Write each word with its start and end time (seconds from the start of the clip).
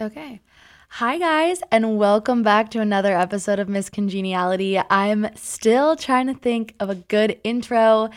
Okay. 0.00 0.40
Hi, 0.92 1.18
guys, 1.18 1.60
and 1.70 1.98
welcome 1.98 2.42
back 2.42 2.70
to 2.70 2.80
another 2.80 3.14
episode 3.14 3.58
of 3.58 3.68
Miss 3.68 3.90
Congeniality. 3.90 4.80
I'm 4.88 5.28
still 5.34 5.94
trying 5.94 6.26
to 6.28 6.32
think 6.32 6.74
of 6.80 6.88
a 6.88 6.94
good 6.94 7.38
intro 7.44 8.08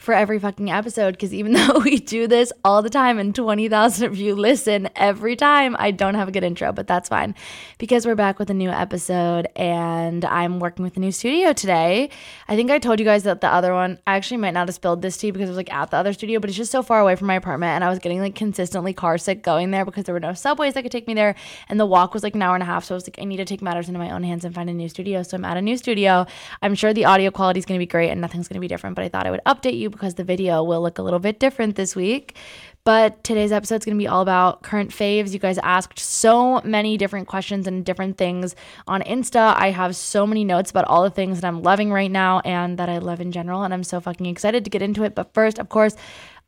for 0.00 0.14
every 0.14 0.38
fucking 0.38 0.70
episode 0.70 1.12
because 1.12 1.34
even 1.34 1.52
though 1.52 1.78
we 1.84 1.98
do 1.98 2.26
this 2.26 2.52
all 2.64 2.80
the 2.80 2.90
time 2.90 3.18
and 3.18 3.34
20,000 3.34 4.06
of 4.06 4.16
you 4.16 4.34
listen 4.34 4.88
every 4.96 5.36
time, 5.36 5.76
I 5.78 5.90
don't 5.90 6.14
have 6.14 6.26
a 6.26 6.32
good 6.32 6.42
intro, 6.42 6.72
but 6.72 6.86
that's 6.86 7.10
fine 7.10 7.34
because 7.78 8.06
we're 8.06 8.14
back 8.14 8.38
with 8.38 8.48
a 8.48 8.54
new 8.54 8.70
episode 8.70 9.46
and 9.54 10.24
I'm 10.24 10.58
working 10.58 10.82
with 10.82 10.96
a 10.96 11.00
new 11.00 11.12
studio 11.12 11.52
today. 11.52 12.08
I 12.48 12.56
think 12.56 12.70
I 12.70 12.78
told 12.78 12.98
you 12.98 13.04
guys 13.04 13.24
that 13.24 13.42
the 13.42 13.48
other 13.48 13.74
one, 13.74 13.98
I 14.06 14.16
actually 14.16 14.38
might 14.38 14.54
not 14.54 14.68
have 14.68 14.74
spilled 14.74 15.02
this 15.02 15.18
tea 15.18 15.32
because 15.32 15.48
it 15.48 15.52
was 15.52 15.58
like 15.58 15.72
at 15.72 15.90
the 15.90 15.98
other 15.98 16.14
studio, 16.14 16.40
but 16.40 16.48
it's 16.48 16.56
just 16.56 16.72
so 16.72 16.82
far 16.82 17.00
away 17.00 17.14
from 17.14 17.26
my 17.26 17.34
apartment 17.34 17.72
and 17.72 17.84
I 17.84 17.90
was 17.90 17.98
getting 17.98 18.20
like 18.20 18.34
consistently 18.34 18.94
car 18.94 19.18
sick 19.18 19.42
going 19.42 19.70
there 19.70 19.84
because 19.84 20.04
there 20.04 20.14
were 20.14 20.20
no 20.20 20.32
subways 20.32 20.74
that 20.74 20.82
could 20.82 20.92
take 20.92 21.06
me 21.06 21.12
there 21.14 21.34
and 21.68 21.78
the 21.78 21.86
walk 21.86 22.14
was 22.14 22.22
like 22.22 22.34
an 22.34 22.40
hour 22.40 22.54
and 22.54 22.62
a 22.62 22.66
half. 22.66 22.84
So 22.84 22.94
I 22.94 22.96
was 22.96 23.06
like, 23.06 23.18
I 23.20 23.24
need 23.24 23.36
to 23.36 23.44
take 23.44 23.60
matters 23.60 23.86
into 23.86 23.98
my 23.98 24.10
own 24.10 24.22
hands 24.22 24.46
and 24.46 24.54
find 24.54 24.70
a 24.70 24.74
new 24.74 24.88
studio. 24.88 25.22
So 25.22 25.36
I'm 25.36 25.44
at 25.44 25.58
a 25.58 25.62
new 25.62 25.76
studio. 25.76 26.24
I'm 26.62 26.74
sure 26.74 26.94
the 26.94 27.04
audio 27.04 27.30
quality 27.30 27.58
is 27.58 27.66
going 27.66 27.78
to 27.78 27.82
be 27.82 27.86
great 27.86 28.08
and 28.08 28.18
nothing's 28.22 28.48
going 28.48 28.54
to 28.54 28.60
be 28.60 28.68
different, 28.68 28.96
but 28.96 29.04
I 29.04 29.10
thought 29.10 29.26
I 29.26 29.30
would 29.30 29.42
update 29.46 29.76
you 29.76 29.89
because 29.90 30.14
the 30.14 30.24
video 30.24 30.62
will 30.62 30.80
look 30.80 30.98
a 30.98 31.02
little 31.02 31.18
bit 31.18 31.38
different 31.38 31.76
this 31.76 31.94
week. 31.94 32.36
But 32.84 33.22
today's 33.24 33.52
episode 33.52 33.76
is 33.76 33.84
going 33.84 33.98
to 33.98 34.02
be 34.02 34.08
all 34.08 34.22
about 34.22 34.62
current 34.62 34.90
faves. 34.90 35.32
You 35.32 35.38
guys 35.38 35.58
asked 35.58 35.98
so 35.98 36.62
many 36.62 36.96
different 36.96 37.28
questions 37.28 37.66
and 37.66 37.84
different 37.84 38.16
things 38.16 38.56
on 38.86 39.02
Insta. 39.02 39.54
I 39.56 39.70
have 39.70 39.94
so 39.94 40.26
many 40.26 40.44
notes 40.44 40.70
about 40.70 40.86
all 40.86 41.02
the 41.02 41.10
things 41.10 41.40
that 41.40 41.46
I'm 41.46 41.62
loving 41.62 41.92
right 41.92 42.10
now 42.10 42.40
and 42.40 42.78
that 42.78 42.88
I 42.88 42.98
love 42.98 43.20
in 43.20 43.32
general. 43.32 43.64
And 43.64 43.74
I'm 43.74 43.84
so 43.84 44.00
fucking 44.00 44.26
excited 44.26 44.64
to 44.64 44.70
get 44.70 44.80
into 44.80 45.04
it. 45.04 45.14
But 45.14 45.34
first, 45.34 45.58
of 45.58 45.68
course, 45.68 45.94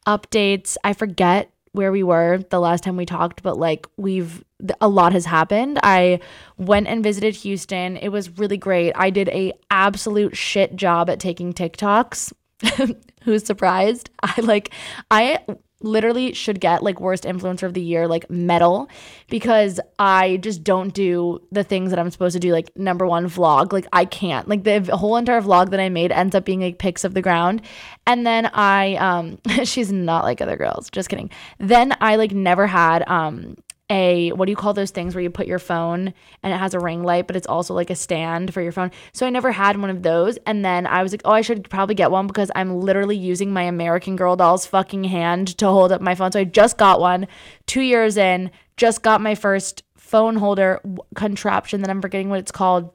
updates. 0.07 0.77
I 0.83 0.95
forget 0.95 1.51
where 1.73 1.93
we 1.93 2.03
were 2.03 2.39
the 2.51 2.61
last 2.61 2.85
time 2.85 2.97
we 2.97 3.07
talked, 3.07 3.43
but 3.43 3.59
like 3.59 3.87
we've 3.97 4.45
a 4.81 4.89
lot 4.89 5.13
has 5.13 5.25
happened. 5.25 5.79
I 5.83 6.21
went 6.57 6.87
and 6.87 7.03
visited 7.03 7.35
Houston. 7.37 7.97
It 7.97 8.09
was 8.09 8.39
really 8.39 8.57
great. 8.57 8.93
I 8.95 9.11
did 9.11 9.29
a 9.31 9.53
absolute 9.71 10.37
shit 10.37 10.77
job 10.77 11.11
at 11.11 11.19
taking 11.19 11.53
TikToks. 11.53 12.33
Who's 13.23 13.45
surprised? 13.45 14.11
I 14.23 14.41
like 14.41 14.73
I 15.11 15.39
literally 15.85 16.33
should 16.33 16.61
get 16.61 16.83
like 16.83 17.01
worst 17.01 17.25
influencer 17.25 17.65
of 17.65 17.75
the 17.75 17.81
year 17.81 18.07
like 18.07 18.31
medal 18.31 18.89
because 19.29 19.81
I 19.99 20.37
just 20.37 20.63
don't 20.63 20.95
do 20.95 21.41
the 21.51 21.65
things 21.65 21.91
that 21.91 21.99
I'm 21.99 22.11
supposed 22.11 22.35
to 22.35 22.41
do 22.41 22.53
like 22.53 22.77
number 22.77 23.07
one 23.07 23.27
vlog. 23.29 23.73
Like 23.73 23.87
I 23.93 24.05
can't. 24.05 24.49
Like 24.49 24.65
the 24.65 24.81
whole 24.97 25.17
entire 25.17 25.41
vlog 25.41 25.71
that 25.71 25.81
I 25.81 25.89
made 25.89 26.13
ends 26.13 26.35
up 26.35 26.45
being 26.45 26.61
like 26.61 26.79
pics 26.79 27.05
of 27.05 27.15
the 27.15 27.23
ground. 27.23 27.63
And 28.07 28.27
then 28.27 28.47
I 28.47 28.95
um 28.97 29.39
she's 29.65 29.93
not 29.93 30.25
like 30.25 30.41
other 30.41 30.57
girls. 30.57 30.91
Just 30.91 31.09
kidding. 31.09 31.31
Then 31.59 31.97
I 32.01 32.17
like 32.17 32.33
never 32.33 32.67
had 32.67 33.07
um 33.09 33.57
a 33.93 34.31
what 34.33 34.47
do 34.47 34.51
you 34.51 34.57
call 34.57 34.73
those 34.73 34.91
things 34.91 35.15
where 35.15 35.23
you 35.23 35.29
put 35.31 35.47
your 35.47 35.59
phone 35.59 36.15
and 36.43 36.53
it 36.53 36.57
has 36.57 36.73
a 36.73 36.81
ring 36.81 37.03
light 37.03 37.27
but 37.27 37.37
it's 37.37 37.47
also 37.47 37.75
like 37.75 37.91
a 37.91 37.95
stand 37.95 38.55
for 38.55 38.63
your 38.63 38.73
phone? 38.73 38.91
So 39.13 39.27
i 39.27 39.31
never 39.31 39.53
had 39.53 39.77
one 39.77 39.91
of 39.91 40.03
those. 40.03 40.39
And 40.47 40.65
then 40.65 40.87
i 40.87 41.03
was 41.03 41.13
like 41.13 41.23
oh 41.25 41.33
i 41.33 41.43
should 41.43 41.69
probably 41.69 41.95
get 41.95 42.11
one 42.11 42.27
because 42.27 42.51
i'm 42.55 42.81
literally 42.81 43.17
using 43.17 43.53
my 43.53 43.63
american 43.63 44.17
girl 44.17 44.35
doll's 44.35 44.67
fucking 44.67 45.05
hand 45.05 45.59
to 45.59 45.67
hold 45.67 45.93
up 45.93 46.01
my 46.01 46.15
phone. 46.15 46.33
So 46.33 46.41
i 46.41 46.45
just 46.45 46.79
got 46.79 47.01
one 47.01 47.29
two 47.67 47.83
years 47.83 48.17
in 48.17 48.51
just 48.77 49.03
got 49.03 49.21
my 49.21 49.35
first 49.35 49.83
phone 49.97 50.37
holder 50.37 50.81
contraption 51.15 51.83
that 51.83 51.91
i'm 51.91 52.01
forgetting 52.01 52.31
what 52.31 52.39
it's 52.39 52.53
called. 52.53 52.91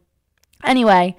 Anyway 0.63 1.15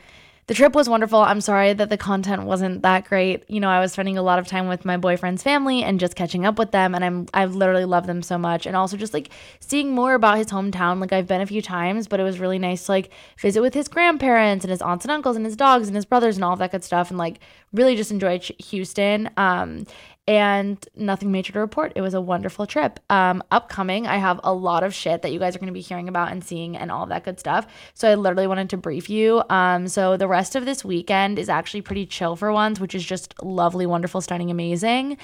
the 0.48 0.54
trip 0.54 0.74
was 0.74 0.88
wonderful. 0.88 1.20
I'm 1.20 1.42
sorry 1.42 1.74
that 1.74 1.90
the 1.90 1.98
content 1.98 2.44
wasn't 2.44 2.80
that 2.80 3.04
great. 3.04 3.44
You 3.50 3.60
know, 3.60 3.68
I 3.68 3.80
was 3.80 3.92
spending 3.92 4.16
a 4.16 4.22
lot 4.22 4.38
of 4.38 4.46
time 4.46 4.66
with 4.66 4.82
my 4.82 4.96
boyfriend's 4.96 5.42
family 5.42 5.82
and 5.82 6.00
just 6.00 6.16
catching 6.16 6.46
up 6.46 6.58
with 6.58 6.70
them 6.70 6.94
and 6.94 7.04
I'm 7.04 7.26
I've 7.34 7.54
literally 7.54 7.84
love 7.84 8.06
them 8.06 8.22
so 8.22 8.38
much 8.38 8.64
and 8.64 8.74
also 8.74 8.96
just 8.96 9.12
like 9.12 9.28
seeing 9.60 9.94
more 9.94 10.14
about 10.14 10.38
his 10.38 10.46
hometown. 10.46 11.00
Like 11.02 11.12
I've 11.12 11.26
been 11.26 11.42
a 11.42 11.46
few 11.46 11.60
times, 11.60 12.08
but 12.08 12.18
it 12.18 12.22
was 12.22 12.40
really 12.40 12.58
nice 12.58 12.86
to 12.86 12.92
like 12.92 13.10
visit 13.38 13.60
with 13.60 13.74
his 13.74 13.88
grandparents 13.88 14.64
and 14.64 14.70
his 14.70 14.80
aunts 14.80 15.04
and 15.04 15.12
uncles 15.12 15.36
and 15.36 15.44
his 15.44 15.54
dogs 15.54 15.86
and 15.86 15.94
his 15.94 16.06
brothers 16.06 16.36
and 16.36 16.44
all 16.44 16.56
that 16.56 16.72
good 16.72 16.82
stuff 16.82 17.10
and 17.10 17.18
like 17.18 17.40
really 17.74 17.94
just 17.94 18.10
enjoyed 18.10 18.42
Houston. 18.42 19.28
Um 19.36 19.84
and 20.28 20.86
nothing 20.94 21.32
major 21.32 21.54
to 21.54 21.58
report. 21.58 21.90
It 21.96 22.02
was 22.02 22.12
a 22.12 22.20
wonderful 22.20 22.66
trip. 22.66 23.00
Um, 23.08 23.42
upcoming, 23.50 24.06
I 24.06 24.18
have 24.18 24.38
a 24.44 24.52
lot 24.52 24.84
of 24.84 24.92
shit 24.92 25.22
that 25.22 25.32
you 25.32 25.38
guys 25.38 25.56
are 25.56 25.58
going 25.58 25.68
to 25.68 25.72
be 25.72 25.80
hearing 25.80 26.06
about 26.06 26.30
and 26.30 26.44
seeing 26.44 26.76
and 26.76 26.92
all 26.92 27.06
that 27.06 27.24
good 27.24 27.40
stuff. 27.40 27.66
So 27.94 28.10
I 28.10 28.14
literally 28.14 28.46
wanted 28.46 28.68
to 28.70 28.76
brief 28.76 29.08
you. 29.08 29.42
Um, 29.48 29.88
so 29.88 30.18
the 30.18 30.28
rest 30.28 30.54
of 30.54 30.66
this 30.66 30.84
weekend 30.84 31.38
is 31.38 31.48
actually 31.48 31.80
pretty 31.80 32.04
chill 32.04 32.36
for 32.36 32.52
once, 32.52 32.78
which 32.78 32.94
is 32.94 33.06
just 33.06 33.42
lovely, 33.42 33.86
wonderful, 33.86 34.20
stunning, 34.20 34.50
amazing. 34.50 35.16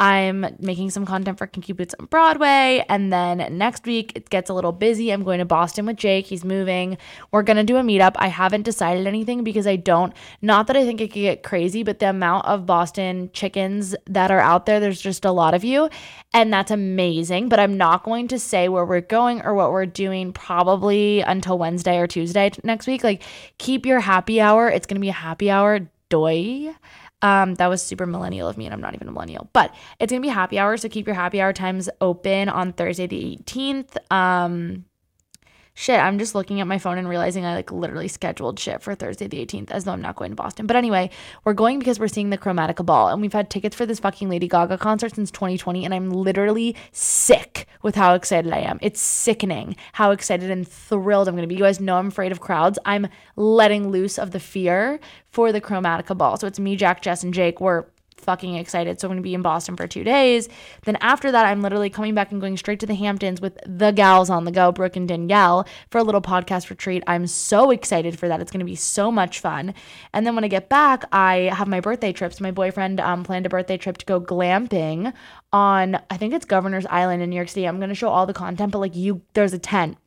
I'm 0.00 0.44
making 0.58 0.90
some 0.90 1.06
content 1.06 1.38
for 1.38 1.46
Boots 1.46 1.94
on 2.00 2.06
Broadway. 2.06 2.84
And 2.88 3.12
then 3.12 3.56
next 3.56 3.86
week, 3.86 4.12
it 4.16 4.28
gets 4.28 4.50
a 4.50 4.54
little 4.54 4.72
busy. 4.72 5.12
I'm 5.12 5.22
going 5.22 5.38
to 5.38 5.44
Boston 5.44 5.86
with 5.86 5.96
Jake. 5.96 6.26
He's 6.26 6.44
moving. 6.44 6.98
We're 7.30 7.44
going 7.44 7.58
to 7.58 7.62
do 7.62 7.76
a 7.76 7.82
meetup. 7.82 8.14
I 8.16 8.26
haven't 8.26 8.62
decided 8.62 9.06
anything 9.06 9.44
because 9.44 9.68
I 9.68 9.76
don't, 9.76 10.12
not 10.42 10.66
that 10.66 10.76
I 10.76 10.84
think 10.84 11.00
it 11.00 11.12
could 11.12 11.20
get 11.20 11.42
crazy, 11.44 11.84
but 11.84 12.00
the 12.00 12.10
amount 12.10 12.46
of 12.46 12.66
Boston 12.66 13.30
chickens 13.32 13.94
that 14.06 14.32
are 14.32 14.40
out 14.40 14.66
there, 14.66 14.80
there's 14.80 15.00
just 15.00 15.24
a 15.24 15.30
lot 15.30 15.54
of 15.54 15.62
you. 15.62 15.88
And 16.32 16.52
that's 16.52 16.72
amazing. 16.72 17.48
But 17.48 17.60
I'm 17.60 17.76
not 17.76 18.02
going 18.02 18.26
to 18.28 18.38
say 18.40 18.68
where 18.68 18.84
we're 18.84 19.00
going 19.00 19.42
or 19.42 19.54
what 19.54 19.70
we're 19.70 19.86
doing 19.86 20.32
probably 20.32 21.20
until 21.20 21.56
Wednesday 21.56 21.98
or 21.98 22.08
Tuesday 22.08 22.50
next 22.64 22.88
week. 22.88 23.04
Like, 23.04 23.22
keep 23.58 23.86
your 23.86 24.00
happy 24.00 24.40
hour. 24.40 24.68
It's 24.68 24.88
going 24.88 24.96
to 24.96 25.00
be 25.00 25.10
a 25.10 25.12
happy 25.12 25.52
hour. 25.52 25.88
Doy. 26.08 26.74
Um, 27.24 27.54
that 27.54 27.68
was 27.68 27.82
super 27.82 28.04
millennial 28.04 28.46
of 28.48 28.58
me, 28.58 28.66
and 28.66 28.74
I'm 28.74 28.82
not 28.82 28.94
even 28.94 29.08
a 29.08 29.10
millennial. 29.10 29.48
But 29.54 29.74
it's 29.98 30.12
gonna 30.12 30.20
be 30.20 30.28
happy 30.28 30.58
hour, 30.58 30.76
so 30.76 30.90
keep 30.90 31.06
your 31.06 31.16
happy 31.16 31.40
hour 31.40 31.54
times 31.54 31.88
open 32.02 32.50
on 32.50 32.74
Thursday 32.74 33.06
the 33.06 33.38
18th. 33.38 33.96
Um, 34.12 34.84
shit, 35.74 35.98
I'm 35.98 36.18
just 36.18 36.34
looking 36.34 36.60
at 36.60 36.66
my 36.66 36.78
phone 36.78 36.98
and 36.98 37.08
realizing 37.08 37.44
I 37.44 37.54
like 37.54 37.72
literally 37.72 38.08
scheduled 38.08 38.58
shit 38.58 38.80
for 38.80 38.94
Thursday 38.94 39.26
the 39.26 39.44
18th 39.44 39.72
as 39.72 39.84
though 39.84 39.92
I'm 39.92 40.00
not 40.00 40.16
going 40.16 40.30
to 40.30 40.36
Boston. 40.36 40.66
But 40.66 40.76
anyway, 40.76 41.10
we're 41.44 41.52
going 41.52 41.80
because 41.80 41.98
we're 41.98 42.08
seeing 42.08 42.30
the 42.30 42.38
Chromatica 42.38 42.86
Ball 42.86 43.08
and 43.08 43.20
we've 43.20 43.32
had 43.32 43.50
tickets 43.50 43.74
for 43.74 43.84
this 43.84 43.98
fucking 43.98 44.28
Lady 44.28 44.48
Gaga 44.48 44.78
concert 44.78 45.16
since 45.16 45.30
2020 45.32 45.84
and 45.84 45.92
I'm 45.92 46.10
literally 46.10 46.76
sick 46.92 47.66
with 47.82 47.96
how 47.96 48.14
excited 48.14 48.52
I 48.52 48.60
am. 48.60 48.78
It's 48.82 49.00
sickening 49.00 49.76
how 49.92 50.12
excited 50.12 50.50
and 50.50 50.66
thrilled 50.66 51.28
I'm 51.28 51.34
going 51.34 51.46
to 51.46 51.52
be. 51.52 51.56
You 51.56 51.64
guys 51.64 51.80
know 51.80 51.96
I'm 51.96 52.08
afraid 52.08 52.32
of 52.32 52.40
crowds. 52.40 52.78
I'm 52.84 53.08
letting 53.36 53.90
loose 53.90 54.18
of 54.18 54.30
the 54.30 54.40
fear 54.40 55.00
for 55.28 55.50
the 55.50 55.60
Chromatica 55.60 56.16
Ball. 56.16 56.36
So 56.36 56.46
it's 56.46 56.60
me, 56.60 56.76
Jack, 56.76 57.02
Jess, 57.02 57.24
and 57.24 57.34
Jake. 57.34 57.60
We're 57.60 57.84
fucking 58.24 58.56
excited. 58.56 58.98
So 58.98 59.06
I'm 59.06 59.10
going 59.10 59.22
to 59.22 59.22
be 59.22 59.34
in 59.34 59.42
Boston 59.42 59.76
for 59.76 59.86
two 59.86 60.04
days. 60.04 60.48
Then 60.84 60.96
after 61.00 61.30
that, 61.30 61.46
I'm 61.46 61.62
literally 61.62 61.90
coming 61.90 62.14
back 62.14 62.32
and 62.32 62.40
going 62.40 62.56
straight 62.56 62.80
to 62.80 62.86
the 62.86 62.94
Hamptons 62.94 63.40
with 63.40 63.58
the 63.66 63.92
gals 63.92 64.30
on 64.30 64.44
the 64.44 64.50
go, 64.50 64.72
Brooke 64.72 64.96
and 64.96 65.06
Danielle, 65.06 65.66
for 65.90 65.98
a 65.98 66.02
little 66.02 66.20
podcast 66.20 66.70
retreat. 66.70 67.04
I'm 67.06 67.26
so 67.26 67.70
excited 67.70 68.18
for 68.18 68.28
that. 68.28 68.40
It's 68.40 68.50
going 68.50 68.60
to 68.60 68.64
be 68.64 68.76
so 68.76 69.12
much 69.12 69.40
fun. 69.40 69.74
And 70.12 70.26
then 70.26 70.34
when 70.34 70.44
I 70.44 70.48
get 70.48 70.68
back, 70.68 71.04
I 71.12 71.50
have 71.52 71.68
my 71.68 71.80
birthday 71.80 72.12
trips. 72.12 72.40
My 72.40 72.50
boyfriend 72.50 73.00
um, 73.00 73.24
planned 73.24 73.46
a 73.46 73.48
birthday 73.48 73.76
trip 73.76 73.98
to 73.98 74.06
go 74.06 74.20
glamping 74.20 75.12
on, 75.52 76.00
I 76.10 76.16
think 76.16 76.34
it's 76.34 76.44
Governor's 76.44 76.86
Island 76.86 77.22
in 77.22 77.30
New 77.30 77.36
York 77.36 77.48
City. 77.48 77.66
I'm 77.66 77.78
going 77.78 77.88
to 77.88 77.94
show 77.94 78.08
all 78.08 78.26
the 78.26 78.34
content, 78.34 78.72
but 78.72 78.80
like 78.80 78.96
you, 78.96 79.22
there's 79.34 79.52
a 79.52 79.58
tent. 79.58 79.98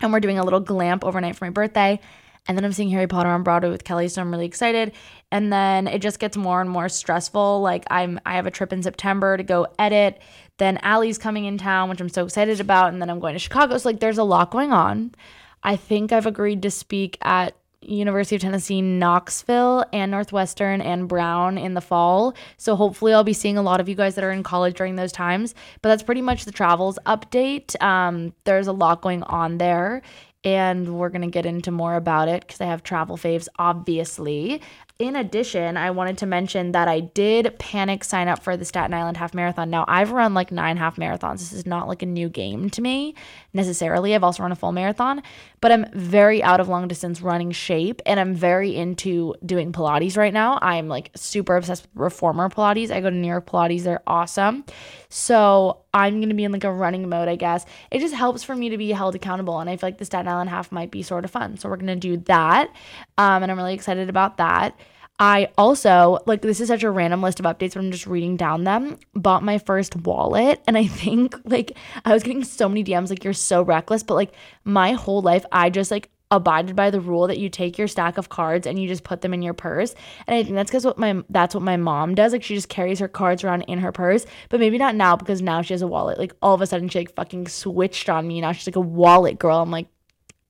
And 0.00 0.12
we're 0.12 0.20
doing 0.20 0.38
a 0.38 0.44
little 0.44 0.60
glamp 0.60 1.04
overnight 1.04 1.36
for 1.36 1.44
my 1.44 1.50
birthday. 1.50 2.00
And 2.48 2.56
then 2.56 2.64
I'm 2.64 2.72
seeing 2.72 2.88
Harry 2.90 3.06
Potter 3.06 3.28
on 3.28 3.42
Broadway 3.42 3.68
with 3.68 3.84
Kelly, 3.84 4.08
so 4.08 4.22
I'm 4.22 4.30
really 4.30 4.46
excited. 4.46 4.92
And 5.30 5.52
then 5.52 5.86
it 5.86 6.00
just 6.00 6.18
gets 6.18 6.36
more 6.36 6.62
and 6.62 6.70
more 6.70 6.88
stressful. 6.88 7.60
Like 7.60 7.84
I'm 7.90 8.18
I 8.24 8.36
have 8.36 8.46
a 8.46 8.50
trip 8.50 8.72
in 8.72 8.82
September 8.82 9.36
to 9.36 9.42
go 9.42 9.66
edit. 9.78 10.20
Then 10.56 10.78
Allie's 10.78 11.18
coming 11.18 11.44
in 11.44 11.58
town, 11.58 11.90
which 11.90 12.00
I'm 12.00 12.08
so 12.08 12.24
excited 12.24 12.58
about, 12.58 12.92
and 12.92 13.00
then 13.00 13.10
I'm 13.10 13.20
going 13.20 13.34
to 13.34 13.38
Chicago. 13.38 13.76
So 13.76 13.88
like 13.88 14.00
there's 14.00 14.18
a 14.18 14.24
lot 14.24 14.50
going 14.50 14.72
on. 14.72 15.14
I 15.62 15.76
think 15.76 16.10
I've 16.10 16.26
agreed 16.26 16.62
to 16.62 16.70
speak 16.70 17.18
at 17.20 17.54
University 17.80 18.36
of 18.36 18.42
Tennessee, 18.42 18.82
Knoxville, 18.82 19.84
and 19.92 20.10
Northwestern 20.10 20.80
and 20.80 21.08
Brown 21.08 21.58
in 21.58 21.74
the 21.74 21.80
fall. 21.80 22.34
So 22.56 22.76
hopefully, 22.76 23.12
I'll 23.12 23.24
be 23.24 23.32
seeing 23.32 23.56
a 23.56 23.62
lot 23.62 23.80
of 23.80 23.88
you 23.88 23.94
guys 23.94 24.14
that 24.16 24.24
are 24.24 24.32
in 24.32 24.42
college 24.42 24.76
during 24.76 24.96
those 24.96 25.12
times. 25.12 25.54
But 25.80 25.90
that's 25.90 26.02
pretty 26.02 26.22
much 26.22 26.44
the 26.44 26.52
travels 26.52 26.98
update. 27.06 27.80
Um, 27.82 28.34
there's 28.44 28.66
a 28.66 28.72
lot 28.72 29.00
going 29.00 29.22
on 29.24 29.58
there, 29.58 30.02
and 30.44 30.98
we're 30.98 31.08
going 31.08 31.22
to 31.22 31.28
get 31.28 31.46
into 31.46 31.70
more 31.70 31.94
about 31.94 32.28
it 32.28 32.42
because 32.46 32.60
I 32.60 32.66
have 32.66 32.82
travel 32.82 33.16
faves, 33.16 33.48
obviously. 33.58 34.62
In 34.98 35.14
addition, 35.16 35.76
I 35.76 35.90
wanted 35.90 36.18
to 36.18 36.26
mention 36.26 36.72
that 36.72 36.88
I 36.88 37.00
did 37.00 37.58
panic 37.58 38.02
sign 38.04 38.28
up 38.28 38.42
for 38.42 38.56
the 38.56 38.64
Staten 38.64 38.94
Island 38.94 39.16
half 39.16 39.34
marathon. 39.34 39.70
Now, 39.70 39.84
I've 39.86 40.12
run 40.12 40.34
like 40.34 40.50
nine 40.50 40.76
half 40.76 40.96
marathons. 40.96 41.38
This 41.38 41.52
is 41.52 41.66
not 41.66 41.88
like 41.88 42.02
a 42.02 42.06
new 42.06 42.28
game 42.28 42.70
to 42.70 42.82
me 42.82 43.14
necessarily. 43.52 44.14
I've 44.14 44.24
also 44.24 44.42
run 44.42 44.52
a 44.52 44.56
full 44.56 44.72
marathon, 44.72 45.22
but 45.60 45.72
I'm 45.72 45.86
very 45.92 46.42
out 46.42 46.60
of 46.60 46.68
long 46.68 46.88
distance 46.88 47.20
running 47.20 47.50
shape 47.50 48.00
and 48.06 48.18
I'm 48.20 48.34
very 48.34 48.74
into 48.74 49.34
doing 49.44 49.72
Pilates 49.72 50.16
right 50.16 50.32
now. 50.32 50.58
I'm 50.62 50.88
like 50.88 51.10
super 51.14 51.56
obsessed 51.56 51.82
with 51.82 51.90
reformer 51.94 52.48
Pilates. 52.48 52.90
I 52.90 53.00
go 53.00 53.10
to 53.10 53.16
New 53.16 53.28
York 53.28 53.46
Pilates, 53.46 53.82
they're 53.82 54.02
awesome. 54.06 54.64
So 55.08 55.84
I'm 55.94 56.20
to 56.28 56.34
be 56.34 56.44
in 56.44 56.52
like 56.52 56.64
a 56.64 56.72
running 56.72 57.08
mode, 57.08 57.28
I 57.28 57.36
guess. 57.36 57.64
It 57.90 58.00
just 58.00 58.14
helps 58.14 58.44
for 58.44 58.54
me 58.54 58.68
to 58.70 58.78
be 58.78 58.90
held 58.90 59.14
accountable. 59.14 59.58
And 59.58 59.68
I 59.68 59.76
feel 59.76 59.88
like 59.88 59.98
the 59.98 60.04
Staten 60.04 60.28
Island 60.28 60.50
half 60.50 60.70
might 60.70 60.90
be 60.90 61.02
sort 61.02 61.24
of 61.24 61.30
fun. 61.30 61.56
So 61.56 61.68
we're 61.68 61.76
to 61.88 61.96
do 61.96 62.18
that. 62.26 62.68
Um, 63.16 63.42
and 63.42 63.50
I'm 63.50 63.56
really 63.56 63.74
excited 63.74 64.08
about 64.08 64.36
that. 64.36 64.78
I 65.20 65.48
also, 65.58 66.18
like, 66.26 66.42
this 66.42 66.60
is 66.60 66.68
such 66.68 66.84
a 66.84 66.90
random 66.90 67.22
list 67.22 67.40
of 67.40 67.46
updates, 67.46 67.74
but 67.74 67.78
I'm 67.78 67.90
just 67.90 68.06
reading 68.06 68.36
down 68.36 68.64
them. 68.64 68.98
Bought 69.14 69.42
my 69.42 69.58
first 69.58 69.96
wallet. 69.96 70.62
And 70.66 70.78
I 70.78 70.86
think, 70.86 71.34
like, 71.44 71.76
I 72.04 72.12
was 72.12 72.22
getting 72.22 72.44
so 72.44 72.68
many 72.68 72.84
DMs, 72.84 73.10
like, 73.10 73.24
you're 73.24 73.32
so 73.32 73.62
reckless. 73.62 74.02
But, 74.02 74.14
like, 74.14 74.32
my 74.64 74.92
whole 74.92 75.20
life, 75.20 75.44
I 75.50 75.70
just, 75.70 75.90
like, 75.90 76.10
abided 76.30 76.76
by 76.76 76.90
the 76.90 77.00
rule 77.00 77.26
that 77.26 77.38
you 77.38 77.48
take 77.48 77.78
your 77.78 77.88
stack 77.88 78.18
of 78.18 78.28
cards 78.28 78.66
and 78.66 78.78
you 78.78 78.86
just 78.86 79.02
put 79.02 79.22
them 79.22 79.32
in 79.32 79.42
your 79.42 79.54
purse. 79.54 79.94
And 80.26 80.36
I 80.36 80.42
think 80.42 80.54
that's 80.54 80.70
because 80.70 80.84
what 80.84 80.98
my 80.98 81.22
that's 81.30 81.54
what 81.54 81.64
my 81.64 81.76
mom 81.76 82.14
does. 82.14 82.32
Like 82.32 82.42
she 82.42 82.54
just 82.54 82.68
carries 82.68 82.98
her 82.98 83.08
cards 83.08 83.42
around 83.42 83.62
in 83.62 83.78
her 83.78 83.92
purse. 83.92 84.26
But 84.50 84.60
maybe 84.60 84.78
not 84.78 84.94
now 84.94 85.16
because 85.16 85.40
now 85.40 85.62
she 85.62 85.72
has 85.74 85.82
a 85.82 85.86
wallet. 85.86 86.18
Like 86.18 86.34
all 86.42 86.54
of 86.54 86.60
a 86.60 86.66
sudden 86.66 86.88
she 86.88 86.98
like 86.98 87.14
fucking 87.14 87.48
switched 87.48 88.08
on 88.10 88.28
me. 88.28 88.40
Now 88.40 88.52
she's 88.52 88.66
like 88.66 88.76
a 88.76 88.80
wallet 88.80 89.38
girl. 89.38 89.62
I'm 89.62 89.70
like, 89.70 89.88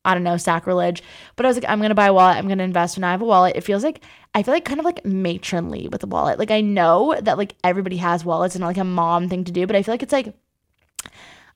I 0.09 0.15
don't 0.15 0.25
know, 0.25 0.39
sacrilege. 0.39 1.03
But 1.37 1.45
I 1.45 1.51
was 1.51 1.57
like, 1.59 1.69
I'm 1.69 1.83
gonna 1.83 1.95
buy 1.95 2.07
a 2.07 2.15
wallet. 2.15 2.39
I'm 2.39 2.49
gonna 2.49 2.63
invest 2.63 2.97
when 2.97 3.05
I 3.05 3.11
have 3.11 3.21
a 3.21 3.27
wallet. 3.27 3.57
It 3.57 3.61
feels 3.61 3.85
like 3.85 4.03
I 4.35 4.43
feel 4.43 4.55
like 4.55 4.65
kind 4.65 4.79
of 4.81 4.87
like 4.87 5.05
matronly 5.05 5.87
with 5.87 6.03
a 6.03 6.07
wallet. 6.07 6.39
Like 6.39 6.51
I 6.51 6.63
know 6.63 7.15
that 7.21 7.37
like 7.37 7.55
everybody 7.63 7.99
has 7.99 8.25
wallets 8.25 8.55
and 8.55 8.65
like 8.65 8.79
a 8.79 8.85
mom 8.85 9.29
thing 9.29 9.45
to 9.45 9.53
do, 9.53 9.67
but 9.67 9.77
I 9.77 9.83
feel 9.83 9.93
like 9.93 10.03
it's 10.03 10.13
like 10.13 10.35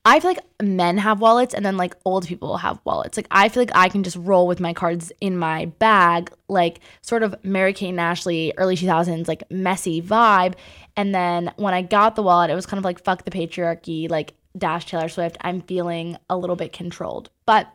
I 0.04 0.20
feel 0.20 0.32
like 0.32 0.44
men 0.60 0.99
have 0.99 1.20
wallets 1.20 1.54
and 1.54 1.64
then 1.64 1.78
like 1.78 1.96
old 2.04 2.26
people 2.26 2.58
have 2.58 2.78
wallets. 2.84 3.16
Like 3.16 3.28
I 3.31 3.49
feel 3.49 3.62
like 3.62 3.75
I 3.75 3.88
can 3.88 4.02
just 4.02 4.16
roll 4.16 4.46
with 4.46 4.60
my 4.60 4.75
cards 4.75 5.12
in 5.22 5.38
my 5.38 5.66
bag, 5.78 6.31
like 6.48 6.81
sort 7.00 7.22
of 7.22 7.34
Mary 7.43 7.72
Kate 7.72 7.96
Ashley, 7.96 8.52
early 8.58 8.76
2000s, 8.76 9.28
like 9.28 9.50
messy 9.50 10.02
vibe. 10.02 10.56
And 10.94 11.14
then 11.14 11.55
when 11.56 11.72
I 11.72 11.81
got 11.81 12.16
the 12.16 12.22
wallet, 12.22 12.50
it 12.50 12.55
was 12.55 12.66
kind 12.66 12.78
of 12.78 12.84
like 12.84 13.02
fuck 13.02 13.25
the 13.25 13.31
patriarchy, 13.31 14.10
like 14.10 14.34
dash 14.58 14.84
Taylor 14.84 15.08
Swift. 15.08 15.38
I'm 15.40 15.62
feeling 15.62 16.19
a 16.28 16.37
little 16.37 16.56
bit 16.56 16.75
controlled. 16.75 17.31
But 17.46 17.72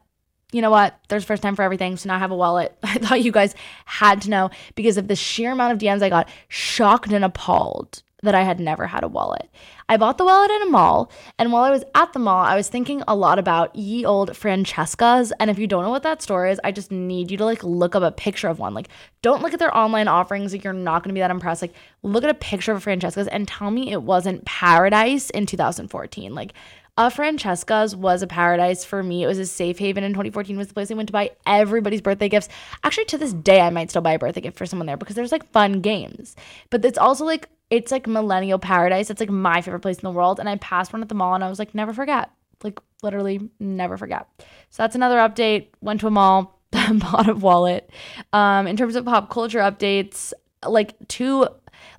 you 0.51 0.61
know 0.61 0.71
what? 0.71 0.97
There's 1.09 1.25
first 1.25 1.43
time 1.43 1.55
for 1.55 1.63
everything. 1.63 1.97
So 1.97 2.07
now 2.07 2.15
I 2.15 2.19
have 2.19 2.31
a 2.31 2.35
wallet. 2.35 2.77
I 2.83 2.97
thought 2.97 3.21
you 3.21 3.31
guys 3.31 3.55
had 3.85 4.21
to 4.23 4.29
know 4.29 4.49
because 4.75 4.97
of 4.97 5.07
the 5.07 5.15
sheer 5.15 5.51
amount 5.51 5.73
of 5.73 5.79
DMs 5.79 6.01
I 6.01 6.09
got, 6.09 6.29
shocked 6.47 7.11
and 7.11 7.25
appalled 7.25 8.03
that 8.23 8.33
I 8.33 8.43
had 8.43 8.59
never 8.59 8.87
had 8.87 9.03
a 9.03 9.07
wallet. 9.07 9.49
I 9.89 9.95
bought 9.97 10.17
the 10.17 10.25
wallet 10.25 10.49
in 10.51 10.63
a 10.63 10.71
mall, 10.71 11.11
and 11.37 11.51
while 11.51 11.63
I 11.63 11.69
was 11.69 11.83
at 11.93 12.13
the 12.13 12.19
mall, 12.19 12.43
I 12.43 12.55
was 12.55 12.67
thinking 12.67 13.03
a 13.07 13.15
lot 13.15 13.37
about 13.37 13.75
ye 13.75 14.05
old 14.05 14.35
Francesca's. 14.35 15.31
And 15.39 15.49
if 15.49 15.59
you 15.59 15.67
don't 15.67 15.83
know 15.83 15.91
what 15.91 16.03
that 16.03 16.21
store 16.21 16.47
is, 16.47 16.59
I 16.63 16.71
just 16.71 16.91
need 16.91 17.29
you 17.29 17.37
to 17.37 17.45
like 17.45 17.63
look 17.63 17.95
up 17.95 18.03
a 18.03 18.11
picture 18.11 18.47
of 18.47 18.59
one. 18.59 18.73
Like, 18.73 18.89
don't 19.21 19.41
look 19.41 19.53
at 19.53 19.59
their 19.59 19.75
online 19.75 20.07
offerings, 20.07 20.51
like 20.51 20.63
you're 20.63 20.73
not 20.73 21.03
gonna 21.03 21.13
be 21.13 21.19
that 21.19 21.31
impressed. 21.31 21.61
Like, 21.61 21.75
look 22.01 22.23
at 22.23 22.29
a 22.29 22.33
picture 22.33 22.71
of 22.71 22.83
Francesca's 22.83 23.27
and 23.27 23.47
tell 23.47 23.69
me 23.69 23.91
it 23.91 24.01
wasn't 24.01 24.45
paradise 24.45 25.29
in 25.29 25.45
2014. 25.45 26.33
Like 26.33 26.53
a 26.97 27.11
Francesca's 27.11 27.95
was 27.95 28.23
a 28.23 28.27
paradise 28.27 28.83
for 28.83 29.03
me. 29.03 29.23
It 29.23 29.27
was 29.27 29.37
a 29.37 29.45
safe 29.45 29.77
haven 29.77 30.03
in 30.03 30.13
2014 30.13 30.57
was 30.57 30.67
the 30.67 30.73
place 30.73 30.89
I 30.89 30.95
went 30.95 31.07
to 31.09 31.13
buy 31.13 31.31
everybody's 31.45 32.01
birthday 32.01 32.27
gifts. 32.27 32.49
Actually, 32.83 33.05
to 33.05 33.17
this 33.17 33.33
day, 33.33 33.61
I 33.61 33.69
might 33.69 33.91
still 33.91 34.01
buy 34.01 34.13
a 34.13 34.19
birthday 34.19 34.41
gift 34.41 34.57
for 34.57 34.65
someone 34.65 34.87
there 34.87 34.97
because 34.97 35.15
there's 35.15 35.31
like 35.31 35.49
fun 35.51 35.81
games. 35.81 36.35
But 36.71 36.83
it's 36.83 36.97
also 36.97 37.23
like 37.23 37.49
it's 37.69 37.91
like 37.91 38.07
millennial 38.07 38.57
paradise. 38.57 39.09
It's 39.09 39.19
like 39.19 39.29
my 39.29 39.61
favorite 39.61 39.81
place 39.81 39.97
in 39.97 40.03
the 40.03 40.11
world. 40.11 40.39
And 40.39 40.49
I 40.49 40.55
passed 40.55 40.91
one 40.91 41.01
at 41.01 41.09
the 41.09 41.15
mall 41.15 41.35
and 41.35 41.43
I 41.43 41.49
was 41.49 41.59
like, 41.59 41.75
never 41.75 41.93
forget. 41.93 42.31
Like 42.63 42.79
literally 43.03 43.49
never 43.59 43.97
forget. 43.97 44.27
So 44.69 44.83
that's 44.83 44.95
another 44.95 45.17
update. 45.17 45.67
Went 45.81 45.99
to 46.01 46.07
a 46.07 46.11
mall, 46.11 46.59
bought 46.71 47.29
a 47.29 47.35
wallet. 47.35 47.89
Um, 48.33 48.65
in 48.65 48.75
terms 48.75 48.95
of 48.95 49.05
pop 49.05 49.29
culture 49.29 49.59
updates, 49.59 50.33
like 50.65 50.95
two 51.07 51.47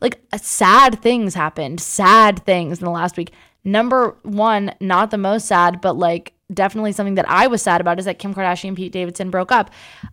like 0.00 0.20
sad 0.36 1.00
things 1.00 1.34
happened. 1.34 1.80
Sad 1.80 2.44
things 2.44 2.78
in 2.78 2.84
the 2.84 2.90
last 2.90 3.16
week. 3.16 3.32
Number 3.64 4.16
one, 4.22 4.74
not 4.80 5.10
the 5.10 5.18
most 5.18 5.46
sad, 5.46 5.80
but 5.80 5.96
like 5.96 6.32
definitely 6.52 6.92
something 6.92 7.16
that 7.16 7.28
I 7.28 7.46
was 7.46 7.62
sad 7.62 7.80
about 7.80 7.98
is 7.98 8.06
that 8.06 8.18
Kim 8.18 8.34
Kardashian 8.34 8.68
and 8.68 8.76
Pete 8.76 8.92
Davidson 8.92 9.30
broke 9.30 9.52
up. 9.52 9.70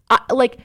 Uh, 0.10 0.18
like 0.30 0.60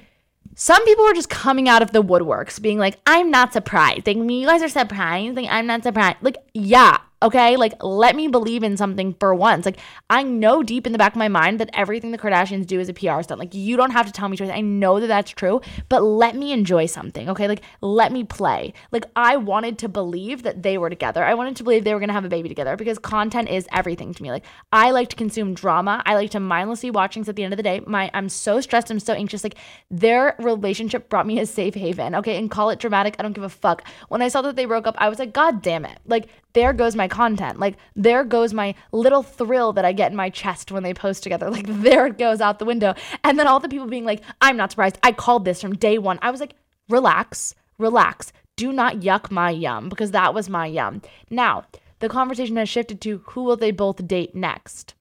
some 0.54 0.84
people 0.84 1.04
were 1.04 1.14
just 1.14 1.30
coming 1.30 1.68
out 1.68 1.82
of 1.82 1.92
the 1.92 2.02
woodworks 2.02 2.60
being 2.60 2.78
like, 2.78 2.98
I'm 3.06 3.30
not 3.30 3.52
surprised. 3.52 4.06
Like, 4.06 4.16
you 4.16 4.46
guys 4.46 4.62
are 4.62 4.68
surprised. 4.68 5.36
Like, 5.36 5.48
I'm 5.48 5.66
not 5.66 5.82
surprised. 5.82 6.18
Like, 6.22 6.36
yeah, 6.52 6.98
Okay, 7.22 7.58
like 7.58 7.74
let 7.82 8.16
me 8.16 8.28
believe 8.28 8.62
in 8.62 8.78
something 8.78 9.14
for 9.20 9.34
once. 9.34 9.66
Like 9.66 9.78
I 10.08 10.22
know 10.22 10.62
deep 10.62 10.86
in 10.86 10.92
the 10.92 10.98
back 10.98 11.12
of 11.12 11.18
my 11.18 11.28
mind 11.28 11.60
that 11.60 11.68
everything 11.74 12.12
the 12.12 12.18
Kardashians 12.18 12.66
do 12.66 12.80
is 12.80 12.88
a 12.88 12.94
PR 12.94 13.20
stunt. 13.20 13.38
Like 13.38 13.52
you 13.52 13.76
don't 13.76 13.90
have 13.90 14.06
to 14.06 14.12
tell 14.12 14.28
me 14.30 14.38
to. 14.38 14.54
I 14.54 14.62
know 14.62 15.00
that 15.00 15.06
that's 15.06 15.30
true, 15.30 15.60
but 15.90 16.02
let 16.02 16.34
me 16.34 16.52
enjoy 16.52 16.86
something. 16.86 17.28
Okay, 17.28 17.46
like 17.46 17.62
let 17.82 18.10
me 18.10 18.24
play. 18.24 18.72
Like 18.90 19.04
I 19.16 19.36
wanted 19.36 19.76
to 19.78 19.88
believe 19.88 20.44
that 20.44 20.62
they 20.62 20.78
were 20.78 20.88
together. 20.88 21.22
I 21.22 21.34
wanted 21.34 21.56
to 21.56 21.64
believe 21.64 21.84
they 21.84 21.92
were 21.92 22.00
gonna 22.00 22.14
have 22.14 22.24
a 22.24 22.30
baby 22.30 22.48
together 22.48 22.74
because 22.74 22.98
content 22.98 23.50
is 23.50 23.68
everything 23.70 24.14
to 24.14 24.22
me. 24.22 24.30
Like 24.30 24.46
I 24.72 24.90
like 24.90 25.08
to 25.10 25.16
consume 25.16 25.52
drama. 25.52 26.02
I 26.06 26.14
like 26.14 26.30
to 26.30 26.40
mindlessly 26.40 26.90
watch 26.90 27.14
things. 27.14 27.28
At 27.28 27.36
the 27.36 27.44
end 27.44 27.52
of 27.52 27.58
the 27.58 27.62
day, 27.62 27.80
my 27.86 28.10
I'm 28.14 28.30
so 28.30 28.62
stressed. 28.62 28.90
I'm 28.90 28.98
so 28.98 29.12
anxious. 29.12 29.44
Like 29.44 29.56
their 29.90 30.36
relationship 30.38 31.10
brought 31.10 31.26
me 31.26 31.38
a 31.38 31.44
safe 31.44 31.74
haven. 31.74 32.14
Okay, 32.14 32.38
and 32.38 32.50
call 32.50 32.70
it 32.70 32.78
dramatic. 32.78 33.16
I 33.18 33.22
don't 33.22 33.34
give 33.34 33.44
a 33.44 33.50
fuck. 33.50 33.86
When 34.08 34.22
I 34.22 34.28
saw 34.28 34.40
that 34.40 34.56
they 34.56 34.64
broke 34.64 34.86
up, 34.86 34.94
I 34.96 35.10
was 35.10 35.18
like, 35.18 35.34
God 35.34 35.60
damn 35.60 35.84
it! 35.84 35.98
Like 36.06 36.28
there 36.52 36.72
goes 36.72 36.96
my 36.96 37.08
content. 37.08 37.58
Like, 37.58 37.76
there 37.94 38.24
goes 38.24 38.52
my 38.52 38.74
little 38.92 39.22
thrill 39.22 39.72
that 39.74 39.84
I 39.84 39.92
get 39.92 40.10
in 40.10 40.16
my 40.16 40.30
chest 40.30 40.72
when 40.72 40.82
they 40.82 40.94
post 40.94 41.22
together. 41.22 41.50
Like, 41.60 41.66
there 41.66 42.06
it 42.06 42.16
goes 42.18 42.40
out 42.40 42.58
the 42.58 42.64
window. 42.64 42.94
And 43.24 43.38
then 43.38 43.46
all 43.46 43.60
the 43.60 43.68
people 43.68 43.86
being 43.86 44.04
like, 44.04 44.22
I'm 44.40 44.56
not 44.56 44.70
surprised. 44.70 44.98
I 45.02 45.12
called 45.12 45.44
this 45.44 45.60
from 45.60 45.74
day 45.74 45.98
one. 45.98 46.18
I 46.22 46.30
was 46.30 46.40
like, 46.40 46.54
relax, 46.88 47.54
relax. 47.76 48.32
Do 48.56 48.72
not 48.72 49.00
yuck 49.00 49.30
my 49.30 49.50
yum 49.50 49.88
because 49.88 50.12
that 50.12 50.32
was 50.32 50.48
my 50.48 50.66
yum. 50.66 51.02
Now, 51.28 51.64
the 51.98 52.08
conversation 52.08 52.56
has 52.56 52.68
shifted 52.68 53.00
to 53.02 53.22
who 53.28 53.44
will 53.44 53.56
they 53.56 53.70
both 53.70 54.06
date 54.06 54.34
next? 54.34 54.94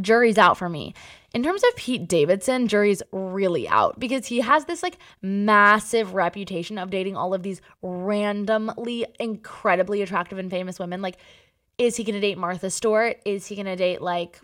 Jury's 0.00 0.38
out 0.38 0.56
for 0.56 0.68
me. 0.68 0.94
In 1.32 1.44
terms 1.44 1.62
of 1.62 1.76
Pete 1.76 2.08
Davidson, 2.08 2.66
jury's 2.66 3.02
really 3.12 3.68
out 3.68 4.00
because 4.00 4.26
he 4.26 4.40
has 4.40 4.64
this 4.64 4.82
like 4.82 4.98
massive 5.22 6.14
reputation 6.14 6.76
of 6.76 6.90
dating 6.90 7.16
all 7.16 7.34
of 7.34 7.44
these 7.44 7.60
randomly 7.82 9.06
incredibly 9.20 10.02
attractive 10.02 10.38
and 10.38 10.50
famous 10.50 10.78
women. 10.80 11.02
Like, 11.02 11.18
is 11.78 11.96
he 11.96 12.04
gonna 12.04 12.20
date 12.20 12.36
Martha 12.36 12.68
Stewart? 12.68 13.20
Is 13.24 13.46
he 13.46 13.54
gonna 13.54 13.76
date 13.76 14.02
like, 14.02 14.40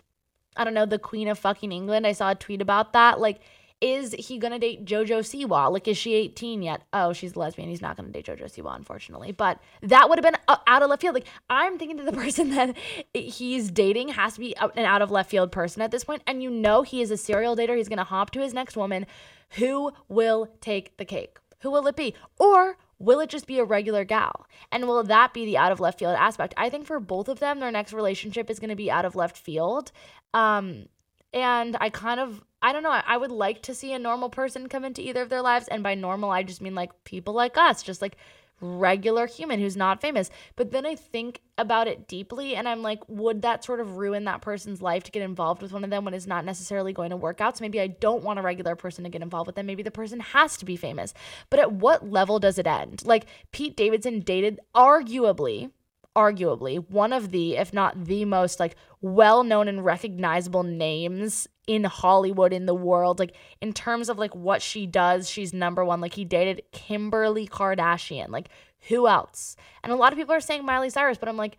I 0.55 0.63
don't 0.63 0.73
know, 0.73 0.85
the 0.85 0.97
Queen 0.97 1.27
of 1.27 1.37
fucking 1.37 1.73
England? 1.73 2.07
I 2.07 2.13
saw 2.13 2.31
a 2.31 2.35
tweet 2.35 2.61
about 2.61 2.93
that. 2.93 3.19
Like, 3.19 3.41
is 3.79 4.13
he 4.13 4.39
gonna 4.39 4.57
date 4.57 4.85
JoJo 4.85 5.19
Siwa? 5.19 5.71
Like, 5.71 5.87
is 5.87 5.97
she 5.97 6.15
18 6.15 6.63
yet? 6.63 6.81
Oh, 6.93 7.13
she's 7.13 7.35
a 7.35 7.39
lesbian. 7.39 7.69
He's 7.69 7.81
not 7.81 7.95
gonna 7.95 8.09
date 8.09 8.25
JoJo 8.25 8.45
Siwa, 8.45 8.75
unfortunately. 8.75 9.31
But 9.31 9.59
that 9.81 10.09
would 10.09 10.17
have 10.17 10.23
been 10.23 10.41
out 10.47 10.81
of 10.81 10.89
left 10.89 11.01
field. 11.01 11.13
Like, 11.13 11.27
I'm 11.49 11.77
thinking 11.77 11.97
that 11.97 12.05
the 12.05 12.11
person 12.21 12.49
that 12.51 12.75
he's 13.13 13.69
dating 13.69 14.09
has 14.09 14.33
to 14.33 14.39
be 14.39 14.55
an 14.57 14.85
out 14.85 15.01
of 15.01 15.11
left 15.11 15.29
field 15.29 15.51
person 15.51 15.81
at 15.81 15.91
this 15.91 16.03
point, 16.03 16.23
and 16.25 16.41
you 16.41 16.49
know 16.49 16.81
he 16.81 17.01
is 17.01 17.11
a 17.11 17.17
serial 17.17 17.55
dater. 17.55 17.77
He's 17.77 17.89
gonna 17.89 18.03
hop 18.03 18.31
to 18.31 18.41
his 18.41 18.53
next 18.53 18.75
woman. 18.75 19.05
Who 19.51 19.91
will 20.07 20.47
take 20.59 20.97
the 20.97 21.05
cake? 21.05 21.37
Who 21.59 21.71
will 21.71 21.87
it 21.87 21.95
be? 21.95 22.15
Or 22.39 22.77
will 22.99 23.19
it 23.19 23.29
just 23.29 23.47
be 23.47 23.59
a 23.59 23.63
regular 23.63 24.03
gal? 24.03 24.47
And 24.71 24.87
will 24.87 25.03
that 25.03 25.33
be 25.33 25.45
the 25.45 25.57
out 25.57 25.71
of 25.71 25.79
left 25.79 25.99
field 25.99 26.15
aspect? 26.15 26.53
I 26.57 26.69
think 26.69 26.85
for 26.85 26.99
both 26.99 27.27
of 27.27 27.39
them, 27.39 27.59
their 27.59 27.71
next 27.71 27.93
relationship 27.93 28.49
is 28.49 28.59
going 28.59 28.69
to 28.69 28.75
be 28.75 28.91
out 28.91 29.05
of 29.05 29.15
left 29.15 29.37
field. 29.37 29.91
Um, 30.33 30.87
and 31.33 31.77
I 31.79 31.89
kind 31.89 32.19
of 32.19 32.43
I 32.67 32.73
don't 32.73 32.83
know. 32.83 32.91
I 32.91 33.15
would 33.15 33.31
like 33.31 33.61
to 33.61 33.73
see 33.73 33.93
a 33.93 33.99
normal 33.99 34.29
person 34.29 34.67
come 34.67 34.83
into 34.83 35.01
either 35.01 35.21
of 35.21 35.29
their 35.29 35.41
lives. 35.41 35.69
And 35.69 35.81
by 35.83 35.95
normal, 35.95 36.31
I 36.31 36.43
just 36.43 36.61
mean 36.61 36.75
like 36.75 36.91
people 37.05 37.33
like 37.33 37.57
us, 37.57 37.81
just 37.81 38.01
like 38.01 38.17
regular 38.59 39.25
human 39.25 39.61
who's 39.61 39.77
not 39.77 40.01
famous. 40.01 40.29
But 40.57 40.71
then 40.71 40.85
I 40.85 40.95
think 40.95 41.39
about 41.57 41.87
it 41.87 42.09
deeply 42.09 42.57
and 42.57 42.67
I'm 42.67 42.81
like, 42.81 42.99
would 43.07 43.43
that 43.43 43.63
sort 43.63 43.79
of 43.79 43.95
ruin 43.95 44.25
that 44.25 44.41
person's 44.41 44.81
life 44.81 45.05
to 45.05 45.11
get 45.11 45.21
involved 45.21 45.61
with 45.61 45.71
one 45.71 45.85
of 45.85 45.91
them 45.91 46.03
when 46.03 46.13
it's 46.13 46.27
not 46.27 46.43
necessarily 46.43 46.91
going 46.91 47.11
to 47.11 47.15
work 47.15 47.39
out? 47.39 47.57
So 47.57 47.61
maybe 47.61 47.79
I 47.79 47.87
don't 47.87 48.25
want 48.25 48.37
a 48.37 48.41
regular 48.41 48.75
person 48.75 49.05
to 49.05 49.09
get 49.09 49.21
involved 49.21 49.47
with 49.47 49.55
them. 49.55 49.65
Maybe 49.65 49.83
the 49.83 49.89
person 49.89 50.19
has 50.19 50.57
to 50.57 50.65
be 50.65 50.75
famous. 50.75 51.13
But 51.49 51.61
at 51.61 51.71
what 51.71 52.09
level 52.09 52.37
does 52.37 52.59
it 52.59 52.67
end? 52.67 53.05
Like 53.05 53.27
Pete 53.53 53.77
Davidson 53.77 54.19
dated 54.19 54.59
arguably 54.75 55.71
arguably 56.17 56.83
one 56.89 57.13
of 57.13 57.29
the, 57.31 57.55
if 57.55 57.71
not 57.71 58.05
the 58.05 58.25
most 58.25 58.59
like 58.59 58.75
well 59.01 59.43
known 59.43 59.67
and 59.67 59.85
recognizable 59.85 60.63
names 60.63 61.47
in 61.67 61.83
Hollywood 61.83 62.51
in 62.51 62.65
the 62.65 62.73
world. 62.73 63.19
Like 63.19 63.35
in 63.61 63.71
terms 63.71 64.09
of 64.09 64.17
like 64.17 64.35
what 64.35 64.63
she 64.63 64.87
does, 64.87 65.29
she's 65.29 65.53
number 65.53 65.85
one. 65.85 66.01
Like 66.01 66.15
he 66.15 66.25
dated 66.25 66.63
Kimberly 66.71 67.47
Kardashian. 67.47 68.29
Like 68.29 68.49
who 68.87 69.07
else? 69.07 69.55
And 69.83 69.93
a 69.93 69.95
lot 69.95 70.11
of 70.11 70.17
people 70.17 70.33
are 70.33 70.41
saying 70.41 70.65
Miley 70.65 70.89
Cyrus, 70.89 71.19
but 71.19 71.29
I'm 71.29 71.37
like, 71.37 71.57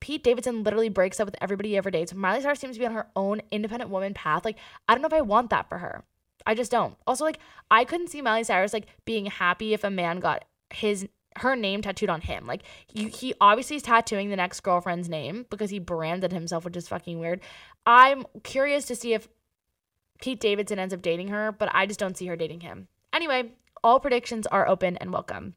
Pete 0.00 0.22
Davidson 0.22 0.62
literally 0.62 0.88
breaks 0.88 1.18
up 1.18 1.26
with 1.26 1.36
everybody 1.40 1.70
he 1.70 1.76
ever 1.76 1.90
dates. 1.90 2.14
Miley 2.14 2.40
Cyrus 2.40 2.60
seems 2.60 2.76
to 2.76 2.80
be 2.80 2.86
on 2.86 2.92
her 2.92 3.08
own 3.16 3.42
independent 3.50 3.90
woman 3.90 4.14
path. 4.14 4.44
Like, 4.44 4.58
I 4.88 4.94
don't 4.94 5.02
know 5.02 5.08
if 5.08 5.12
I 5.12 5.22
want 5.22 5.50
that 5.50 5.68
for 5.68 5.78
her. 5.78 6.04
I 6.46 6.54
just 6.54 6.70
don't. 6.70 6.96
Also, 7.04 7.24
like, 7.24 7.40
I 7.68 7.84
couldn't 7.84 8.08
see 8.08 8.22
Miley 8.22 8.44
Cyrus 8.44 8.72
like 8.72 8.86
being 9.04 9.26
happy 9.26 9.74
if 9.74 9.82
a 9.82 9.90
man 9.90 10.20
got 10.20 10.44
his 10.70 11.08
her 11.38 11.56
name 11.56 11.82
tattooed 11.82 12.10
on 12.10 12.20
him. 12.20 12.46
Like 12.46 12.62
he, 12.86 13.08
he 13.08 13.34
obviously 13.40 13.76
is 13.76 13.82
tattooing 13.82 14.30
the 14.30 14.36
next 14.36 14.60
girlfriend's 14.60 15.08
name 15.08 15.46
because 15.50 15.70
he 15.70 15.78
branded 15.78 16.32
himself, 16.32 16.64
which 16.64 16.76
is 16.76 16.88
fucking 16.88 17.18
weird. 17.18 17.40
I'm 17.86 18.24
curious 18.42 18.86
to 18.86 18.96
see 18.96 19.14
if 19.14 19.28
Pete 20.20 20.40
Davidson 20.40 20.78
ends 20.78 20.94
up 20.94 21.02
dating 21.02 21.28
her, 21.28 21.52
but 21.52 21.70
I 21.72 21.86
just 21.86 22.00
don't 22.00 22.16
see 22.16 22.26
her 22.26 22.36
dating 22.36 22.60
him. 22.60 22.88
Anyway, 23.12 23.52
all 23.82 24.00
predictions 24.00 24.46
are 24.46 24.68
open 24.68 24.96
and 24.96 25.12
welcome. 25.12 25.54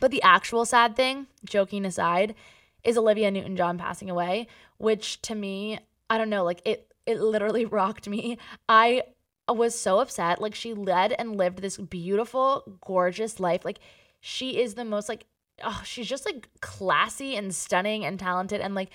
But 0.00 0.10
the 0.10 0.22
actual 0.22 0.64
sad 0.64 0.96
thing, 0.96 1.28
joking 1.44 1.84
aside, 1.84 2.34
is 2.82 2.98
Olivia 2.98 3.30
Newton 3.30 3.56
John 3.56 3.78
passing 3.78 4.10
away, 4.10 4.48
which 4.78 5.22
to 5.22 5.34
me, 5.34 5.78
I 6.10 6.18
don't 6.18 6.30
know, 6.30 6.44
like 6.44 6.60
it 6.64 6.92
it 7.06 7.20
literally 7.20 7.64
rocked 7.64 8.08
me. 8.08 8.38
I 8.68 9.02
was 9.48 9.78
so 9.78 10.00
upset. 10.00 10.40
Like 10.40 10.54
she 10.54 10.74
led 10.74 11.12
and 11.12 11.36
lived 11.36 11.60
this 11.60 11.76
beautiful, 11.76 12.78
gorgeous 12.84 13.38
life. 13.38 13.64
Like 13.64 13.78
she 14.26 14.58
is 14.58 14.74
the 14.74 14.86
most 14.86 15.06
like 15.06 15.26
oh, 15.62 15.82
she's 15.84 16.08
just 16.08 16.24
like 16.24 16.48
classy 16.62 17.36
and 17.36 17.54
stunning 17.54 18.06
and 18.06 18.18
talented 18.18 18.62
and 18.62 18.74
like 18.74 18.88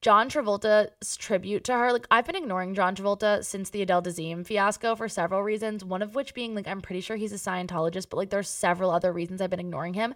John 0.00 0.28
Travolta's 0.28 1.16
tribute 1.16 1.62
to 1.64 1.74
her. 1.74 1.92
Like 1.92 2.08
I've 2.10 2.26
been 2.26 2.34
ignoring 2.34 2.74
John 2.74 2.96
Travolta 2.96 3.44
since 3.44 3.70
the 3.70 3.82
Adele 3.82 4.02
Dazeem 4.02 4.44
fiasco 4.44 4.96
for 4.96 5.08
several 5.08 5.44
reasons. 5.44 5.84
One 5.84 6.02
of 6.02 6.16
which 6.16 6.34
being 6.34 6.56
like 6.56 6.66
I'm 6.66 6.82
pretty 6.82 7.00
sure 7.00 7.16
he's 7.16 7.32
a 7.32 7.36
Scientologist, 7.36 8.08
but 8.10 8.16
like 8.16 8.30
there's 8.30 8.48
several 8.48 8.90
other 8.90 9.12
reasons 9.12 9.40
I've 9.40 9.50
been 9.50 9.60
ignoring 9.60 9.94
him. 9.94 10.14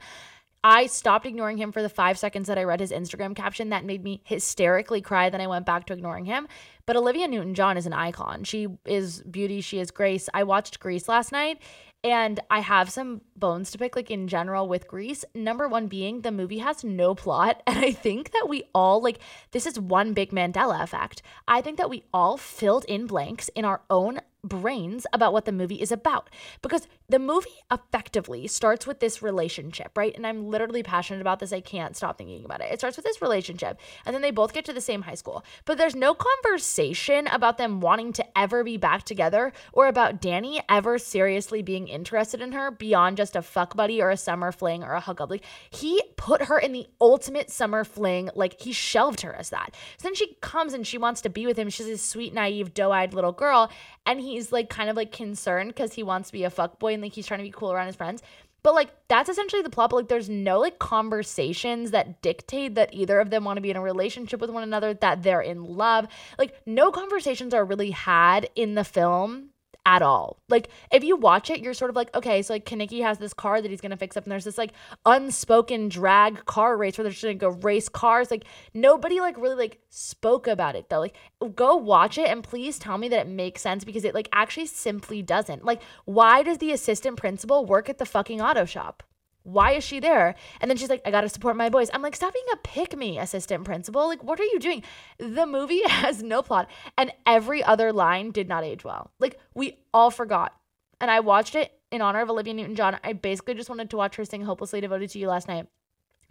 I 0.64 0.86
stopped 0.86 1.26
ignoring 1.26 1.58
him 1.58 1.70
for 1.70 1.80
the 1.80 1.88
five 1.88 2.18
seconds 2.18 2.48
that 2.48 2.58
I 2.58 2.64
read 2.64 2.80
his 2.80 2.90
Instagram 2.90 3.36
caption. 3.36 3.68
That 3.68 3.84
made 3.84 4.02
me 4.02 4.20
hysterically 4.24 5.00
cry. 5.00 5.30
Then 5.30 5.40
I 5.40 5.46
went 5.46 5.64
back 5.64 5.86
to 5.86 5.92
ignoring 5.92 6.24
him. 6.24 6.48
But 6.86 6.96
Olivia 6.96 7.28
Newton 7.28 7.54
John 7.54 7.76
is 7.76 7.86
an 7.86 7.92
icon. 7.92 8.42
She 8.42 8.66
is 8.84 9.22
beauty. 9.22 9.60
She 9.60 9.78
is 9.78 9.92
grace. 9.92 10.28
I 10.34 10.42
watched 10.42 10.80
Grease 10.80 11.08
last 11.08 11.30
night 11.30 11.60
and 12.04 12.40
I 12.50 12.60
have 12.60 12.90
some 12.90 13.22
bones 13.34 13.70
to 13.70 13.78
pick, 13.78 13.96
like 13.96 14.10
in 14.10 14.28
general 14.28 14.68
with 14.68 14.86
Grease. 14.86 15.24
Number 15.34 15.66
one 15.66 15.86
being 15.88 16.20
the 16.20 16.30
movie 16.30 16.58
has 16.58 16.84
no 16.84 17.14
plot. 17.14 17.62
And 17.66 17.78
I 17.84 17.92
think 17.92 18.32
that 18.32 18.48
we 18.48 18.64
all, 18.74 19.02
like, 19.02 19.18
this 19.50 19.66
is 19.66 19.78
one 19.78 20.12
big 20.12 20.30
Mandela 20.30 20.82
effect. 20.82 21.22
I 21.46 21.60
think 21.60 21.78
that 21.78 21.90
we 21.90 22.04
all 22.14 22.36
filled 22.36 22.84
in 22.86 23.06
blanks 23.06 23.48
in 23.54 23.64
our 23.64 23.82
own 23.90 24.20
brains 24.44 25.06
about 25.12 25.32
what 25.32 25.44
the 25.44 25.52
movie 25.52 25.82
is 25.82 25.90
about 25.90 26.30
because 26.62 26.86
the 27.08 27.18
movie 27.18 27.50
effectively 27.70 28.46
starts 28.46 28.86
with 28.86 29.00
this 29.00 29.22
relationship, 29.22 29.96
right? 29.96 30.14
And 30.16 30.26
I'm 30.26 30.46
literally 30.46 30.82
passionate 30.82 31.20
about 31.20 31.38
this. 31.38 31.52
I 31.52 31.60
can't 31.60 31.96
stop 31.96 32.18
thinking 32.18 32.44
about 32.44 32.60
it. 32.60 32.72
It 32.72 32.80
starts 32.80 32.96
with 32.96 33.04
this 33.04 33.22
relationship, 33.22 33.78
and 34.04 34.14
then 34.14 34.22
they 34.22 34.30
both 34.30 34.52
get 34.52 34.64
to 34.64 34.72
the 34.72 34.80
same 34.80 35.02
high 35.02 35.14
school. 35.14 35.44
But 35.64 35.78
there's 35.78 35.94
no 35.94 36.14
conversation 36.14 37.26
about 37.28 37.58
them 37.58 37.80
wanting 37.80 38.12
to 38.14 38.38
ever 38.38 38.64
be 38.64 38.76
back 38.76 39.04
together 39.04 39.52
or 39.72 39.86
about 39.86 40.20
Danny 40.20 40.60
ever 40.68 40.98
seriously 40.98 41.62
being 41.62 41.88
interested 41.88 42.40
in 42.40 42.52
her 42.52 42.70
beyond 42.70 43.16
just 43.16 43.36
a 43.36 43.42
fuck 43.42 43.76
buddy 43.76 44.02
or 44.02 44.10
a 44.10 44.16
summer 44.16 44.50
fling 44.50 44.82
or 44.82 44.92
a 44.92 45.00
hookup. 45.00 45.30
Like 45.30 45.44
he 45.70 46.02
put 46.16 46.42
her 46.42 46.58
in 46.58 46.72
the 46.72 46.86
ultimate 47.00 47.50
summer 47.50 47.84
fling, 47.84 48.30
like 48.34 48.60
he 48.60 48.72
shelved 48.72 49.20
her 49.20 49.34
as 49.34 49.50
that. 49.50 49.74
So 49.98 50.08
then 50.08 50.14
she 50.14 50.34
comes 50.40 50.72
and 50.74 50.86
she 50.86 50.98
wants 50.98 51.20
to 51.22 51.28
be 51.28 51.46
with 51.46 51.58
him. 51.58 51.70
She's 51.70 51.86
this 51.86 52.02
sweet, 52.02 52.34
naive, 52.34 52.74
doe-eyed 52.74 53.14
little 53.14 53.32
girl, 53.32 53.70
and 54.04 54.20
he's 54.20 54.50
like 54.50 54.68
kind 54.68 54.90
of 54.90 54.96
like 54.96 55.12
concerned 55.12 55.70
because 55.70 55.94
he 55.94 56.02
wants 56.02 56.28
to 56.28 56.32
be 56.32 56.44
a 56.44 56.50
fuck 56.50 56.78
boy 56.78 56.95
and 56.96 57.02
like 57.02 57.12
he's 57.12 57.26
trying 57.26 57.38
to 57.38 57.44
be 57.44 57.50
cool 57.50 57.72
around 57.72 57.86
his 57.86 57.96
friends. 57.96 58.22
But 58.62 58.74
like 58.74 58.90
that's 59.06 59.28
essentially 59.28 59.62
the 59.62 59.70
plot. 59.70 59.90
But 59.90 59.96
like 59.96 60.08
there's 60.08 60.28
no 60.28 60.58
like 60.58 60.80
conversations 60.80 61.92
that 61.92 62.20
dictate 62.20 62.74
that 62.74 62.92
either 62.92 63.20
of 63.20 63.30
them 63.30 63.44
want 63.44 63.58
to 63.58 63.60
be 63.60 63.70
in 63.70 63.76
a 63.76 63.80
relationship 63.80 64.40
with 64.40 64.50
one 64.50 64.64
another, 64.64 64.94
that 64.94 65.22
they're 65.22 65.40
in 65.40 65.64
love. 65.64 66.08
Like 66.36 66.60
no 66.66 66.90
conversations 66.90 67.54
are 67.54 67.64
really 67.64 67.92
had 67.92 68.50
in 68.56 68.74
the 68.74 68.82
film 68.82 69.50
at 69.86 70.02
all. 70.02 70.42
Like 70.48 70.68
if 70.92 71.04
you 71.04 71.16
watch 71.16 71.48
it, 71.48 71.60
you're 71.60 71.72
sort 71.72 71.90
of 71.90 71.96
like, 71.96 72.14
okay, 72.14 72.42
so 72.42 72.52
like 72.52 72.66
Kenickie 72.66 73.02
has 73.02 73.18
this 73.18 73.32
car 73.32 73.62
that 73.62 73.70
he's 73.70 73.80
gonna 73.80 73.96
fix 73.96 74.16
up, 74.16 74.24
and 74.24 74.32
there's 74.32 74.44
this 74.44 74.58
like 74.58 74.72
unspoken 75.06 75.88
drag 75.88 76.44
car 76.44 76.76
race 76.76 76.98
where 76.98 77.04
they're 77.04 77.12
just 77.12 77.22
gonna 77.22 77.34
go 77.34 77.50
race 77.50 77.88
cars. 77.88 78.30
Like 78.30 78.44
nobody 78.74 79.20
like 79.20 79.38
really 79.38 79.54
like 79.54 79.80
spoke 79.88 80.48
about 80.48 80.74
it 80.74 80.90
though. 80.90 81.00
Like 81.00 81.14
go 81.54 81.76
watch 81.76 82.18
it 82.18 82.28
and 82.28 82.42
please 82.42 82.78
tell 82.78 82.98
me 82.98 83.08
that 83.08 83.26
it 83.26 83.28
makes 83.28 83.62
sense 83.62 83.84
because 83.84 84.04
it 84.04 84.14
like 84.14 84.28
actually 84.32 84.66
simply 84.66 85.22
doesn't. 85.22 85.64
Like 85.64 85.80
why 86.04 86.42
does 86.42 86.58
the 86.58 86.72
assistant 86.72 87.16
principal 87.16 87.64
work 87.64 87.88
at 87.88 87.98
the 87.98 88.06
fucking 88.06 88.42
auto 88.42 88.64
shop? 88.64 89.04
Why 89.46 89.74
is 89.74 89.84
she 89.84 90.00
there? 90.00 90.34
And 90.60 90.68
then 90.68 90.76
she's 90.76 90.90
like, 90.90 91.02
I 91.06 91.12
gotta 91.12 91.28
support 91.28 91.56
my 91.56 91.68
boys. 91.68 91.88
I'm 91.94 92.02
like, 92.02 92.16
stop 92.16 92.34
being 92.34 92.44
a 92.52 92.56
pick 92.56 92.96
me 92.96 93.16
assistant 93.16 93.64
principal. 93.64 94.08
Like, 94.08 94.24
what 94.24 94.40
are 94.40 94.44
you 94.44 94.58
doing? 94.58 94.82
The 95.18 95.46
movie 95.46 95.82
has 95.86 96.20
no 96.20 96.42
plot, 96.42 96.68
and 96.98 97.12
every 97.24 97.62
other 97.62 97.92
line 97.92 98.32
did 98.32 98.48
not 98.48 98.64
age 98.64 98.82
well. 98.82 99.12
Like, 99.20 99.38
we 99.54 99.78
all 99.94 100.10
forgot. 100.10 100.52
And 101.00 101.12
I 101.12 101.20
watched 101.20 101.54
it 101.54 101.72
in 101.92 102.02
honor 102.02 102.22
of 102.22 102.30
Olivia 102.30 102.54
Newton 102.54 102.74
John. 102.74 102.98
I 103.04 103.12
basically 103.12 103.54
just 103.54 103.68
wanted 103.68 103.88
to 103.90 103.96
watch 103.96 104.16
her 104.16 104.24
sing 104.24 104.42
Hopelessly 104.42 104.80
Devoted 104.80 105.10
to 105.10 105.18
You 105.20 105.28
last 105.28 105.46
night. 105.46 105.68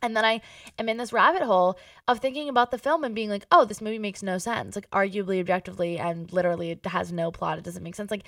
And 0.01 0.15
then 0.15 0.25
I 0.25 0.41
am 0.77 0.89
in 0.89 0.97
this 0.97 1.13
rabbit 1.13 1.41
hole 1.41 1.79
of 2.09 2.19
thinking 2.19 2.49
about 2.49 2.71
the 2.71 2.77
film 2.77 3.05
and 3.05 3.15
being 3.15 3.29
like, 3.29 3.45
oh, 3.49 3.63
this 3.63 3.81
movie 3.81 3.97
makes 3.97 4.21
no 4.21 4.37
sense. 4.37 4.75
Like, 4.75 4.89
arguably, 4.91 5.39
objectively, 5.39 5.97
and 5.97 6.31
literally, 6.33 6.71
it 6.71 6.85
has 6.85 7.13
no 7.13 7.31
plot. 7.31 7.57
It 7.59 7.63
doesn't 7.63 7.81
make 7.81 7.95
sense. 7.95 8.11
Like, 8.11 8.27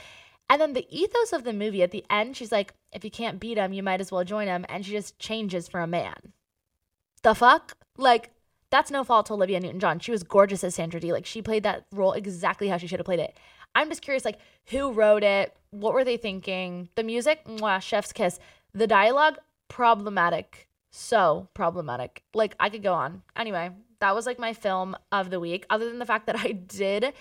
and 0.50 0.62
then 0.62 0.74
the 0.74 0.88
ethos 0.90 1.34
of 1.34 1.44
the 1.44 1.54
movie 1.54 1.84
at 1.84 1.92
the 1.92 2.06
end, 2.10 2.38
she's 2.38 2.52
like, 2.52 2.74
if 2.94 3.04
you 3.04 3.12
can't 3.12 3.40
beat 3.40 3.58
him, 3.58 3.74
you 3.74 3.84
might 3.84 4.02
as 4.02 4.12
well 4.12 4.24
join 4.24 4.48
him. 4.48 4.66
And 4.70 4.86
she 4.86 4.92
just 4.92 5.20
changes 5.20 5.68
for 5.68 5.82
a 5.82 5.88
man. 5.88 6.34
The 7.24 7.36
fuck? 7.36 7.78
Like, 7.98 8.32
that's 8.70 8.92
no 8.92 9.04
fault 9.04 9.26
to 9.28 9.34
Olivia 9.34 9.60
Newton 9.60 9.80
John. 9.80 10.00
She 10.00 10.12
was 10.12 10.24
gorgeous 10.24 10.64
as 10.64 10.76
Sandra 10.76 11.00
Dee. 11.00 11.12
Like, 11.12 11.26
she 11.26 11.42
played 11.42 11.64
that 11.64 11.86
role 11.92 12.14
exactly 12.14 12.70
how 12.70 12.78
she 12.78 12.88
should 12.88 13.00
have 13.00 13.06
played 13.06 13.20
it. 13.20 13.38
I'm 13.76 13.90
just 13.90 14.02
curious, 14.02 14.26
like, 14.26 14.40
who 14.68 14.92
wrote 14.92 15.24
it? 15.24 15.56
What 15.72 15.94
were 15.94 16.06
they 16.06 16.18
thinking? 16.18 16.90
The 16.96 17.04
music, 17.04 17.46
mwah, 17.46 17.82
chef's 17.82 18.14
kiss. 18.14 18.40
The 18.74 18.88
dialogue, 18.88 19.38
problematic. 19.68 20.68
So 20.92 21.50
problematic. 21.54 22.24
Like, 22.34 22.56
I 22.60 22.70
could 22.70 22.84
go 22.84 22.94
on. 22.94 23.24
Anyway, 23.36 23.72
that 24.00 24.16
was 24.16 24.26
like 24.26 24.40
my 24.40 24.54
film 24.54 24.96
of 25.12 25.30
the 25.30 25.40
week, 25.40 25.66
other 25.70 25.90
than 25.90 26.00
the 26.00 26.06
fact 26.06 26.28
that 26.28 26.40
I 26.40 26.54
did 26.54 27.14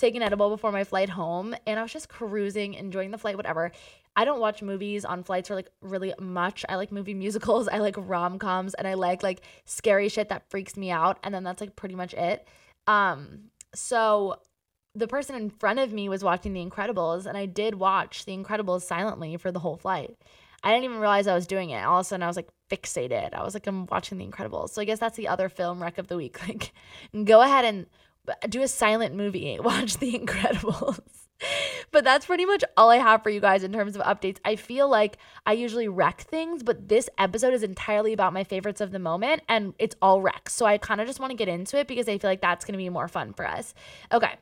take 0.00 0.14
an 0.14 0.22
edible 0.22 0.50
before 0.50 0.72
my 0.72 0.84
flight 0.84 1.08
home 1.08 1.54
and 1.66 1.78
I 1.78 1.82
was 1.82 1.92
just 1.92 2.08
cruising, 2.08 2.74
enjoying 2.74 3.10
the 3.10 3.18
flight, 3.18 3.36
whatever. 3.36 3.70
I 4.16 4.24
don't 4.24 4.40
watch 4.40 4.62
movies 4.62 5.04
on 5.04 5.22
flights 5.22 5.50
or 5.50 5.54
like 5.54 5.68
really 5.80 6.14
much. 6.18 6.64
I 6.68 6.76
like 6.76 6.90
movie 6.90 7.14
musicals, 7.26 7.68
I 7.68 7.78
like 7.78 7.94
rom 7.96 8.38
coms, 8.38 8.74
and 8.74 8.86
I 8.86 8.94
like 8.94 9.22
like 9.22 9.42
scary 9.64 10.08
shit 10.08 10.28
that 10.30 10.50
freaks 10.50 10.76
me 10.76 10.90
out. 10.90 11.18
And 11.22 11.34
then 11.34 11.44
that's 11.44 11.60
like 11.60 11.76
pretty 11.76 11.94
much 11.94 12.14
it. 12.14 12.46
Um, 12.86 13.50
so 13.74 14.36
the 14.94 15.06
person 15.06 15.36
in 15.36 15.50
front 15.50 15.78
of 15.78 15.92
me 15.92 16.08
was 16.08 16.24
watching 16.24 16.52
The 16.52 16.66
Incredibles, 16.66 17.26
and 17.26 17.36
I 17.36 17.46
did 17.46 17.76
watch 17.76 18.24
The 18.24 18.36
Incredibles 18.36 18.82
silently 18.82 19.36
for 19.36 19.52
the 19.52 19.60
whole 19.60 19.76
flight. 19.76 20.16
I 20.62 20.72
didn't 20.72 20.84
even 20.84 20.98
realize 20.98 21.26
I 21.26 21.34
was 21.34 21.46
doing 21.46 21.70
it. 21.70 21.82
All 21.84 22.00
of 22.00 22.06
a 22.06 22.08
sudden, 22.08 22.22
I 22.22 22.26
was 22.26 22.36
like 22.36 22.48
fixated. 22.70 23.32
I 23.32 23.42
was 23.42 23.54
like, 23.54 23.66
I'm 23.66 23.86
watching 23.86 24.18
The 24.18 24.26
Incredibles. 24.26 24.70
So 24.70 24.82
I 24.82 24.84
guess 24.84 24.98
that's 24.98 25.16
the 25.16 25.28
other 25.28 25.48
film 25.48 25.80
wreck 25.80 25.98
of 25.98 26.08
the 26.08 26.16
week. 26.16 26.38
Like, 26.48 26.72
go 27.24 27.40
ahead 27.40 27.64
and 27.64 27.86
do 28.48 28.62
a 28.62 28.68
silent 28.68 29.14
movie, 29.14 29.58
watch 29.62 29.98
The 29.98 30.12
Incredibles. 30.12 31.00
but 31.90 32.04
that's 32.04 32.26
pretty 32.26 32.44
much 32.44 32.64
all 32.76 32.90
I 32.90 32.96
have 32.96 33.22
for 33.22 33.30
you 33.30 33.40
guys 33.40 33.64
in 33.64 33.72
terms 33.72 33.96
of 33.96 34.02
updates. 34.02 34.38
I 34.44 34.56
feel 34.56 34.88
like 34.88 35.16
I 35.46 35.52
usually 35.52 35.88
wreck 35.88 36.22
things, 36.22 36.62
but 36.62 36.88
this 36.88 37.08
episode 37.18 37.54
is 37.54 37.62
entirely 37.62 38.12
about 38.12 38.32
my 38.32 38.44
favorites 38.44 38.80
of 38.80 38.92
the 38.92 38.98
moment 38.98 39.42
and 39.48 39.74
it's 39.78 39.96
all 40.02 40.20
wrecks. 40.20 40.54
So 40.54 40.66
I 40.66 40.78
kind 40.78 41.00
of 41.00 41.06
just 41.06 41.20
want 41.20 41.30
to 41.30 41.36
get 41.36 41.48
into 41.48 41.78
it 41.78 41.88
because 41.88 42.08
I 42.08 42.18
feel 42.18 42.30
like 42.30 42.42
that's 42.42 42.64
going 42.64 42.74
to 42.74 42.78
be 42.78 42.88
more 42.88 43.08
fun 43.08 43.32
for 43.32 43.46
us. 43.46 43.74
Okay. 44.12 44.34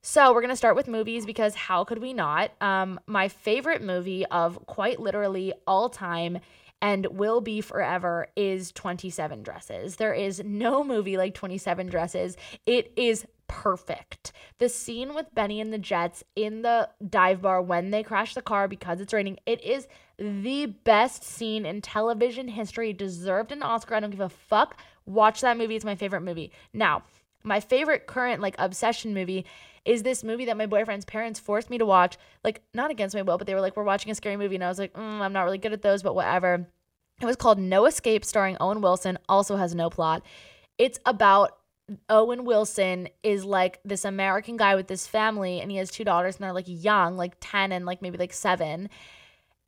So 0.00 0.32
we're 0.32 0.40
gonna 0.40 0.56
start 0.56 0.76
with 0.76 0.86
movies 0.86 1.26
because 1.26 1.56
how 1.56 1.82
could 1.82 1.98
we 1.98 2.12
not? 2.12 2.52
Um, 2.60 3.00
my 3.06 3.28
favorite 3.28 3.82
movie 3.82 4.24
of 4.26 4.64
quite 4.66 5.00
literally 5.00 5.52
all 5.66 5.88
time 5.88 6.38
and 6.80 7.06
will 7.06 7.40
be 7.40 7.60
forever 7.60 8.28
is 8.36 8.72
27 8.72 9.42
Dresses. 9.42 9.96
There 9.96 10.14
is 10.14 10.42
no 10.44 10.84
movie 10.84 11.16
like 11.16 11.34
27 11.34 11.88
Dresses. 11.88 12.36
It 12.66 12.92
is 12.96 13.26
perfect. 13.48 14.32
The 14.58 14.68
scene 14.68 15.14
with 15.14 15.34
Benny 15.34 15.60
and 15.60 15.72
the 15.72 15.78
Jets 15.78 16.22
in 16.36 16.62
the 16.62 16.88
dive 17.08 17.42
bar 17.42 17.60
when 17.62 17.90
they 17.90 18.02
crash 18.02 18.34
the 18.34 18.42
car 18.42 18.68
because 18.68 19.00
it's 19.00 19.12
raining, 19.12 19.38
it 19.46 19.62
is 19.64 19.88
the 20.18 20.66
best 20.66 21.24
scene 21.24 21.64
in 21.66 21.80
television 21.80 22.48
history. 22.48 22.92
Deserved 22.92 23.52
an 23.52 23.62
Oscar. 23.62 23.94
I 23.94 24.00
don't 24.00 24.10
give 24.10 24.20
a 24.20 24.28
fuck. 24.28 24.78
Watch 25.06 25.40
that 25.40 25.56
movie. 25.56 25.76
It's 25.76 25.84
my 25.84 25.94
favorite 25.94 26.20
movie. 26.20 26.52
Now, 26.72 27.04
my 27.42 27.60
favorite 27.60 28.06
current 28.06 28.42
like 28.42 28.54
obsession 28.58 29.14
movie 29.14 29.46
is 29.84 30.02
this 30.02 30.22
movie 30.22 30.44
that 30.44 30.56
my 30.56 30.66
boyfriend's 30.66 31.06
parents 31.06 31.40
forced 31.40 31.70
me 31.70 31.78
to 31.78 31.86
watch. 31.86 32.18
Like, 32.44 32.62
not 32.74 32.90
against 32.90 33.14
my 33.14 33.22
will, 33.22 33.38
but 33.38 33.46
they 33.46 33.54
were 33.54 33.60
like, 33.60 33.76
we're 33.76 33.84
watching 33.84 34.12
a 34.12 34.14
scary 34.14 34.36
movie. 34.36 34.54
And 34.54 34.64
I 34.64 34.68
was 34.68 34.78
like, 34.78 34.92
mm, 34.92 35.20
I'm 35.20 35.32
not 35.32 35.44
really 35.44 35.58
good 35.58 35.72
at 35.72 35.82
those, 35.82 36.02
but 36.02 36.14
whatever. 36.14 36.66
It 37.20 37.24
was 37.24 37.36
called 37.36 37.58
No 37.58 37.86
Escape, 37.86 38.24
starring 38.24 38.58
Owen 38.60 38.80
Wilson, 38.80 39.18
also 39.28 39.56
has 39.56 39.74
no 39.74 39.88
plot. 39.88 40.22
It's 40.76 41.00
about 41.06 41.58
Owen 42.10 42.44
Wilson 42.44 43.08
is 43.22 43.44
like 43.44 43.80
this 43.82 44.04
American 44.04 44.56
guy 44.56 44.74
with 44.74 44.88
this 44.88 45.06
family, 45.06 45.60
and 45.60 45.70
he 45.70 45.78
has 45.78 45.90
two 45.90 46.04
daughters, 46.04 46.36
and 46.36 46.44
they're 46.44 46.52
like 46.52 46.66
young, 46.68 47.16
like 47.16 47.36
10 47.40 47.72
and 47.72 47.86
like 47.86 48.02
maybe 48.02 48.18
like 48.18 48.32
seven. 48.32 48.90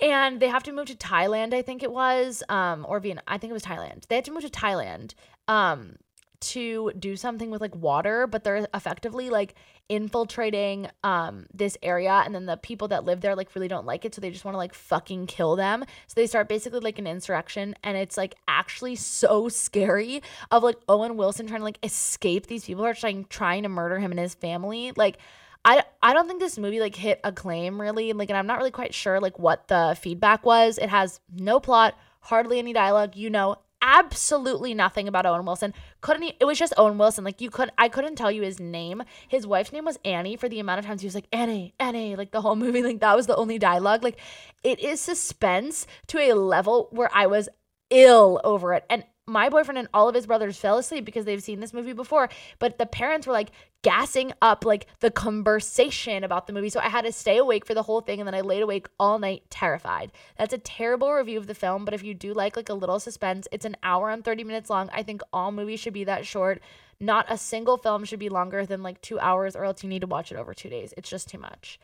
And 0.00 0.40
they 0.40 0.48
have 0.48 0.62
to 0.64 0.72
move 0.72 0.86
to 0.86 0.94
Thailand, 0.94 1.52
I 1.52 1.62
think 1.62 1.82
it 1.82 1.92
was, 1.92 2.42
um, 2.48 2.86
or 2.88 3.00
Vietnam. 3.00 3.24
I 3.26 3.38
think 3.38 3.50
it 3.50 3.54
was 3.54 3.64
Thailand. 3.64 4.06
They 4.08 4.16
had 4.16 4.24
to 4.26 4.32
move 4.32 4.42
to 4.42 4.50
Thailand. 4.50 5.14
Um, 5.48 5.96
to 6.40 6.92
do 6.98 7.16
something 7.16 7.50
with 7.50 7.60
like 7.60 7.74
water, 7.74 8.26
but 8.26 8.44
they're 8.44 8.66
effectively 8.74 9.30
like 9.30 9.54
infiltrating 9.90 10.88
um 11.02 11.46
this 11.52 11.76
area 11.82 12.22
and 12.24 12.32
then 12.32 12.46
the 12.46 12.56
people 12.56 12.86
that 12.86 13.04
live 13.04 13.20
there 13.20 13.34
like 13.34 13.52
really 13.56 13.66
don't 13.66 13.84
like 13.84 14.04
it 14.04 14.14
so 14.14 14.20
they 14.20 14.30
just 14.30 14.44
want 14.44 14.54
to 14.54 14.58
like 14.58 14.72
fucking 14.72 15.26
kill 15.26 15.56
them. 15.56 15.84
So 16.06 16.14
they 16.14 16.26
start 16.26 16.48
basically 16.48 16.80
like 16.80 16.98
an 16.98 17.06
insurrection 17.06 17.74
and 17.82 17.96
it's 17.96 18.16
like 18.16 18.36
actually 18.46 18.96
so 18.96 19.48
scary 19.48 20.22
of 20.50 20.62
like 20.62 20.76
Owen 20.88 21.16
Wilson 21.16 21.46
trying 21.46 21.60
to 21.60 21.64
like 21.64 21.78
escape 21.82 22.46
these 22.46 22.64
people 22.64 22.86
are 22.86 22.94
trying 22.94 23.24
trying 23.24 23.64
to 23.64 23.68
murder 23.68 23.98
him 23.98 24.12
and 24.12 24.20
his 24.20 24.34
family. 24.34 24.92
Like 24.96 25.18
I, 25.64 25.82
I 26.02 26.14
don't 26.14 26.26
think 26.26 26.40
this 26.40 26.56
movie 26.56 26.80
like 26.80 26.94
hit 26.94 27.20
acclaim 27.24 27.80
really 27.80 28.12
like 28.12 28.30
and 28.30 28.38
I'm 28.38 28.46
not 28.46 28.58
really 28.58 28.70
quite 28.70 28.94
sure 28.94 29.20
like 29.20 29.38
what 29.38 29.68
the 29.68 29.96
feedback 30.00 30.46
was. 30.46 30.78
It 30.78 30.88
has 30.88 31.20
no 31.34 31.58
plot, 31.60 31.98
hardly 32.20 32.58
any 32.58 32.72
dialogue, 32.72 33.16
you 33.16 33.28
know, 33.28 33.56
absolutely 33.82 34.74
nothing 34.74 35.08
about 35.08 35.26
Owen 35.26 35.44
Wilson. 35.44 35.74
Couldn't 36.00 36.22
he, 36.22 36.36
it 36.40 36.44
was 36.44 36.58
just 36.58 36.74
Owen 36.76 36.98
Wilson. 36.98 37.24
Like 37.24 37.40
you 37.40 37.50
could 37.50 37.70
I 37.78 37.88
couldn't 37.88 38.16
tell 38.16 38.30
you 38.30 38.42
his 38.42 38.60
name. 38.60 39.02
His 39.28 39.46
wife's 39.46 39.72
name 39.72 39.84
was 39.84 39.98
Annie 40.04 40.36
for 40.36 40.48
the 40.48 40.60
amount 40.60 40.80
of 40.80 40.86
times 40.86 41.00
he 41.02 41.06
was 41.06 41.14
like 41.14 41.28
Annie, 41.32 41.74
Annie, 41.78 42.16
like 42.16 42.30
the 42.30 42.40
whole 42.40 42.56
movie 42.56 42.82
like 42.82 43.00
that 43.00 43.16
was 43.16 43.26
the 43.26 43.36
only 43.36 43.58
dialogue. 43.58 44.02
Like 44.02 44.18
it 44.62 44.80
is 44.80 45.00
suspense 45.00 45.86
to 46.08 46.18
a 46.18 46.34
level 46.34 46.88
where 46.90 47.10
I 47.14 47.26
was 47.26 47.48
ill 47.90 48.40
over 48.44 48.74
it. 48.74 48.84
And 48.88 49.04
my 49.30 49.48
boyfriend 49.48 49.78
and 49.78 49.88
all 49.94 50.08
of 50.08 50.14
his 50.14 50.26
brothers 50.26 50.58
fell 50.58 50.78
asleep 50.78 51.04
because 51.04 51.24
they've 51.24 51.42
seen 51.42 51.60
this 51.60 51.72
movie 51.72 51.92
before, 51.92 52.28
but 52.58 52.78
the 52.78 52.86
parents 52.86 53.26
were 53.26 53.32
like 53.32 53.52
gassing 53.82 54.32
up 54.42 54.64
like 54.64 54.86
the 55.00 55.10
conversation 55.10 56.24
about 56.24 56.46
the 56.46 56.52
movie. 56.52 56.68
So 56.68 56.80
I 56.80 56.88
had 56.88 57.04
to 57.04 57.12
stay 57.12 57.38
awake 57.38 57.64
for 57.64 57.72
the 57.72 57.82
whole 57.82 58.00
thing 58.00 58.20
and 58.20 58.26
then 58.26 58.34
I 58.34 58.40
laid 58.42 58.62
awake 58.62 58.88
all 58.98 59.18
night 59.18 59.44
terrified. 59.48 60.12
That's 60.36 60.52
a 60.52 60.58
terrible 60.58 61.12
review 61.12 61.38
of 61.38 61.46
the 61.46 61.54
film, 61.54 61.84
but 61.84 61.94
if 61.94 62.02
you 62.02 62.12
do 62.12 62.34
like 62.34 62.56
like 62.56 62.68
a 62.68 62.74
little 62.74 63.00
suspense, 63.00 63.46
it's 63.52 63.64
an 63.64 63.76
hour 63.82 64.10
and 64.10 64.24
30 64.24 64.44
minutes 64.44 64.68
long. 64.68 64.90
I 64.92 65.02
think 65.02 65.22
all 65.32 65.52
movies 65.52 65.80
should 65.80 65.94
be 65.94 66.04
that 66.04 66.26
short. 66.26 66.60
Not 67.00 67.26
a 67.28 67.38
single 67.38 67.78
film 67.78 68.04
should 68.04 68.18
be 68.18 68.28
longer 68.28 68.66
than 68.66 68.82
like 68.82 69.00
2 69.00 69.18
hours 69.20 69.56
or 69.56 69.64
else 69.64 69.82
you 69.82 69.88
need 69.88 70.00
to 70.00 70.06
watch 70.06 70.32
it 70.32 70.36
over 70.36 70.52
2 70.52 70.68
days. 70.68 70.92
It's 70.96 71.08
just 71.08 71.28
too 71.28 71.38
much. 71.38 71.78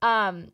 Um 0.00 0.52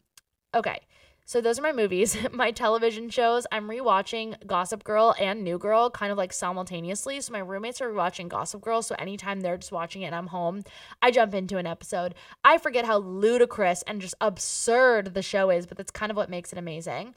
okay. 0.55 0.81
So 1.29 1.43
those 1.43 1.59
are 1.59 1.63
my 1.63 1.75
movies. 1.75 2.17
my 2.33 2.51
television 2.53 3.11
shows, 3.11 3.47
I'm 3.53 3.69
rewatching 3.69 4.47
Gossip 4.47 4.83
Girl 4.83 5.15
and 5.21 5.45
New 5.45 5.59
Girl 5.59 5.91
kind 5.91 6.11
of 6.11 6.17
like 6.17 6.33
simultaneously. 6.33 7.21
So 7.21 7.35
my 7.35 7.41
roommates 7.41 7.83
are 7.83 7.91
rewatching 7.91 8.31
Gossip 8.31 8.63
Girl. 8.63 8.81
So 8.81 8.95
anytime 8.99 9.43
they're 9.43 9.59
just 9.59 9.71
watching 9.71 10.01
it 10.01 10.07
and 10.07 10.15
I'm 10.15 10.29
home, 10.29 10.63
I 11.03 11.11
jump 11.11 11.35
into 11.35 11.59
an 11.59 11.67
episode. 11.67 12.15
I 12.45 12.57
forget 12.57 12.87
how 12.87 12.97
ludicrous 13.01 13.83
and 13.83 14.01
just 14.01 14.15
absurd 14.23 15.13
the 15.13 15.21
show 15.21 15.51
is, 15.51 15.67
but 15.67 15.77
that's 15.77 15.91
kind 15.91 16.11
of 16.11 16.17
what 16.17 16.31
makes 16.31 16.51
it 16.51 16.59
amazing. 16.59 17.15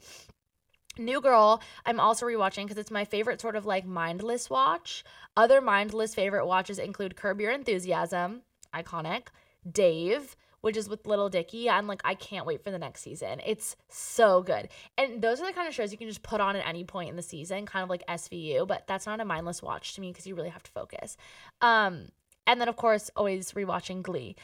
New 0.98 1.22
Girl, 1.22 1.62
I'm 1.86 1.98
also 1.98 2.26
rewatching 2.26 2.64
because 2.64 2.76
it's 2.76 2.90
my 2.90 3.06
favorite 3.06 3.40
sort 3.40 3.56
of 3.56 3.64
like 3.64 3.86
mindless 3.86 4.50
watch. 4.50 5.04
Other 5.38 5.62
mindless 5.62 6.14
favorite 6.14 6.44
watches 6.44 6.78
include 6.78 7.16
Curb 7.16 7.40
Your 7.40 7.50
Enthusiasm, 7.50 8.42
iconic, 8.74 9.28
Dave, 9.66 10.36
which 10.62 10.76
is 10.76 10.88
with 10.88 11.06
Lil 11.06 11.28
Dicky. 11.28 11.68
I'm 11.68 11.86
like, 11.86 12.00
I 12.04 12.14
can't 12.14 12.46
wait 12.46 12.64
for 12.64 12.70
the 12.70 12.78
next 12.78 13.02
season. 13.02 13.40
It's 13.44 13.76
so 13.88 14.42
good. 14.42 14.68
And 14.96 15.20
those 15.20 15.40
are 15.40 15.46
the 15.46 15.52
kind 15.52 15.68
of 15.68 15.74
shows 15.74 15.92
you 15.92 15.98
can 15.98 16.08
just 16.08 16.22
put 16.22 16.40
on 16.40 16.56
at 16.56 16.66
any 16.66 16.84
point 16.84 17.10
in 17.10 17.16
the 17.16 17.22
season, 17.22 17.66
kind 17.66 17.82
of 17.82 17.90
like 17.90 18.06
SVU, 18.06 18.66
but 18.66 18.86
that's 18.86 19.06
not 19.06 19.20
a 19.20 19.24
mindless 19.24 19.62
watch 19.62 19.94
to 19.94 20.00
me 20.00 20.10
because 20.10 20.26
you 20.26 20.34
really 20.34 20.48
have 20.48 20.62
to 20.62 20.70
focus. 20.70 21.16
Um, 21.60 22.08
and 22.46 22.60
then, 22.60 22.68
of 22.68 22.76
course, 22.76 23.10
always 23.16 23.52
rewatching 23.52 24.02
Glee. 24.02 24.36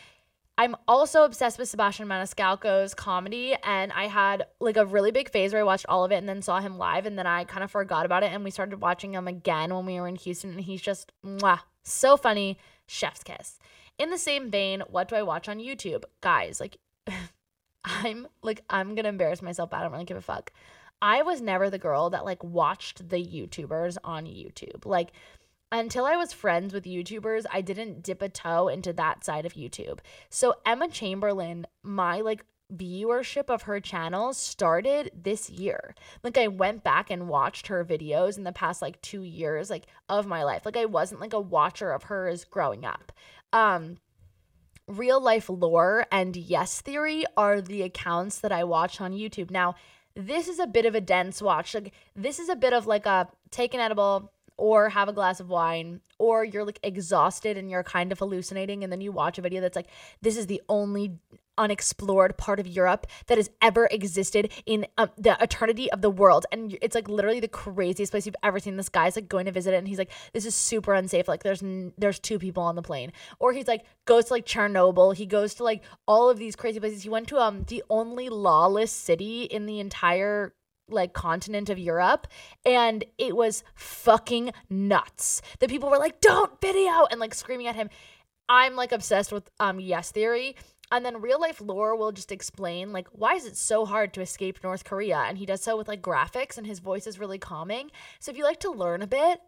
I'm 0.56 0.74
also 0.88 1.22
obsessed 1.22 1.56
with 1.56 1.68
Sebastian 1.68 2.08
Maniscalco's 2.08 2.92
comedy, 2.92 3.54
and 3.62 3.92
I 3.92 4.08
had 4.08 4.44
like 4.58 4.76
a 4.76 4.84
really 4.84 5.12
big 5.12 5.30
phase 5.30 5.52
where 5.52 5.60
I 5.60 5.64
watched 5.64 5.86
all 5.88 6.04
of 6.04 6.10
it 6.10 6.16
and 6.16 6.28
then 6.28 6.42
saw 6.42 6.58
him 6.58 6.78
live, 6.78 7.06
and 7.06 7.16
then 7.16 7.28
I 7.28 7.44
kind 7.44 7.62
of 7.62 7.70
forgot 7.70 8.04
about 8.04 8.24
it, 8.24 8.32
and 8.32 8.42
we 8.42 8.50
started 8.50 8.80
watching 8.80 9.14
him 9.14 9.28
again 9.28 9.72
when 9.72 9.86
we 9.86 10.00
were 10.00 10.08
in 10.08 10.16
Houston, 10.16 10.50
and 10.50 10.60
he's 10.60 10.82
just 10.82 11.12
mwah, 11.24 11.60
so 11.84 12.16
funny, 12.16 12.58
chef's 12.88 13.22
kiss. 13.22 13.60
In 13.98 14.10
the 14.10 14.18
same 14.18 14.50
vein, 14.50 14.82
what 14.88 15.08
do 15.08 15.16
I 15.16 15.22
watch 15.22 15.48
on 15.48 15.58
YouTube? 15.58 16.04
Guys, 16.20 16.60
like 16.60 16.76
I'm 17.84 18.28
like 18.42 18.62
I'm 18.70 18.94
to 18.96 19.06
embarrass 19.06 19.42
myself, 19.42 19.70
but 19.70 19.78
I 19.78 19.82
don't 19.82 19.92
really 19.92 20.04
give 20.04 20.16
a 20.16 20.22
fuck. 20.22 20.52
I 21.00 21.22
was 21.22 21.40
never 21.40 21.70
the 21.70 21.78
girl 21.78 22.10
that 22.10 22.24
like 22.24 22.42
watched 22.42 23.08
the 23.08 23.24
YouTubers 23.24 23.96
on 24.04 24.24
YouTube. 24.24 24.84
Like 24.84 25.12
until 25.70 26.06
I 26.06 26.16
was 26.16 26.32
friends 26.32 26.72
with 26.72 26.84
YouTubers, 26.84 27.44
I 27.52 27.60
didn't 27.60 28.02
dip 28.02 28.22
a 28.22 28.28
toe 28.28 28.68
into 28.68 28.92
that 28.94 29.24
side 29.24 29.46
of 29.46 29.54
YouTube. 29.54 29.98
So 30.30 30.54
Emma 30.64 30.88
Chamberlain, 30.88 31.66
my 31.82 32.20
like 32.20 32.44
viewership 32.72 33.48
of 33.48 33.62
her 33.62 33.80
channel 33.80 34.32
started 34.34 35.10
this 35.14 35.48
year. 35.48 35.94
Like 36.22 36.36
I 36.36 36.48
went 36.48 36.84
back 36.84 37.10
and 37.10 37.28
watched 37.28 37.68
her 37.68 37.84
videos 37.84 38.36
in 38.36 38.44
the 38.44 38.52
past 38.52 38.82
like 38.82 39.00
2 39.02 39.22
years 39.22 39.70
like 39.70 39.86
of 40.08 40.26
my 40.26 40.42
life. 40.42 40.66
Like 40.66 40.76
I 40.76 40.84
wasn't 40.84 41.20
like 41.20 41.32
a 41.32 41.40
watcher 41.40 41.92
of 41.92 42.04
hers 42.04 42.44
growing 42.44 42.84
up. 42.84 43.12
Um, 43.52 43.98
real 44.86 45.20
life 45.20 45.48
lore 45.48 46.06
and 46.10 46.34
yes 46.34 46.80
theory 46.80 47.24
are 47.36 47.60
the 47.60 47.82
accounts 47.82 48.38
that 48.40 48.52
I 48.52 48.64
watch 48.64 49.00
on 49.00 49.12
YouTube. 49.12 49.50
Now, 49.50 49.74
this 50.14 50.48
is 50.48 50.58
a 50.58 50.66
bit 50.66 50.86
of 50.86 50.94
a 50.94 51.00
dense 51.00 51.40
watch. 51.40 51.74
Like 51.74 51.92
this 52.16 52.38
is 52.38 52.48
a 52.48 52.56
bit 52.56 52.72
of 52.72 52.86
like 52.86 53.06
a 53.06 53.28
take 53.50 53.74
an 53.74 53.80
edible 53.80 54.32
or 54.56 54.88
have 54.88 55.08
a 55.08 55.12
glass 55.12 55.38
of 55.38 55.48
wine 55.48 56.00
or 56.18 56.44
you're 56.44 56.64
like 56.64 56.80
exhausted 56.82 57.56
and 57.56 57.70
you're 57.70 57.84
kind 57.84 58.10
of 58.10 58.18
hallucinating 58.18 58.82
and 58.82 58.92
then 58.92 59.00
you 59.00 59.12
watch 59.12 59.38
a 59.38 59.42
video 59.42 59.60
that's 59.60 59.76
like 59.76 59.86
this 60.20 60.36
is 60.36 60.48
the 60.48 60.60
only 60.68 61.18
unexplored 61.58 62.36
part 62.36 62.60
of 62.60 62.66
Europe 62.66 63.06
that 63.26 63.36
has 63.36 63.50
ever 63.60 63.86
existed 63.90 64.52
in 64.64 64.86
um, 64.96 65.10
the 65.18 65.36
eternity 65.42 65.90
of 65.92 66.00
the 66.00 66.10
world. 66.10 66.46
And 66.52 66.78
it's 66.80 66.94
like 66.94 67.08
literally 67.08 67.40
the 67.40 67.48
craziest 67.48 68.12
place 68.12 68.26
you've 68.26 68.36
ever 68.42 68.58
seen. 68.58 68.76
This 68.76 68.88
guy's 68.88 69.16
like 69.16 69.28
going 69.28 69.46
to 69.46 69.52
visit 69.52 69.74
it, 69.74 69.78
and 69.78 69.88
he's 69.88 69.98
like, 69.98 70.10
"This 70.32 70.46
is 70.46 70.54
super 70.54 70.94
unsafe. 70.94 71.28
Like, 71.28 71.42
there's 71.42 71.62
n- 71.62 71.92
there's 71.98 72.18
two 72.18 72.38
people 72.38 72.62
on 72.62 72.76
the 72.76 72.82
plane." 72.82 73.12
Or 73.38 73.52
he's 73.52 73.68
like 73.68 73.84
goes 74.04 74.26
to 74.26 74.34
like 74.34 74.46
Chernobyl. 74.46 75.14
He 75.14 75.26
goes 75.26 75.54
to 75.54 75.64
like 75.64 75.82
all 76.06 76.30
of 76.30 76.38
these 76.38 76.56
crazy 76.56 76.80
places. 76.80 77.02
He 77.02 77.08
went 77.08 77.28
to 77.28 77.38
um 77.38 77.64
the 77.66 77.82
only 77.90 78.28
lawless 78.28 78.92
city 78.92 79.42
in 79.42 79.66
the 79.66 79.80
entire 79.80 80.54
like 80.90 81.12
continent 81.12 81.68
of 81.68 81.78
Europe 81.78 82.26
and 82.64 83.04
it 83.18 83.36
was 83.36 83.62
fucking 83.74 84.52
nuts. 84.70 85.42
The 85.58 85.68
people 85.68 85.90
were 85.90 85.98
like, 85.98 86.20
"Don't 86.20 86.60
video!" 86.60 87.06
and 87.10 87.20
like 87.20 87.34
screaming 87.34 87.66
at 87.66 87.76
him. 87.76 87.90
I'm 88.48 88.76
like 88.76 88.92
obsessed 88.92 89.32
with 89.32 89.50
um 89.60 89.78
yes 89.80 90.10
theory 90.10 90.56
and 90.90 91.04
then 91.04 91.20
real 91.20 91.40
life 91.40 91.60
lore 91.60 91.96
will 91.96 92.12
just 92.12 92.32
explain 92.32 92.92
like 92.92 93.08
why 93.12 93.34
is 93.34 93.44
it 93.44 93.56
so 93.56 93.84
hard 93.84 94.12
to 94.14 94.20
escape 94.20 94.62
North 94.62 94.84
Korea 94.84 95.24
and 95.28 95.38
he 95.38 95.46
does 95.46 95.62
so 95.62 95.76
with 95.76 95.88
like 95.88 96.02
graphics 96.02 96.58
and 96.58 96.66
his 96.66 96.78
voice 96.78 97.06
is 97.06 97.18
really 97.18 97.38
calming. 97.38 97.90
So 98.20 98.30
if 98.30 98.38
you 98.38 98.44
like 98.44 98.60
to 98.60 98.70
learn 98.70 99.02
a 99.02 99.06
bit, 99.06 99.40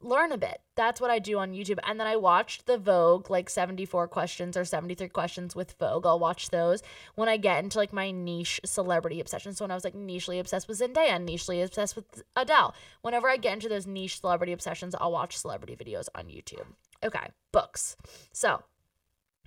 learn 0.00 0.32
a 0.32 0.38
bit. 0.38 0.60
That's 0.74 1.00
what 1.00 1.10
I 1.10 1.18
do 1.18 1.38
on 1.38 1.52
YouTube. 1.52 1.78
And 1.86 1.98
then 1.98 2.06
I 2.06 2.16
watched 2.16 2.66
the 2.66 2.76
Vogue 2.76 3.30
like 3.30 3.48
74 3.48 4.08
questions 4.08 4.56
or 4.56 4.64
73 4.64 5.08
questions 5.08 5.54
with 5.54 5.76
Vogue. 5.78 6.06
I'll 6.06 6.18
watch 6.18 6.50
those 6.50 6.82
when 7.14 7.28
I 7.28 7.36
get 7.36 7.62
into 7.62 7.78
like 7.78 7.92
my 7.92 8.10
niche 8.10 8.60
celebrity 8.64 9.20
obsession. 9.20 9.54
So 9.54 9.64
when 9.64 9.70
I 9.70 9.74
was 9.74 9.84
like 9.84 9.94
nichely 9.94 10.40
obsessed 10.40 10.68
with 10.68 10.80
Zendaya 10.80 11.24
nichely 11.24 11.64
obsessed 11.64 11.96
with 11.96 12.22
Adele, 12.36 12.74
whenever 13.02 13.28
I 13.28 13.36
get 13.36 13.54
into 13.54 13.68
those 13.68 13.86
niche 13.86 14.20
celebrity 14.20 14.52
obsessions, 14.52 14.94
I'll 14.98 15.12
watch 15.12 15.36
celebrity 15.36 15.76
videos 15.76 16.08
on 16.14 16.24
YouTube. 16.24 16.66
Okay, 17.04 17.30
books. 17.52 17.96
So 18.32 18.62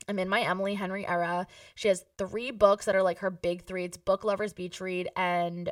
I'm 0.07 0.19
in 0.19 0.29
my 0.29 0.41
Emily 0.41 0.75
Henry 0.75 1.05
era. 1.07 1.47
She 1.73 1.87
has 1.87 2.05
three 2.17 2.51
books 2.51 2.85
that 2.85 2.95
are 2.95 3.03
like 3.03 3.19
her 3.19 3.31
big 3.31 3.63
three. 3.65 3.85
It's 3.85 3.97
Book 3.97 4.23
Lovers 4.23 4.53
Beach 4.53 4.79
Read 4.79 5.09
and 5.15 5.71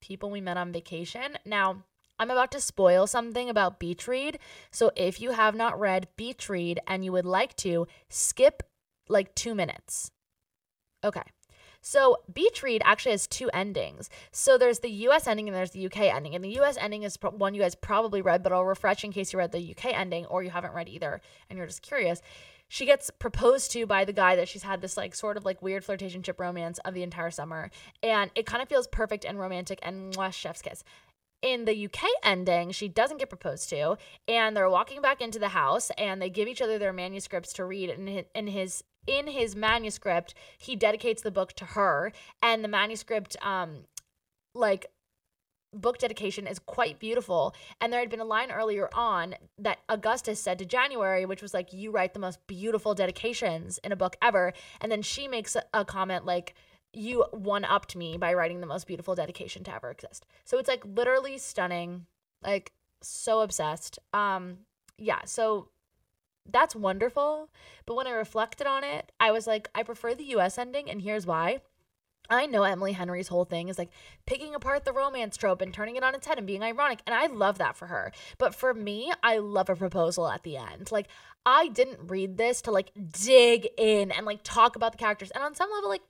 People 0.00 0.30
We 0.30 0.40
Met 0.40 0.56
on 0.56 0.72
Vacation. 0.72 1.36
Now, 1.44 1.84
I'm 2.18 2.30
about 2.30 2.52
to 2.52 2.60
spoil 2.60 3.06
something 3.06 3.50
about 3.50 3.80
Beach 3.80 4.06
Read. 4.06 4.38
So 4.70 4.92
if 4.96 5.20
you 5.20 5.32
have 5.32 5.54
not 5.54 5.78
read 5.78 6.08
Beach 6.16 6.48
Read 6.48 6.80
and 6.86 7.04
you 7.04 7.12
would 7.12 7.24
like 7.24 7.56
to, 7.56 7.86
skip 8.08 8.62
like 9.08 9.34
two 9.34 9.54
minutes. 9.54 10.10
Okay. 11.02 11.22
So 11.80 12.18
Beach 12.32 12.62
Read 12.62 12.82
actually 12.84 13.12
has 13.12 13.26
two 13.26 13.50
endings. 13.52 14.08
So 14.30 14.56
there's 14.56 14.78
the 14.78 14.90
US 14.90 15.26
ending 15.26 15.48
and 15.48 15.56
there's 15.56 15.72
the 15.72 15.84
UK 15.84 16.02
ending. 16.02 16.34
And 16.34 16.44
the 16.44 16.60
US 16.60 16.78
ending 16.78 17.02
is 17.02 17.18
one 17.20 17.52
you 17.52 17.60
guys 17.60 17.74
probably 17.74 18.22
read, 18.22 18.42
but 18.42 18.52
I'll 18.52 18.64
refresh 18.64 19.04
in 19.04 19.12
case 19.12 19.32
you 19.32 19.38
read 19.38 19.52
the 19.52 19.72
UK 19.72 19.86
ending 19.86 20.24
or 20.26 20.42
you 20.42 20.50
haven't 20.50 20.72
read 20.72 20.88
either 20.88 21.20
and 21.50 21.58
you're 21.58 21.66
just 21.66 21.82
curious 21.82 22.22
she 22.74 22.86
gets 22.86 23.08
proposed 23.08 23.70
to 23.70 23.86
by 23.86 24.04
the 24.04 24.12
guy 24.12 24.34
that 24.34 24.48
she's 24.48 24.64
had 24.64 24.80
this 24.80 24.96
like 24.96 25.14
sort 25.14 25.36
of 25.36 25.44
like 25.44 25.62
weird 25.62 25.84
flirtationship 25.84 26.40
romance 26.40 26.80
of 26.84 26.92
the 26.92 27.04
entire 27.04 27.30
summer 27.30 27.70
and 28.02 28.32
it 28.34 28.46
kind 28.46 28.60
of 28.60 28.68
feels 28.68 28.88
perfect 28.88 29.24
and 29.24 29.38
romantic 29.38 29.78
and 29.80 30.12
mwah, 30.12 30.32
chef's 30.32 30.60
kiss 30.60 30.82
in 31.40 31.66
the 31.66 31.84
UK 31.84 32.08
ending, 32.24 32.72
she 32.72 32.88
doesn't 32.88 33.18
get 33.18 33.28
proposed 33.28 33.68
to, 33.68 33.98
and 34.26 34.56
they're 34.56 34.70
walking 34.70 35.02
back 35.02 35.20
into 35.20 35.38
the 35.38 35.48
house, 35.48 35.90
and 35.98 36.22
they 36.22 36.30
give 36.30 36.48
each 36.48 36.62
other 36.62 36.78
their 36.78 36.92
manuscripts 36.92 37.52
to 37.52 37.66
read. 37.66 37.90
And 37.90 38.24
in 38.34 38.46
his 38.46 38.82
in 39.06 39.26
his 39.26 39.54
manuscript, 39.54 40.32
he 40.56 40.74
dedicates 40.74 41.20
the 41.20 41.30
book 41.30 41.52
to 41.52 41.66
her, 41.66 42.12
and 42.42 42.64
the 42.64 42.68
manuscript, 42.68 43.36
um, 43.42 43.80
like 44.54 44.86
book 45.74 45.98
dedication 45.98 46.46
is 46.46 46.58
quite 46.58 46.98
beautiful. 46.98 47.54
And 47.80 47.92
there 47.92 48.00
had 48.00 48.10
been 48.10 48.20
a 48.20 48.24
line 48.24 48.50
earlier 48.50 48.88
on 48.94 49.34
that 49.58 49.80
Augustus 49.88 50.40
said 50.40 50.58
to 50.58 50.64
January, 50.64 51.26
which 51.26 51.42
was 51.42 51.54
like, 51.54 51.72
You 51.72 51.90
write 51.90 52.14
the 52.14 52.20
most 52.20 52.44
beautiful 52.46 52.94
dedications 52.94 53.78
in 53.78 53.92
a 53.92 53.96
book 53.96 54.16
ever. 54.22 54.52
And 54.80 54.90
then 54.90 55.02
she 55.02 55.28
makes 55.28 55.56
a, 55.72 55.84
comment 55.84 56.24
like, 56.24 56.54
You 56.92 57.24
one 57.32 57.64
upped 57.64 57.96
me 57.96 58.16
by 58.16 58.34
writing 58.34 58.60
the 58.60 58.66
most 58.66 58.86
beautiful 58.86 59.14
dedication 59.14 59.64
to 59.64 59.74
ever 59.74 59.90
exist. 59.90 60.26
So 60.44 60.58
it's 60.58 60.68
like 60.68 60.84
literally 60.84 61.38
stunning, 61.38 62.06
like 62.42 62.72
so 63.02 63.40
obsessed. 63.40 63.98
Um, 64.12 64.58
yeah, 64.98 65.24
so 65.24 65.68
that's 66.50 66.76
wonderful. 66.76 67.48
But 67.86 67.94
when 67.94 68.06
I 68.06 68.12
reflected 68.12 68.66
on 68.66 68.84
it, 68.84 69.12
I 69.18 69.32
was 69.32 69.46
like, 69.46 69.68
I 69.74 69.82
prefer 69.82 70.14
the 70.14 70.36
US 70.36 70.58
ending, 70.58 70.90
and 70.90 71.02
here's 71.02 71.26
why. 71.26 71.60
I 72.30 72.46
know 72.46 72.62
Emily 72.62 72.92
Henry's 72.92 73.28
whole 73.28 73.44
thing 73.44 73.68
is 73.68 73.78
like 73.78 73.90
picking 74.26 74.54
apart 74.54 74.84
the 74.84 74.92
romance 74.92 75.36
trope 75.36 75.60
and 75.60 75.74
turning 75.74 75.96
it 75.96 76.02
on 76.02 76.14
its 76.14 76.26
head 76.26 76.38
and 76.38 76.46
being 76.46 76.62
ironic. 76.62 77.00
And 77.06 77.14
I 77.14 77.26
love 77.26 77.58
that 77.58 77.76
for 77.76 77.86
her. 77.86 78.12
But 78.38 78.54
for 78.54 78.72
me, 78.72 79.12
I 79.22 79.38
love 79.38 79.68
a 79.68 79.76
proposal 79.76 80.28
at 80.28 80.42
the 80.42 80.56
end. 80.56 80.90
Like, 80.90 81.08
I 81.44 81.68
didn't 81.68 82.08
read 82.08 82.38
this 82.38 82.62
to 82.62 82.70
like 82.70 82.92
dig 83.12 83.68
in 83.76 84.10
and 84.10 84.24
like 84.24 84.40
talk 84.42 84.76
about 84.76 84.92
the 84.92 84.98
characters. 84.98 85.30
And 85.32 85.44
on 85.44 85.54
some 85.54 85.70
level, 85.70 85.90
like, 85.90 86.02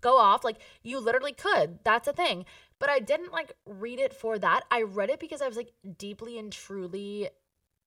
go 0.00 0.18
off. 0.18 0.44
Like 0.44 0.58
you 0.82 1.00
literally 1.00 1.32
could. 1.32 1.80
That's 1.84 2.08
a 2.08 2.12
thing. 2.12 2.44
But 2.78 2.90
I 2.90 3.00
didn't 3.00 3.32
like 3.32 3.52
read 3.66 3.98
it 3.98 4.14
for 4.14 4.38
that. 4.38 4.64
I 4.70 4.82
read 4.82 5.10
it 5.10 5.20
because 5.20 5.42
I 5.42 5.48
was 5.48 5.56
like 5.56 5.72
deeply 5.98 6.38
and 6.38 6.52
truly 6.52 7.28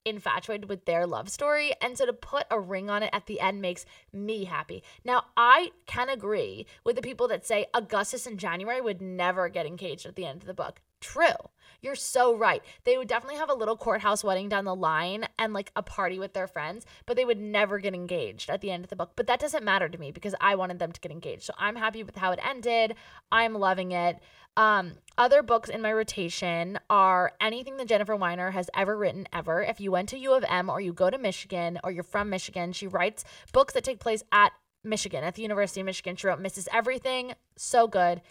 infatuated 0.06 0.70
with 0.70 0.86
their 0.86 1.06
love 1.06 1.30
story. 1.30 1.72
And 1.82 1.98
so 1.98 2.06
to 2.06 2.14
put 2.14 2.46
a 2.50 2.60
ring 2.60 2.90
on 2.90 3.04
it 3.04 3.10
at 3.14 3.26
the 3.26 3.40
end 3.40 3.62
makes 3.62 3.86
me 4.12 4.46
happy. 4.46 4.84
Now, 5.04 5.26
I 5.38 5.72
can 5.86 6.10
agree 6.10 6.66
with 6.84 6.96
the 6.96 7.02
people 7.02 7.28
that 7.30 7.46
say 7.46 7.68
Augustus 7.74 8.26
and 8.26 8.40
January 8.40 8.82
would 8.82 9.02
never 9.02 9.50
get 9.50 9.66
engaged 9.66 10.06
at 10.06 10.16
the 10.16 10.26
end 10.26 10.42
of 10.42 10.48
the 10.48 10.54
book. 10.54 10.82
True. 11.02 11.50
You're 11.82 11.96
so 11.96 12.36
right. 12.36 12.62
They 12.84 12.96
would 12.96 13.08
definitely 13.08 13.40
have 13.40 13.50
a 13.50 13.56
little 13.56 13.76
courthouse 13.76 14.24
wedding 14.24 14.50
down 14.50 14.66
the 14.66 14.76
line 14.76 15.28
and 15.40 15.52
like 15.52 15.72
a 15.76 15.82
party 15.82 16.20
with 16.20 16.34
their 16.34 16.46
friends, 16.46 16.86
but 17.08 17.18
they 17.18 17.26
would 17.26 17.40
never 17.40 17.80
get 17.80 17.96
engaged 17.96 18.52
at 18.52 18.62
the 18.62 18.70
end 18.70 18.84
of 18.84 18.92
the 18.92 18.96
book. 18.96 19.14
But 19.16 19.26
that 19.26 19.40
doesn't 19.40 19.64
matter 19.64 19.90
to 19.90 19.98
me 19.98 20.12
because 20.12 20.36
I 20.40 20.54
wanted 20.54 20.78
them 20.78 20.92
to 20.92 21.02
get 21.02 21.12
engaged. 21.12 21.44
So 21.44 21.54
I'm 21.58 21.76
happy 21.76 22.04
with 22.04 22.18
how 22.18 22.32
it 22.32 22.40
ended. 22.48 22.96
I'm 23.32 23.56
loving 23.56 23.94
it. 23.94 24.20
Um, 24.58 24.94
other 25.18 25.44
books 25.44 25.70
in 25.70 25.82
my 25.82 25.94
rotation 25.94 26.80
are 26.90 27.34
anything 27.40 27.78
that 27.78 27.88
Jennifer 27.88 28.16
Weiner 28.16 28.52
has 28.52 28.70
ever 28.76 28.98
written 28.98 29.28
ever. 29.32 29.62
If 29.64 29.80
you 29.80 29.92
went 29.92 30.10
to 30.10 30.18
U 30.18 30.34
of 30.34 30.44
M 30.48 30.70
or 30.70 30.82
you 30.82 30.94
go 30.94 31.10
to 31.10 31.18
Michigan 31.18 31.80
or 31.84 31.92
you're 31.92 32.04
from 32.04 32.30
Michigan, 32.30 32.74
she 32.74 32.88
writes 32.88 33.24
books 33.54 33.74
that 33.74 33.84
take 33.84 34.00
place 34.00 34.24
at 34.32 34.52
Michigan, 34.84 35.24
at 35.24 35.36
the 35.36 35.42
University 35.42 35.82
of 35.82 35.86
Michigan. 35.86 36.16
She 36.16 36.28
wrote 36.28 36.42
Mrs. 36.42 36.68
Everything, 36.74 37.34
so 37.56 37.88
good. 37.88 38.22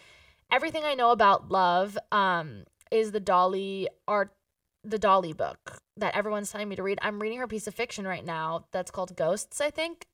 Everything 0.51 0.83
I 0.83 0.95
know 0.95 1.11
about 1.11 1.49
love 1.49 1.97
um, 2.11 2.65
is 2.91 3.11
the 3.11 3.19
Dolly 3.19 3.87
art 4.07 4.31
the 4.83 4.99
Dolly 4.99 5.33
book 5.33 5.79
that 5.97 6.15
everyone's 6.15 6.51
telling 6.51 6.67
me 6.67 6.75
to 6.75 6.83
read. 6.83 6.99
I'm 7.01 7.21
reading 7.21 7.37
her 7.37 7.47
piece 7.47 7.67
of 7.67 7.75
fiction 7.75 8.05
right 8.05 8.25
now 8.25 8.65
that's 8.71 8.91
called 8.91 9.15
Ghosts, 9.15 9.61
I 9.61 9.69
think. 9.69 10.07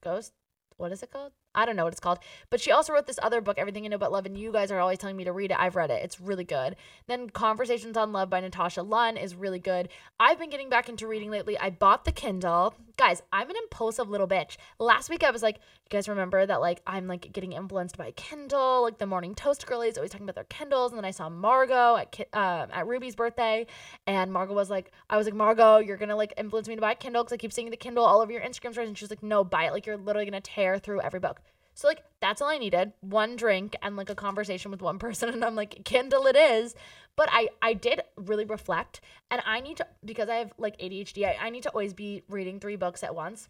Ghost? 0.00 0.32
What 0.76 0.92
is 0.92 1.02
it 1.02 1.10
called? 1.10 1.32
I 1.58 1.66
don't 1.66 1.74
know 1.74 1.82
what 1.82 1.92
it's 1.92 1.98
called. 2.00 2.20
But 2.50 2.60
she 2.60 2.70
also 2.70 2.92
wrote 2.92 3.08
this 3.08 3.18
other 3.20 3.40
book, 3.40 3.58
Everything 3.58 3.82
You 3.82 3.90
Know 3.90 3.96
About 3.96 4.12
Love, 4.12 4.26
and 4.26 4.38
you 4.38 4.52
guys 4.52 4.70
are 4.70 4.78
always 4.78 4.98
telling 4.98 5.16
me 5.16 5.24
to 5.24 5.32
read 5.32 5.50
it. 5.50 5.58
I've 5.58 5.74
read 5.74 5.90
it. 5.90 6.04
It's 6.04 6.20
really 6.20 6.44
good. 6.44 6.76
Then 7.08 7.30
Conversations 7.30 7.96
on 7.96 8.12
Love 8.12 8.30
by 8.30 8.38
Natasha 8.38 8.82
Lunn 8.82 9.16
is 9.16 9.34
really 9.34 9.58
good. 9.58 9.88
I've 10.20 10.38
been 10.38 10.50
getting 10.50 10.68
back 10.70 10.88
into 10.88 11.08
reading 11.08 11.32
lately. 11.32 11.58
I 11.58 11.70
bought 11.70 12.04
the 12.04 12.12
Kindle. 12.12 12.76
Guys, 12.98 13.22
I'm 13.32 13.48
an 13.48 13.54
impulsive 13.54 14.10
little 14.10 14.26
bitch. 14.26 14.56
Last 14.80 15.08
week 15.08 15.22
I 15.22 15.30
was 15.30 15.40
like, 15.40 15.58
you 15.58 15.88
guys 15.88 16.08
remember 16.08 16.44
that 16.44 16.60
like 16.60 16.82
I'm 16.84 17.06
like 17.06 17.32
getting 17.32 17.52
influenced 17.52 17.96
by 17.96 18.10
Kindle, 18.10 18.82
like 18.82 18.98
the 18.98 19.06
Morning 19.06 19.36
Toast 19.36 19.64
girlies 19.68 19.96
always 19.96 20.10
talking 20.10 20.24
about 20.24 20.34
their 20.34 20.42
Kindles. 20.42 20.90
And 20.90 20.98
then 20.98 21.04
I 21.04 21.12
saw 21.12 21.28
Margot 21.28 21.96
at 21.96 22.18
uh, 22.32 22.66
at 22.72 22.88
Ruby's 22.88 23.14
birthday, 23.14 23.68
and 24.08 24.32
Margot 24.32 24.52
was 24.52 24.68
like, 24.68 24.90
I 25.08 25.16
was 25.16 25.28
like, 25.28 25.34
Margot, 25.36 25.78
you're 25.78 25.96
gonna 25.96 26.16
like 26.16 26.34
influence 26.36 26.66
me 26.66 26.74
to 26.74 26.80
buy 26.80 26.94
Kindle 26.94 27.22
because 27.22 27.34
I 27.34 27.36
keep 27.36 27.52
seeing 27.52 27.70
the 27.70 27.76
Kindle 27.76 28.04
all 28.04 28.20
over 28.20 28.32
your 28.32 28.42
Instagram 28.42 28.72
stories, 28.72 28.88
and 28.88 28.98
she 28.98 29.04
was 29.04 29.10
like, 29.10 29.22
no, 29.22 29.44
buy 29.44 29.66
it. 29.66 29.72
Like 29.72 29.86
you're 29.86 29.96
literally 29.96 30.26
gonna 30.26 30.40
tear 30.40 30.80
through 30.80 31.00
every 31.00 31.20
book. 31.20 31.40
So 31.78 31.86
like 31.86 32.02
that's 32.20 32.42
all 32.42 32.48
I 32.48 32.58
needed. 32.58 32.92
One 33.02 33.36
drink 33.36 33.76
and 33.82 33.94
like 33.94 34.10
a 34.10 34.16
conversation 34.16 34.72
with 34.72 34.82
one 34.82 34.98
person 35.04 35.28
and 35.28 35.44
I'm 35.44 35.54
like 35.54 35.84
Kindle 35.84 36.26
it 36.26 36.34
is. 36.34 36.74
But 37.14 37.28
I 37.30 37.50
I 37.62 37.74
did 37.74 38.02
really 38.16 38.44
reflect 38.44 39.00
and 39.30 39.40
I 39.46 39.60
need 39.60 39.76
to 39.76 39.86
because 40.04 40.28
I 40.28 40.36
have 40.36 40.52
like 40.58 40.76
ADHD, 40.78 41.24
I, 41.24 41.36
I 41.40 41.50
need 41.50 41.62
to 41.62 41.70
always 41.70 41.94
be 41.94 42.24
reading 42.28 42.58
three 42.58 42.74
books 42.74 43.04
at 43.04 43.14
once. 43.14 43.48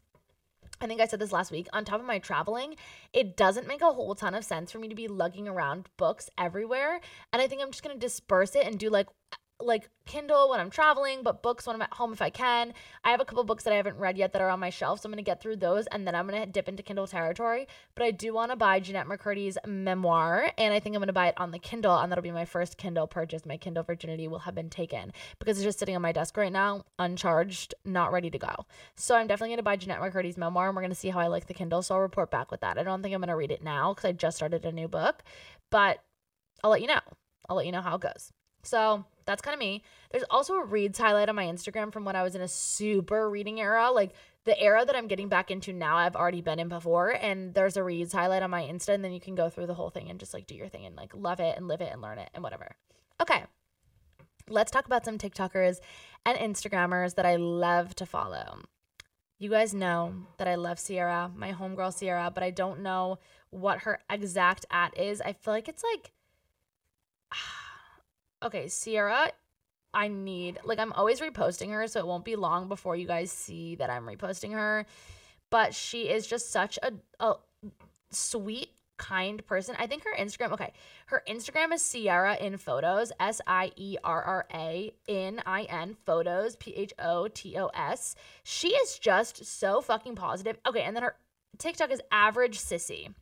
I 0.78 0.86
think 0.86 1.00
I 1.00 1.06
said 1.06 1.20
this 1.20 1.32
last 1.32 1.50
week. 1.50 1.68
On 1.72 1.86
top 1.86 2.00
of 2.00 2.06
my 2.06 2.18
traveling, 2.18 2.76
it 3.14 3.34
doesn't 3.34 3.66
make 3.66 3.80
a 3.80 3.92
whole 3.92 4.14
ton 4.14 4.34
of 4.34 4.44
sense 4.44 4.70
for 4.70 4.78
me 4.78 4.88
to 4.88 4.94
be 4.94 5.08
lugging 5.08 5.48
around 5.48 5.88
books 5.96 6.28
everywhere. 6.36 7.00
And 7.32 7.40
I 7.40 7.48
think 7.48 7.62
I'm 7.62 7.70
just 7.70 7.82
going 7.82 7.96
to 7.96 8.06
disperse 8.06 8.54
it 8.54 8.66
and 8.66 8.78
do 8.78 8.90
like 8.90 9.08
like 9.60 9.90
Kindle 10.06 10.50
when 10.50 10.60
I'm 10.60 10.70
traveling, 10.70 11.22
but 11.22 11.42
books 11.42 11.66
when 11.66 11.74
I'm 11.74 11.82
at 11.82 11.92
home 11.92 12.12
if 12.12 12.22
I 12.22 12.30
can. 12.30 12.72
I 13.04 13.10
have 13.10 13.20
a 13.20 13.24
couple 13.24 13.42
books 13.44 13.64
that 13.64 13.72
I 13.72 13.76
haven't 13.76 13.96
read 13.96 14.16
yet 14.16 14.32
that 14.32 14.42
are 14.42 14.48
on 14.48 14.60
my 14.60 14.70
shelf, 14.70 15.00
so 15.00 15.06
I'm 15.08 15.12
gonna 15.12 15.22
get 15.22 15.40
through 15.40 15.56
those 15.56 15.86
and 15.88 16.06
then 16.06 16.14
I'm 16.14 16.26
gonna 16.26 16.46
dip 16.46 16.68
into 16.68 16.82
Kindle 16.82 17.06
territory. 17.06 17.66
But 17.94 18.04
I 18.04 18.10
do 18.12 18.32
wanna 18.32 18.56
buy 18.56 18.78
Jennette 18.80 19.06
McCurdy's 19.06 19.58
memoir, 19.66 20.52
and 20.56 20.72
I 20.72 20.80
think 20.80 20.94
I'm 20.94 21.00
gonna 21.00 21.12
buy 21.12 21.28
it 21.28 21.34
on 21.40 21.50
the 21.50 21.58
Kindle, 21.58 21.96
and 21.98 22.10
that'll 22.10 22.22
be 22.22 22.30
my 22.30 22.44
first 22.44 22.76
Kindle 22.76 23.06
purchase. 23.06 23.44
My 23.44 23.56
Kindle 23.56 23.82
virginity 23.82 24.28
will 24.28 24.40
have 24.40 24.54
been 24.54 24.70
taken 24.70 25.12
because 25.38 25.58
it's 25.58 25.64
just 25.64 25.78
sitting 25.78 25.96
on 25.96 26.02
my 26.02 26.12
desk 26.12 26.36
right 26.36 26.52
now, 26.52 26.84
uncharged, 26.98 27.74
not 27.84 28.12
ready 28.12 28.30
to 28.30 28.38
go. 28.38 28.66
So 28.94 29.16
I'm 29.16 29.26
definitely 29.26 29.54
gonna 29.54 29.62
buy 29.64 29.76
Jennette 29.76 30.00
McCurdy's 30.00 30.38
memoir, 30.38 30.68
and 30.68 30.76
we're 30.76 30.82
gonna 30.82 30.94
see 30.94 31.10
how 31.10 31.20
I 31.20 31.26
like 31.26 31.46
the 31.46 31.54
Kindle. 31.54 31.82
So 31.82 31.96
I'll 31.96 32.00
report 32.00 32.30
back 32.30 32.50
with 32.50 32.60
that. 32.60 32.78
I 32.78 32.84
don't 32.84 33.02
think 33.02 33.14
I'm 33.14 33.20
gonna 33.20 33.36
read 33.36 33.50
it 33.50 33.62
now 33.62 33.92
because 33.92 34.08
I 34.08 34.12
just 34.12 34.36
started 34.36 34.64
a 34.64 34.72
new 34.72 34.86
book, 34.88 35.22
but 35.70 35.98
I'll 36.62 36.70
let 36.70 36.80
you 36.80 36.86
know. 36.86 37.00
I'll 37.48 37.56
let 37.56 37.66
you 37.66 37.72
know 37.72 37.82
how 37.82 37.96
it 37.96 38.02
goes. 38.02 38.32
So 38.62 39.04
that's 39.28 39.42
kind 39.42 39.52
of 39.52 39.60
me. 39.60 39.82
There's 40.10 40.24
also 40.30 40.54
a 40.54 40.64
reads 40.64 40.98
highlight 40.98 41.28
on 41.28 41.36
my 41.36 41.44
Instagram 41.44 41.92
from 41.92 42.06
when 42.06 42.16
I 42.16 42.22
was 42.22 42.34
in 42.34 42.40
a 42.40 42.48
super 42.48 43.28
reading 43.28 43.60
era. 43.60 43.90
Like 43.90 44.14
the 44.44 44.58
era 44.58 44.86
that 44.86 44.96
I'm 44.96 45.06
getting 45.06 45.28
back 45.28 45.50
into 45.50 45.74
now, 45.74 45.98
I've 45.98 46.16
already 46.16 46.40
been 46.40 46.58
in 46.58 46.68
before. 46.68 47.10
And 47.10 47.52
there's 47.52 47.76
a 47.76 47.84
reads 47.84 48.14
highlight 48.14 48.42
on 48.42 48.50
my 48.50 48.62
Insta. 48.62 48.94
And 48.94 49.04
then 49.04 49.12
you 49.12 49.20
can 49.20 49.34
go 49.34 49.50
through 49.50 49.66
the 49.66 49.74
whole 49.74 49.90
thing 49.90 50.08
and 50.08 50.18
just 50.18 50.32
like 50.32 50.46
do 50.46 50.54
your 50.54 50.68
thing 50.68 50.86
and 50.86 50.96
like 50.96 51.14
love 51.14 51.40
it 51.40 51.58
and 51.58 51.68
live 51.68 51.82
it 51.82 51.92
and 51.92 52.00
learn 52.00 52.18
it 52.18 52.30
and 52.32 52.42
whatever. 52.42 52.74
Okay. 53.20 53.44
Let's 54.48 54.70
talk 54.70 54.86
about 54.86 55.04
some 55.04 55.18
TikTokers 55.18 55.80
and 56.24 56.38
Instagrammers 56.38 57.16
that 57.16 57.26
I 57.26 57.36
love 57.36 57.94
to 57.96 58.06
follow. 58.06 58.60
You 59.38 59.50
guys 59.50 59.74
know 59.74 60.14
that 60.38 60.48
I 60.48 60.54
love 60.54 60.78
Sierra, 60.78 61.30
my 61.36 61.52
homegirl 61.52 61.92
Sierra, 61.92 62.30
but 62.32 62.42
I 62.42 62.50
don't 62.50 62.80
know 62.80 63.18
what 63.50 63.80
her 63.80 64.00
exact 64.08 64.64
at 64.70 64.98
is. 64.98 65.20
I 65.20 65.34
feel 65.34 65.52
like 65.52 65.68
it's 65.68 65.84
like 65.84 66.12
okay, 68.42 68.68
Sierra, 68.68 69.32
I 69.94 70.08
need 70.08 70.58
like 70.64 70.78
I'm 70.78 70.92
always 70.92 71.20
reposting 71.20 71.70
her, 71.72 71.86
so 71.88 72.00
it 72.00 72.06
won't 72.06 72.24
be 72.24 72.36
long 72.36 72.68
before 72.68 72.96
you 72.96 73.06
guys 73.06 73.30
see 73.30 73.74
that 73.76 73.90
I'm 73.90 74.04
reposting 74.06 74.52
her. 74.52 74.86
But 75.50 75.74
she 75.74 76.10
is 76.10 76.26
just 76.26 76.50
such 76.50 76.78
a, 76.82 76.92
a 77.20 77.36
sweet, 78.10 78.70
kind 78.98 79.46
person. 79.46 79.74
I 79.78 79.86
think 79.86 80.04
her 80.04 80.14
Instagram, 80.18 80.52
okay, 80.52 80.72
her 81.06 81.22
Instagram 81.26 81.72
is 81.72 81.80
Sierra 81.80 82.36
in 82.36 82.58
photos, 82.58 83.12
S 83.18 83.40
I 83.46 83.72
E 83.76 83.96
R 84.04 84.22
R 84.22 84.46
A 84.52 84.92
in 85.06 85.40
I 85.46 85.62
N 85.62 85.96
photos, 86.04 86.56
P 86.56 86.74
H 86.74 86.92
O 86.98 87.28
T 87.28 87.56
O 87.56 87.68
S. 87.68 88.14
She 88.42 88.68
is 88.68 88.98
just 88.98 89.44
so 89.46 89.80
fucking 89.80 90.16
positive. 90.16 90.58
Okay, 90.66 90.82
and 90.82 90.94
then 90.94 91.04
her 91.04 91.16
TikTok 91.56 91.90
is 91.90 92.02
average 92.12 92.58
sissy, 92.58 93.14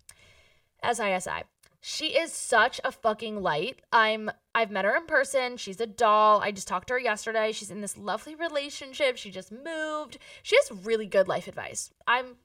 S 0.83 0.99
I 0.99 1.13
S 1.13 1.29
I. 1.29 1.45
She 1.88 2.18
is 2.18 2.33
such 2.33 2.81
a 2.83 2.90
fucking 2.90 3.42
light. 3.42 3.81
I'm 3.92 4.29
I've 4.57 4.72
met 4.72 4.85
her 4.85 4.96
in 4.96 5.07
person. 5.07 5.57
She's 5.57 5.81
a 5.81 5.87
doll. 5.87 6.40
I 6.40 6.51
just 6.51 6.66
talked 6.66 6.88
to 6.88 6.94
her 6.94 6.99
yesterday. 6.99 7.53
She's 7.53 7.70
in 7.70 7.81
this 7.81 7.96
lovely 7.96 8.35
relationship. 8.35 9.16
She 9.16 9.31
just 9.31 9.53
moved. 9.53 10.18
She 10.42 10.57
has 10.57 10.85
really 10.85 11.07
good 11.07 11.29
life 11.29 11.46
advice. 11.46 11.92
I'm 12.05 12.38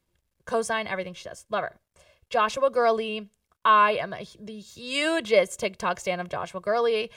co-sign 0.45 0.85
everything 0.85 1.15
she 1.15 1.27
does. 1.27 1.47
Love 1.49 1.63
her. 1.63 1.75
Joshua 2.29 2.69
Gurley. 2.69 3.31
I 3.65 3.93
am 3.93 4.13
a, 4.13 4.27
the 4.39 4.59
hugest 4.59 5.59
TikTok 5.59 5.99
stan 5.99 6.19
of 6.19 6.29
Joshua 6.29 6.61
Gurley. 6.61 7.09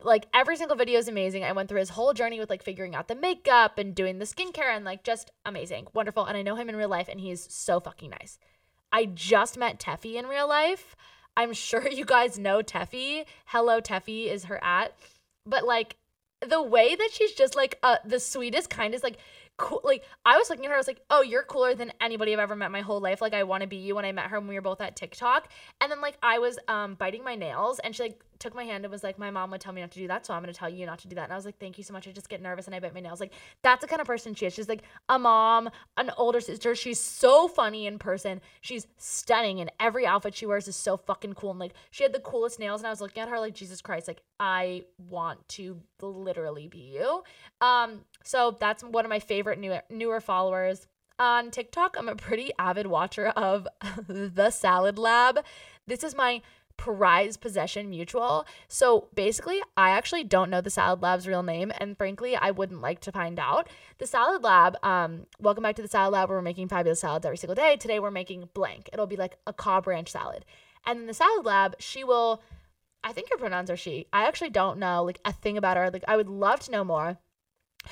Like 0.00 0.26
every 0.32 0.56
single 0.56 0.76
video 0.76 1.00
is 1.00 1.08
amazing. 1.08 1.42
I 1.42 1.50
went 1.50 1.68
through 1.68 1.80
his 1.80 1.90
whole 1.90 2.14
journey 2.14 2.38
with 2.38 2.48
like 2.48 2.62
figuring 2.62 2.94
out 2.94 3.08
the 3.08 3.16
makeup 3.16 3.76
and 3.76 3.92
doing 3.92 4.20
the 4.20 4.24
skincare 4.24 4.76
and 4.76 4.84
like 4.84 5.02
just 5.02 5.32
amazing, 5.44 5.88
wonderful. 5.92 6.26
And 6.26 6.36
I 6.36 6.42
know 6.42 6.54
him 6.54 6.68
in 6.68 6.76
real 6.76 6.88
life 6.88 7.08
and 7.08 7.18
he's 7.18 7.52
so 7.52 7.80
fucking 7.80 8.10
nice. 8.10 8.38
I 8.92 9.06
just 9.06 9.58
met 9.58 9.80
Tefi 9.80 10.14
in 10.14 10.26
real 10.26 10.48
life. 10.48 10.94
I'm 11.36 11.52
sure 11.52 11.88
you 11.90 12.04
guys 12.04 12.38
know 12.38 12.62
Tefi. 12.62 13.24
Hello 13.46 13.80
Tefi 13.80 14.30
is 14.30 14.44
her 14.44 14.62
at. 14.62 14.94
But 15.44 15.64
like 15.64 15.96
the 16.46 16.62
way 16.62 16.94
that 16.94 17.10
she's 17.12 17.32
just 17.32 17.54
like 17.54 17.78
uh 17.82 17.96
the 18.04 18.20
sweetest, 18.20 18.70
kindest, 18.70 19.04
like 19.04 19.18
cool 19.56 19.80
like 19.84 20.04
I 20.24 20.36
was 20.36 20.50
looking 20.50 20.64
at 20.66 20.68
her, 20.68 20.74
I 20.74 20.78
was 20.78 20.86
like, 20.86 21.00
Oh, 21.10 21.22
you're 21.22 21.42
cooler 21.42 21.74
than 21.74 21.92
anybody 22.00 22.32
I've 22.32 22.40
ever 22.40 22.56
met 22.56 22.70
my 22.70 22.80
whole 22.80 23.00
life. 23.00 23.20
Like 23.20 23.34
I 23.34 23.44
wanna 23.44 23.66
be 23.66 23.76
you 23.76 23.94
when 23.94 24.04
I 24.04 24.12
met 24.12 24.26
her 24.26 24.38
when 24.38 24.48
we 24.48 24.54
were 24.54 24.60
both 24.60 24.80
at 24.80 24.96
TikTok. 24.96 25.48
And 25.80 25.90
then 25.90 26.00
like 26.00 26.18
I 26.22 26.38
was 26.38 26.58
um 26.68 26.94
biting 26.94 27.24
my 27.24 27.34
nails 27.34 27.78
and 27.78 27.94
she 27.94 28.02
like 28.04 28.20
took 28.38 28.54
my 28.54 28.64
hand 28.64 28.84
and 28.84 28.92
was 28.92 29.02
like, 29.02 29.18
My 29.18 29.30
mom 29.30 29.50
would 29.50 29.60
tell 29.60 29.72
me 29.72 29.80
not 29.80 29.90
to 29.92 29.98
do 29.98 30.08
that, 30.08 30.26
so 30.26 30.34
I'm 30.34 30.42
gonna 30.42 30.52
tell 30.52 30.68
you 30.68 30.86
not 30.86 30.98
to 31.00 31.08
do 31.08 31.16
that. 31.16 31.24
And 31.24 31.32
I 31.32 31.36
was 31.36 31.44
like, 31.44 31.58
Thank 31.58 31.78
you 31.78 31.84
so 31.84 31.92
much. 31.92 32.06
I 32.06 32.12
just 32.12 32.28
get 32.28 32.42
nervous 32.42 32.66
and 32.66 32.74
I 32.74 32.80
bite 32.80 32.94
my 32.94 33.00
nails. 33.00 33.20
Like 33.20 33.32
that's 33.62 33.80
the 33.80 33.88
kind 33.88 34.00
of 34.00 34.06
person 34.06 34.34
she 34.34 34.46
is. 34.46 34.52
She's 34.52 34.68
like 34.68 34.82
a 35.08 35.18
mom, 35.18 35.70
an 35.96 36.10
older 36.16 36.40
sister. 36.40 36.74
She's 36.74 37.00
so 37.00 37.48
funny 37.48 37.86
in 37.86 37.98
person. 37.98 38.40
She's 38.60 38.86
stunning 38.98 39.60
and 39.60 39.70
every 39.80 40.06
outfit 40.06 40.34
she 40.34 40.46
wears 40.46 40.68
is 40.68 40.76
so 40.76 40.96
fucking 40.96 41.34
cool. 41.34 41.50
And 41.50 41.60
like 41.60 41.74
she 41.90 42.02
had 42.02 42.12
the 42.12 42.20
coolest 42.20 42.58
nails, 42.58 42.80
and 42.80 42.86
I 42.86 42.90
was 42.90 43.00
looking 43.00 43.22
at 43.22 43.28
her 43.28 43.40
like, 43.40 43.54
Jesus 43.54 43.80
Christ, 43.80 44.08
like 44.08 44.22
I 44.38 44.84
want 44.98 45.46
to 45.50 45.80
literally 46.02 46.68
be 46.68 46.78
you. 46.78 47.22
Um, 47.60 48.00
so 48.26 48.56
that's 48.58 48.82
one 48.82 49.04
of 49.04 49.08
my 49.08 49.20
favorite 49.20 49.58
newer 49.90 50.20
followers. 50.20 50.86
On 51.18 51.50
TikTok, 51.50 51.96
I'm 51.98 52.08
a 52.08 52.16
pretty 52.16 52.52
avid 52.58 52.88
watcher 52.88 53.28
of 53.28 53.66
the 54.08 54.50
Salad 54.50 54.98
Lab. 54.98 55.44
This 55.86 56.04
is 56.04 56.14
my 56.14 56.42
prize 56.76 57.36
possession 57.36 57.88
mutual. 57.88 58.46
So 58.68 59.08
basically, 59.14 59.60
I 59.76 59.90
actually 59.90 60.24
don't 60.24 60.50
know 60.50 60.60
the 60.60 60.70
Salad 60.70 61.02
Lab's 61.02 61.26
real 61.26 61.42
name, 61.42 61.72
and 61.78 61.96
frankly, 61.96 62.36
I 62.36 62.50
wouldn't 62.50 62.82
like 62.82 63.00
to 63.02 63.12
find 63.12 63.38
out. 63.38 63.68
The 63.98 64.06
Salad 64.06 64.42
Lab, 64.42 64.76
um, 64.82 65.26
welcome 65.40 65.62
back 65.62 65.76
to 65.76 65.82
the 65.82 65.88
Salad 65.88 66.12
Lab. 66.12 66.28
Where 66.28 66.38
we're 66.38 66.42
making 66.42 66.68
fabulous 66.68 67.00
salads 67.00 67.24
every 67.24 67.38
single 67.38 67.54
day. 67.54 67.76
Today, 67.76 67.98
we're 67.98 68.10
making 68.10 68.48
blank. 68.54 68.90
It'll 68.92 69.06
be 69.06 69.16
like 69.16 69.38
a 69.46 69.52
Cobb 69.52 69.86
ranch 69.86 70.10
salad. 70.10 70.44
And 70.84 71.00
in 71.00 71.06
the 71.06 71.14
Salad 71.14 71.46
Lab, 71.46 71.76
she 71.78 72.04
will, 72.04 72.42
I 73.02 73.12
think 73.12 73.30
her 73.30 73.38
pronouns 73.38 73.70
are 73.70 73.76
she. 73.76 74.06
I 74.12 74.26
actually 74.26 74.50
don't 74.50 74.78
know 74.78 75.02
like 75.02 75.20
a 75.24 75.32
thing 75.32 75.56
about 75.56 75.76
her. 75.76 75.90
Like, 75.90 76.04
I 76.06 76.16
would 76.16 76.28
love 76.28 76.60
to 76.60 76.70
know 76.70 76.84
more. 76.84 77.18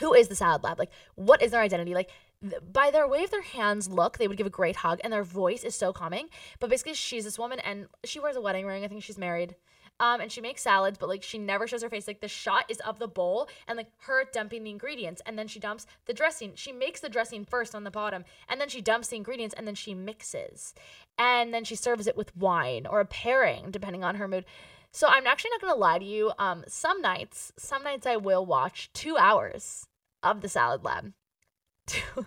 Who 0.00 0.14
is 0.14 0.28
the 0.28 0.34
Salad 0.34 0.62
Lab? 0.62 0.78
Like, 0.78 0.90
what 1.14 1.42
is 1.42 1.50
their 1.50 1.60
identity? 1.60 1.94
Like, 1.94 2.10
th- 2.40 2.62
by 2.72 2.90
their 2.90 3.08
way 3.08 3.24
of 3.24 3.30
their 3.30 3.42
hands 3.42 3.88
look, 3.88 4.18
they 4.18 4.28
would 4.28 4.36
give 4.36 4.46
a 4.46 4.50
great 4.50 4.76
hug, 4.76 5.00
and 5.02 5.12
their 5.12 5.24
voice 5.24 5.64
is 5.64 5.74
so 5.74 5.92
calming. 5.92 6.28
But 6.60 6.70
basically, 6.70 6.94
she's 6.94 7.24
this 7.24 7.38
woman, 7.38 7.60
and 7.60 7.86
she 8.04 8.20
wears 8.20 8.36
a 8.36 8.40
wedding 8.40 8.66
ring. 8.66 8.84
I 8.84 8.88
think 8.88 9.02
she's 9.02 9.18
married. 9.18 9.54
Um, 10.00 10.20
and 10.20 10.32
she 10.32 10.40
makes 10.40 10.62
salads, 10.62 10.98
but 10.98 11.08
like 11.08 11.22
she 11.22 11.38
never 11.38 11.68
shows 11.68 11.82
her 11.82 11.88
face. 11.88 12.08
Like 12.08 12.20
the 12.20 12.28
shot 12.28 12.64
is 12.68 12.80
of 12.80 12.98
the 12.98 13.06
bowl 13.06 13.48
and 13.68 13.76
like 13.76 13.86
her 14.00 14.24
dumping 14.32 14.64
the 14.64 14.70
ingredients, 14.70 15.22
and 15.24 15.38
then 15.38 15.46
she 15.46 15.60
dumps 15.60 15.86
the 16.06 16.12
dressing. 16.12 16.52
She 16.56 16.72
makes 16.72 17.00
the 17.00 17.08
dressing 17.08 17.44
first 17.44 17.74
on 17.74 17.84
the 17.84 17.92
bottom, 17.92 18.24
and 18.48 18.60
then 18.60 18.68
she 18.68 18.80
dumps 18.80 19.08
the 19.08 19.16
ingredients, 19.16 19.54
and 19.56 19.68
then 19.68 19.76
she 19.76 19.94
mixes, 19.94 20.74
and 21.16 21.54
then 21.54 21.62
she 21.62 21.76
serves 21.76 22.08
it 22.08 22.16
with 22.16 22.36
wine 22.36 22.86
or 22.88 22.98
a 22.98 23.04
pairing, 23.04 23.70
depending 23.70 24.02
on 24.02 24.16
her 24.16 24.26
mood. 24.26 24.44
So 24.94 25.08
I'm 25.08 25.26
actually 25.26 25.50
not 25.50 25.60
gonna 25.60 25.74
lie 25.74 25.98
to 25.98 26.04
you. 26.04 26.30
Um, 26.38 26.62
some 26.68 27.02
nights, 27.02 27.52
some 27.58 27.82
nights 27.82 28.06
I 28.06 28.16
will 28.16 28.46
watch 28.46 28.90
two 28.92 29.16
hours 29.16 29.88
of 30.22 30.40
the 30.40 30.48
Salad 30.48 30.84
Lab. 30.84 31.12
Two, 31.86 32.26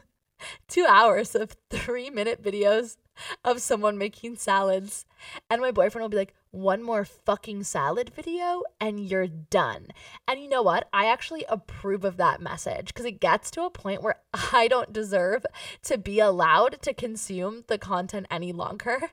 two 0.67 0.86
hours 0.86 1.34
of 1.34 1.56
three 1.71 2.12
minute 2.12 2.43
videos 2.43 2.97
of 3.43 3.62
someone 3.62 3.97
making 3.97 4.36
salads. 4.36 5.06
And 5.49 5.62
my 5.62 5.71
boyfriend 5.71 6.03
will 6.03 6.10
be 6.10 6.17
like, 6.17 6.36
one 6.51 6.84
more 6.84 7.06
fucking 7.06 7.63
salad 7.63 8.12
video 8.13 8.63
and 8.80 8.99
you're 8.99 9.27
done. 9.27 9.88
And 10.27 10.39
you 10.39 10.49
know 10.49 10.62
what? 10.62 10.88
I 10.91 11.06
actually 11.06 11.45
approve 11.49 12.03
of 12.03 12.17
that 12.17 12.41
message 12.41 12.88
because 12.88 13.06
it 13.06 13.19
gets 13.19 13.49
to 13.51 13.63
a 13.63 13.69
point 13.69 14.03
where 14.03 14.17
I 14.53 14.67
don't 14.67 14.93
deserve 14.93 15.45
to 15.84 15.97
be 15.97 16.19
allowed 16.19 16.82
to 16.82 16.93
consume 16.93 17.63
the 17.67 17.77
content 17.77 18.27
any 18.30 18.51
longer. 18.51 19.12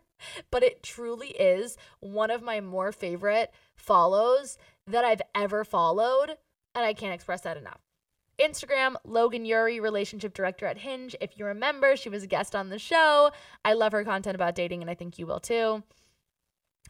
But 0.51 0.63
it 0.63 0.83
truly 0.83 1.29
is 1.29 1.77
one 2.01 2.31
of 2.31 2.43
my 2.43 2.61
more 2.61 2.93
favorite 2.93 3.53
follows 3.77 4.59
that 4.87 5.05
I've 5.05 5.23
ever 5.35 5.65
followed. 5.65 6.37
And 6.75 6.85
I 6.85 6.93
can't 6.95 7.15
express 7.15 7.43
that 7.43 7.57
enough. 7.57 7.81
Instagram, 8.39 8.97
Logan 9.05 9.45
Ury, 9.45 9.79
relationship 9.79 10.35
director 10.35 10.67
at 10.67 10.79
Hinge. 10.79 11.15
If 11.21 11.39
you 11.39 11.45
remember, 11.47 11.97
she 11.97 12.09
was 12.09 12.25
a 12.25 12.27
guest 12.27 12.57
on 12.57 12.69
the 12.69 12.79
show. 12.79 13.31
I 13.65 13.75
love 13.75 13.93
her 13.93 14.05
content 14.05 14.35
about 14.35 14.57
dating, 14.57 14.81
and 14.83 14.91
I 14.91 14.95
think 14.95 15.19
you 15.19 15.27
will 15.27 15.41
too. 15.41 15.85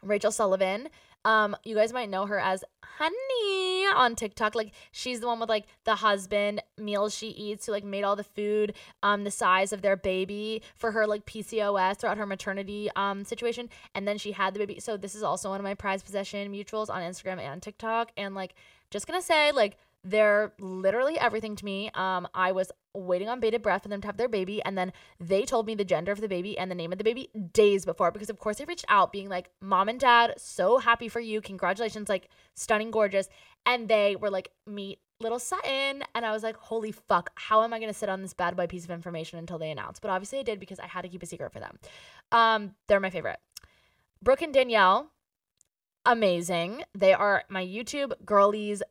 Rachel 0.03 0.33
Sullivan. 0.33 0.89
Um, 1.25 1.57
you 1.65 1.75
guys 1.75 1.93
might 1.93 2.11
know 2.11 2.27
her 2.27 2.39
as 2.39 2.65
Honey 2.83 3.64
on 3.93 4.15
TikTok. 4.15 4.55
Like 4.55 4.73
she's 4.93 5.21
the 5.21 5.27
one 5.27 5.41
with 5.41 5.49
like 5.49 5.67
the 5.85 5.97
husband 5.97 6.63
meals 6.79 7.15
she 7.15 7.29
eats 7.29 7.67
who 7.67 7.73
like 7.73 7.85
made 7.85 8.05
all 8.05 8.17
the 8.17 8.25
food 8.25 8.75
um 9.03 9.25
the 9.25 9.31
size 9.31 9.73
of 9.73 9.83
their 9.83 9.97
baby 9.97 10.63
for 10.77 10.93
her 10.93 11.07
like 11.07 11.27
PCOS 11.27 11.99
throughout 11.99 12.19
her 12.19 12.27
maternity 12.27 12.91
um 12.97 13.25
situation. 13.25 13.69
And 13.95 14.07
then 14.07 14.19
she 14.19 14.33
had 14.33 14.55
the 14.55 14.59
baby. 14.59 14.81
So 14.81 14.97
this 14.97 15.15
is 15.15 15.23
also 15.23 15.51
one 15.51 15.61
of 15.61 15.65
my 15.65 15.75
prized 15.75 16.05
possession 16.05 16.53
mutuals 16.53 16.91
on 16.91 17.03
Instagram 17.03 17.39
and 17.39 17.63
TikTok. 17.63 18.13
And 18.17 18.35
like 18.35 18.55
just 18.91 19.07
gonna 19.07 19.23
say, 19.23 19.53
like 19.53 19.77
they're 20.05 20.53
literally 20.61 21.19
everything 21.19 21.57
to 21.57 21.65
me. 21.65 21.91
Um, 21.95 22.29
I 22.35 22.53
was 22.53 22.71
waiting 22.93 23.29
on 23.29 23.41
bated 23.41 23.63
breath 23.63 23.83
for 23.83 23.89
them 23.89 24.01
to 24.03 24.07
have 24.07 24.19
their 24.19 24.29
baby, 24.29 24.63
and 24.63 24.77
then 24.77 24.93
they 25.19 25.45
told 25.45 25.67
me 25.67 25.75
the 25.75 25.85
gender 25.85 26.13
of 26.13 26.21
the 26.21 26.29
baby 26.29 26.57
and 26.59 26.71
the 26.71 26.75
name 26.75 26.93
of 26.93 26.99
the 26.99 27.05
baby 27.05 27.31
days 27.53 27.85
before 27.85 28.11
because, 28.11 28.29
of 28.31 28.39
course, 28.39 28.59
they 28.59 28.67
reached 28.67 28.85
out 28.89 29.13
being 29.13 29.29
like, 29.29 29.51
"Mom 29.61 29.89
and 29.89 29.99
Dad, 29.99 30.35
so 30.37 30.79
happy 30.79 31.09
for 31.09 31.21
you! 31.21 31.41
Congratulations! 31.41 32.09
Like, 32.09 32.29
stunning, 32.55 32.91
gorgeous!" 32.91 33.29
And 33.67 33.89
they 33.89 34.17
were 34.17 34.31
like, 34.31 34.53
"Meet 34.67 35.01
little 35.21 35.39
Sutton," 35.39 36.05
and 36.15 36.27
I 36.27 36.33
was 36.33 36.43
like, 36.43 36.57
"Holy 36.57 36.93
fuck! 36.93 37.31
How 37.35 37.63
am 37.63 37.73
I 37.73 37.81
gonna 37.81 37.95
sit 37.95 38.09
on 38.09 38.23
this 38.23 38.35
bad 38.35 38.57
boy 38.57 38.67
piece 38.67 38.85
of 38.85 38.91
information 38.91 39.39
until 39.39 39.59
they 39.59 39.71
announce?" 39.71 40.01
But 40.01 40.11
obviously, 40.11 40.39
I 40.39 40.43
did 40.43 40.61
because 40.61 40.79
I 40.79 40.87
had 40.87 41.03
to 41.03 41.09
keep 41.09 41.23
a 41.23 41.27
secret 41.27 41.53
for 41.53 41.61
them. 41.61 41.79
Um, 42.33 42.75
they're 42.87 43.01
my 43.01 43.11
favorite. 43.11 43.39
Brooke 44.23 44.43
and 44.43 44.53
Danielle 44.55 45.11
amazing. 46.07 46.85
They 46.95 47.13
are 47.13 47.45
my 47.49 47.65
YouTube 47.65 48.13
girlies, 48.25 48.83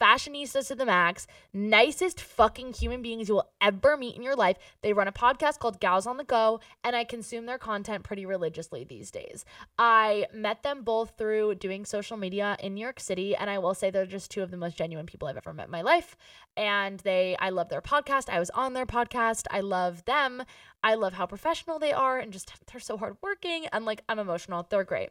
fashionistas 0.00 0.68
to 0.68 0.74
the 0.74 0.86
max, 0.86 1.26
nicest 1.52 2.20
fucking 2.20 2.72
human 2.72 3.02
beings 3.02 3.28
you 3.28 3.34
will 3.34 3.50
ever 3.60 3.96
meet 3.96 4.16
in 4.16 4.22
your 4.22 4.36
life. 4.36 4.56
They 4.82 4.92
run 4.92 5.08
a 5.08 5.12
podcast 5.12 5.58
called 5.58 5.80
Gals 5.80 6.06
on 6.06 6.16
the 6.16 6.24
Go, 6.24 6.60
and 6.84 6.94
I 6.94 7.04
consume 7.04 7.46
their 7.46 7.58
content 7.58 8.04
pretty 8.04 8.26
religiously 8.26 8.84
these 8.84 9.10
days. 9.10 9.44
I 9.78 10.26
met 10.32 10.62
them 10.62 10.82
both 10.82 11.12
through 11.18 11.56
doing 11.56 11.84
social 11.84 12.16
media 12.16 12.56
in 12.60 12.74
New 12.74 12.80
York 12.80 13.00
City, 13.00 13.34
and 13.36 13.50
I 13.50 13.58
will 13.58 13.74
say 13.74 13.90
they're 13.90 14.06
just 14.06 14.30
two 14.30 14.42
of 14.42 14.50
the 14.50 14.56
most 14.56 14.76
genuine 14.76 15.06
people 15.06 15.28
I've 15.28 15.36
ever 15.36 15.52
met 15.52 15.66
in 15.66 15.72
my 15.72 15.82
life. 15.82 16.16
And 16.56 17.00
they, 17.00 17.36
I 17.38 17.50
love 17.50 17.68
their 17.68 17.82
podcast. 17.82 18.28
I 18.28 18.38
was 18.38 18.50
on 18.50 18.74
their 18.74 18.86
podcast. 18.86 19.46
I 19.50 19.60
love 19.60 20.04
them. 20.04 20.42
I 20.82 20.94
love 20.94 21.14
how 21.14 21.26
professional 21.26 21.78
they 21.78 21.92
are, 21.92 22.18
and 22.18 22.32
just 22.32 22.52
they're 22.70 22.80
so 22.80 22.96
hardworking. 22.96 23.66
And 23.72 23.84
like, 23.84 24.02
I'm 24.08 24.18
emotional. 24.18 24.66
They're 24.68 24.84
great. 24.84 25.10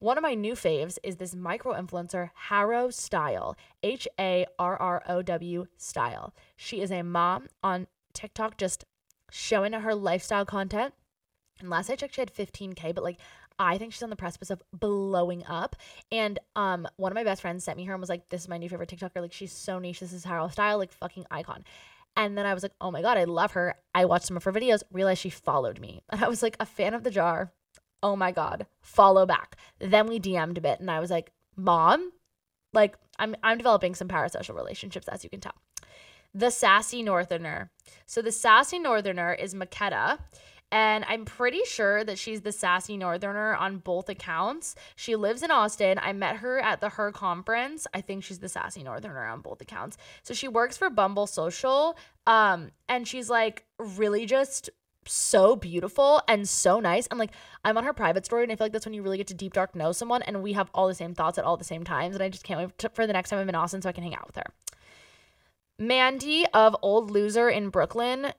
One 0.00 0.16
of 0.16 0.22
my 0.22 0.32
new 0.32 0.54
faves 0.54 0.96
is 1.02 1.16
this 1.16 1.34
micro 1.34 1.74
influencer, 1.74 2.30
Harrow 2.34 2.88
Style, 2.88 3.54
H 3.82 4.08
A 4.18 4.46
R 4.58 4.74
R 4.78 5.02
O 5.06 5.20
W 5.20 5.66
Style. 5.76 6.32
She 6.56 6.80
is 6.80 6.90
a 6.90 7.02
mom 7.02 7.48
on 7.62 7.86
TikTok, 8.14 8.56
just 8.56 8.86
showing 9.30 9.74
her 9.74 9.94
lifestyle 9.94 10.46
content. 10.46 10.94
And 11.58 11.68
last 11.68 11.90
I 11.90 11.96
checked, 11.96 12.14
she 12.14 12.22
had 12.22 12.32
15K, 12.32 12.94
but 12.94 13.04
like, 13.04 13.18
I 13.58 13.76
think 13.76 13.92
she's 13.92 14.02
on 14.02 14.08
the 14.08 14.16
precipice 14.16 14.48
of 14.48 14.62
blowing 14.72 15.44
up. 15.46 15.76
And 16.10 16.38
um, 16.56 16.88
one 16.96 17.12
of 17.12 17.16
my 17.16 17.24
best 17.24 17.42
friends 17.42 17.62
sent 17.62 17.76
me 17.76 17.84
her 17.84 17.92
and 17.92 18.00
was 18.00 18.08
like, 18.08 18.30
"This 18.30 18.40
is 18.40 18.48
my 18.48 18.56
new 18.56 18.70
favorite 18.70 18.88
TikToker. 18.88 19.20
Like, 19.20 19.34
she's 19.34 19.52
so 19.52 19.78
niche. 19.78 20.00
This 20.00 20.14
is 20.14 20.24
Harrow 20.24 20.48
Style, 20.48 20.78
like 20.78 20.92
fucking 20.92 21.26
icon." 21.30 21.62
And 22.16 22.38
then 22.38 22.46
I 22.46 22.54
was 22.54 22.62
like, 22.62 22.72
"Oh 22.80 22.90
my 22.90 23.02
god, 23.02 23.18
I 23.18 23.24
love 23.24 23.52
her." 23.52 23.74
I 23.94 24.06
watched 24.06 24.28
some 24.28 24.38
of 24.38 24.44
her 24.44 24.52
videos, 24.52 24.82
realized 24.90 25.20
she 25.20 25.28
followed 25.28 25.78
me, 25.78 26.00
and 26.08 26.24
I 26.24 26.28
was 26.28 26.42
like, 26.42 26.56
a 26.58 26.64
fan 26.64 26.94
of 26.94 27.02
the 27.02 27.10
jar 27.10 27.52
oh 28.02 28.16
my 28.16 28.32
God, 28.32 28.66
follow 28.80 29.26
back. 29.26 29.56
Then 29.78 30.06
we 30.06 30.18
DM'd 30.20 30.58
a 30.58 30.60
bit 30.60 30.80
and 30.80 30.90
I 30.90 31.00
was 31.00 31.10
like, 31.10 31.32
Mom, 31.56 32.12
like 32.72 32.96
I'm 33.18 33.36
I'm 33.42 33.58
developing 33.58 33.94
some 33.94 34.08
parasocial 34.08 34.54
relationships, 34.56 35.08
as 35.08 35.24
you 35.24 35.30
can 35.30 35.40
tell. 35.40 35.54
The 36.34 36.50
sassy 36.50 37.02
northerner. 37.02 37.70
So 38.06 38.22
the 38.22 38.32
sassy 38.32 38.78
northerner 38.78 39.34
is 39.34 39.54
Makeda. 39.54 40.18
And 40.72 41.04
I'm 41.08 41.24
pretty 41.24 41.64
sure 41.64 42.04
that 42.04 42.16
she's 42.16 42.42
the 42.42 42.52
sassy 42.52 42.96
northerner 42.96 43.56
on 43.56 43.78
both 43.78 44.08
accounts. 44.08 44.76
She 44.94 45.16
lives 45.16 45.42
in 45.42 45.50
Austin. 45.50 45.98
I 46.00 46.12
met 46.12 46.36
her 46.36 46.60
at 46.60 46.80
the 46.80 46.90
her 46.90 47.10
conference. 47.10 47.88
I 47.92 48.00
think 48.00 48.22
she's 48.22 48.38
the 48.38 48.48
sassy 48.48 48.84
northerner 48.84 49.26
on 49.26 49.40
both 49.40 49.60
accounts. 49.60 49.96
So 50.22 50.32
she 50.32 50.46
works 50.46 50.76
for 50.76 50.88
Bumble 50.88 51.26
Social. 51.26 51.98
Um, 52.26 52.70
and 52.88 53.08
she's 53.08 53.28
like 53.28 53.64
really 53.78 54.26
just 54.26 54.70
so 55.10 55.56
beautiful 55.56 56.22
and 56.28 56.48
so 56.48 56.80
nice. 56.80 57.06
And 57.08 57.18
like 57.18 57.32
I'm 57.64 57.76
on 57.76 57.84
her 57.84 57.92
private 57.92 58.24
story, 58.24 58.42
and 58.42 58.52
I 58.52 58.56
feel 58.56 58.66
like 58.66 58.72
that's 58.72 58.86
when 58.86 58.94
you 58.94 59.02
really 59.02 59.18
get 59.18 59.26
to 59.28 59.34
deep 59.34 59.52
dark 59.52 59.74
know 59.74 59.92
someone. 59.92 60.22
And 60.22 60.42
we 60.42 60.52
have 60.54 60.70
all 60.74 60.88
the 60.88 60.94
same 60.94 61.14
thoughts 61.14 61.38
at 61.38 61.44
all 61.44 61.56
the 61.56 61.64
same 61.64 61.84
times. 61.84 62.14
And 62.14 62.22
I 62.22 62.28
just 62.28 62.44
can't 62.44 62.60
wait 62.60 62.78
to, 62.78 62.88
for 62.90 63.06
the 63.06 63.12
next 63.12 63.30
time 63.30 63.38
I'm 63.38 63.48
in 63.48 63.54
Austin 63.54 63.82
so 63.82 63.88
I 63.88 63.92
can 63.92 64.04
hang 64.04 64.14
out 64.14 64.26
with 64.26 64.36
her. 64.36 64.46
Mandy 65.78 66.44
of 66.52 66.76
Old 66.82 67.10
Loser 67.10 67.48
in 67.48 67.70
Brooklyn 67.70 68.32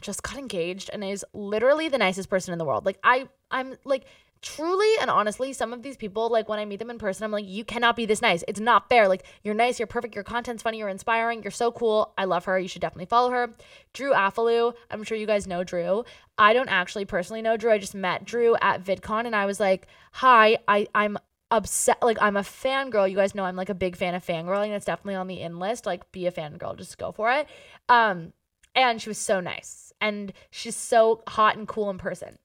just 0.00 0.24
got 0.24 0.36
engaged 0.36 0.90
and 0.92 1.04
is 1.04 1.24
literally 1.32 1.88
the 1.88 1.98
nicest 1.98 2.28
person 2.28 2.52
in 2.52 2.58
the 2.58 2.64
world. 2.64 2.84
Like 2.84 2.98
I 3.04 3.28
I'm 3.50 3.76
like 3.84 4.04
truly 4.42 4.88
and 5.00 5.10
honestly, 5.10 5.52
some 5.52 5.72
of 5.72 5.82
these 5.82 5.96
people, 5.96 6.28
like 6.30 6.48
when 6.48 6.58
I 6.58 6.64
meet 6.64 6.78
them 6.78 6.90
in 6.90 6.98
person, 6.98 7.24
I'm 7.24 7.30
like, 7.30 7.46
you 7.46 7.64
cannot 7.64 7.96
be 7.96 8.06
this 8.06 8.22
nice. 8.22 8.44
It's 8.48 8.60
not 8.60 8.88
fair. 8.88 9.08
Like, 9.08 9.24
you're 9.42 9.54
nice, 9.54 9.78
you're 9.78 9.86
perfect, 9.86 10.14
your 10.14 10.24
content's 10.24 10.62
funny, 10.62 10.78
you're 10.78 10.88
inspiring, 10.88 11.42
you're 11.42 11.50
so 11.50 11.72
cool. 11.72 12.12
I 12.16 12.24
love 12.24 12.44
her. 12.44 12.58
You 12.58 12.68
should 12.68 12.82
definitely 12.82 13.06
follow 13.06 13.30
her. 13.30 13.54
Drew 13.92 14.12
Afualo, 14.12 14.74
I'm 14.90 15.02
sure 15.02 15.16
you 15.16 15.26
guys 15.26 15.46
know 15.46 15.64
Drew. 15.64 16.04
I 16.36 16.52
don't 16.52 16.68
actually 16.68 17.04
personally 17.04 17.42
know 17.42 17.56
Drew. 17.56 17.72
I 17.72 17.78
just 17.78 17.94
met 17.94 18.24
Drew 18.24 18.56
at 18.60 18.84
VidCon 18.84 19.26
and 19.26 19.34
I 19.34 19.46
was 19.46 19.58
like, 19.58 19.86
hi, 20.12 20.58
I, 20.68 20.86
I'm 20.94 21.18
upset. 21.50 21.98
Like, 22.02 22.18
I'm 22.20 22.36
a 22.36 22.42
fangirl. 22.42 23.10
You 23.10 23.16
guys 23.16 23.34
know 23.34 23.44
I'm 23.44 23.56
like 23.56 23.70
a 23.70 23.74
big 23.74 23.96
fan 23.96 24.14
of 24.14 24.24
fangirling. 24.24 24.70
It's 24.70 24.86
definitely 24.86 25.16
on 25.16 25.26
the 25.26 25.40
in 25.40 25.58
list. 25.58 25.86
Like, 25.86 26.10
be 26.12 26.26
a 26.26 26.32
fangirl, 26.32 26.76
just 26.76 26.98
go 26.98 27.12
for 27.12 27.30
it. 27.32 27.48
Um, 27.88 28.32
and 28.74 29.02
she 29.02 29.10
was 29.10 29.18
so 29.18 29.40
nice. 29.40 29.92
And 30.00 30.32
she's 30.50 30.76
so 30.76 31.22
hot 31.26 31.56
and 31.56 31.66
cool 31.66 31.90
in 31.90 31.98
person. 31.98 32.38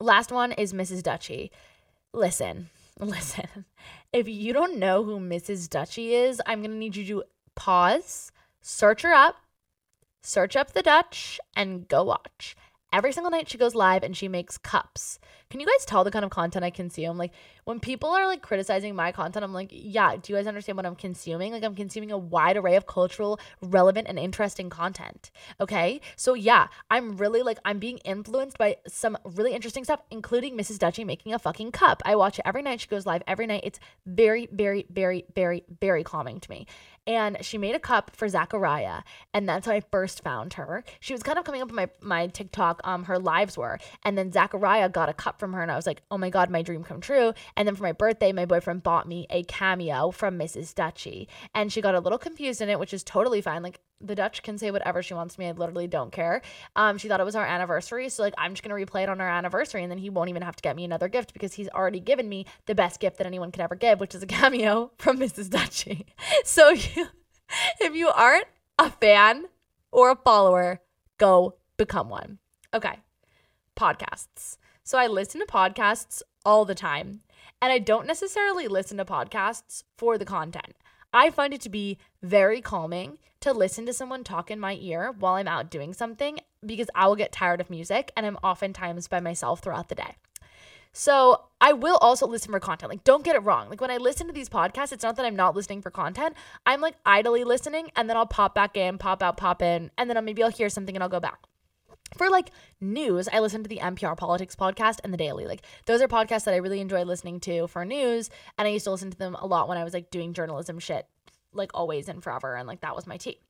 Last 0.00 0.32
one 0.32 0.52
is 0.52 0.72
Mrs. 0.72 1.02
Dutchy. 1.02 1.50
Listen, 2.12 2.70
listen. 3.00 3.64
If 4.12 4.28
you 4.28 4.52
don't 4.52 4.78
know 4.78 5.04
who 5.04 5.18
Mrs. 5.18 5.68
Dutchy 5.68 6.14
is, 6.14 6.40
I'm 6.46 6.60
going 6.60 6.70
to 6.70 6.76
need 6.76 6.96
you 6.96 7.04
to 7.06 7.24
pause, 7.54 8.30
search 8.60 9.02
her 9.02 9.12
up, 9.12 9.36
search 10.22 10.56
up 10.56 10.72
the 10.72 10.82
Dutch, 10.82 11.40
and 11.56 11.88
go 11.88 12.04
watch. 12.04 12.56
Every 12.92 13.12
single 13.12 13.30
night 13.30 13.48
she 13.48 13.58
goes 13.58 13.74
live 13.74 14.02
and 14.04 14.16
she 14.16 14.28
makes 14.28 14.56
cups. 14.56 15.18
Can 15.54 15.60
you 15.60 15.68
guys 15.68 15.84
tell 15.84 16.02
the 16.02 16.10
kind 16.10 16.24
of 16.24 16.32
content 16.32 16.64
I 16.64 16.70
consume? 16.70 17.16
Like 17.16 17.30
when 17.62 17.78
people 17.78 18.08
are 18.10 18.26
like 18.26 18.42
criticizing 18.42 18.96
my 18.96 19.12
content, 19.12 19.44
I'm 19.44 19.52
like, 19.52 19.68
yeah, 19.70 20.16
do 20.16 20.32
you 20.32 20.36
guys 20.36 20.48
understand 20.48 20.74
what 20.74 20.84
I'm 20.84 20.96
consuming? 20.96 21.52
Like 21.52 21.62
I'm 21.62 21.76
consuming 21.76 22.10
a 22.10 22.18
wide 22.18 22.56
array 22.56 22.74
of 22.74 22.88
cultural, 22.88 23.38
relevant, 23.62 24.08
and 24.08 24.18
interesting 24.18 24.68
content. 24.68 25.30
Okay. 25.60 26.00
So 26.16 26.34
yeah, 26.34 26.66
I'm 26.90 27.16
really 27.18 27.42
like, 27.42 27.60
I'm 27.64 27.78
being 27.78 27.98
influenced 27.98 28.58
by 28.58 28.78
some 28.88 29.16
really 29.24 29.52
interesting 29.52 29.84
stuff, 29.84 30.00
including 30.10 30.58
Mrs. 30.58 30.80
Dutchy 30.80 31.04
making 31.04 31.32
a 31.32 31.38
fucking 31.38 31.70
cup. 31.70 32.02
I 32.04 32.16
watch 32.16 32.40
it 32.40 32.44
every 32.44 32.62
night. 32.62 32.80
She 32.80 32.88
goes 32.88 33.06
live 33.06 33.22
every 33.28 33.46
night. 33.46 33.60
It's 33.62 33.78
very, 34.04 34.48
very, 34.50 34.86
very, 34.90 35.24
very, 35.36 35.62
very 35.80 36.02
calming 36.02 36.40
to 36.40 36.50
me 36.50 36.66
and 37.06 37.38
she 37.42 37.58
made 37.58 37.74
a 37.74 37.80
cup 37.80 38.10
for 38.14 38.28
Zachariah, 38.28 39.02
and 39.32 39.48
that's 39.48 39.66
how 39.66 39.72
I 39.72 39.80
first 39.80 40.22
found 40.22 40.54
her. 40.54 40.84
She 41.00 41.12
was 41.12 41.22
kind 41.22 41.38
of 41.38 41.44
coming 41.44 41.62
up 41.62 41.68
on 41.68 41.74
my 41.74 41.88
my 42.00 42.26
TikTok, 42.28 42.80
um, 42.84 43.04
her 43.04 43.18
lives 43.18 43.58
were, 43.58 43.78
and 44.04 44.16
then 44.16 44.32
Zachariah 44.32 44.88
got 44.88 45.08
a 45.08 45.12
cup 45.12 45.38
from 45.44 45.52
her, 45.52 45.60
and 45.60 45.70
I 45.70 45.76
was 45.76 45.86
like, 45.86 46.00
oh 46.10 46.16
my 46.16 46.30
god, 46.30 46.48
my 46.48 46.62
dream 46.62 46.82
come 46.82 47.02
true. 47.02 47.34
And 47.54 47.68
then 47.68 47.76
for 47.76 47.82
my 47.82 47.92
birthday, 47.92 48.32
my 48.32 48.46
boyfriend 48.46 48.82
bought 48.82 49.06
me 49.06 49.26
a 49.28 49.42
cameo 49.42 50.10
from 50.10 50.38
Mrs. 50.38 50.74
Dutchy, 50.74 51.28
and 51.54 51.70
she 51.70 51.82
got 51.82 51.94
a 51.94 52.00
little 52.00 52.18
confused 52.18 52.62
in 52.62 52.70
it, 52.70 52.78
which 52.78 52.94
is 52.94 53.04
totally 53.04 53.42
fine. 53.42 53.62
Like 53.62 53.80
the 54.00 54.14
Dutch 54.14 54.42
can 54.42 54.56
say 54.56 54.70
whatever 54.70 55.02
she 55.02 55.12
wants 55.12 55.34
to 55.34 55.40
me. 55.40 55.48
I 55.48 55.52
literally 55.52 55.86
don't 55.86 56.10
care. 56.10 56.40
Um, 56.76 56.96
she 56.96 57.08
thought 57.08 57.20
it 57.20 57.24
was 57.24 57.36
our 57.36 57.44
anniversary, 57.44 58.08
so 58.08 58.22
like 58.22 58.32
I'm 58.38 58.52
just 58.52 58.62
gonna 58.62 58.74
replay 58.74 59.02
it 59.02 59.10
on 59.10 59.20
our 59.20 59.28
anniversary, 59.28 59.82
and 59.82 59.90
then 59.90 59.98
he 59.98 60.08
won't 60.08 60.30
even 60.30 60.40
have 60.40 60.56
to 60.56 60.62
get 60.62 60.76
me 60.76 60.84
another 60.84 61.08
gift 61.08 61.34
because 61.34 61.52
he's 61.52 61.68
already 61.68 62.00
given 62.00 62.26
me 62.26 62.46
the 62.64 62.74
best 62.74 63.00
gift 63.00 63.18
that 63.18 63.26
anyone 63.26 63.52
could 63.52 63.60
ever 63.60 63.74
give, 63.74 64.00
which 64.00 64.14
is 64.14 64.22
a 64.22 64.26
cameo 64.38 64.92
from 64.96 65.18
Mrs. 65.18 65.50
Dutchy. 65.50 66.06
So 66.44 66.70
you, 66.70 67.06
if 67.80 67.94
you 67.94 68.08
aren't 68.08 68.46
a 68.78 68.90
fan 68.90 69.46
or 69.92 70.10
a 70.10 70.16
follower, 70.16 70.80
go 71.18 71.56
become 71.76 72.08
one. 72.08 72.38
Okay, 72.72 72.98
podcasts. 73.76 74.56
So 74.86 74.98
I 74.98 75.06
listen 75.06 75.40
to 75.40 75.46
podcasts 75.46 76.20
all 76.44 76.66
the 76.66 76.74
time, 76.74 77.22
and 77.62 77.72
I 77.72 77.78
don't 77.78 78.06
necessarily 78.06 78.68
listen 78.68 78.98
to 78.98 79.04
podcasts 79.06 79.82
for 79.96 80.18
the 80.18 80.26
content. 80.26 80.74
I 81.10 81.30
find 81.30 81.54
it 81.54 81.62
to 81.62 81.70
be 81.70 81.96
very 82.22 82.60
calming 82.60 83.16
to 83.40 83.54
listen 83.54 83.86
to 83.86 83.94
someone 83.94 84.24
talk 84.24 84.50
in 84.50 84.60
my 84.60 84.76
ear 84.78 85.14
while 85.18 85.36
I'm 85.36 85.48
out 85.48 85.70
doing 85.70 85.94
something 85.94 86.38
because 86.66 86.90
I 86.94 87.06
will 87.06 87.16
get 87.16 87.32
tired 87.32 87.62
of 87.62 87.70
music 87.70 88.12
and 88.14 88.26
I'm 88.26 88.36
oftentimes 88.44 89.08
by 89.08 89.20
myself 89.20 89.60
throughout 89.60 89.88
the 89.88 89.94
day. 89.94 90.16
So 90.92 91.46
I 91.62 91.72
will 91.72 91.96
also 92.02 92.26
listen 92.26 92.52
for 92.52 92.60
content. 92.60 92.90
Like, 92.90 93.04
don't 93.04 93.24
get 93.24 93.36
it 93.36 93.42
wrong. 93.42 93.70
Like, 93.70 93.80
when 93.80 93.90
I 93.90 93.96
listen 93.96 94.26
to 94.26 94.34
these 94.34 94.50
podcasts, 94.50 94.92
it's 94.92 95.02
not 95.02 95.16
that 95.16 95.24
I'm 95.24 95.34
not 95.34 95.56
listening 95.56 95.80
for 95.80 95.90
content. 95.90 96.36
I'm 96.66 96.82
like 96.82 96.96
idly 97.06 97.44
listening 97.44 97.90
and 97.96 98.10
then 98.10 98.18
I'll 98.18 98.26
pop 98.26 98.54
back 98.54 98.76
in, 98.76 98.98
pop 98.98 99.22
out, 99.22 99.38
pop 99.38 99.62
in, 99.62 99.90
and 99.96 100.10
then 100.10 100.22
maybe 100.26 100.42
I'll 100.42 100.50
hear 100.50 100.68
something 100.68 100.94
and 100.94 101.02
I'll 101.02 101.08
go 101.08 101.20
back. 101.20 101.38
For 102.16 102.30
like 102.30 102.50
news, 102.80 103.28
I 103.32 103.40
listen 103.40 103.62
to 103.62 103.68
the 103.68 103.78
NPR 103.78 104.16
Politics 104.16 104.54
podcast 104.54 105.00
and 105.02 105.12
the 105.12 105.18
Daily. 105.18 105.46
Like 105.46 105.62
those 105.86 106.00
are 106.00 106.08
podcasts 106.08 106.44
that 106.44 106.54
I 106.54 106.58
really 106.58 106.80
enjoy 106.80 107.02
listening 107.02 107.40
to 107.40 107.66
for 107.66 107.84
news, 107.84 108.30
and 108.56 108.68
I 108.68 108.70
used 108.70 108.84
to 108.84 108.90
listen 108.90 109.10
to 109.10 109.18
them 109.18 109.34
a 109.34 109.46
lot 109.46 109.68
when 109.68 109.78
I 109.78 109.84
was 109.84 109.94
like 109.94 110.10
doing 110.10 110.32
journalism 110.32 110.78
shit, 110.78 111.06
like 111.52 111.72
always 111.74 112.08
and 112.08 112.22
forever, 112.22 112.54
and 112.54 112.68
like 112.68 112.82
that 112.82 112.94
was 112.94 113.06
my 113.06 113.16
tea. 113.16 113.40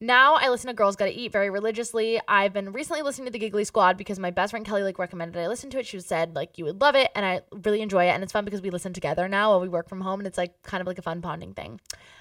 Now 0.00 0.34
I 0.34 0.48
listen 0.48 0.68
to 0.68 0.74
Girls 0.74 0.94
Gotta 0.94 1.16
Eat 1.16 1.32
very 1.32 1.50
religiously. 1.50 2.20
I've 2.28 2.52
been 2.52 2.72
recently 2.72 3.02
listening 3.02 3.26
to 3.26 3.32
the 3.32 3.38
Giggly 3.38 3.64
Squad 3.64 3.96
because 3.96 4.18
my 4.18 4.30
best 4.30 4.52
friend 4.52 4.64
Kelly 4.64 4.82
like 4.82 4.98
recommended 4.98 5.40
I 5.40 5.48
listen 5.48 5.70
to 5.70 5.78
it. 5.78 5.86
She 5.86 5.98
said 6.00 6.34
like 6.34 6.58
you 6.58 6.64
would 6.64 6.80
love 6.80 6.96
it, 6.96 7.10
and 7.14 7.24
I 7.24 7.42
really 7.64 7.80
enjoy 7.80 8.06
it, 8.06 8.10
and 8.10 8.24
it's 8.24 8.32
fun 8.32 8.44
because 8.44 8.62
we 8.62 8.70
listen 8.70 8.92
together 8.92 9.28
now 9.28 9.50
while 9.50 9.60
we 9.60 9.68
work 9.68 9.88
from 9.88 10.00
home, 10.00 10.18
and 10.18 10.26
it's 10.26 10.38
like 10.38 10.62
kind 10.62 10.80
of 10.80 10.88
like 10.88 10.98
a 10.98 11.02
fun 11.02 11.20
bonding 11.20 11.54
thing. 11.54 11.80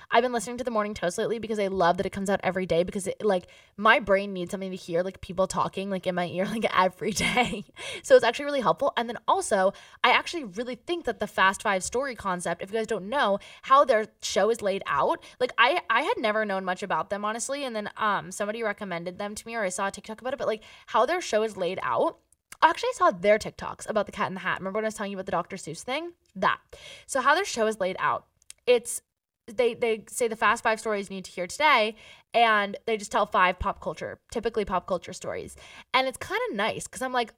I've 0.09 0.23
been 0.23 0.31
listening 0.31 0.57
to 0.57 0.63
the 0.63 0.71
morning 0.71 0.93
toast 0.93 1.17
lately 1.17 1.37
because 1.37 1.59
I 1.59 1.67
love 1.67 1.97
that 1.97 2.05
it 2.05 2.11
comes 2.11 2.29
out 2.29 2.39
every 2.41 2.65
day 2.65 2.83
because 2.83 3.07
it 3.07 3.23
like 3.23 3.47
my 3.75 3.99
brain 3.99 4.31
needs 4.31 4.51
something 4.51 4.71
to 4.71 4.77
hear 4.77 5.03
like 5.03 5.19
people 5.19 5.47
talking 5.47 5.89
like 5.89 6.07
in 6.07 6.15
my 6.15 6.27
ear 6.27 6.45
like 6.51 6.65
every 6.77 7.11
day. 7.11 7.65
so 8.03 8.15
it's 8.15 8.23
actually 8.23 8.45
really 8.45 8.61
helpful. 8.61 8.93
And 8.95 9.09
then 9.09 9.17
also, 9.27 9.73
I 10.03 10.11
actually 10.11 10.45
really 10.45 10.75
think 10.75 11.05
that 11.05 11.19
the 11.19 11.27
Fast 11.27 11.61
Five 11.61 11.83
story 11.83 12.15
concept, 12.15 12.61
if 12.61 12.71
you 12.71 12.77
guys 12.77 12.87
don't 12.87 13.09
know 13.09 13.39
how 13.63 13.83
their 13.83 14.07
show 14.21 14.49
is 14.49 14.61
laid 14.61 14.81
out, 14.87 15.23
like 15.39 15.51
I 15.57 15.81
I 15.89 16.03
had 16.03 16.17
never 16.17 16.45
known 16.45 16.63
much 16.63 16.83
about 16.83 17.09
them 17.09 17.25
honestly, 17.25 17.65
and 17.65 17.75
then 17.75 17.89
um 17.97 18.31
somebody 18.31 18.63
recommended 18.63 19.19
them 19.19 19.35
to 19.35 19.45
me 19.45 19.55
or 19.55 19.63
I 19.63 19.69
saw 19.69 19.87
a 19.87 19.91
TikTok 19.91 20.21
about 20.21 20.33
it, 20.33 20.39
but 20.39 20.47
like 20.47 20.63
how 20.87 21.05
their 21.05 21.21
show 21.21 21.43
is 21.43 21.57
laid 21.57 21.79
out. 21.83 22.19
Actually, 22.61 22.89
I 22.89 22.97
saw 22.97 23.11
their 23.11 23.37
TikToks 23.37 23.89
about 23.89 24.05
the 24.05 24.11
cat 24.11 24.29
in 24.29 24.33
the 24.33 24.39
hat. 24.39 24.59
Remember 24.59 24.77
when 24.77 24.85
I 24.85 24.87
was 24.87 24.95
telling 24.95 25.11
you 25.11 25.17
about 25.17 25.27
the 25.27 25.31
Dr. 25.31 25.57
Seuss 25.57 25.83
thing? 25.83 26.13
That. 26.35 26.59
So 27.05 27.21
how 27.21 27.35
their 27.35 27.45
show 27.45 27.67
is 27.67 27.79
laid 27.79 27.97
out. 27.99 28.25
It's 28.65 29.01
they 29.47 29.73
they 29.73 30.03
say 30.09 30.27
the 30.27 30.35
fast 30.35 30.63
five 30.63 30.79
stories 30.79 31.09
you 31.09 31.15
need 31.15 31.25
to 31.25 31.31
hear 31.31 31.47
today 31.47 31.95
and 32.33 32.77
they 32.85 32.97
just 32.97 33.11
tell 33.11 33.25
five 33.25 33.57
pop 33.59 33.81
culture 33.81 34.19
typically 34.31 34.65
pop 34.65 34.85
culture 34.87 35.13
stories 35.13 35.55
and 35.93 36.07
it's 36.07 36.17
kind 36.17 36.41
of 36.49 36.55
nice 36.55 36.85
because 36.85 37.01
i'm 37.01 37.13
like 37.13 37.33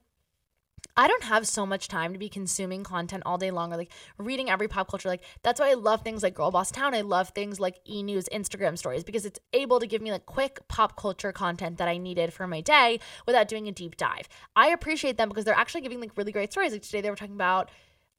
I 0.96 1.08
don't 1.08 1.22
have 1.24 1.46
so 1.46 1.64
much 1.64 1.88
time 1.88 2.12
to 2.12 2.18
be 2.18 2.28
consuming 2.28 2.84
content 2.84 3.22
all 3.24 3.38
day 3.38 3.50
long 3.50 3.72
or 3.72 3.76
like 3.76 3.92
reading 4.18 4.50
every 4.50 4.68
pop 4.68 4.90
culture. 4.90 5.08
Like, 5.08 5.22
that's 5.42 5.60
why 5.60 5.70
I 5.70 5.74
love 5.74 6.02
things 6.02 6.22
like 6.22 6.34
Girl 6.34 6.50
Boss 6.50 6.70
Town. 6.70 6.94
I 6.94 7.02
love 7.02 7.30
things 7.30 7.60
like 7.60 7.78
e 7.88 8.02
news, 8.02 8.28
Instagram 8.32 8.76
stories 8.76 9.04
because 9.04 9.24
it's 9.24 9.38
able 9.52 9.78
to 9.80 9.86
give 9.86 10.02
me 10.02 10.10
like 10.10 10.26
quick 10.26 10.66
pop 10.68 10.96
culture 10.96 11.32
content 11.32 11.78
that 11.78 11.88
I 11.88 11.96
needed 11.96 12.32
for 12.32 12.46
my 12.46 12.60
day 12.60 13.00
without 13.26 13.48
doing 13.48 13.68
a 13.68 13.72
deep 13.72 13.96
dive. 13.96 14.28
I 14.56 14.68
appreciate 14.68 15.16
them 15.16 15.28
because 15.28 15.44
they're 15.44 15.54
actually 15.54 15.82
giving 15.82 16.00
like 16.00 16.16
really 16.16 16.32
great 16.32 16.50
stories. 16.50 16.72
Like, 16.72 16.82
today 16.82 17.00
they 17.00 17.10
were 17.10 17.16
talking 17.16 17.34
about 17.34 17.70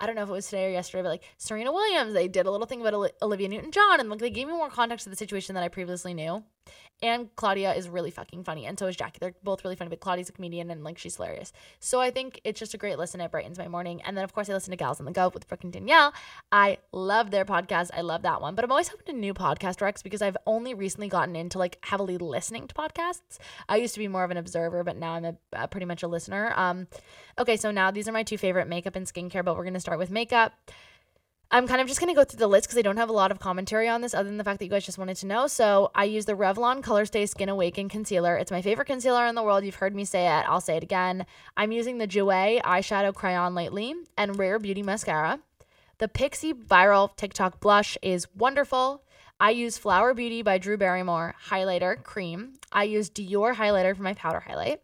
I 0.01 0.07
don't 0.07 0.15
know 0.15 0.23
if 0.23 0.29
it 0.29 0.31
was 0.31 0.47
today 0.47 0.65
or 0.65 0.71
yesterday, 0.71 1.03
but 1.03 1.09
like 1.09 1.23
Serena 1.37 1.71
Williams, 1.71 2.13
they 2.13 2.27
did 2.27 2.47
a 2.47 2.51
little 2.51 2.65
thing 2.65 2.81
about 2.81 3.11
Olivia 3.21 3.47
Newton 3.47 3.71
John, 3.71 3.99
and 3.99 4.09
like 4.09 4.17
they 4.17 4.31
gave 4.31 4.47
me 4.47 4.53
more 4.53 4.71
context 4.71 5.03
to 5.03 5.11
the 5.11 5.15
situation 5.15 5.53
that 5.53 5.63
I 5.63 5.67
previously 5.67 6.15
knew. 6.15 6.43
And 7.03 7.35
Claudia 7.35 7.73
is 7.73 7.89
really 7.89 8.11
fucking 8.11 8.43
funny, 8.43 8.67
and 8.67 8.77
so 8.77 8.85
is 8.85 8.95
Jackie. 8.95 9.17
They're 9.19 9.33
both 9.43 9.63
really 9.63 9.75
funny, 9.75 9.89
but 9.89 10.01
Claudia's 10.01 10.29
a 10.29 10.31
comedian 10.31 10.69
and 10.69 10.83
like 10.83 10.99
she's 10.99 11.15
hilarious. 11.15 11.51
So 11.79 11.99
I 11.99 12.11
think 12.11 12.39
it's 12.43 12.59
just 12.59 12.75
a 12.75 12.77
great 12.77 12.99
listen. 12.99 13.19
It 13.21 13.31
brightens 13.31 13.57
my 13.57 13.67
morning. 13.67 14.03
And 14.03 14.15
then 14.15 14.23
of 14.23 14.33
course 14.33 14.49
I 14.49 14.53
listen 14.53 14.69
to 14.69 14.77
Gals 14.77 14.99
on 14.99 15.07
the 15.07 15.11
Go 15.11 15.29
with 15.33 15.49
freaking 15.49 15.71
Danielle. 15.71 16.13
I 16.51 16.77
love 16.91 17.31
their 17.31 17.43
podcast. 17.43 17.89
I 17.95 18.01
love 18.01 18.21
that 18.21 18.39
one. 18.39 18.53
But 18.53 18.65
I'm 18.65 18.71
always 18.71 18.89
hoping 18.89 19.07
to 19.07 19.13
new 19.13 19.33
podcast 19.33 19.77
recs 19.79 20.03
because 20.03 20.21
I've 20.21 20.37
only 20.45 20.75
recently 20.75 21.07
gotten 21.07 21.35
into 21.35 21.57
like 21.57 21.79
heavily 21.83 22.19
listening 22.19 22.67
to 22.67 22.75
podcasts. 22.75 23.39
I 23.67 23.77
used 23.77 23.95
to 23.95 23.99
be 23.99 24.07
more 24.07 24.23
of 24.23 24.29
an 24.29 24.37
observer, 24.37 24.83
but 24.83 24.95
now 24.95 25.13
I'm 25.13 25.25
a, 25.25 25.35
a 25.53 25.67
pretty 25.67 25.87
much 25.87 26.03
a 26.03 26.07
listener. 26.07 26.53
Um, 26.55 26.87
okay, 27.39 27.57
so 27.57 27.71
now 27.71 27.89
these 27.89 28.07
are 28.07 28.11
my 28.11 28.23
two 28.23 28.37
favorite 28.37 28.67
makeup 28.67 28.95
and 28.95 29.07
skincare, 29.07 29.43
but 29.43 29.57
we're 29.57 29.65
gonna 29.65 29.79
start 29.79 29.97
with 29.97 30.11
makeup. 30.11 30.53
I'm 31.53 31.67
kind 31.67 31.81
of 31.81 31.87
just 31.87 31.99
going 31.99 32.07
to 32.07 32.17
go 32.17 32.23
through 32.23 32.39
the 32.39 32.47
list 32.47 32.67
because 32.67 32.77
I 32.77 32.81
don't 32.81 32.95
have 32.95 33.09
a 33.09 33.13
lot 33.13 33.29
of 33.29 33.39
commentary 33.39 33.89
on 33.89 33.99
this 33.99 34.13
other 34.13 34.29
than 34.29 34.37
the 34.37 34.43
fact 34.45 34.59
that 34.59 34.65
you 34.65 34.71
guys 34.71 34.85
just 34.85 34.97
wanted 34.97 35.17
to 35.17 35.25
know. 35.25 35.47
So 35.47 35.91
I 35.93 36.05
use 36.05 36.23
the 36.23 36.33
Revlon 36.33 36.81
Colorstay 36.81 37.27
Skin 37.27 37.49
Awaken 37.49 37.89
Concealer. 37.89 38.37
It's 38.37 38.51
my 38.51 38.61
favorite 38.61 38.85
concealer 38.85 39.25
in 39.25 39.35
the 39.35 39.43
world. 39.43 39.65
You've 39.65 39.75
heard 39.75 39.93
me 39.93 40.05
say 40.05 40.27
it. 40.27 40.45
I'll 40.47 40.61
say 40.61 40.77
it 40.77 40.83
again. 40.83 41.25
I'm 41.57 41.73
using 41.73 41.97
the 41.97 42.07
Jouer 42.07 42.61
eyeshadow 42.61 43.13
crayon 43.13 43.53
lately 43.53 43.93
and 44.17 44.39
Rare 44.39 44.59
Beauty 44.59 44.81
mascara. 44.81 45.39
The 45.97 46.07
Pixi 46.07 46.53
Viral 46.53 47.13
TikTok 47.17 47.59
blush 47.59 47.97
is 48.01 48.27
wonderful. 48.33 49.03
I 49.37 49.49
use 49.49 49.77
Flower 49.77 50.13
Beauty 50.13 50.41
by 50.43 50.57
Drew 50.57 50.77
Barrymore 50.77 51.35
highlighter 51.49 52.01
cream. 52.01 52.53
I 52.71 52.85
use 52.85 53.09
Dior 53.09 53.55
highlighter 53.55 53.93
for 53.95 54.03
my 54.03 54.13
powder 54.13 54.39
highlight. 54.39 54.81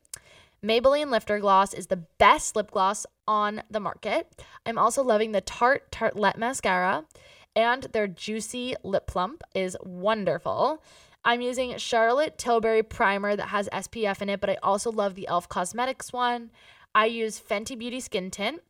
Maybelline 0.62 1.12
Lifter 1.12 1.39
Gloss 1.39 1.73
is 1.73 1.88
the 1.88 2.03
best 2.17 2.58
lip 2.58 2.71
gloss 2.71 3.06
on 3.27 3.63
the 3.69 3.79
market. 3.79 4.43
I'm 4.65 4.77
also 4.77 5.03
loving 5.03 5.31
the 5.31 5.41
Tarte 5.41 5.91
Tartelette 5.91 6.37
Mascara, 6.37 7.05
and 7.55 7.83
their 7.91 8.07
Juicy 8.07 8.75
Lip 8.83 9.07
Plump 9.07 9.43
is 9.55 9.75
wonderful. 9.83 10.83
I'm 11.25 11.41
using 11.41 11.77
Charlotte 11.77 12.37
Tilbury 12.37 12.83
Primer 12.83 13.35
that 13.35 13.49
has 13.49 13.67
SPF 13.69 14.21
in 14.21 14.29
it, 14.29 14.39
but 14.39 14.49
I 14.49 14.57
also 14.63 14.91
love 14.91 15.15
the 15.15 15.23
e.l.f. 15.23 15.49
Cosmetics 15.49 16.13
one. 16.13 16.51
I 16.95 17.07
use 17.07 17.39
Fenty 17.39 17.77
Beauty 17.77 17.99
Skin 17.99 18.31
Tint 18.31 18.61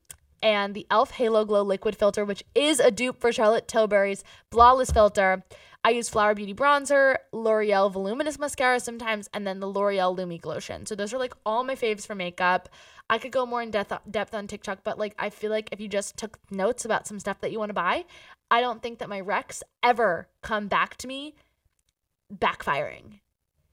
and 0.42 0.74
the 0.74 0.82
e.l.f. 0.82 1.12
Halo 1.12 1.46
Glow 1.46 1.64
Liquid 1.64 1.96
Filter, 1.96 2.26
which 2.26 2.44
is 2.56 2.80
a 2.80 2.92
dupe 2.92 3.20
for 3.20 3.32
Charlotte 3.32 3.68
Tilbury's 3.68 4.24
Flawless 4.52 4.92
Filter. 4.92 5.44
I 5.84 5.92
use 5.92 6.10
Flower 6.10 6.36
Beauty 6.36 6.54
Bronzer, 6.54 7.18
L'Oreal 7.32 7.92
Voluminous 7.92 8.38
Mascara 8.38 8.80
sometimes, 8.80 9.30
and 9.34 9.48
then 9.48 9.60
the 9.60 9.68
L'Oreal 9.68 10.18
Lumi 10.18 10.40
Glotion. 10.40 10.86
So 10.86 10.96
those 10.96 11.14
are 11.14 11.18
like 11.18 11.34
all 11.46 11.64
my 11.64 11.76
faves 11.76 12.06
for 12.06 12.16
makeup. 12.16 12.68
I 13.10 13.18
could 13.18 13.32
go 13.32 13.46
more 13.46 13.62
in 13.62 13.72
depth 13.72 13.94
depth 14.10 14.34
on 14.34 14.48
TikTok, 14.48 14.80
but 14.84 15.00
like 15.00 15.16
I 15.18 15.30
feel 15.30 15.52
like 15.52 15.70
if 15.72 15.80
you 15.80 15.88
just 15.88 16.18
took 16.18 16.40
notes 16.52 16.84
about 16.84 17.08
some 17.08 17.20
stuff 17.20 17.40
that 17.42 17.52
you 17.52 17.60
want 17.60 17.70
to 17.70 17.74
buy, 17.74 18.06
I 18.52 18.60
don't 18.62 18.82
think 18.82 19.00
that 19.00 19.10
my 19.10 19.22
recs 19.22 19.64
ever 19.82 20.28
come 20.42 20.68
back 20.68 20.98
to 20.98 21.08
me 21.08 21.36
backfiring. 22.34 23.20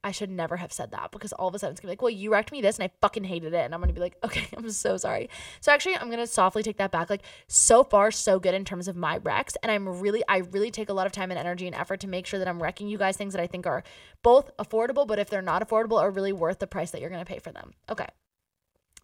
I 0.04 0.12
should 0.12 0.30
never 0.30 0.58
have 0.58 0.70
said 0.70 0.90
that 0.90 1.10
because 1.12 1.32
all 1.32 1.48
of 1.48 1.54
a 1.54 1.58
sudden 1.58 1.72
it's 1.72 1.80
gonna 1.80 1.88
be 1.88 1.92
like, 1.92 2.02
well, 2.02 2.10
you 2.10 2.30
wrecked 2.30 2.52
me 2.52 2.60
this 2.60 2.78
and 2.78 2.84
I 2.84 2.90
fucking 3.00 3.24
hated 3.24 3.54
it. 3.54 3.64
And 3.64 3.74
I'm 3.74 3.80
gonna 3.80 3.94
be 3.94 4.02
like, 4.02 4.16
okay, 4.22 4.46
I'm 4.56 4.68
so 4.70 4.98
sorry. 4.98 5.30
So 5.60 5.72
actually, 5.72 5.96
I'm 5.96 6.10
gonna 6.10 6.26
softly 6.26 6.62
take 6.62 6.76
that 6.76 6.92
back. 6.92 7.08
Like, 7.08 7.22
so 7.48 7.82
far, 7.82 8.10
so 8.10 8.38
good 8.38 8.54
in 8.54 8.66
terms 8.66 8.86
of 8.86 8.96
my 8.96 9.16
wrecks. 9.16 9.56
And 9.62 9.72
I'm 9.72 9.88
really, 10.00 10.22
I 10.28 10.38
really 10.38 10.70
take 10.70 10.90
a 10.90 10.92
lot 10.92 11.06
of 11.06 11.12
time 11.12 11.30
and 11.30 11.40
energy 11.40 11.66
and 11.66 11.74
effort 11.74 12.00
to 12.00 12.06
make 12.06 12.26
sure 12.26 12.38
that 12.38 12.46
I'm 12.46 12.62
wrecking 12.62 12.86
you 12.86 12.98
guys 12.98 13.16
things 13.16 13.32
that 13.32 13.42
I 13.42 13.46
think 13.46 13.66
are 13.66 13.82
both 14.22 14.54
affordable, 14.58 15.06
but 15.06 15.18
if 15.18 15.30
they're 15.30 15.42
not 15.42 15.66
affordable, 15.66 15.98
are 15.98 16.10
really 16.10 16.32
worth 16.32 16.58
the 16.58 16.66
price 16.66 16.90
that 16.90 17.00
you're 17.00 17.10
gonna 17.10 17.24
pay 17.24 17.38
for 17.38 17.50
them. 17.50 17.72
Okay. 17.88 18.06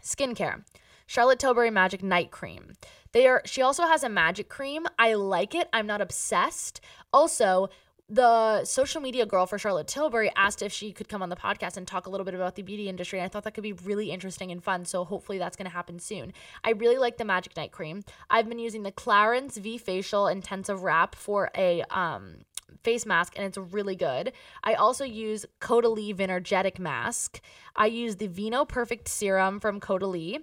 Skincare. 0.02 0.64
Charlotte 1.06 1.40
Tilbury 1.40 1.70
Magic 1.70 2.02
Night 2.02 2.30
Cream. 2.30 2.74
They 3.12 3.26
are 3.26 3.42
she 3.44 3.62
also 3.62 3.84
has 3.86 4.04
a 4.04 4.08
magic 4.08 4.48
cream. 4.48 4.86
I 4.98 5.14
like 5.14 5.54
it. 5.54 5.68
I'm 5.72 5.86
not 5.86 6.00
obsessed. 6.00 6.80
Also, 7.12 7.68
the 8.10 8.64
social 8.64 9.00
media 9.00 9.24
girl 9.24 9.46
for 9.46 9.56
Charlotte 9.56 9.86
Tilbury 9.86 10.32
asked 10.34 10.62
if 10.62 10.72
she 10.72 10.92
could 10.92 11.08
come 11.08 11.22
on 11.22 11.28
the 11.28 11.36
podcast 11.36 11.76
and 11.76 11.86
talk 11.86 12.06
a 12.06 12.10
little 12.10 12.24
bit 12.24 12.34
about 12.34 12.56
the 12.56 12.62
beauty 12.62 12.88
industry. 12.88 13.20
And 13.20 13.26
I 13.26 13.28
thought 13.28 13.44
that 13.44 13.54
could 13.54 13.62
be 13.62 13.72
really 13.72 14.10
interesting 14.10 14.50
and 14.50 14.62
fun. 14.62 14.84
So 14.84 15.04
hopefully 15.04 15.38
that's 15.38 15.56
going 15.56 15.68
to 15.68 15.72
happen 15.72 16.00
soon. 16.00 16.32
I 16.64 16.70
really 16.70 16.98
like 16.98 17.18
the 17.18 17.24
Magic 17.24 17.56
Night 17.56 17.70
Cream. 17.70 18.02
I've 18.28 18.48
been 18.48 18.58
using 18.58 18.82
the 18.82 18.90
Clarins 18.90 19.54
V 19.54 19.78
Facial 19.78 20.26
Intensive 20.26 20.82
Wrap 20.82 21.14
for 21.14 21.50
a 21.56 21.82
um, 21.90 22.38
face 22.82 23.06
mask 23.06 23.34
and 23.36 23.46
it's 23.46 23.58
really 23.58 23.94
good. 23.94 24.32
I 24.64 24.74
also 24.74 25.04
use 25.04 25.46
Caudalie 25.60 26.14
Vinergetic 26.14 26.80
Mask. 26.80 27.40
I 27.76 27.86
use 27.86 28.16
the 28.16 28.26
Vino 28.26 28.64
Perfect 28.64 29.06
Serum 29.06 29.60
from 29.60 29.78
Caudalie. 29.78 30.38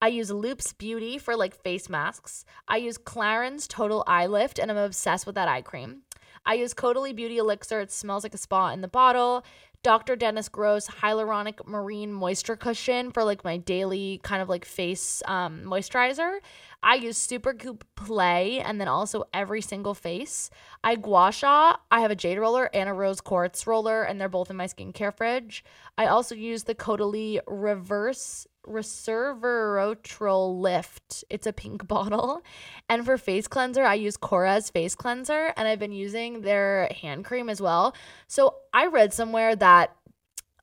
I 0.00 0.08
use 0.08 0.30
Loops 0.30 0.72
Beauty 0.72 1.18
for 1.18 1.36
like 1.36 1.62
face 1.62 1.90
masks. 1.90 2.46
I 2.66 2.78
use 2.78 2.96
Clarins 2.96 3.68
Total 3.68 4.02
Eye 4.06 4.26
Lift 4.26 4.58
and 4.58 4.70
I'm 4.70 4.78
obsessed 4.78 5.26
with 5.26 5.34
that 5.34 5.46
eye 5.46 5.62
cream. 5.62 6.02
I 6.44 6.54
use 6.54 6.74
Caudalie 6.74 7.14
Beauty 7.14 7.38
Elixir. 7.38 7.80
It 7.80 7.92
smells 7.92 8.22
like 8.24 8.34
a 8.34 8.38
spa 8.38 8.70
in 8.70 8.80
the 8.80 8.88
bottle. 8.88 9.44
Dr. 9.82 10.14
Dennis 10.14 10.48
Gross 10.48 10.86
Hyaluronic 10.86 11.66
Marine 11.66 12.12
Moisture 12.12 12.54
Cushion 12.54 13.10
for 13.10 13.24
like 13.24 13.42
my 13.42 13.56
daily 13.56 14.20
kind 14.22 14.40
of 14.40 14.48
like 14.48 14.64
face 14.64 15.24
um, 15.26 15.62
moisturizer. 15.64 16.38
I 16.84 16.94
use 16.96 17.18
Supergoop 17.18 17.82
Play 17.96 18.60
and 18.60 18.80
then 18.80 18.86
also 18.86 19.24
every 19.34 19.60
single 19.60 19.94
face. 19.94 20.50
I 20.84 20.94
gua 20.94 21.32
sha. 21.32 21.76
I 21.90 22.00
have 22.00 22.12
a 22.12 22.16
jade 22.16 22.38
roller 22.38 22.70
and 22.72 22.88
a 22.88 22.92
rose 22.92 23.20
quartz 23.20 23.66
roller, 23.66 24.04
and 24.04 24.20
they're 24.20 24.28
both 24.28 24.50
in 24.50 24.56
my 24.56 24.66
skincare 24.66 25.16
fridge. 25.16 25.64
I 25.98 26.06
also 26.06 26.36
use 26.36 26.62
the 26.64 26.76
Caudalie 26.76 27.40
Reverse 27.48 28.46
Resveratrol 28.66 30.60
Lift. 30.60 31.24
It's 31.30 31.46
a 31.46 31.52
pink 31.52 31.86
bottle. 31.88 32.42
And 32.88 33.04
for 33.04 33.18
face 33.18 33.48
cleanser, 33.48 33.84
I 33.84 33.94
use 33.94 34.16
Korres 34.16 34.72
face 34.72 34.94
cleanser 34.94 35.52
and 35.56 35.68
I've 35.68 35.78
been 35.78 35.92
using 35.92 36.42
their 36.42 36.88
hand 37.00 37.24
cream 37.24 37.48
as 37.48 37.60
well. 37.60 37.94
So 38.26 38.56
I 38.72 38.86
read 38.86 39.12
somewhere 39.12 39.56
that 39.56 39.94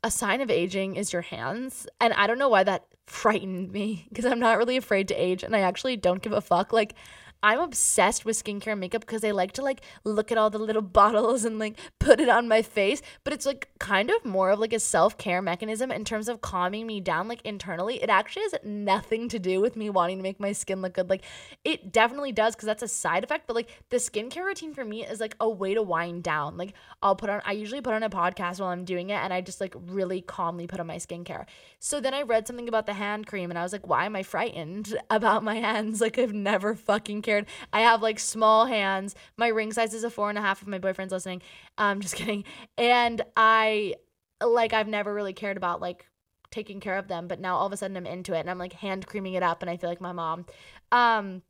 a 0.04 0.12
sign 0.12 0.42
of 0.42 0.50
aging 0.50 0.96
is 0.96 1.12
your 1.12 1.22
hands. 1.22 1.88
And 2.00 2.14
I 2.14 2.28
don't 2.28 2.40
know 2.40 2.50
why 2.50 2.64
that 2.64 2.86
frightened 3.08 3.72
me 3.72 4.06
because 4.10 4.26
I'm 4.26 4.40
not 4.40 4.58
really 4.58 4.78
afraid 4.78 5.08
to 5.08 5.16
age 5.16 5.44
and 5.44 5.56
I 5.56 5.62
actually 5.62 5.98
don't 5.98 6.22
give 6.22 6.34
a 6.34 6.42
fuck. 6.42 6.72
Like, 6.72 6.96
I'm 7.42 7.60
obsessed 7.60 8.26
with 8.26 8.42
skincare 8.42 8.72
and 8.72 8.80
makeup 8.80 9.02
because 9.02 9.24
I 9.24 9.32
like 9.32 9.54
to 9.54 9.62
like 9.62 9.82
look 10.04 10.32
at 10.32 10.38
all 10.38 10.50
the 10.50 10.60
little 10.60 10.82
bottles 11.00 11.46
and 11.46 11.60
like 11.60 11.78
put 12.00 12.20
it 12.20 12.30
on 12.30 12.48
my 12.48 12.62
face. 12.62 13.02
But 13.24 13.34
it's 13.34 13.46
like 13.46 13.70
kind 13.80 14.10
of 14.10 14.26
more 14.26 14.52
of 14.52 14.60
like 14.60 14.74
a 14.74 14.80
self 14.80 15.18
care 15.18 15.42
mechanism 15.42 15.92
in 15.92 16.04
terms 16.04 16.28
of 16.28 16.42
calming 16.42 16.86
me 16.86 17.00
down, 17.00 17.28
like 17.28 17.42
internally. 17.44 18.02
It 18.02 18.10
actually 18.10 18.44
has 18.44 18.56
nothing 18.64 19.30
to 19.30 19.40
do 19.40 19.62
with 19.62 19.76
me 19.76 19.90
wanting 19.90 20.18
to 20.18 20.24
make 20.24 20.40
my 20.40 20.52
skin 20.52 20.82
look 20.82 20.94
good. 20.94 21.10
Like 21.10 21.24
it 21.64 21.92
definitely 21.92 22.32
does 22.32 22.56
because 22.56 22.68
that's 22.68 22.84
a 22.84 22.88
side 22.88 23.24
effect. 23.24 23.48
But 23.48 23.56
like 23.56 23.70
the 23.90 23.98
skincare 23.98 24.46
routine 24.46 24.74
for 24.74 24.84
me 24.84 25.06
is 25.06 25.20
like 25.20 25.36
a 25.40 25.50
way 25.50 25.74
to 25.74 25.82
wind 25.82 26.24
down. 26.24 26.58
Like 26.58 26.74
I'll 27.02 27.16
put 27.16 27.30
on, 27.30 27.42
I 27.46 27.54
usually 27.54 27.82
put 27.82 27.94
on 27.94 28.04
a 28.04 28.10
podcast 28.10 28.60
while 28.60 28.70
I'm 28.70 28.86
doing 28.86 29.10
it 29.12 29.20
and 29.20 29.34
I 29.34 29.42
just 29.42 29.62
like 29.62 29.76
really 29.88 30.22
calmly 30.22 30.68
put 30.68 30.80
on 30.80 30.88
my 30.88 30.98
skincare. 30.98 31.46
So 31.80 32.02
then 32.02 32.14
I 32.14 32.24
read 32.24 32.48
something 32.48 32.68
about 32.68 32.86
the 32.86 32.94
hand 32.94 33.28
cream 33.28 33.50
and 33.50 33.58
I 33.58 33.64
was 33.64 33.72
like, 33.72 33.88
why 33.88 34.06
am 34.06 34.16
I 34.16 34.24
frightened 34.24 34.98
about 35.10 35.44
my 35.44 35.56
hands? 35.56 36.02
Like 36.02 36.18
I've 36.20 36.34
never 36.34 36.76
fucking 36.76 37.22
I 37.72 37.82
have 37.82 38.02
like 38.02 38.20
small 38.20 38.66
hands. 38.66 39.16
My 39.38 39.48
ring 39.48 39.72
size 39.72 39.94
is 39.94 40.04
a 40.04 40.10
four 40.10 40.30
and 40.30 40.38
a 40.38 40.42
half 40.42 40.62
if 40.62 40.68
my 40.68 40.80
boyfriend's 40.80 41.12
listening. 41.12 41.42
I'm 41.78 42.02
just 42.02 42.16
kidding. 42.16 42.44
And 42.78 43.22
I 43.36 43.96
like 44.44 44.74
I've 44.74 44.88
never 44.88 45.14
really 45.14 45.34
cared 45.34 45.58
about 45.58 45.82
like 45.82 46.08
taking 46.52 46.80
care 46.80 46.98
of 46.98 47.08
them, 47.08 47.28
but 47.28 47.40
now 47.40 47.58
all 47.58 47.68
of 47.68 47.74
a 47.74 47.78
sudden 47.78 47.98
I'm 47.98 48.08
into 48.08 48.34
it 48.34 48.40
and 48.40 48.50
I'm 48.50 48.58
like 48.58 48.74
hand 48.74 49.06
creaming 49.06 49.34
it 49.34 49.44
up 49.44 49.62
and 49.62 49.70
I 49.70 49.78
feel 49.78 49.90
like 49.90 50.02
my 50.02 50.12
mom. 50.12 50.46
Um 50.92 51.44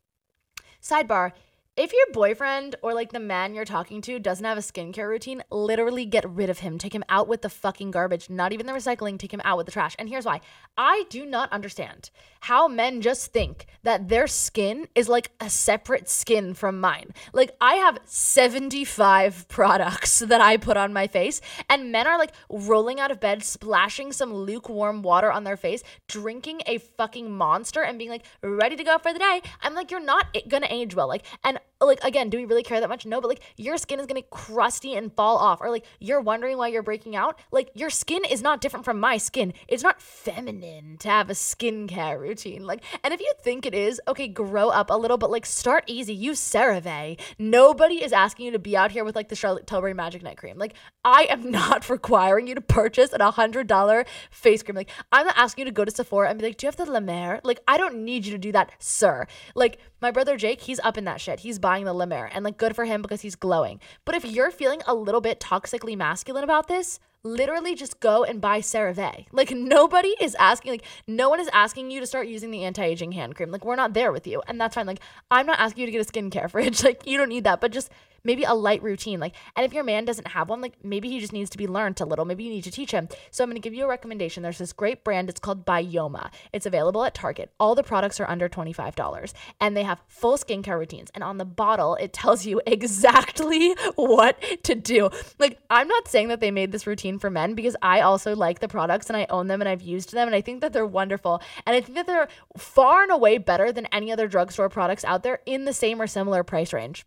sidebar, 0.82 1.32
if 1.80 1.94
your 1.94 2.12
boyfriend 2.12 2.76
or 2.82 2.92
like 2.92 3.10
the 3.10 3.18
man 3.18 3.54
you're 3.54 3.64
talking 3.64 4.02
to 4.02 4.18
doesn't 4.18 4.44
have 4.44 4.58
a 4.58 4.60
skincare 4.60 5.08
routine, 5.08 5.42
literally 5.50 6.04
get 6.04 6.28
rid 6.28 6.50
of 6.50 6.58
him. 6.58 6.76
Take 6.76 6.94
him 6.94 7.02
out 7.08 7.26
with 7.26 7.40
the 7.40 7.48
fucking 7.48 7.90
garbage, 7.90 8.28
not 8.28 8.52
even 8.52 8.66
the 8.66 8.74
recycling, 8.74 9.18
take 9.18 9.32
him 9.32 9.40
out 9.44 9.56
with 9.56 9.64
the 9.64 9.72
trash. 9.72 9.96
And 9.98 10.06
here's 10.06 10.26
why 10.26 10.42
I 10.76 11.04
do 11.08 11.24
not 11.24 11.50
understand 11.50 12.10
how 12.40 12.68
men 12.68 13.00
just 13.00 13.32
think 13.32 13.64
that 13.82 14.08
their 14.08 14.26
skin 14.26 14.88
is 14.94 15.08
like 15.08 15.30
a 15.40 15.48
separate 15.48 16.08
skin 16.10 16.52
from 16.52 16.80
mine. 16.80 17.14
Like, 17.32 17.56
I 17.60 17.74
have 17.74 17.98
75 18.04 19.48
products 19.48 20.18
that 20.26 20.40
I 20.40 20.58
put 20.58 20.76
on 20.76 20.92
my 20.92 21.06
face, 21.06 21.40
and 21.68 21.92
men 21.92 22.06
are 22.06 22.18
like 22.18 22.32
rolling 22.50 23.00
out 23.00 23.10
of 23.10 23.20
bed, 23.20 23.42
splashing 23.42 24.12
some 24.12 24.34
lukewarm 24.34 25.02
water 25.02 25.30
on 25.32 25.44
their 25.44 25.56
face, 25.56 25.82
drinking 26.08 26.60
a 26.66 26.76
fucking 26.76 27.30
monster, 27.30 27.82
and 27.82 27.98
being 27.98 28.10
like, 28.10 28.26
ready 28.42 28.76
to 28.76 28.84
go 28.84 28.98
for 28.98 29.12
the 29.12 29.18
day. 29.18 29.42
I'm 29.62 29.74
like, 29.74 29.90
you're 29.90 30.00
not 30.00 30.36
gonna 30.48 30.68
age 30.70 30.94
well. 30.94 31.08
Like, 31.08 31.24
and 31.44 31.58
like 31.86 32.02
again, 32.04 32.30
do 32.30 32.38
we 32.38 32.44
really 32.44 32.62
care 32.62 32.80
that 32.80 32.88
much? 32.88 33.06
No, 33.06 33.20
but 33.20 33.28
like 33.28 33.42
your 33.56 33.76
skin 33.76 34.00
is 34.00 34.06
gonna 34.06 34.22
crusty 34.22 34.94
and 34.94 35.12
fall 35.14 35.36
off, 35.36 35.60
or 35.60 35.70
like 35.70 35.84
you're 35.98 36.20
wondering 36.20 36.58
why 36.58 36.68
you're 36.68 36.82
breaking 36.82 37.16
out. 37.16 37.38
Like 37.50 37.70
your 37.74 37.90
skin 37.90 38.22
is 38.24 38.42
not 38.42 38.60
different 38.60 38.84
from 38.84 39.00
my 39.00 39.16
skin. 39.16 39.52
It's 39.68 39.82
not 39.82 40.00
feminine 40.00 40.96
to 40.98 41.08
have 41.08 41.30
a 41.30 41.34
skincare 41.34 42.18
routine. 42.18 42.66
Like, 42.66 42.82
and 43.02 43.14
if 43.14 43.20
you 43.20 43.32
think 43.42 43.66
it 43.66 43.74
is, 43.74 44.00
okay, 44.08 44.28
grow 44.28 44.68
up 44.68 44.90
a 44.90 44.94
little, 44.94 45.18
but 45.18 45.30
like 45.30 45.46
start 45.46 45.84
easy. 45.86 46.14
Use 46.14 46.40
CeraVe. 46.40 47.18
Nobody 47.38 48.02
is 48.02 48.12
asking 48.12 48.46
you 48.46 48.52
to 48.52 48.58
be 48.58 48.76
out 48.76 48.92
here 48.92 49.04
with 49.04 49.16
like 49.16 49.28
the 49.28 49.36
Charlotte 49.36 49.66
Tilbury 49.66 49.94
Magic 49.94 50.22
Night 50.22 50.36
Cream. 50.36 50.58
Like, 50.58 50.74
I 51.04 51.26
am 51.30 51.50
not 51.60 51.88
requiring 51.88 52.46
you 52.46 52.54
to 52.54 52.60
purchase 52.60 53.12
an 53.12 53.20
hundred 53.20 53.66
dollar 53.66 54.04
face 54.30 54.62
cream. 54.62 54.76
Like, 54.76 54.90
I'm 55.12 55.26
not 55.26 55.36
asking 55.36 55.62
you 55.62 55.70
to 55.70 55.74
go 55.74 55.84
to 55.84 55.90
Sephora 55.90 56.28
and 56.28 56.38
be 56.38 56.46
like, 56.46 56.56
do 56.56 56.66
you 56.66 56.68
have 56.68 56.76
the 56.76 56.90
La 56.90 57.00
Mer? 57.00 57.40
Like, 57.44 57.60
I 57.66 57.78
don't 57.78 58.04
need 58.04 58.26
you 58.26 58.32
to 58.32 58.38
do 58.38 58.52
that, 58.52 58.72
sir. 58.78 59.26
Like, 59.54 59.78
my 60.00 60.10
brother 60.10 60.36
Jake, 60.36 60.62
he's 60.62 60.80
up 60.80 60.96
in 60.96 61.04
that 61.04 61.20
shit. 61.20 61.40
He's 61.40 61.58
buying 61.58 61.84
the 61.84 61.94
Mer 62.06 62.30
and 62.32 62.44
like 62.44 62.56
good 62.56 62.74
for 62.74 62.84
him 62.84 63.02
because 63.02 63.20
he's 63.20 63.36
glowing. 63.36 63.80
But 64.04 64.14
if 64.14 64.24
you're 64.24 64.50
feeling 64.50 64.82
a 64.86 64.94
little 64.94 65.20
bit 65.20 65.40
toxically 65.40 65.96
masculine 65.96 66.44
about 66.44 66.68
this, 66.68 66.98
literally 67.22 67.74
just 67.74 68.00
go 68.00 68.24
and 68.24 68.40
buy 68.40 68.60
CeraVe. 68.60 69.26
Like 69.32 69.50
nobody 69.50 70.14
is 70.20 70.34
asking, 70.36 70.72
like 70.72 70.84
no 71.06 71.28
one 71.28 71.40
is 71.40 71.48
asking 71.52 71.90
you 71.90 72.00
to 72.00 72.06
start 72.06 72.26
using 72.26 72.50
the 72.50 72.64
anti-aging 72.64 73.12
hand 73.12 73.34
cream. 73.34 73.50
Like 73.50 73.64
we're 73.64 73.76
not 73.76 73.94
there 73.94 74.12
with 74.12 74.26
you, 74.26 74.42
and 74.46 74.60
that's 74.60 74.74
fine. 74.74 74.86
Like 74.86 75.00
I'm 75.30 75.46
not 75.46 75.60
asking 75.60 75.82
you 75.82 75.86
to 75.86 75.92
get 75.92 76.08
a 76.08 76.12
skincare 76.12 76.50
fridge. 76.50 76.82
Like 76.90 77.06
you 77.06 77.18
don't 77.18 77.28
need 77.28 77.44
that, 77.44 77.60
but 77.60 77.72
just 77.72 77.90
maybe 78.24 78.44
a 78.44 78.54
light 78.54 78.82
routine. 78.82 79.20
Like, 79.20 79.34
and 79.56 79.64
if 79.64 79.72
your 79.72 79.84
man 79.84 80.04
doesn't 80.04 80.28
have 80.28 80.48
one, 80.48 80.60
like 80.60 80.84
maybe 80.84 81.08
he 81.08 81.20
just 81.20 81.32
needs 81.32 81.50
to 81.50 81.58
be 81.58 81.66
learned 81.66 82.00
a 82.00 82.04
little. 82.04 82.24
Maybe 82.24 82.44
you 82.44 82.50
need 82.50 82.64
to 82.64 82.70
teach 82.70 82.90
him. 82.90 83.08
So 83.30 83.44
I'm 83.44 83.50
going 83.50 83.60
to 83.60 83.66
give 83.66 83.74
you 83.74 83.84
a 83.84 83.88
recommendation. 83.88 84.42
There's 84.42 84.58
this 84.58 84.72
great 84.72 85.04
brand. 85.04 85.28
It's 85.28 85.40
called 85.40 85.66
Bioma. 85.66 86.30
It's 86.52 86.66
available 86.66 87.04
at 87.04 87.14
Target. 87.14 87.50
All 87.58 87.74
the 87.74 87.82
products 87.82 88.20
are 88.20 88.28
under 88.28 88.48
$25 88.48 89.32
and 89.60 89.76
they 89.76 89.82
have 89.82 90.00
full 90.08 90.36
skincare 90.36 90.78
routines. 90.78 91.10
And 91.14 91.24
on 91.24 91.38
the 91.38 91.44
bottle, 91.44 91.96
it 91.96 92.12
tells 92.12 92.46
you 92.46 92.60
exactly 92.66 93.74
what 93.96 94.40
to 94.64 94.74
do. 94.74 95.10
Like, 95.38 95.58
I'm 95.70 95.88
not 95.88 96.08
saying 96.08 96.28
that 96.28 96.40
they 96.40 96.50
made 96.50 96.72
this 96.72 96.86
routine 96.86 97.18
for 97.18 97.30
men 97.30 97.54
because 97.54 97.76
I 97.82 98.00
also 98.00 98.34
like 98.34 98.60
the 98.60 98.68
products 98.68 99.08
and 99.08 99.16
I 99.16 99.26
own 99.30 99.48
them 99.48 99.60
and 99.60 99.68
I've 99.68 99.82
used 99.82 100.12
them 100.12 100.28
and 100.28 100.34
I 100.34 100.40
think 100.40 100.60
that 100.60 100.72
they're 100.72 100.86
wonderful. 100.86 101.42
And 101.66 101.76
I 101.76 101.80
think 101.80 101.96
that 101.96 102.06
they're 102.06 102.28
far 102.56 103.02
and 103.02 103.12
away 103.12 103.38
better 103.38 103.72
than 103.72 103.86
any 103.86 104.12
other 104.12 104.28
drugstore 104.28 104.68
products 104.68 105.04
out 105.04 105.22
there 105.22 105.40
in 105.46 105.64
the 105.64 105.72
same 105.72 106.00
or 106.00 106.06
similar 106.06 106.42
price 106.42 106.72
range. 106.72 107.04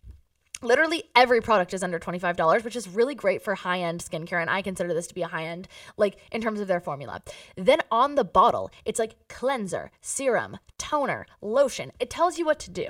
Literally 0.64 1.04
every 1.14 1.40
product 1.40 1.74
is 1.74 1.82
under 1.82 1.98
$25, 1.98 2.64
which 2.64 2.74
is 2.74 2.88
really 2.88 3.14
great 3.14 3.42
for 3.42 3.54
high 3.54 3.80
end 3.80 4.00
skincare. 4.00 4.40
And 4.40 4.50
I 4.50 4.62
consider 4.62 4.94
this 4.94 5.06
to 5.08 5.14
be 5.14 5.22
a 5.22 5.28
high 5.28 5.44
end, 5.44 5.68
like 5.96 6.16
in 6.32 6.40
terms 6.40 6.58
of 6.58 6.68
their 6.68 6.80
formula. 6.80 7.22
Then 7.56 7.80
on 7.90 8.14
the 8.14 8.24
bottle, 8.24 8.70
it's 8.84 8.98
like 8.98 9.16
cleanser, 9.28 9.90
serum, 10.00 10.58
toner, 10.78 11.26
lotion. 11.42 11.92
It 12.00 12.10
tells 12.10 12.38
you 12.38 12.46
what 12.46 12.58
to 12.60 12.70
do. 12.70 12.88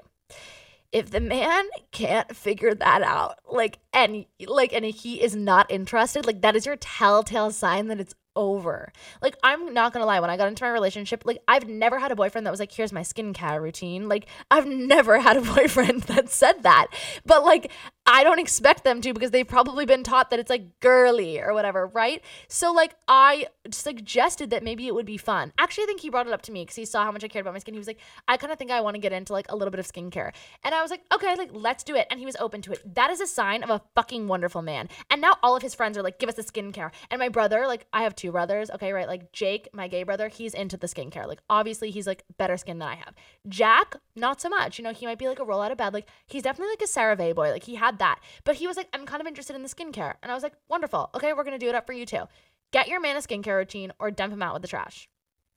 If 0.93 1.11
the 1.11 1.21
man 1.21 1.65
can't 1.91 2.37
figure 2.37 2.73
that 2.73 3.03
out, 3.03 3.41
like, 3.51 3.81
and 3.93 4.27
like, 4.47 4.73
and 4.73 4.85
he 4.85 5.21
is 5.21 5.35
not 5.35 5.69
interested, 5.69 6.25
like, 6.25 6.43
that 6.43 6.55
is 6.55 6.67
your 6.67 6.77
telltale 6.77 7.51
sign 7.51 7.89
that 7.89 7.99
it's 7.99 8.15
over. 8.37 8.93
Like, 9.23 9.37
I'm 9.43 9.73
not 9.75 9.93
gonna 9.93 10.07
lie, 10.07 10.21
when 10.21 10.31
I 10.31 10.37
got 10.37 10.49
into 10.49 10.65
my 10.65 10.71
relationship, 10.71 11.23
like, 11.25 11.39
I've 11.49 11.69
never 11.69 11.99
had 11.99 12.13
a 12.13 12.17
boyfriend 12.17 12.47
that 12.47 12.51
was 12.51 12.61
like, 12.61 12.73
here's 12.73 12.93
my 12.93 13.03
skincare 13.03 13.61
routine. 13.61 14.09
Like, 14.09 14.27
I've 14.51 14.67
never 14.95 15.21
had 15.21 15.37
a 15.37 15.41
boyfriend 15.43 16.03
that 16.05 16.31
said 16.31 16.63
that. 16.63 16.89
But, 17.25 17.45
like, 17.45 17.71
I 18.07 18.23
don't 18.23 18.39
expect 18.39 18.85
them 18.85 19.01
to 19.01 19.15
because 19.15 19.31
they've 19.31 19.49
probably 19.49 19.87
been 19.87 20.03
taught 20.03 20.29
that 20.31 20.39
it's 20.39 20.51
like 20.51 20.79
girly 20.81 21.41
or 21.41 21.55
whatever, 21.55 21.87
right? 21.87 22.23
So, 22.49 22.71
like, 22.71 22.97
I 23.09 23.47
suggested 23.71 24.51
that 24.51 24.63
maybe 24.63 24.87
it 24.87 24.95
would 24.95 25.07
be 25.07 25.17
fun. 25.17 25.53
Actually, 25.59 25.85
I 25.85 25.87
think 25.87 26.01
he 26.01 26.11
brought 26.11 26.27
it 26.27 26.33
up 26.33 26.43
to 26.43 26.53
me 26.53 26.63
because 26.63 26.77
he 26.77 26.85
saw 26.85 27.05
how 27.05 27.13
much 27.13 27.25
I 27.25 27.29
cared 27.29 27.45
about 27.45 27.55
my 27.55 27.61
skin. 27.61 27.73
He 27.73 27.79
was 27.79 27.87
like, 27.87 28.01
I 28.29 28.37
kind 28.37 28.53
of 28.53 28.59
think 28.59 28.71
I 28.71 28.83
want 28.83 28.95
to 28.97 29.01
get 29.01 29.13
into 29.13 29.33
like 29.33 29.51
a 29.51 29.57
little 29.57 29.71
bit 29.71 29.81
of 29.81 29.91
skincare. 29.91 30.33
And 30.63 30.75
I 30.75 30.83
was 30.83 30.91
like, 30.91 31.03
okay, 31.15 31.35
like, 31.37 31.49
let's 31.53 31.83
do 31.83 31.95
it. 31.95 32.07
And 32.11 32.21
he 32.21 32.27
was 32.27 32.37
open 32.37 32.61
to 32.63 32.73
it. 32.73 32.95
That 32.95 33.11
is 33.11 33.23
a 33.23 33.27
sign 33.27 33.63
of 33.63 33.71
a 33.71 33.81
fucking 33.95 34.29
wonderful 34.29 34.61
man. 34.61 34.91
And 35.11 35.23
now 35.23 35.37
all 35.43 35.57
of 35.57 35.63
his 35.63 35.75
friends 35.75 35.97
are 35.97 36.03
like, 36.03 36.19
give 36.19 36.29
us 36.29 36.35
the 36.35 36.43
skincare. 36.43 36.91
And 37.11 37.19
my 37.19 37.31
brother, 37.31 37.67
like, 37.67 37.87
I 37.95 38.03
have 38.03 38.15
two 38.15 38.33
brothers, 38.33 38.71
okay, 38.71 38.93
right? 38.93 39.09
Like, 39.09 39.33
Jake, 39.33 39.71
my 39.73 39.89
gay 39.89 40.03
brother, 40.03 40.29
he's 40.29 40.53
into 40.53 40.77
the 40.77 40.89
skincare. 40.89 41.27
Like, 41.27 41.41
obviously, 41.49 41.91
he's 41.91 42.07
like 42.07 42.25
better 42.37 42.59
skin 42.59 42.81
than 42.81 42.89
I 42.89 42.97
have. 42.97 43.15
Jack, 43.49 43.97
not 44.15 44.43
so 44.43 44.51
much. 44.51 44.79
You 44.79 44.85
know, 44.85 44.93
he 44.93 45.07
might 45.07 45.19
be 45.19 45.29
like 45.29 45.39
a 45.39 45.45
roll 45.45 45.63
out 45.63 45.73
of 45.73 45.79
bed. 45.79 45.95
Like, 45.95 46.07
he's 46.27 46.43
definitely 46.43 46.73
like 46.73 46.83
a 46.83 46.87
CeraVe 46.93 47.35
boy. 47.35 47.51
Like, 47.51 47.65
he 47.65 47.77
had 47.77 47.94
that. 47.99 48.21
But 48.45 48.57
he 48.57 48.67
was 48.67 48.77
like, 48.77 48.89
I'm 48.93 49.07
kind 49.07 49.21
of 49.21 49.27
interested 49.27 49.57
in 49.57 49.63
the 49.63 49.69
skincare. 49.69 50.15
And 50.23 50.31
I 50.31 50.35
was 50.35 50.43
like, 50.43 50.55
wonderful. 50.69 51.11
Okay, 51.15 51.33
we're 51.33 51.45
going 51.45 51.59
to 51.59 51.65
do 51.65 51.69
it 51.69 51.75
up 51.75 51.87
for 51.87 51.93
you 51.93 52.07
too. 52.07 52.25
Get 52.73 52.89
your 52.89 53.01
man 53.01 53.17
a 53.17 53.21
skincare 53.21 53.57
routine 53.57 53.93
or 53.99 54.11
dump 54.11 54.33
him 54.33 54.43
out 54.43 54.55
with 54.55 54.63
the 54.63 54.69
trash. 54.69 55.09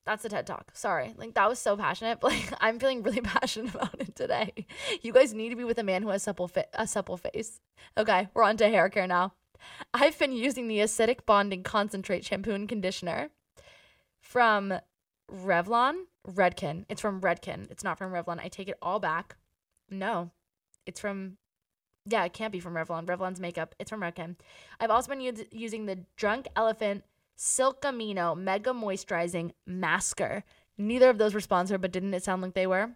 That's 0.05 0.23
the 0.23 0.29
TED 0.29 0.47
Talk. 0.47 0.71
Sorry. 0.73 1.13
Like, 1.17 1.33
that 1.33 1.49
was 1.49 1.59
so 1.59 1.75
passionate, 1.75 2.19
but 2.21 2.31
like, 2.31 2.53
I'm 2.61 2.79
feeling 2.79 3.03
really 3.03 3.21
passionate 3.21 3.75
about 3.75 3.99
it 3.99 4.15
today. 4.15 4.53
You 5.01 5.11
guys 5.11 5.33
need 5.33 5.49
to 5.49 5.55
be 5.55 5.65
with 5.65 5.79
a 5.79 5.83
man 5.83 6.01
who 6.01 6.09
has 6.09 6.23
supple 6.23 6.47
fit, 6.47 6.69
a 6.73 6.87
supple 6.87 7.17
face. 7.17 7.59
Okay, 7.97 8.29
we're 8.33 8.43
on 8.43 8.57
to 8.57 8.69
hair 8.69 8.89
care 8.89 9.07
now. 9.07 9.33
I've 9.93 10.17
been 10.17 10.31
using 10.31 10.67
the 10.67 10.79
acidic 10.79 11.25
bonding 11.25 11.63
concentrate 11.63 12.23
shampoo 12.23 12.53
and 12.53 12.69
conditioner 12.69 13.29
from 14.21 14.73
Revlon, 15.31 16.03
Redken. 16.27 16.85
It's 16.89 17.01
from 17.01 17.21
Redken. 17.21 17.69
It's 17.71 17.83
not 17.83 17.97
from 17.97 18.11
Revlon. 18.11 18.39
I 18.39 18.47
take 18.47 18.69
it 18.69 18.77
all 18.81 18.99
back. 18.99 19.35
No, 19.89 20.31
it's 20.85 20.99
from 20.99 21.37
yeah, 22.09 22.23
it 22.25 22.33
can't 22.33 22.51
be 22.51 22.59
from 22.59 22.73
Revlon. 22.73 23.05
Revlon's 23.05 23.39
makeup. 23.39 23.75
It's 23.79 23.89
from 23.89 24.01
Redken. 24.01 24.35
I've 24.79 24.89
also 24.89 25.09
been 25.09 25.21
u- 25.21 25.45
using 25.51 25.85
the 25.85 25.99
Drunk 26.15 26.47
Elephant 26.55 27.03
Silk 27.35 27.81
Amino 27.81 28.37
Mega 28.37 28.71
Moisturizing 28.71 29.51
Masker. 29.65 30.43
Neither 30.77 31.09
of 31.09 31.17
those 31.17 31.33
were 31.33 31.39
sponsored, 31.39 31.81
but 31.81 31.91
didn't 31.91 32.13
it 32.13 32.23
sound 32.23 32.41
like 32.41 32.53
they 32.53 32.67
were? 32.67 32.91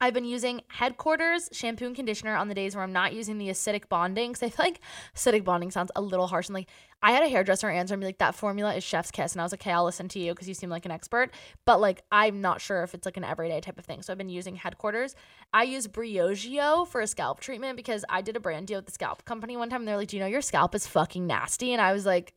I've 0.00 0.14
been 0.14 0.24
using 0.24 0.62
headquarters 0.68 1.48
shampoo 1.52 1.86
and 1.86 1.96
conditioner 1.96 2.36
on 2.36 2.48
the 2.48 2.54
days 2.54 2.74
where 2.74 2.84
I'm 2.84 2.92
not 2.92 3.12
using 3.12 3.38
the 3.38 3.48
acidic 3.48 3.88
bonding 3.88 4.32
because 4.32 4.42
I 4.42 4.50
feel 4.50 4.64
like 4.64 4.80
acidic 5.16 5.44
bonding 5.44 5.70
sounds 5.70 5.90
a 5.96 6.00
little 6.00 6.26
harsh. 6.26 6.46
And 6.46 6.54
like, 6.54 6.68
I 7.02 7.12
had 7.12 7.22
a 7.22 7.28
hairdresser 7.28 7.68
answer 7.68 7.96
me 7.96 8.06
like, 8.06 8.18
that 8.18 8.34
formula 8.34 8.74
is 8.74 8.84
chef's 8.84 9.10
kiss. 9.10 9.32
And 9.32 9.40
I 9.40 9.44
was 9.44 9.52
like, 9.52 9.62
okay, 9.62 9.72
I'll 9.72 9.84
listen 9.84 10.08
to 10.08 10.18
you 10.18 10.32
because 10.32 10.48
you 10.48 10.54
seem 10.54 10.70
like 10.70 10.84
an 10.84 10.90
expert. 10.90 11.30
But 11.64 11.80
like, 11.80 12.02
I'm 12.12 12.40
not 12.40 12.60
sure 12.60 12.82
if 12.82 12.94
it's 12.94 13.06
like 13.06 13.16
an 13.16 13.24
everyday 13.24 13.60
type 13.60 13.78
of 13.78 13.84
thing. 13.84 14.02
So 14.02 14.12
I've 14.12 14.18
been 14.18 14.28
using 14.28 14.56
headquarters. 14.56 15.14
I 15.52 15.64
use 15.64 15.86
Briogeo 15.86 16.86
for 16.86 17.00
a 17.00 17.06
scalp 17.06 17.40
treatment 17.40 17.76
because 17.76 18.04
I 18.08 18.22
did 18.22 18.36
a 18.36 18.40
brand 18.40 18.66
deal 18.66 18.78
with 18.78 18.86
the 18.86 18.92
scalp 18.92 19.24
company 19.24 19.56
one 19.56 19.70
time. 19.70 19.80
And 19.80 19.88
they're 19.88 19.96
like, 19.96 20.08
do 20.08 20.16
you 20.16 20.22
know 20.22 20.28
your 20.28 20.42
scalp 20.42 20.74
is 20.74 20.86
fucking 20.86 21.26
nasty? 21.26 21.72
And 21.72 21.82
I 21.82 21.92
was 21.92 22.06
like, 22.06 22.34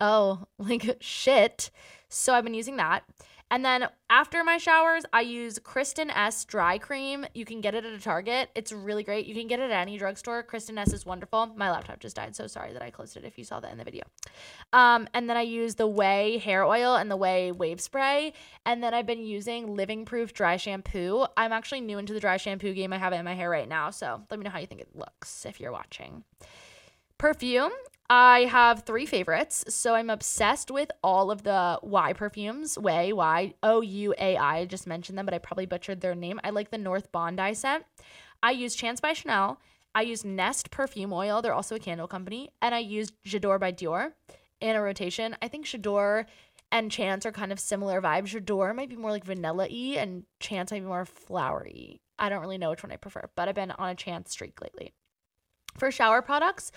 oh, 0.00 0.46
like 0.58 0.98
shit. 1.00 1.70
So 2.08 2.34
I've 2.34 2.44
been 2.44 2.54
using 2.54 2.76
that. 2.76 3.04
And 3.52 3.62
then 3.62 3.86
after 4.08 4.42
my 4.42 4.56
showers, 4.56 5.04
I 5.12 5.20
use 5.20 5.58
Kristin 5.58 6.10
Ess 6.16 6.46
dry 6.46 6.78
cream. 6.78 7.26
You 7.34 7.44
can 7.44 7.60
get 7.60 7.74
it 7.74 7.84
at 7.84 7.92
a 7.92 8.00
Target. 8.00 8.48
It's 8.54 8.72
really 8.72 9.04
great. 9.04 9.26
You 9.26 9.34
can 9.34 9.46
get 9.46 9.60
it 9.60 9.70
at 9.70 9.82
any 9.82 9.98
drugstore. 9.98 10.42
Kristin 10.42 10.78
Ess 10.78 10.94
is 10.94 11.04
wonderful. 11.04 11.52
My 11.54 11.70
laptop 11.70 12.00
just 12.00 12.16
died, 12.16 12.34
so 12.34 12.46
sorry 12.46 12.72
that 12.72 12.80
I 12.80 12.88
closed 12.88 13.14
it 13.18 13.26
if 13.26 13.36
you 13.36 13.44
saw 13.44 13.60
that 13.60 13.70
in 13.70 13.76
the 13.76 13.84
video. 13.84 14.04
Um, 14.72 15.06
and 15.12 15.28
then 15.28 15.36
I 15.36 15.42
use 15.42 15.74
the 15.74 15.86
Ouai 15.86 16.40
hair 16.40 16.64
oil 16.64 16.96
and 16.96 17.10
the 17.10 17.18
Ouai 17.18 17.54
wave 17.54 17.82
spray. 17.82 18.32
And 18.64 18.82
then 18.82 18.94
I've 18.94 19.06
been 19.06 19.22
using 19.22 19.76
Living 19.76 20.06
Proof 20.06 20.32
dry 20.32 20.56
shampoo. 20.56 21.26
I'm 21.36 21.52
actually 21.52 21.82
new 21.82 21.98
into 21.98 22.14
the 22.14 22.20
dry 22.20 22.38
shampoo 22.38 22.72
game. 22.72 22.94
I 22.94 22.96
have 22.96 23.12
it 23.12 23.16
in 23.16 23.24
my 23.26 23.34
hair 23.34 23.50
right 23.50 23.68
now, 23.68 23.90
so 23.90 24.22
let 24.30 24.40
me 24.40 24.44
know 24.44 24.50
how 24.50 24.60
you 24.60 24.66
think 24.66 24.80
it 24.80 24.96
looks 24.96 25.44
if 25.44 25.60
you're 25.60 25.72
watching. 25.72 26.24
Perfume. 27.18 27.72
I 28.14 28.40
have 28.40 28.82
three 28.82 29.06
favorites. 29.06 29.64
So 29.68 29.94
I'm 29.94 30.10
obsessed 30.10 30.70
with 30.70 30.90
all 31.02 31.30
of 31.30 31.44
the 31.44 31.78
Y 31.82 32.12
perfumes. 32.12 32.76
Way, 32.76 33.10
Y, 33.10 33.54
O 33.62 33.80
U 33.80 34.14
A 34.18 34.36
I. 34.36 34.58
I 34.58 34.64
just 34.66 34.86
mentioned 34.86 35.16
them, 35.16 35.24
but 35.24 35.32
I 35.32 35.38
probably 35.38 35.64
butchered 35.64 36.02
their 36.02 36.14
name. 36.14 36.38
I 36.44 36.50
like 36.50 36.70
the 36.70 36.76
North 36.76 37.10
Bondi 37.10 37.54
scent. 37.54 37.84
I 38.42 38.50
use 38.50 38.74
Chance 38.74 39.00
by 39.00 39.14
Chanel. 39.14 39.62
I 39.94 40.02
use 40.02 40.26
Nest 40.26 40.70
perfume 40.70 41.10
oil. 41.10 41.40
They're 41.40 41.54
also 41.54 41.76
a 41.76 41.78
candle 41.78 42.06
company. 42.06 42.50
And 42.60 42.74
I 42.74 42.80
use 42.80 43.12
J'adore 43.24 43.58
by 43.58 43.72
Dior 43.72 44.12
in 44.60 44.76
a 44.76 44.82
rotation. 44.82 45.34
I 45.40 45.48
think 45.48 45.64
J'adore 45.64 46.26
and 46.70 46.90
Chance 46.90 47.24
are 47.24 47.32
kind 47.32 47.50
of 47.50 47.58
similar 47.58 48.02
vibes. 48.02 48.26
J'adore 48.26 48.74
might 48.74 48.90
be 48.90 48.96
more 48.96 49.10
like 49.10 49.24
vanilla 49.24 49.68
y, 49.70 49.94
and 49.96 50.24
Chance 50.38 50.70
might 50.70 50.80
be 50.80 50.86
more 50.86 51.06
flowery. 51.06 52.02
I 52.18 52.28
don't 52.28 52.42
really 52.42 52.58
know 52.58 52.68
which 52.68 52.82
one 52.82 52.92
I 52.92 52.96
prefer, 52.96 53.30
but 53.36 53.48
I've 53.48 53.54
been 53.54 53.70
on 53.70 53.88
a 53.88 53.94
Chance 53.94 54.32
streak 54.32 54.60
lately. 54.60 54.92
For 55.78 55.90
shower 55.90 56.20
products, 56.20 56.72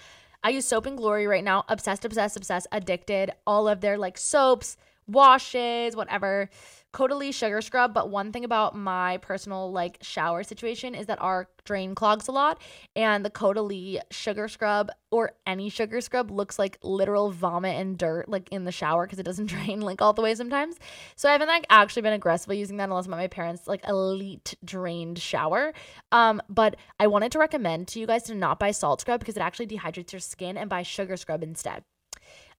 I 0.45 0.49
use 0.49 0.67
Soap 0.67 0.85
and 0.85 0.95
Glory 0.95 1.25
right 1.25 1.43
now. 1.43 1.65
Obsessed, 1.67 2.05
obsessed, 2.05 2.37
obsessed, 2.37 2.67
addicted. 2.71 3.31
All 3.47 3.67
of 3.67 3.81
their 3.81 3.97
like 3.97 4.15
soaps, 4.15 4.77
washes, 5.07 5.95
whatever. 5.95 6.49
Caudalie 6.95 7.33
sugar 7.33 7.61
scrub. 7.61 7.93
But 7.93 8.09
one 8.09 8.31
thing 8.31 8.45
about 8.45 8.73
my 8.73 9.17
personal 9.17 9.69
like 9.71 9.97
shower 10.01 10.43
situation 10.43 10.95
is 10.95 11.07
that 11.07 11.21
our 11.21 11.49
drain 11.65 11.93
clogs 11.93 12.29
a 12.29 12.31
lot. 12.31 12.61
And 12.95 13.25
the 13.25 13.29
Caudalie 13.29 13.99
sugar 14.11 14.47
scrub 14.47 14.89
or 15.11 15.33
any 15.45 15.69
sugar 15.69 15.99
scrub 15.99 16.31
looks 16.31 16.57
like 16.57 16.77
literal 16.81 17.31
vomit 17.31 17.75
and 17.75 17.97
dirt 17.97 18.29
like 18.29 18.47
in 18.49 18.63
the 18.63 18.71
shower 18.71 19.05
because 19.05 19.19
it 19.19 19.23
doesn't 19.23 19.45
drain 19.47 19.81
like 19.81 20.01
all 20.01 20.13
the 20.13 20.21
way 20.21 20.33
sometimes. 20.35 20.77
So 21.17 21.27
I 21.27 21.33
haven't 21.33 21.49
like 21.49 21.65
actually 21.69 22.03
been 22.03 22.13
aggressively 22.13 22.59
using 22.59 22.77
that 22.77 22.85
unless 22.85 23.07
I'm 23.07 23.13
at 23.13 23.17
my 23.17 23.27
parents 23.27 23.67
like 23.67 23.85
elite 23.85 24.55
drained 24.63 25.19
shower. 25.19 25.73
Um, 26.13 26.41
but 26.47 26.77
I 26.97 27.07
wanted 27.07 27.33
to 27.33 27.39
recommend 27.39 27.89
to 27.89 27.99
you 27.99 28.07
guys 28.07 28.23
to 28.23 28.35
not 28.35 28.57
buy 28.57 28.71
salt 28.71 29.01
scrub 29.01 29.19
because 29.19 29.35
it 29.35 29.41
actually 29.41 29.67
dehydrates 29.67 30.13
your 30.13 30.21
skin 30.21 30.57
and 30.57 30.69
buy 30.69 30.83
sugar 30.83 31.17
scrub 31.17 31.43
instead. 31.43 31.83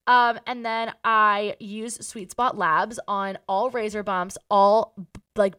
Um, 0.06 0.38
and 0.46 0.64
then 0.64 0.92
I 1.04 1.56
use 1.58 2.06
Sweet 2.06 2.30
Spot 2.30 2.56
Labs 2.56 3.00
on 3.08 3.38
all 3.48 3.70
razor 3.70 4.02
bumps, 4.02 4.38
all 4.50 4.94
like 5.34 5.54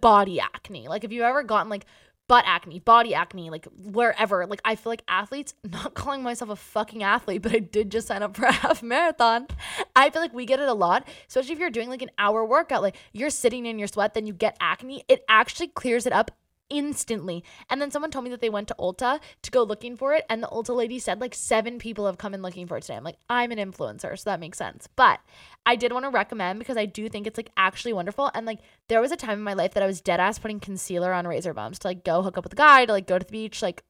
body 0.00 0.40
acne. 0.40 0.88
Like 0.88 1.04
if 1.04 1.12
you've 1.12 1.22
ever 1.22 1.42
gotten 1.42 1.68
like 1.70 1.86
butt 2.28 2.44
acne, 2.46 2.80
body 2.80 3.14
acne, 3.14 3.50
like 3.50 3.66
wherever. 3.78 4.46
Like 4.46 4.60
I 4.64 4.74
feel 4.74 4.90
like 4.90 5.02
athletes, 5.08 5.54
not 5.64 5.94
calling 5.94 6.22
myself 6.22 6.50
a 6.50 6.56
fucking 6.56 7.02
athlete, 7.02 7.42
but 7.42 7.52
I 7.52 7.60
did 7.60 7.90
just 7.90 8.08
sign 8.08 8.22
up 8.22 8.36
for 8.36 8.46
a 8.46 8.52
half 8.52 8.82
marathon. 8.82 9.46
I 9.94 10.10
feel 10.10 10.22
like 10.22 10.34
we 10.34 10.46
get 10.46 10.60
it 10.60 10.68
a 10.68 10.74
lot, 10.74 11.06
especially 11.28 11.52
if 11.52 11.58
you're 11.58 11.70
doing 11.70 11.88
like 11.88 12.02
an 12.02 12.10
hour 12.18 12.44
workout, 12.44 12.82
like 12.82 12.96
you're 13.12 13.30
sitting 13.30 13.66
in 13.66 13.78
your 13.78 13.88
sweat, 13.88 14.14
then 14.14 14.26
you 14.26 14.32
get 14.32 14.56
acne. 14.60 15.04
It 15.08 15.24
actually 15.28 15.68
clears 15.68 16.06
it 16.06 16.12
up 16.12 16.30
instantly. 16.70 17.44
And 17.70 17.80
then 17.80 17.90
someone 17.90 18.10
told 18.10 18.24
me 18.24 18.30
that 18.30 18.40
they 18.40 18.50
went 18.50 18.68
to 18.68 18.76
Ulta 18.78 19.20
to 19.42 19.50
go 19.50 19.62
looking 19.62 19.96
for 19.96 20.14
it. 20.14 20.24
And 20.28 20.42
the 20.42 20.48
Ulta 20.48 20.74
lady 20.74 20.98
said 20.98 21.20
like 21.20 21.34
seven 21.34 21.78
people 21.78 22.06
have 22.06 22.18
come 22.18 22.34
in 22.34 22.42
looking 22.42 22.66
for 22.66 22.76
it 22.76 22.82
today. 22.82 22.96
I'm 22.96 23.04
like, 23.04 23.18
I'm 23.28 23.52
an 23.52 23.58
influencer, 23.58 24.18
so 24.18 24.30
that 24.30 24.40
makes 24.40 24.58
sense. 24.58 24.88
But 24.96 25.20
I 25.64 25.76
did 25.76 25.92
want 25.92 26.04
to 26.04 26.10
recommend 26.10 26.58
because 26.58 26.76
I 26.76 26.86
do 26.86 27.08
think 27.08 27.26
it's 27.26 27.36
like 27.38 27.50
actually 27.56 27.92
wonderful. 27.92 28.30
And 28.34 28.46
like 28.46 28.60
there 28.88 29.00
was 29.00 29.12
a 29.12 29.16
time 29.16 29.38
in 29.38 29.44
my 29.44 29.54
life 29.54 29.74
that 29.74 29.82
I 29.82 29.86
was 29.86 30.00
dead 30.00 30.20
ass 30.20 30.38
putting 30.38 30.60
concealer 30.60 31.12
on 31.12 31.26
razor 31.26 31.54
bumps 31.54 31.78
to 31.80 31.88
like 31.88 32.04
go 32.04 32.22
hook 32.22 32.38
up 32.38 32.44
with 32.44 32.52
a 32.52 32.56
guy, 32.56 32.84
to 32.84 32.92
like 32.92 33.06
go 33.06 33.18
to 33.18 33.24
the 33.24 33.32
beach. 33.32 33.62
Like, 33.62 33.82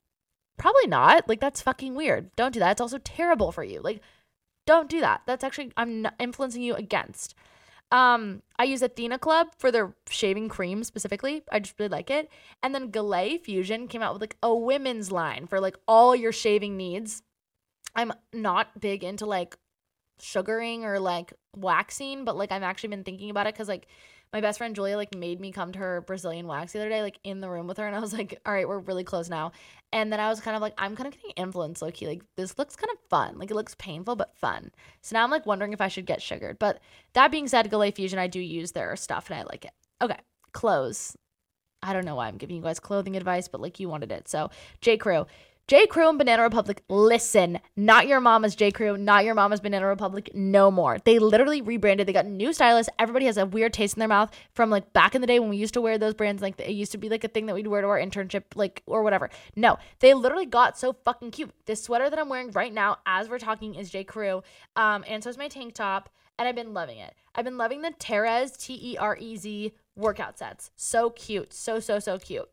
probably 0.58 0.86
not. 0.86 1.28
Like, 1.28 1.40
that's 1.40 1.62
fucking 1.62 1.94
weird. 1.94 2.34
Don't 2.36 2.54
do 2.54 2.60
that. 2.60 2.72
It's 2.72 2.80
also 2.80 2.98
terrible 2.98 3.52
for 3.52 3.62
you. 3.64 3.80
Like, 3.80 4.00
don't 4.66 4.88
do 4.90 5.00
that. 5.00 5.22
That's 5.26 5.44
actually, 5.44 5.72
I'm 5.76 6.06
influencing 6.18 6.62
you 6.62 6.74
against. 6.74 7.34
Um, 7.92 8.42
I 8.58 8.64
use 8.64 8.82
Athena 8.82 9.18
Club 9.18 9.48
for 9.58 9.70
their 9.70 9.94
shaving 10.08 10.48
cream 10.48 10.82
specifically. 10.82 11.42
I 11.52 11.60
just 11.60 11.78
really 11.78 11.90
like 11.90 12.10
it. 12.10 12.28
And 12.62 12.74
then 12.74 12.90
Galay 12.90 13.38
Fusion 13.38 13.86
came 13.86 14.02
out 14.02 14.12
with 14.12 14.22
like 14.22 14.36
a 14.42 14.54
women's 14.54 15.12
line 15.12 15.46
for 15.46 15.60
like 15.60 15.76
all 15.86 16.16
your 16.16 16.32
shaving 16.32 16.76
needs. 16.76 17.22
I'm 17.94 18.12
not 18.32 18.80
big 18.80 19.04
into 19.04 19.24
like 19.24 19.56
sugaring 20.18 20.84
or 20.84 20.98
like 20.98 21.32
waxing, 21.54 22.24
but 22.24 22.36
like 22.36 22.50
I've 22.50 22.62
actually 22.62 22.88
been 22.90 23.04
thinking 23.04 23.30
about 23.30 23.46
it 23.46 23.54
because 23.54 23.68
like 23.68 23.86
my 24.32 24.40
best 24.40 24.58
friend 24.58 24.74
Julia 24.74 24.96
like 24.96 25.14
made 25.14 25.40
me 25.40 25.52
come 25.52 25.72
to 25.72 25.78
her 25.78 26.00
Brazilian 26.02 26.46
wax 26.46 26.72
the 26.72 26.80
other 26.80 26.88
day, 26.88 27.02
like 27.02 27.18
in 27.24 27.40
the 27.40 27.48
room 27.48 27.66
with 27.66 27.78
her, 27.78 27.86
and 27.86 27.96
I 27.96 28.00
was 28.00 28.12
like, 28.12 28.40
all 28.44 28.52
right, 28.52 28.68
we're 28.68 28.78
really 28.78 29.04
close 29.04 29.30
now. 29.30 29.52
And 29.92 30.12
then 30.12 30.20
I 30.20 30.28
was 30.28 30.40
kind 30.40 30.56
of 30.56 30.62
like, 30.62 30.74
I'm 30.78 30.96
kind 30.96 31.06
of 31.06 31.14
getting 31.14 31.30
influenced, 31.36 31.80
low 31.80 31.90
key. 31.90 32.06
Like 32.06 32.22
this 32.36 32.58
looks 32.58 32.76
kind 32.76 32.90
of 32.92 32.98
fun. 33.08 33.38
Like 33.38 33.50
it 33.50 33.54
looks 33.54 33.74
painful 33.78 34.16
but 34.16 34.36
fun. 34.36 34.70
So 35.00 35.16
now 35.16 35.24
I'm 35.24 35.30
like 35.30 35.46
wondering 35.46 35.72
if 35.72 35.80
I 35.80 35.88
should 35.88 36.06
get 36.06 36.20
sugared. 36.22 36.58
But 36.58 36.80
that 37.14 37.30
being 37.30 37.48
said, 37.48 37.70
Galay 37.70 37.94
Fusion, 37.94 38.18
I 38.18 38.26
do 38.26 38.40
use 38.40 38.72
their 38.72 38.94
stuff 38.96 39.30
and 39.30 39.38
I 39.38 39.44
like 39.44 39.64
it. 39.64 39.72
Okay, 40.02 40.18
clothes. 40.52 41.16
I 41.82 41.92
don't 41.92 42.04
know 42.04 42.16
why 42.16 42.26
I'm 42.26 42.36
giving 42.36 42.56
you 42.56 42.62
guys 42.62 42.80
clothing 42.80 43.16
advice, 43.16 43.48
but 43.48 43.60
like 43.60 43.78
you 43.78 43.88
wanted 43.88 44.10
it. 44.10 44.28
So 44.28 44.50
J. 44.80 44.96
Crew. 44.96 45.26
J. 45.68 45.88
Crew 45.88 46.08
and 46.08 46.16
Banana 46.16 46.44
Republic, 46.44 46.84
listen, 46.88 47.58
not 47.74 48.06
your 48.06 48.20
mama's 48.20 48.54
J. 48.54 48.70
Crew, 48.70 48.96
not 48.96 49.24
your 49.24 49.34
mama's 49.34 49.58
Banana 49.58 49.88
Republic, 49.88 50.30
no 50.32 50.70
more. 50.70 50.98
They 51.04 51.18
literally 51.18 51.60
rebranded. 51.60 52.06
They 52.06 52.12
got 52.12 52.24
new 52.24 52.52
stylists. 52.52 52.92
Everybody 53.00 53.26
has 53.26 53.36
a 53.36 53.46
weird 53.46 53.72
taste 53.72 53.96
in 53.96 53.98
their 53.98 54.06
mouth 54.06 54.30
from 54.54 54.70
like 54.70 54.92
back 54.92 55.16
in 55.16 55.22
the 55.22 55.26
day 55.26 55.40
when 55.40 55.48
we 55.48 55.56
used 55.56 55.74
to 55.74 55.80
wear 55.80 55.98
those 55.98 56.14
brands. 56.14 56.40
Like 56.40 56.60
it 56.60 56.70
used 56.70 56.92
to 56.92 56.98
be 56.98 57.08
like 57.08 57.24
a 57.24 57.28
thing 57.28 57.46
that 57.46 57.56
we'd 57.56 57.66
wear 57.66 57.80
to 57.80 57.88
our 57.88 57.98
internship, 57.98 58.44
like 58.54 58.84
or 58.86 59.02
whatever. 59.02 59.28
No, 59.56 59.76
they 59.98 60.14
literally 60.14 60.46
got 60.46 60.78
so 60.78 60.92
fucking 61.04 61.32
cute. 61.32 61.50
This 61.64 61.82
sweater 61.82 62.08
that 62.10 62.18
I'm 62.20 62.28
wearing 62.28 62.52
right 62.52 62.72
now, 62.72 62.98
as 63.04 63.28
we're 63.28 63.40
talking, 63.40 63.74
is 63.74 63.90
J. 63.90 64.04
Crew, 64.04 64.44
um, 64.76 65.04
and 65.08 65.24
so 65.24 65.30
is 65.30 65.36
my 65.36 65.48
tank 65.48 65.74
top, 65.74 66.10
and 66.38 66.46
I've 66.46 66.54
been 66.54 66.74
loving 66.74 66.98
it. 66.98 67.12
I've 67.34 67.44
been 67.44 67.58
loving 67.58 67.82
the 67.82 67.90
Terez 67.90 68.56
T 68.56 68.78
E 68.92 68.96
R 68.98 69.16
E 69.18 69.36
Z 69.36 69.72
workout 69.96 70.38
sets. 70.38 70.70
So 70.76 71.10
cute, 71.10 71.52
so 71.52 71.80
so 71.80 71.98
so 71.98 72.20
cute. 72.20 72.48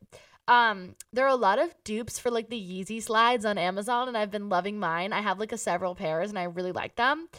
Um, 0.47 0.95
there 1.13 1.25
are 1.25 1.29
a 1.29 1.35
lot 1.35 1.59
of 1.59 1.73
dupes 1.83 2.19
for 2.19 2.29
like 2.29 2.49
the 2.49 2.59
Yeezy 2.59 3.01
slides 3.01 3.45
on 3.45 3.57
Amazon, 3.57 4.07
and 4.07 4.17
I've 4.17 4.31
been 4.31 4.49
loving 4.49 4.79
mine. 4.79 5.13
I 5.13 5.21
have 5.21 5.39
like 5.39 5.51
a 5.51 5.57
several 5.57 5.95
pairs, 5.95 6.29
and 6.29 6.39
I 6.39 6.43
really 6.43 6.71
like 6.71 6.95
them. 6.95 7.29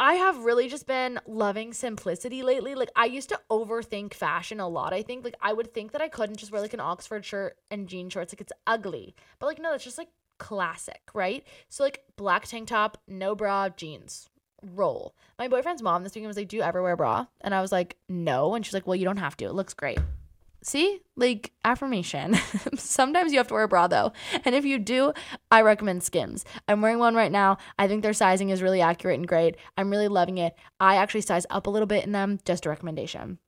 I 0.00 0.14
have 0.14 0.44
really 0.44 0.68
just 0.68 0.86
been 0.86 1.18
loving 1.26 1.72
simplicity 1.72 2.42
lately. 2.42 2.76
Like 2.76 2.90
I 2.94 3.06
used 3.06 3.30
to 3.30 3.40
overthink 3.50 4.14
fashion 4.14 4.60
a 4.60 4.68
lot. 4.68 4.92
I 4.92 5.02
think 5.02 5.24
like 5.24 5.34
I 5.40 5.52
would 5.52 5.74
think 5.74 5.92
that 5.92 6.00
I 6.00 6.08
couldn't 6.08 6.36
just 6.36 6.52
wear 6.52 6.60
like 6.60 6.74
an 6.74 6.80
Oxford 6.80 7.24
shirt 7.24 7.56
and 7.70 7.88
jean 7.88 8.08
shorts. 8.08 8.32
Like 8.32 8.40
it's 8.40 8.52
ugly, 8.66 9.16
but 9.40 9.46
like 9.46 9.58
no, 9.58 9.74
it's 9.74 9.84
just 9.84 9.98
like 9.98 10.08
classic, 10.38 11.02
right? 11.14 11.44
So 11.68 11.82
like 11.82 12.04
black 12.16 12.46
tank 12.46 12.68
top, 12.68 12.98
no 13.08 13.34
bra, 13.34 13.68
jeans. 13.70 14.28
Roll. 14.62 15.14
My 15.38 15.46
boyfriend's 15.46 15.82
mom 15.82 16.02
this 16.02 16.14
weekend 16.14 16.28
was 16.28 16.36
like, 16.36 16.48
"Do 16.48 16.56
you 16.56 16.62
ever 16.62 16.82
wear 16.82 16.92
a 16.92 16.96
bra?" 16.96 17.26
And 17.42 17.54
I 17.54 17.60
was 17.60 17.70
like, 17.70 17.96
"No." 18.08 18.56
And 18.56 18.66
she's 18.66 18.74
like, 18.74 18.88
"Well, 18.88 18.96
you 18.96 19.04
don't 19.04 19.18
have 19.18 19.36
to. 19.36 19.44
It 19.44 19.54
looks 19.54 19.72
great." 19.72 20.00
See, 20.62 21.00
like 21.16 21.52
affirmation. 21.64 22.34
Sometimes 22.76 23.32
you 23.32 23.38
have 23.38 23.48
to 23.48 23.54
wear 23.54 23.62
a 23.62 23.68
bra 23.68 23.86
though. 23.86 24.12
And 24.44 24.54
if 24.54 24.64
you 24.64 24.78
do, 24.78 25.12
I 25.50 25.62
recommend 25.62 26.02
Skims. 26.02 26.44
I'm 26.66 26.82
wearing 26.82 26.98
one 26.98 27.14
right 27.14 27.30
now. 27.30 27.58
I 27.78 27.86
think 27.86 28.02
their 28.02 28.12
sizing 28.12 28.50
is 28.50 28.60
really 28.62 28.80
accurate 28.80 29.18
and 29.18 29.28
great. 29.28 29.56
I'm 29.76 29.90
really 29.90 30.08
loving 30.08 30.38
it. 30.38 30.54
I 30.80 30.96
actually 30.96 31.20
size 31.20 31.46
up 31.50 31.66
a 31.66 31.70
little 31.70 31.86
bit 31.86 32.04
in 32.04 32.12
them, 32.12 32.40
just 32.44 32.66
a 32.66 32.70
recommendation. 32.70 33.38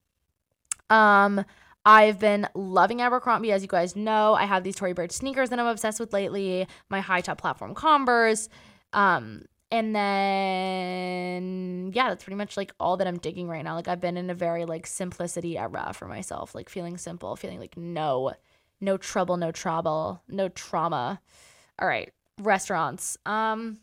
Um, 0.88 1.44
I've 1.84 2.18
been 2.18 2.46
loving 2.54 3.00
Abercrombie, 3.00 3.52
as 3.52 3.62
you 3.62 3.68
guys 3.68 3.96
know. 3.96 4.34
I 4.34 4.44
have 4.44 4.64
these 4.64 4.76
Tory 4.76 4.92
Burch 4.92 5.12
sneakers 5.12 5.50
that 5.50 5.58
I'm 5.58 5.66
obsessed 5.66 5.98
with 5.98 6.12
lately. 6.12 6.66
My 6.90 7.00
high 7.00 7.22
top 7.22 7.38
platform 7.38 7.74
Converse. 7.74 8.48
Um, 8.92 9.44
and 9.70 9.94
then 9.94 11.92
yeah 11.94 12.08
that's 12.08 12.24
pretty 12.24 12.36
much 12.36 12.56
like 12.56 12.72
all 12.80 12.96
that 12.96 13.06
i'm 13.06 13.18
digging 13.18 13.48
right 13.48 13.64
now. 13.64 13.74
Like 13.74 13.88
i've 13.88 14.00
been 14.00 14.16
in 14.16 14.30
a 14.30 14.34
very 14.34 14.64
like 14.64 14.86
simplicity 14.86 15.56
era 15.56 15.92
for 15.94 16.06
myself 16.06 16.54
like 16.54 16.68
feeling 16.68 16.98
simple 16.98 17.36
feeling 17.36 17.60
like 17.60 17.76
no 17.76 18.32
no 18.80 18.96
trouble 18.96 19.36
no 19.36 19.52
trouble 19.52 20.22
no 20.28 20.48
trauma. 20.48 21.20
All 21.78 21.88
right 21.88 22.12
restaurants. 22.40 23.16
Um 23.26 23.78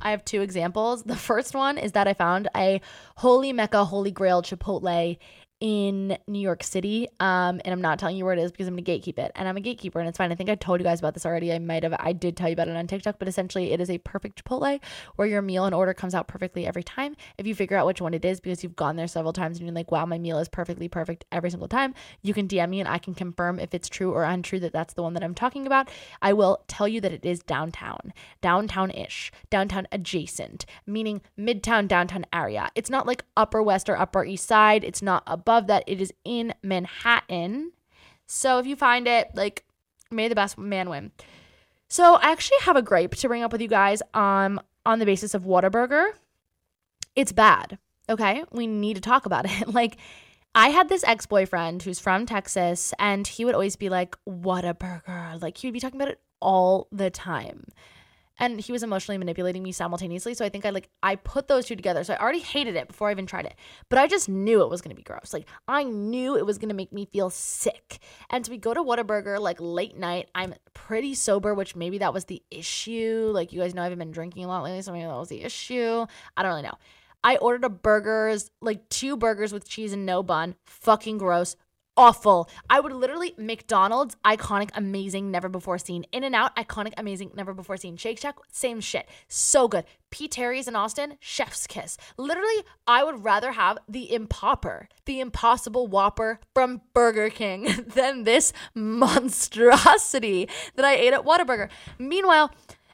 i 0.00 0.12
have 0.12 0.24
two 0.24 0.40
examples. 0.40 1.02
The 1.02 1.16
first 1.16 1.54
one 1.54 1.76
is 1.78 1.92
that 1.92 2.06
i 2.06 2.14
found 2.14 2.48
a 2.56 2.80
holy 3.16 3.52
mecca 3.52 3.84
holy 3.84 4.12
grail 4.12 4.42
chipotle 4.42 5.18
in 5.60 6.16
New 6.26 6.38
York 6.38 6.62
City. 6.62 7.06
Um, 7.20 7.60
and 7.64 7.68
I'm 7.68 7.82
not 7.82 7.98
telling 7.98 8.16
you 8.16 8.24
where 8.24 8.32
it 8.32 8.38
is 8.38 8.50
because 8.50 8.66
I'm 8.66 8.74
gonna 8.74 8.82
gatekeep 8.82 9.18
it. 9.18 9.30
And 9.34 9.46
I'm 9.46 9.58
a 9.58 9.60
gatekeeper 9.60 10.00
and 10.00 10.08
it's 10.08 10.16
fine. 10.16 10.32
I 10.32 10.34
think 10.34 10.48
I 10.48 10.54
told 10.54 10.80
you 10.80 10.84
guys 10.84 11.00
about 11.00 11.12
this 11.12 11.26
already. 11.26 11.52
I 11.52 11.58
might 11.58 11.82
have 11.82 11.94
I 11.98 12.14
did 12.14 12.36
tell 12.36 12.48
you 12.48 12.54
about 12.54 12.68
it 12.68 12.76
on 12.76 12.86
TikTok, 12.86 13.18
but 13.18 13.28
essentially 13.28 13.72
it 13.72 13.80
is 13.80 13.90
a 13.90 13.98
perfect 13.98 14.42
Chipotle 14.42 14.80
where 15.16 15.28
your 15.28 15.42
meal 15.42 15.66
and 15.66 15.74
order 15.74 15.92
comes 15.92 16.14
out 16.14 16.28
perfectly 16.28 16.66
every 16.66 16.82
time. 16.82 17.14
If 17.36 17.46
you 17.46 17.54
figure 17.54 17.76
out 17.76 17.86
which 17.86 18.00
one 18.00 18.14
it 18.14 18.24
is 18.24 18.40
because 18.40 18.62
you've 18.62 18.76
gone 18.76 18.96
there 18.96 19.06
several 19.06 19.34
times 19.34 19.58
and 19.58 19.66
you're 19.66 19.74
like, 19.74 19.92
wow, 19.92 20.06
my 20.06 20.18
meal 20.18 20.38
is 20.38 20.48
perfectly 20.48 20.88
perfect 20.88 21.26
every 21.30 21.50
single 21.50 21.68
time, 21.68 21.94
you 22.22 22.32
can 22.32 22.48
DM 22.48 22.70
me 22.70 22.80
and 22.80 22.88
I 22.88 22.96
can 22.96 23.14
confirm 23.14 23.58
if 23.58 23.74
it's 23.74 23.88
true 23.88 24.12
or 24.12 24.24
untrue 24.24 24.60
that 24.60 24.72
that's 24.72 24.94
the 24.94 25.02
one 25.02 25.12
that 25.12 25.22
I'm 25.22 25.34
talking 25.34 25.66
about. 25.66 25.90
I 26.22 26.32
will 26.32 26.64
tell 26.68 26.88
you 26.88 27.02
that 27.02 27.12
it 27.12 27.26
is 27.26 27.40
downtown, 27.40 28.14
downtown 28.40 28.90
ish, 28.92 29.30
downtown 29.50 29.86
adjacent, 29.92 30.64
meaning 30.86 31.20
midtown, 31.38 31.86
downtown 31.86 32.24
area. 32.32 32.70
It's 32.74 32.88
not 32.88 33.06
like 33.06 33.24
Upper 33.36 33.62
West 33.62 33.90
or 33.90 33.98
Upper 33.98 34.24
East 34.24 34.46
Side. 34.46 34.84
It's 34.84 35.02
not 35.02 35.22
above 35.26 35.49
that. 35.58 35.84
It 35.86 36.00
is 36.00 36.12
in 36.24 36.54
Manhattan. 36.62 37.72
So 38.26 38.58
if 38.58 38.66
you 38.66 38.76
find 38.76 39.08
it, 39.08 39.30
like, 39.34 39.64
may 40.10 40.28
the 40.28 40.34
best 40.34 40.56
man 40.58 40.88
win. 40.88 41.12
So 41.88 42.14
I 42.14 42.30
actually 42.30 42.58
have 42.62 42.76
a 42.76 42.82
gripe 42.82 43.14
to 43.16 43.28
bring 43.28 43.42
up 43.42 43.52
with 43.52 43.60
you 43.60 43.68
guys 43.68 44.02
um, 44.14 44.60
on 44.86 44.98
the 44.98 45.06
basis 45.06 45.34
of 45.34 45.42
Whataburger. 45.42 46.12
It's 47.16 47.32
bad. 47.32 47.78
Okay. 48.08 48.44
We 48.52 48.66
need 48.66 48.94
to 48.94 49.00
talk 49.00 49.26
about 49.26 49.46
it. 49.60 49.74
like, 49.74 49.96
I 50.54 50.68
had 50.68 50.88
this 50.88 51.04
ex 51.04 51.26
boyfriend 51.26 51.82
who's 51.82 52.00
from 52.00 52.26
Texas, 52.26 52.92
and 52.98 53.26
he 53.26 53.44
would 53.44 53.54
always 53.54 53.76
be 53.76 53.88
like, 53.88 54.16
Whataburger. 54.28 55.40
Like, 55.40 55.58
he 55.58 55.66
would 55.66 55.74
be 55.74 55.80
talking 55.80 56.00
about 56.00 56.12
it 56.12 56.20
all 56.40 56.88
the 56.90 57.10
time 57.10 57.66
and 58.40 58.58
he 58.58 58.72
was 58.72 58.82
emotionally 58.82 59.18
manipulating 59.18 59.62
me 59.62 59.70
simultaneously. 59.70 60.34
So 60.34 60.44
i 60.44 60.48
think 60.48 60.66
i 60.66 60.70
like 60.70 60.88
i 61.02 61.14
put 61.14 61.46
those 61.46 61.66
two 61.66 61.76
together. 61.76 62.02
So 62.02 62.14
i 62.14 62.18
already 62.18 62.40
hated 62.40 62.74
it 62.74 62.88
before 62.88 63.08
i 63.08 63.12
even 63.12 63.26
tried 63.26 63.46
it 63.46 63.54
but 63.88 63.98
i 63.98 64.06
just 64.06 64.28
knew 64.28 64.62
it 64.62 64.70
was 64.70 64.80
going 64.80 64.90
to 64.90 64.96
be 64.96 65.02
gross. 65.02 65.32
Like 65.32 65.48
i 65.68 65.84
knew 65.84 66.36
it 66.36 66.46
was 66.46 66.58
going 66.58 66.70
to 66.70 66.74
make 66.74 66.92
me 66.92 67.04
feel 67.04 67.30
sick. 67.30 68.00
And 68.30 68.44
so 68.44 68.50
we 68.50 68.58
go 68.58 68.74
to 68.74 68.82
Whataburger 68.82 69.38
like 69.38 69.58
late 69.60 69.96
night. 69.96 70.30
I'm 70.34 70.54
pretty 70.74 71.14
sober 71.14 71.54
which 71.54 71.76
maybe 71.76 71.98
that 71.98 72.14
was 72.14 72.24
the 72.24 72.42
issue. 72.50 73.30
Like 73.32 73.52
you 73.52 73.60
guys 73.60 73.74
know 73.74 73.82
i 73.82 73.84
haven't 73.84 73.98
been 73.98 74.10
drinking 74.10 74.44
a 74.44 74.48
lot 74.48 74.64
lately 74.64 74.82
so 74.82 74.92
maybe 74.92 75.04
that 75.04 75.16
was 75.16 75.28
the 75.28 75.42
issue. 75.42 76.06
I 76.36 76.42
don't 76.42 76.50
really 76.50 76.62
know. 76.62 76.78
I 77.22 77.36
ordered 77.36 77.64
a 77.64 77.68
burgers, 77.68 78.50
like 78.62 78.88
two 78.88 79.16
burgers 79.16 79.52
with 79.52 79.68
cheese 79.68 79.92
and 79.92 80.06
no 80.06 80.22
bun. 80.22 80.54
Fucking 80.64 81.18
gross 81.18 81.54
awful. 82.00 82.48
I 82.70 82.80
would 82.80 82.92
literally 82.94 83.34
McDonald's 83.36 84.16
iconic, 84.24 84.70
amazing, 84.74 85.30
never 85.30 85.50
before 85.50 85.76
seen. 85.76 86.04
In 86.12 86.24
and 86.24 86.34
Out 86.34 86.56
iconic, 86.56 86.94
amazing, 86.96 87.32
never 87.34 87.52
before 87.52 87.76
seen. 87.76 87.98
Shake 87.98 88.18
Shack 88.18 88.36
same 88.50 88.80
shit, 88.80 89.06
so 89.28 89.68
good. 89.68 89.84
P 90.08 90.26
Terry's 90.26 90.66
in 90.66 90.74
Austin, 90.74 91.18
chef's 91.20 91.66
kiss. 91.66 91.98
Literally, 92.16 92.64
I 92.86 93.04
would 93.04 93.22
rather 93.22 93.52
have 93.52 93.76
the 93.86 94.08
Impopper, 94.12 94.86
the 95.04 95.20
Impossible 95.20 95.88
Whopper 95.88 96.40
from 96.54 96.80
Burger 96.94 97.28
King 97.28 97.84
than 97.94 98.24
this 98.24 98.54
monstrosity 98.74 100.48
that 100.76 100.86
I 100.86 100.94
ate 100.94 101.12
at 101.12 101.24
Whataburger. 101.24 101.68
Meanwhile. 101.98 102.50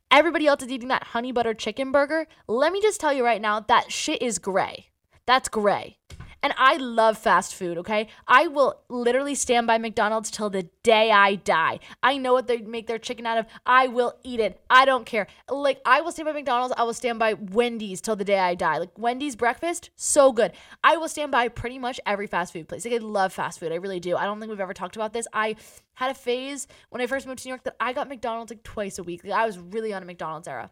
Everybody 0.08 0.46
else 0.46 0.62
is 0.62 0.68
eating 0.68 0.86
that 0.86 1.02
honey 1.02 1.32
butter 1.32 1.52
chicken 1.52 1.90
burger. 1.90 2.28
Let 2.46 2.72
me 2.72 2.80
just 2.80 3.00
tell 3.00 3.12
you 3.12 3.24
right 3.24 3.42
now, 3.42 3.58
that 3.58 3.90
shit 3.90 4.22
is 4.22 4.38
gray. 4.38 4.90
That's 5.26 5.48
gray. 5.48 5.98
And 6.46 6.54
I 6.58 6.76
love 6.76 7.18
fast 7.18 7.56
food, 7.56 7.76
okay? 7.78 8.06
I 8.28 8.46
will 8.46 8.80
literally 8.88 9.34
stand 9.34 9.66
by 9.66 9.78
McDonald's 9.78 10.30
till 10.30 10.48
the 10.48 10.68
day 10.84 11.10
I 11.10 11.34
die. 11.34 11.80
I 12.04 12.18
know 12.18 12.34
what 12.34 12.46
they 12.46 12.58
make 12.58 12.86
their 12.86 13.00
chicken 13.00 13.26
out 13.26 13.36
of. 13.36 13.46
I 13.66 13.88
will 13.88 14.16
eat 14.22 14.38
it. 14.38 14.60
I 14.70 14.84
don't 14.84 15.04
care. 15.04 15.26
Like, 15.50 15.80
I 15.84 16.02
will 16.02 16.12
stand 16.12 16.26
by 16.26 16.32
McDonald's. 16.32 16.72
I 16.78 16.84
will 16.84 16.94
stand 16.94 17.18
by 17.18 17.34
Wendy's 17.34 18.00
till 18.00 18.14
the 18.14 18.24
day 18.24 18.38
I 18.38 18.54
die. 18.54 18.78
Like, 18.78 18.96
Wendy's 18.96 19.34
breakfast, 19.34 19.90
so 19.96 20.30
good. 20.30 20.52
I 20.84 20.96
will 20.98 21.08
stand 21.08 21.32
by 21.32 21.48
pretty 21.48 21.80
much 21.80 21.98
every 22.06 22.28
fast 22.28 22.52
food 22.52 22.68
place. 22.68 22.84
Like, 22.84 22.94
I 22.94 22.98
love 22.98 23.32
fast 23.32 23.58
food. 23.58 23.72
I 23.72 23.76
really 23.76 23.98
do. 23.98 24.14
I 24.14 24.24
don't 24.24 24.38
think 24.38 24.48
we've 24.48 24.60
ever 24.60 24.72
talked 24.72 24.94
about 24.94 25.12
this. 25.12 25.26
I 25.32 25.56
had 25.94 26.12
a 26.12 26.14
phase 26.14 26.68
when 26.90 27.02
I 27.02 27.08
first 27.08 27.26
moved 27.26 27.40
to 27.40 27.48
New 27.48 27.54
York 27.54 27.64
that 27.64 27.74
I 27.80 27.92
got 27.92 28.08
McDonald's 28.08 28.52
like 28.52 28.62
twice 28.62 29.00
a 29.00 29.02
week. 29.02 29.24
Like, 29.24 29.32
I 29.32 29.46
was 29.46 29.58
really 29.58 29.92
on 29.92 30.04
a 30.04 30.06
McDonald's 30.06 30.46
era. 30.46 30.70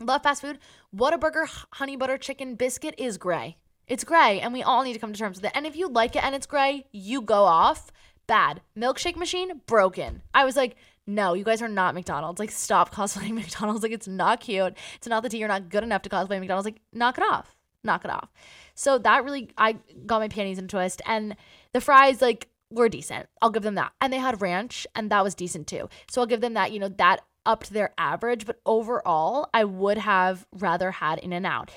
Love 0.00 0.24
fast 0.24 0.42
food. 0.42 0.58
Whataburger 0.92 1.46
honey 1.74 1.94
butter 1.94 2.18
chicken 2.18 2.56
biscuit 2.56 2.96
is 2.98 3.16
gray. 3.16 3.58
It's 3.88 4.04
gray, 4.04 4.38
and 4.40 4.52
we 4.52 4.62
all 4.62 4.84
need 4.84 4.92
to 4.92 4.98
come 4.98 5.12
to 5.14 5.18
terms 5.18 5.38
with 5.38 5.46
it. 5.46 5.52
And 5.54 5.66
if 5.66 5.74
you 5.74 5.88
like 5.88 6.14
it 6.14 6.22
and 6.22 6.34
it's 6.34 6.46
gray, 6.46 6.84
you 6.92 7.22
go 7.22 7.44
off. 7.44 7.90
Bad. 8.26 8.60
Milkshake 8.76 9.16
machine, 9.16 9.62
broken. 9.66 10.20
I 10.34 10.44
was 10.44 10.56
like, 10.56 10.76
no, 11.06 11.32
you 11.32 11.42
guys 11.42 11.62
are 11.62 11.68
not 11.68 11.94
McDonald's. 11.94 12.38
Like, 12.38 12.50
stop 12.50 12.94
cosplaying 12.94 13.32
McDonald's. 13.32 13.82
Like, 13.82 13.92
it's 13.92 14.06
not 14.06 14.40
cute. 14.40 14.74
It's 14.96 15.08
not 15.08 15.22
the 15.22 15.30
tea. 15.30 15.38
You're 15.38 15.48
not 15.48 15.70
good 15.70 15.82
enough 15.82 16.02
to 16.02 16.10
cosplay 16.10 16.38
McDonald's. 16.38 16.66
Like, 16.66 16.82
knock 16.92 17.16
it 17.16 17.24
off. 17.24 17.56
Knock 17.82 18.04
it 18.04 18.10
off. 18.10 18.28
So 18.74 18.98
that 18.98 19.24
really, 19.24 19.50
I 19.56 19.78
got 20.04 20.20
my 20.20 20.28
panties 20.28 20.58
in 20.58 20.66
a 20.66 20.68
twist. 20.68 21.00
And 21.06 21.34
the 21.72 21.80
fries, 21.80 22.20
like, 22.20 22.48
were 22.70 22.90
decent. 22.90 23.26
I'll 23.40 23.50
give 23.50 23.62
them 23.62 23.76
that. 23.76 23.92
And 24.02 24.12
they 24.12 24.18
had 24.18 24.42
ranch, 24.42 24.86
and 24.94 25.10
that 25.10 25.24
was 25.24 25.34
decent 25.34 25.66
too. 25.66 25.88
So 26.10 26.20
I'll 26.20 26.26
give 26.26 26.42
them 26.42 26.52
that. 26.54 26.72
You 26.72 26.80
know, 26.80 26.88
that 26.88 27.22
upped 27.46 27.70
their 27.70 27.94
average. 27.96 28.44
But 28.44 28.60
overall, 28.66 29.48
I 29.54 29.64
would 29.64 29.96
have 29.96 30.46
rather 30.52 30.90
had 30.90 31.18
In 31.20 31.32
and 31.32 31.46
Out 31.46 31.70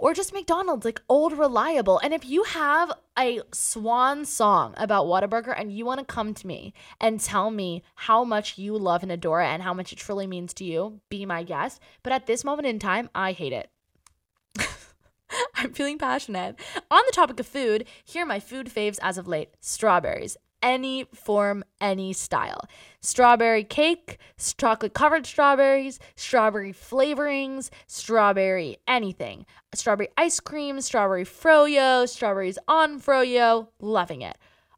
or 0.00 0.14
just 0.14 0.32
McDonald's, 0.32 0.84
like 0.84 1.02
old 1.08 1.36
reliable. 1.36 2.00
And 2.02 2.14
if 2.14 2.24
you 2.24 2.42
have 2.44 2.90
a 3.18 3.40
swan 3.52 4.24
song 4.24 4.74
about 4.78 5.04
Whataburger 5.04 5.54
and 5.56 5.70
you 5.70 5.84
want 5.84 6.00
to 6.00 6.06
come 6.06 6.32
to 6.32 6.46
me 6.46 6.72
and 6.98 7.20
tell 7.20 7.50
me 7.50 7.82
how 7.94 8.24
much 8.24 8.56
you 8.56 8.76
love 8.76 9.02
and 9.02 9.12
adore 9.12 9.42
it 9.42 9.48
and 9.48 9.62
how 9.62 9.74
much 9.74 9.92
it 9.92 9.96
truly 9.96 10.26
means 10.26 10.54
to 10.54 10.64
you, 10.64 11.00
be 11.10 11.26
my 11.26 11.42
guest. 11.42 11.80
But 12.02 12.14
at 12.14 12.26
this 12.26 12.44
moment 12.44 12.66
in 12.66 12.78
time, 12.78 13.10
I 13.14 13.32
hate 13.32 13.52
it. 13.52 13.70
I'm 15.54 15.74
feeling 15.74 15.98
passionate. 15.98 16.58
On 16.90 17.02
the 17.06 17.12
topic 17.12 17.38
of 17.38 17.46
food, 17.46 17.84
here 18.02 18.22
are 18.22 18.26
my 18.26 18.40
food 18.40 18.68
faves 18.68 18.98
as 19.02 19.18
of 19.18 19.28
late 19.28 19.50
strawberries 19.60 20.38
any 20.62 21.04
form, 21.14 21.64
any 21.80 22.12
style. 22.12 22.60
Strawberry 23.00 23.64
cake, 23.64 24.18
chocolate 24.56 24.94
covered 24.94 25.26
strawberries, 25.26 25.98
strawberry 26.16 26.72
flavorings, 26.72 27.70
strawberry 27.86 28.78
anything. 28.86 29.46
Strawberry 29.74 30.08
ice 30.16 30.40
cream, 30.40 30.80
strawberry 30.80 31.24
froyo, 31.24 32.08
strawberries 32.08 32.58
on 32.68 33.00
froyo, 33.00 33.68
loving 33.80 34.22
it. 34.22 34.36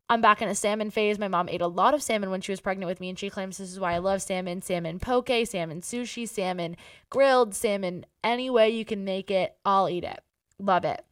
I'm 0.08 0.20
back 0.20 0.42
in 0.42 0.48
a 0.48 0.54
salmon 0.54 0.90
phase. 0.90 1.18
My 1.18 1.28
mom 1.28 1.48
ate 1.48 1.62
a 1.62 1.66
lot 1.66 1.94
of 1.94 2.02
salmon 2.02 2.30
when 2.30 2.42
she 2.42 2.52
was 2.52 2.60
pregnant 2.60 2.86
with 2.86 3.00
me, 3.00 3.08
and 3.08 3.18
she 3.18 3.30
claims 3.30 3.56
this 3.56 3.70
is 3.70 3.80
why 3.80 3.94
I 3.94 3.98
love 3.98 4.20
salmon 4.20 4.60
salmon 4.60 4.98
poke, 4.98 5.30
salmon 5.46 5.80
sushi, 5.80 6.28
salmon 6.28 6.76
grilled, 7.08 7.54
salmon 7.54 8.04
any 8.22 8.50
way 8.50 8.68
you 8.68 8.84
can 8.84 9.04
make 9.04 9.30
it. 9.30 9.56
I'll 9.64 9.88
eat 9.88 10.04
it. 10.04 10.20
Love 10.58 10.84
it. 10.84 11.02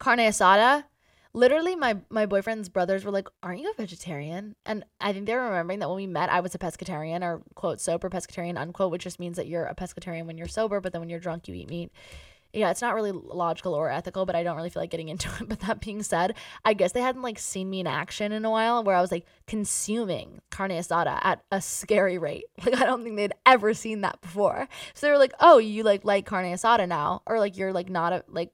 Carne 0.00 0.18
asada, 0.18 0.84
literally 1.32 1.76
my 1.76 1.96
my 2.10 2.26
boyfriend's 2.26 2.68
brothers 2.68 3.04
were 3.04 3.10
like 3.10 3.28
aren't 3.42 3.60
you 3.60 3.70
a 3.70 3.74
vegetarian? 3.74 4.56
And 4.66 4.84
i 5.00 5.12
think 5.12 5.26
they're 5.26 5.42
remembering 5.42 5.78
that 5.78 5.88
when 5.88 5.96
we 5.96 6.06
met 6.06 6.30
i 6.30 6.40
was 6.40 6.54
a 6.54 6.58
pescatarian 6.58 7.22
or 7.22 7.42
quote 7.54 7.80
sober 7.80 8.08
pescatarian 8.10 8.58
unquote 8.58 8.90
which 8.90 9.04
just 9.04 9.20
means 9.20 9.36
that 9.36 9.46
you're 9.46 9.64
a 9.64 9.74
pescatarian 9.74 10.26
when 10.26 10.38
you're 10.38 10.48
sober 10.48 10.80
but 10.80 10.92
then 10.92 11.00
when 11.00 11.08
you're 11.08 11.20
drunk 11.20 11.48
you 11.48 11.54
eat 11.54 11.70
meat. 11.70 11.92
Yeah 12.52 12.70
it's 12.72 12.82
not 12.82 12.96
really 12.96 13.12
logical 13.12 13.74
or 13.74 13.90
ethical 13.90 14.26
but 14.26 14.34
i 14.34 14.42
don't 14.42 14.56
really 14.56 14.70
feel 14.70 14.82
like 14.82 14.90
getting 14.90 15.08
into 15.14 15.28
it. 15.40 15.48
But 15.48 15.60
that 15.60 15.80
being 15.80 16.02
said 16.02 16.34
i 16.64 16.74
guess 16.74 16.92
they 16.92 17.00
hadn't 17.00 17.22
like 17.22 17.38
seen 17.38 17.70
me 17.70 17.78
in 17.78 17.86
action 17.86 18.32
in 18.32 18.44
a 18.44 18.50
while 18.50 18.82
where 18.82 18.96
i 18.96 19.00
was 19.00 19.12
like 19.12 19.26
consuming 19.46 20.40
carne 20.50 20.72
asada 20.72 21.20
at 21.22 21.44
a 21.52 21.60
scary 21.60 22.18
rate. 22.18 22.44
Like 22.64 22.80
i 22.80 22.84
don't 22.84 23.04
think 23.04 23.16
they'd 23.16 23.34
ever 23.46 23.72
seen 23.72 24.00
that 24.00 24.20
before. 24.20 24.68
So 24.94 25.06
they 25.06 25.12
were 25.12 25.18
like 25.18 25.34
oh 25.38 25.58
you 25.58 25.84
like 25.84 26.04
like 26.04 26.26
carne 26.26 26.52
asada 26.52 26.88
now 26.88 27.22
or 27.24 27.38
like 27.38 27.56
you're 27.56 27.72
like 27.72 27.88
not 27.88 28.12
a 28.12 28.24
like 28.28 28.50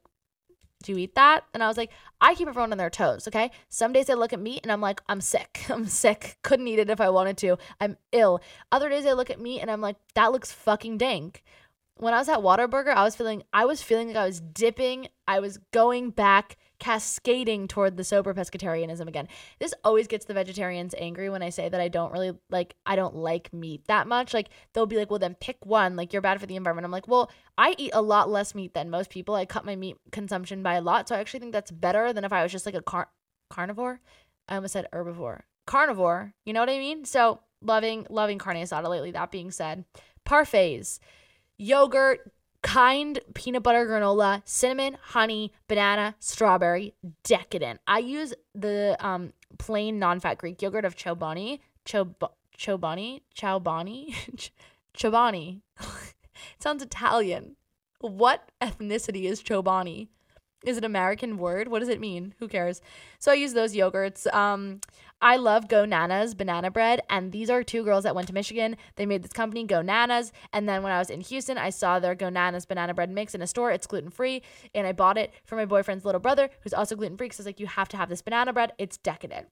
do 0.82 0.92
you 0.92 0.98
eat 0.98 1.14
that? 1.14 1.44
And 1.54 1.62
I 1.62 1.68
was 1.68 1.76
like, 1.76 1.90
I 2.20 2.34
keep 2.34 2.48
everyone 2.48 2.72
on 2.72 2.78
their 2.78 2.90
toes, 2.90 3.26
okay? 3.28 3.50
Some 3.68 3.92
days 3.92 4.06
they 4.06 4.14
look 4.14 4.32
at 4.32 4.40
meat 4.40 4.60
and 4.62 4.70
I'm 4.70 4.80
like, 4.80 5.00
I'm 5.08 5.20
sick. 5.20 5.64
I'm 5.70 5.86
sick. 5.86 6.38
Couldn't 6.42 6.68
eat 6.68 6.78
it 6.78 6.90
if 6.90 7.00
I 7.00 7.10
wanted 7.10 7.36
to. 7.38 7.56
I'm 7.80 7.96
ill. 8.12 8.40
Other 8.70 8.88
days 8.88 9.04
they 9.04 9.14
look 9.14 9.30
at 9.30 9.40
me 9.40 9.60
and 9.60 9.70
I'm 9.70 9.80
like, 9.80 9.96
that 10.14 10.32
looks 10.32 10.52
fucking 10.52 10.98
dank. 10.98 11.42
When 11.98 12.12
I 12.12 12.18
was 12.18 12.28
at 12.28 12.40
Whataburger, 12.40 12.94
I 12.94 13.04
was 13.04 13.16
feeling 13.16 13.42
I 13.54 13.64
was 13.64 13.82
feeling 13.82 14.08
like 14.08 14.16
I 14.16 14.26
was 14.26 14.40
dipping. 14.40 15.08
I 15.26 15.40
was 15.40 15.58
going 15.72 16.10
back 16.10 16.58
cascading 16.78 17.68
toward 17.68 17.96
the 17.96 18.04
sober 18.04 18.34
pescatarianism 18.34 19.06
again. 19.08 19.28
This 19.58 19.74
always 19.84 20.06
gets 20.06 20.24
the 20.24 20.34
vegetarians 20.34 20.94
angry 20.98 21.30
when 21.30 21.42
I 21.42 21.50
say 21.50 21.68
that 21.68 21.80
I 21.80 21.88
don't 21.88 22.12
really 22.12 22.32
like 22.50 22.74
I 22.84 22.96
don't 22.96 23.16
like 23.16 23.52
meat 23.52 23.86
that 23.86 24.06
much. 24.06 24.34
Like 24.34 24.48
they'll 24.72 24.86
be 24.86 24.96
like, 24.96 25.10
"Well, 25.10 25.18
then 25.18 25.34
pick 25.34 25.64
one. 25.64 25.96
Like 25.96 26.12
you're 26.12 26.22
bad 26.22 26.40
for 26.40 26.46
the 26.46 26.56
environment." 26.56 26.84
I'm 26.84 26.90
like, 26.92 27.08
"Well, 27.08 27.30
I 27.56 27.74
eat 27.78 27.92
a 27.94 28.02
lot 28.02 28.30
less 28.30 28.54
meat 28.54 28.74
than 28.74 28.90
most 28.90 29.10
people. 29.10 29.34
I 29.34 29.46
cut 29.46 29.64
my 29.64 29.76
meat 29.76 29.96
consumption 30.12 30.62
by 30.62 30.74
a 30.74 30.80
lot, 30.80 31.08
so 31.08 31.16
I 31.16 31.20
actually 31.20 31.40
think 31.40 31.52
that's 31.52 31.70
better 31.70 32.12
than 32.12 32.24
if 32.24 32.32
I 32.32 32.42
was 32.42 32.52
just 32.52 32.66
like 32.66 32.74
a 32.74 32.82
car- 32.82 33.10
carnivore." 33.50 34.00
I 34.48 34.56
almost 34.56 34.74
said 34.74 34.86
herbivore. 34.92 35.42
Carnivore, 35.66 36.32
you 36.44 36.52
know 36.52 36.60
what 36.60 36.70
I 36.70 36.78
mean? 36.78 37.04
So, 37.04 37.40
loving 37.60 38.06
loving 38.08 38.38
carne 38.38 38.56
asada 38.56 38.88
lately. 38.88 39.10
That 39.10 39.32
being 39.32 39.50
said, 39.50 39.84
parfaits, 40.24 41.00
yogurt, 41.58 42.30
kind 42.66 43.20
peanut 43.32 43.62
butter 43.62 43.86
granola, 43.86 44.42
cinnamon, 44.44 44.98
honey, 45.00 45.52
banana, 45.68 46.16
strawberry, 46.18 46.94
decadent. 47.22 47.80
I 47.86 48.00
use 48.00 48.34
the 48.54 48.96
um, 48.98 49.32
plain 49.58 50.00
non-fat 50.00 50.38
Greek 50.38 50.60
yogurt 50.60 50.84
of 50.84 50.96
Chobani, 50.96 51.60
Chob- 51.84 52.30
Chobani, 52.58 53.22
Chobani, 53.36 54.50
Chobani. 54.96 55.60
sounds 56.58 56.82
Italian. 56.82 57.54
What 58.00 58.50
ethnicity 58.60 59.24
is 59.24 59.42
Chobani? 59.42 60.08
is 60.66 60.76
it 60.76 60.84
American 60.84 61.38
word. 61.38 61.68
What 61.68 61.78
does 61.78 61.88
it 61.88 62.00
mean? 62.00 62.34
Who 62.40 62.48
cares? 62.48 62.82
So 63.18 63.30
I 63.30 63.34
use 63.36 63.52
those 63.52 63.74
yogurts. 63.74 64.32
Um, 64.34 64.80
I 65.20 65.36
love 65.36 65.68
Go 65.68 65.84
Nanas 65.86 66.34
banana 66.34 66.70
bread, 66.70 67.00
and 67.08 67.32
these 67.32 67.48
are 67.48 67.62
two 67.62 67.82
girls 67.84 68.04
that 68.04 68.14
went 68.14 68.28
to 68.28 68.34
Michigan. 68.34 68.76
They 68.96 69.06
made 69.06 69.22
this 69.22 69.32
company 69.32 69.64
Go 69.64 69.80
Nanas, 69.80 70.30
and 70.52 70.68
then 70.68 70.82
when 70.82 70.92
I 70.92 70.98
was 70.98 71.08
in 71.08 71.22
Houston, 71.22 71.56
I 71.56 71.70
saw 71.70 71.98
their 71.98 72.14
Go 72.14 72.28
Nanas 72.28 72.66
banana 72.66 72.92
bread 72.92 73.10
mix 73.10 73.34
in 73.34 73.40
a 73.40 73.46
store. 73.46 73.70
It's 73.70 73.86
gluten 73.86 74.10
free, 74.10 74.42
and 74.74 74.86
I 74.86 74.92
bought 74.92 75.16
it 75.16 75.32
for 75.44 75.56
my 75.56 75.64
boyfriend's 75.64 76.04
little 76.04 76.20
brother, 76.20 76.50
who's 76.60 76.74
also 76.74 76.96
gluten 76.96 77.16
free. 77.16 77.26
Because 77.26 77.40
I 77.40 77.42
was 77.42 77.46
like, 77.46 77.60
you 77.60 77.66
have 77.66 77.88
to 77.88 77.96
have 77.96 78.08
this 78.08 78.22
banana 78.22 78.52
bread. 78.52 78.72
It's 78.78 78.98
decadent. 78.98 79.48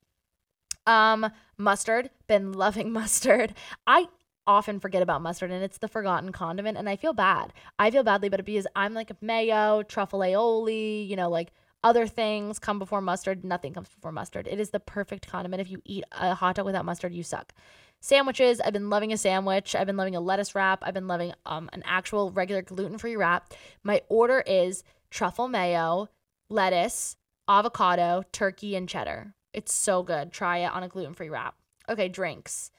Um, 0.86 1.30
mustard. 1.56 2.10
Been 2.26 2.52
loving 2.64 2.92
mustard. 2.92 3.54
I 3.86 4.08
often 4.46 4.78
forget 4.78 5.00
about 5.00 5.22
mustard 5.22 5.50
and 5.50 5.64
it's 5.64 5.78
the 5.78 5.88
forgotten 5.88 6.30
condiment 6.30 6.76
and 6.76 6.86
I 6.86 6.96
feel 6.96 7.14
bad. 7.14 7.52
I 7.78 7.90
feel 7.90 8.02
badly 8.02 8.28
but 8.28 8.44
because 8.44 8.66
I'm 8.76 8.92
like 8.92 9.10
mayo, 9.22 9.82
truffle 9.82 10.20
aioli, 10.20 11.08
you 11.08 11.16
know, 11.16 11.30
like 11.30 11.50
other 11.85 12.07
things 12.07 12.59
come 12.59 12.80
before 12.80 13.01
mustard. 13.01 13.45
Nothing 13.45 13.74
comes 13.74 13.89
before 13.91 14.11
mustard. 14.11 14.49
It 14.49 14.59
is 14.59 14.70
the 14.70 14.80
perfect 14.80 15.28
condiment. 15.28 15.61
If 15.61 15.70
you 15.70 15.80
eat 15.85 16.03
a 16.11 16.35
hot 16.35 16.57
dog 16.57 16.66
without 16.66 16.85
mustard, 16.85 17.14
you 17.14 17.22
suck. 17.22 17.53
Sandwiches. 18.01 18.61
I've 18.61 18.72
been 18.72 18.91
loving 18.91 19.12
a 19.12 19.18
sandwich. 19.18 19.76
I've 19.76 19.87
been 19.87 19.97
loving 19.97 20.16
a 20.16 20.20
lettuce 20.20 20.55
wrap. 20.55 20.80
I've 20.82 20.95
been 20.95 21.07
loving 21.07 21.32
um, 21.47 21.70
an 21.72 21.82
actual 21.87 22.32
regular 22.32 22.62
gluten 22.62 22.99
free 22.99 23.16
wrap. 23.16 23.53
My 23.82 24.03
order 24.09 24.43
is 24.47 24.82
truffle 25.11 25.47
mayo, 25.47 26.09
lettuce, 26.49 27.16
avocado, 27.49 28.24
turkey, 28.32 28.74
and 28.74 28.89
cheddar. 28.89 29.35
It's 29.53 29.72
so 29.72 30.03
good. 30.03 30.32
Try 30.32 30.59
it 30.59 30.72
on 30.72 30.82
a 30.82 30.89
gluten 30.89 31.14
free 31.14 31.28
wrap. 31.28 31.55
Okay, 31.89 32.09
drinks 32.09 32.70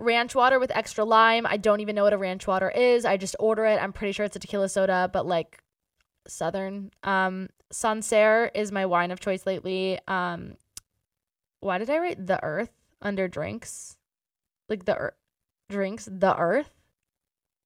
ranch 0.00 0.32
water 0.34 0.60
with 0.60 0.70
extra 0.76 1.04
lime. 1.04 1.44
I 1.44 1.56
don't 1.56 1.80
even 1.80 1.96
know 1.96 2.04
what 2.04 2.12
a 2.12 2.18
ranch 2.18 2.46
water 2.46 2.70
is. 2.70 3.04
I 3.04 3.16
just 3.16 3.34
order 3.40 3.66
it. 3.66 3.82
I'm 3.82 3.92
pretty 3.92 4.12
sure 4.12 4.24
it's 4.24 4.36
a 4.36 4.38
tequila 4.38 4.68
soda, 4.68 5.10
but 5.12 5.26
like 5.26 5.60
southern. 6.28 6.90
Um 7.02 7.48
Sancerre 7.70 8.50
is 8.54 8.72
my 8.72 8.86
wine 8.86 9.10
of 9.10 9.20
choice 9.20 9.46
lately. 9.46 9.98
Um 10.08 10.54
why 11.60 11.78
did 11.78 11.90
I 11.90 11.98
write 11.98 12.26
the 12.26 12.42
earth 12.42 12.70
under 13.02 13.28
drinks? 13.28 13.96
Like 14.68 14.84
the 14.84 14.96
earth 14.96 15.14
drinks 15.68 16.08
the 16.10 16.36
earth? 16.36 16.70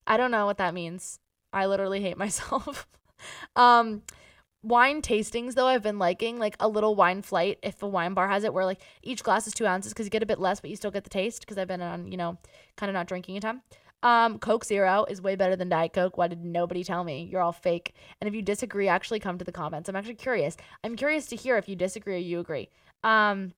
I 0.05 0.17
don't 0.17 0.31
know 0.31 0.45
what 0.45 0.57
that 0.57 0.73
means. 0.73 1.19
I 1.51 1.65
literally 1.67 2.01
hate 2.01 2.17
myself. 2.25 2.87
um 3.55 4.01
wine 4.61 5.01
tastings 5.01 5.55
though 5.55 5.67
I've 5.67 5.83
been 5.83 5.99
liking 5.99 6.39
like 6.39 6.55
a 6.59 6.67
little 6.69 6.95
wine 6.95 7.21
flight 7.21 7.59
if 7.61 7.83
a 7.83 7.87
wine 7.87 8.13
bar 8.13 8.29
has 8.29 8.45
it 8.45 8.53
where 8.53 8.63
like 8.65 8.81
each 9.01 9.21
glass 9.21 9.45
is 9.45 9.53
two 9.53 9.67
ounces 9.67 9.91
because 9.93 10.05
you 10.05 10.09
get 10.09 10.23
a 10.23 10.25
bit 10.25 10.39
less 10.39 10.61
but 10.61 10.69
you 10.69 10.75
still 10.77 10.91
get 10.91 11.03
the 11.03 11.09
taste 11.09 11.41
because 11.41 11.57
I've 11.57 11.67
been 11.67 11.81
on 11.81 12.11
you 12.11 12.17
know 12.17 12.37
kind 12.77 12.89
of 12.89 12.93
not 12.93 13.07
drinking 13.07 13.37
a 13.37 13.41
ton. 13.41 13.61
Um, 14.03 14.37
Coke 14.37 14.65
Zero 14.65 15.05
is 15.09 15.21
way 15.21 15.35
better 15.35 15.55
than 15.55 15.69
Diet 15.69 15.93
Coke. 15.93 16.17
Why 16.17 16.27
did 16.27 16.43
nobody 16.43 16.83
tell 16.83 17.03
me? 17.03 17.27
You're 17.31 17.41
all 17.41 17.53
fake. 17.53 17.95
And 18.21 18.27
if 18.27 18.35
you 18.35 18.41
disagree, 18.41 18.87
actually 18.87 19.19
come 19.19 19.37
to 19.37 19.45
the 19.45 19.51
comments. 19.51 19.89
I'm 19.89 19.95
actually 19.95 20.15
curious. 20.15 20.57
I'm 20.83 20.95
curious 20.95 21.25
to 21.27 21.35
hear 21.35 21.57
if 21.57 21.67
you 21.69 21.75
disagree 21.75 22.15
or 22.15 22.19
you 22.19 22.39
agree. 22.39 22.69
Um, 23.03 23.53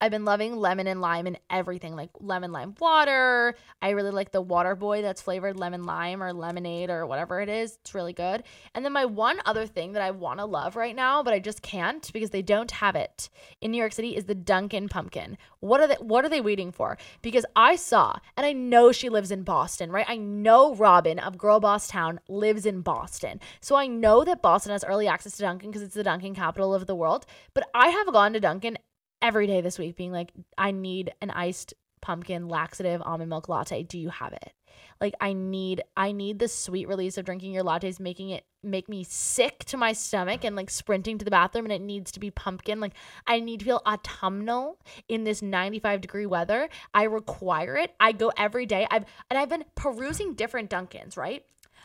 I've 0.00 0.10
been 0.10 0.24
loving 0.24 0.56
lemon 0.56 0.86
and 0.86 1.00
lime 1.00 1.26
and 1.26 1.38
everything, 1.50 1.94
like 1.94 2.10
lemon 2.20 2.52
lime 2.52 2.74
water. 2.80 3.54
I 3.82 3.90
really 3.90 4.10
like 4.10 4.32
the 4.32 4.40
water 4.40 4.74
boy 4.74 5.02
that's 5.02 5.20
flavored 5.20 5.58
lemon 5.58 5.84
lime 5.84 6.22
or 6.22 6.32
lemonade 6.32 6.88
or 6.88 7.06
whatever 7.06 7.40
it 7.40 7.50
is. 7.50 7.78
It's 7.82 7.94
really 7.94 8.14
good. 8.14 8.42
And 8.74 8.84
then 8.84 8.94
my 8.94 9.04
one 9.04 9.40
other 9.44 9.66
thing 9.66 9.92
that 9.92 10.02
I 10.02 10.10
want 10.10 10.38
to 10.38 10.46
love 10.46 10.74
right 10.74 10.96
now, 10.96 11.22
but 11.22 11.34
I 11.34 11.38
just 11.38 11.60
can't 11.60 12.10
because 12.14 12.30
they 12.30 12.40
don't 12.40 12.70
have 12.70 12.96
it 12.96 13.28
in 13.60 13.70
New 13.70 13.78
York 13.78 13.92
City 13.92 14.16
is 14.16 14.24
the 14.24 14.34
Dunkin' 14.34 14.88
pumpkin. 14.88 15.36
What 15.60 15.80
are 15.80 15.86
they 15.86 15.96
what 15.96 16.24
are 16.24 16.30
they 16.30 16.40
waiting 16.40 16.72
for? 16.72 16.96
Because 17.20 17.44
I 17.54 17.76
saw 17.76 18.16
and 18.36 18.46
I 18.46 18.52
know 18.52 18.92
she 18.92 19.10
lives 19.10 19.30
in 19.30 19.42
Boston, 19.42 19.92
right? 19.92 20.06
I 20.08 20.16
know 20.16 20.74
Robin 20.74 21.18
of 21.18 21.36
Girl 21.36 21.60
Boss 21.60 21.88
Town 21.88 22.20
lives 22.28 22.64
in 22.64 22.80
Boston. 22.80 23.40
So 23.60 23.76
I 23.76 23.86
know 23.86 24.24
that 24.24 24.40
Boston 24.40 24.72
has 24.72 24.84
early 24.84 25.06
access 25.06 25.36
to 25.36 25.42
Dunkin' 25.42 25.70
because 25.70 25.82
it's 25.82 25.94
the 25.94 26.02
Dunkin' 26.02 26.34
capital 26.34 26.72
of 26.72 26.86
the 26.86 26.94
world, 26.94 27.26
but 27.52 27.68
I 27.74 27.88
have 27.88 28.12
gone 28.12 28.32
to 28.32 28.40
Dunkin' 28.40 28.78
every 29.22 29.46
day 29.46 29.60
this 29.60 29.78
week 29.78 29.96
being 29.96 30.12
like, 30.12 30.32
I 30.56 30.70
need 30.70 31.12
an 31.20 31.30
iced 31.30 31.74
pumpkin 32.00 32.48
laxative 32.48 33.02
almond 33.04 33.30
milk 33.30 33.48
latte. 33.48 33.82
Do 33.82 33.98
you 33.98 34.08
have 34.08 34.32
it? 34.32 34.52
Like 35.00 35.14
I 35.20 35.32
need 35.32 35.82
I 35.96 36.12
need 36.12 36.38
the 36.38 36.48
sweet 36.48 36.88
release 36.88 37.18
of 37.18 37.24
drinking 37.24 37.52
your 37.52 37.64
lattes 37.64 38.00
making 38.00 38.30
it 38.30 38.44
make 38.62 38.88
me 38.88 39.04
sick 39.04 39.64
to 39.64 39.76
my 39.76 39.92
stomach 39.92 40.44
and 40.44 40.54
like 40.54 40.68
sprinting 40.68 41.16
to 41.18 41.24
the 41.24 41.30
bathroom 41.30 41.64
and 41.64 41.72
it 41.72 41.80
needs 41.80 42.12
to 42.12 42.20
be 42.20 42.30
pumpkin. 42.30 42.80
Like 42.80 42.94
I 43.26 43.40
need 43.40 43.60
to 43.60 43.66
feel 43.66 43.82
autumnal 43.86 44.78
in 45.08 45.24
this 45.24 45.42
95 45.42 46.00
degree 46.00 46.26
weather. 46.26 46.68
I 46.92 47.04
require 47.04 47.76
it. 47.76 47.94
I 47.98 48.12
go 48.12 48.32
every 48.36 48.66
day. 48.66 48.86
I've 48.90 49.04
and 49.30 49.38
I've 49.38 49.48
been 49.48 49.64
perusing 49.74 50.34
different 50.34 50.70
Dunkins, 50.70 51.16
right? 51.16 51.44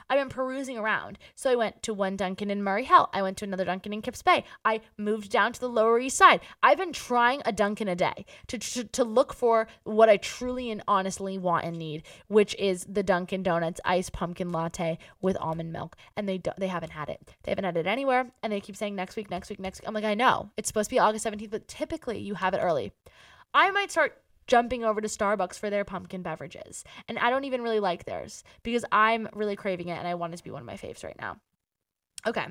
I've 0.10 0.20
been 0.20 0.30
perusing 0.30 0.78
around. 0.78 1.18
So 1.36 1.51
I 1.51 1.56
went 1.56 1.82
to 1.84 1.93
one 1.93 2.16
Dunkin' 2.16 2.51
in 2.51 2.64
Murray 2.64 2.84
Hill. 2.84 3.10
I 3.14 3.22
went 3.22 3.38
to 3.38 3.45
another 3.45 3.66
Dunkin' 3.66 3.93
in 3.93 4.01
Kips 4.01 4.22
Bay. 4.22 4.43
I 4.64 4.82
moved 4.97 5.32
down 5.32 5.53
to 5.53 5.60
the 5.60 5.70
Lower 5.70 5.99
East 5.99 6.18
Side. 6.18 6.41
I've 6.62 6.78
been 6.78 6.93
trying 6.93 7.41
a 7.45 7.51
Dunkin' 7.51 7.88
a 7.88 7.95
day 7.95 8.26
to, 8.47 8.58
to, 8.58 8.84
to 8.84 9.03
look 9.03 9.34
for 9.34 9.68
what 9.84 10.10
I 10.10 10.18
truly 10.18 10.70
and 10.70 10.84
honestly 10.88 11.38
want 11.38 11.66
and 11.66 11.78
need, 11.78 12.03
which 12.28 12.56
is 12.60 12.86
the 12.86 13.03
Dunkin' 13.03 13.43
Donuts 13.43 13.82
iced 13.84 14.14
pumpkin 14.14 14.51
latte 14.51 14.97
with 15.22 15.38
almond 15.39 15.72
milk. 15.72 15.95
And 16.16 16.30
they 16.30 16.38
do, 16.38 16.51
they 16.58 16.68
haven't 16.68 16.91
had 16.91 17.10
it. 17.10 17.22
They 17.43 17.51
haven't 17.51 17.66
had 17.66 17.78
it 17.78 17.88
anywhere. 17.88 18.32
And 18.43 18.53
they 18.53 18.62
keep 18.62 18.76
saying 18.76 18.95
next 18.95 19.16
week, 19.16 19.30
next 19.30 19.49
week, 19.49 19.60
next 19.60 19.82
week. 19.82 19.88
I'm 19.88 19.93
like, 19.93 20.03
I 20.03 20.14
know 20.14 20.51
it's 20.58 20.68
supposed 20.68 20.89
to 20.89 20.95
be 20.95 20.99
August 20.99 21.26
17th, 21.26 21.51
but 21.51 21.68
typically 21.68 22.20
you 22.20 22.36
have 22.36 22.53
it 22.53 22.60
early. 22.60 22.91
I 23.53 23.72
might 23.72 23.89
start 23.89 24.18
jumping 24.47 24.83
over 24.83 25.01
to 25.01 25.07
Starbucks 25.07 25.59
for 25.59 25.69
their 25.69 25.85
pumpkin 25.85 26.21
beverages. 26.21 26.83
And 27.07 27.17
I 27.19 27.29
don't 27.29 27.45
even 27.45 27.61
really 27.61 27.79
like 27.79 28.05
theirs 28.05 28.43
because 28.63 28.85
I'm 28.91 29.27
really 29.33 29.55
craving 29.55 29.89
it 29.89 29.97
and 29.97 30.07
I 30.07 30.15
want 30.15 30.33
it 30.33 30.37
to 30.37 30.43
be 30.43 30.51
one 30.51 30.61
of 30.61 30.67
my 30.67 30.77
faves 30.77 31.03
right 31.03 31.19
now. 31.19 31.37
Okay. 32.27 32.47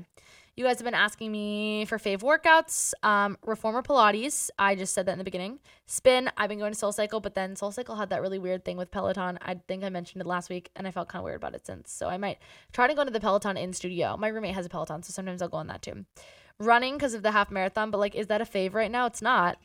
You 0.57 0.65
guys 0.65 0.79
have 0.79 0.85
been 0.85 0.95
asking 0.95 1.33
me 1.33 1.85
for 1.87 1.99
fave 1.99 2.21
workouts. 2.21 2.93
Um, 3.03 3.37
reformer 3.45 3.83
Pilates. 3.83 4.51
I 4.57 4.77
just 4.77 4.95
said 4.95 5.07
that 5.07 5.13
in 5.13 5.19
the 5.19 5.25
beginning. 5.25 5.59
Spin. 5.87 6.31
I've 6.37 6.49
been 6.49 6.61
going 6.61 6.73
to 6.73 6.79
Soul 6.79 6.93
Cycle, 6.93 7.19
but 7.19 7.35
then 7.35 7.57
Soul 7.57 7.73
Cycle 7.73 7.97
had 7.97 8.11
that 8.11 8.23
really 8.23 8.39
weird 8.39 8.65
thing 8.65 8.77
with 8.77 8.93
Peloton. 8.93 9.37
I 9.43 9.57
think 9.67 9.83
I 9.83 9.89
mentioned 9.89 10.23
it 10.23 10.29
last 10.29 10.51
week, 10.51 10.71
and 10.77 10.87
I 10.87 10.93
felt 10.93 11.09
kind 11.09 11.21
of 11.21 11.25
weird 11.25 11.39
about 11.39 11.57
it 11.57 11.67
since. 11.67 11.93
So 11.93 12.09
I 12.09 12.19
might 12.19 12.39
try 12.73 12.87
to 12.87 12.95
go 12.95 13.03
to 13.03 13.11
the 13.11 13.19
Peloton 13.19 13.57
in 13.57 13.73
studio. 13.73 14.17
My 14.17 14.29
roommate 14.29 14.55
has 14.55 14.65
a 14.65 14.69
Peloton, 14.69 15.03
so 15.03 15.13
sometimes 15.13 15.43
I'll 15.43 15.49
go 15.49 15.57
on 15.57 15.67
that 15.67 15.83
too. 15.83 16.05
Running 16.61 16.95
because 16.95 17.15
of 17.15 17.25
the 17.25 17.33
half 17.33 17.51
marathon, 17.51 17.91
but 17.91 17.99
like, 17.99 18.15
is 18.15 18.29
that 18.29 18.41
a 18.41 18.45
fave 18.45 18.75
right 18.75 18.93
now? 18.93 19.07
It's 19.07 19.23
not. 19.23 19.59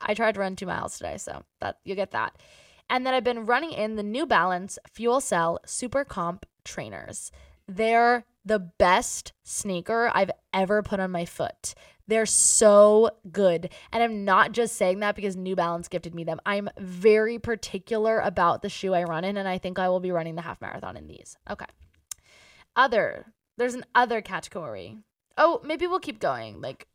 I 0.00 0.14
tried 0.14 0.34
to 0.34 0.40
run 0.40 0.56
two 0.56 0.66
miles 0.66 0.98
today, 0.98 1.16
so 1.18 1.44
that 1.60 1.78
you 1.84 1.94
get 1.94 2.12
that. 2.12 2.40
And 2.88 3.04
then 3.04 3.14
I've 3.14 3.24
been 3.24 3.46
running 3.46 3.72
in 3.72 3.96
the 3.96 4.02
New 4.02 4.26
Balance 4.26 4.78
Fuel 4.92 5.20
Cell 5.20 5.58
Super 5.66 6.04
Comp 6.04 6.46
trainers. 6.64 7.32
They're 7.66 8.24
the 8.44 8.60
best 8.60 9.32
sneaker 9.42 10.10
I've 10.14 10.30
ever 10.54 10.82
put 10.82 11.00
on 11.00 11.10
my 11.10 11.24
foot. 11.24 11.74
They're 12.06 12.26
so 12.26 13.10
good. 13.32 13.70
And 13.92 14.02
I'm 14.02 14.24
not 14.24 14.52
just 14.52 14.76
saying 14.76 15.00
that 15.00 15.16
because 15.16 15.34
New 15.34 15.56
Balance 15.56 15.88
gifted 15.88 16.14
me 16.14 16.22
them. 16.22 16.38
I'm 16.46 16.68
very 16.78 17.40
particular 17.40 18.20
about 18.20 18.62
the 18.62 18.68
shoe 18.68 18.94
I 18.94 19.02
run 19.02 19.24
in, 19.24 19.36
and 19.36 19.48
I 19.48 19.58
think 19.58 19.80
I 19.80 19.88
will 19.88 19.98
be 19.98 20.12
running 20.12 20.36
the 20.36 20.42
half 20.42 20.60
marathon 20.60 20.96
in 20.96 21.08
these. 21.08 21.36
Okay. 21.50 21.66
Other, 22.76 23.32
there's 23.56 23.74
an 23.74 23.84
other 23.94 24.20
category. 24.20 24.98
Oh, 25.36 25.60
maybe 25.64 25.88
we'll 25.88 25.98
keep 25.98 26.20
going. 26.20 26.60
Like 26.60 26.86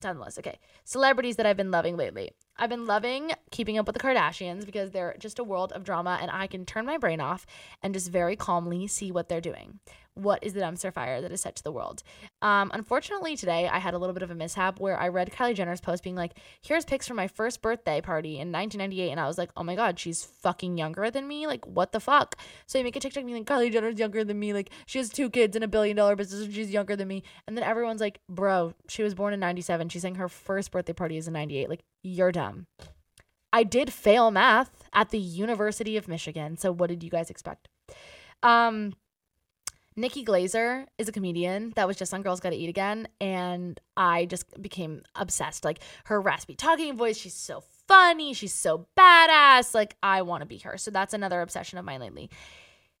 down 0.00 0.16
the 0.16 0.24
list. 0.24 0.38
Okay. 0.38 0.58
Celebrities 0.84 1.36
that 1.36 1.46
I've 1.46 1.56
been 1.56 1.70
loving 1.70 1.96
lately. 1.96 2.32
I've 2.60 2.68
been 2.68 2.84
loving 2.84 3.32
keeping 3.50 3.78
up 3.78 3.86
with 3.86 3.94
the 3.94 4.02
Kardashians 4.02 4.66
because 4.66 4.90
they're 4.90 5.16
just 5.18 5.38
a 5.38 5.44
world 5.44 5.72
of 5.72 5.82
drama 5.82 6.18
and 6.20 6.30
I 6.30 6.46
can 6.46 6.66
turn 6.66 6.84
my 6.84 6.98
brain 6.98 7.18
off 7.18 7.46
and 7.82 7.94
just 7.94 8.12
very 8.12 8.36
calmly 8.36 8.86
see 8.86 9.10
what 9.10 9.30
they're 9.30 9.40
doing 9.40 9.80
what 10.14 10.42
is 10.42 10.52
the 10.52 10.60
dumpster 10.60 10.92
fire 10.92 11.20
that 11.20 11.32
is 11.32 11.40
set 11.40 11.56
to 11.56 11.62
the 11.62 11.72
world. 11.72 12.02
Um, 12.42 12.70
unfortunately, 12.74 13.36
today 13.36 13.68
I 13.68 13.78
had 13.78 13.94
a 13.94 13.98
little 13.98 14.12
bit 14.12 14.22
of 14.22 14.30
a 14.30 14.34
mishap 14.34 14.80
where 14.80 14.98
I 14.98 15.08
read 15.08 15.30
Kylie 15.30 15.54
Jenner's 15.54 15.80
post 15.80 16.02
being 16.02 16.16
like, 16.16 16.32
here's 16.60 16.84
pics 16.84 17.06
from 17.06 17.16
my 17.16 17.28
first 17.28 17.62
birthday 17.62 18.00
party 18.00 18.32
in 18.32 18.52
1998. 18.52 19.10
And 19.10 19.20
I 19.20 19.26
was 19.26 19.38
like, 19.38 19.50
oh 19.56 19.62
my 19.62 19.74
God, 19.74 19.98
she's 19.98 20.24
fucking 20.24 20.76
younger 20.76 21.10
than 21.10 21.26
me. 21.26 21.46
Like, 21.46 21.66
what 21.66 21.92
the 21.92 22.00
fuck? 22.00 22.36
So 22.66 22.78
you 22.78 22.84
make 22.84 22.96
a 22.96 23.00
TikTok 23.00 23.24
being 23.24 23.36
like, 23.36 23.46
Kylie 23.46 23.72
Jenner's 23.72 23.98
younger 23.98 24.24
than 24.24 24.38
me. 24.38 24.52
Like, 24.52 24.70
she 24.86 24.98
has 24.98 25.10
two 25.10 25.30
kids 25.30 25.56
and 25.56 25.64
a 25.64 25.68
billion 25.68 25.96
dollar 25.96 26.16
business 26.16 26.44
and 26.44 26.54
she's 26.54 26.70
younger 26.70 26.96
than 26.96 27.08
me. 27.08 27.22
And 27.46 27.56
then 27.56 27.64
everyone's 27.64 28.00
like, 28.00 28.20
bro, 28.28 28.74
she 28.88 29.02
was 29.02 29.14
born 29.14 29.32
in 29.32 29.40
97. 29.40 29.88
She's 29.88 30.02
saying 30.02 30.16
her 30.16 30.28
first 30.28 30.70
birthday 30.70 30.92
party 30.92 31.16
is 31.16 31.28
in 31.28 31.34
98. 31.34 31.68
Like, 31.68 31.84
you're 32.02 32.32
dumb. 32.32 32.66
I 33.52 33.64
did 33.64 33.92
fail 33.92 34.30
math 34.30 34.70
at 34.92 35.10
the 35.10 35.18
University 35.18 35.96
of 35.96 36.08
Michigan. 36.08 36.56
So 36.56 36.72
what 36.72 36.88
did 36.88 37.02
you 37.02 37.10
guys 37.10 37.30
expect? 37.30 37.68
Um, 38.42 38.94
Nikki 39.96 40.24
Glazer 40.24 40.86
is 40.98 41.08
a 41.08 41.12
comedian 41.12 41.72
that 41.76 41.86
was 41.86 41.96
just 41.96 42.14
on 42.14 42.22
Girls 42.22 42.40
Gotta 42.40 42.56
Eat 42.56 42.68
Again, 42.68 43.08
and 43.20 43.78
I 43.96 44.26
just 44.26 44.60
became 44.62 45.02
obsessed. 45.14 45.64
Like 45.64 45.80
her 46.04 46.20
raspy 46.20 46.54
talking 46.54 46.96
voice, 46.96 47.18
she's 47.18 47.34
so 47.34 47.64
funny, 47.88 48.32
she's 48.32 48.54
so 48.54 48.86
badass. 48.98 49.74
Like 49.74 49.96
I 50.02 50.22
want 50.22 50.42
to 50.42 50.46
be 50.46 50.58
her. 50.58 50.78
So 50.78 50.90
that's 50.90 51.12
another 51.12 51.40
obsession 51.40 51.78
of 51.78 51.84
mine 51.84 52.00
lately. 52.00 52.30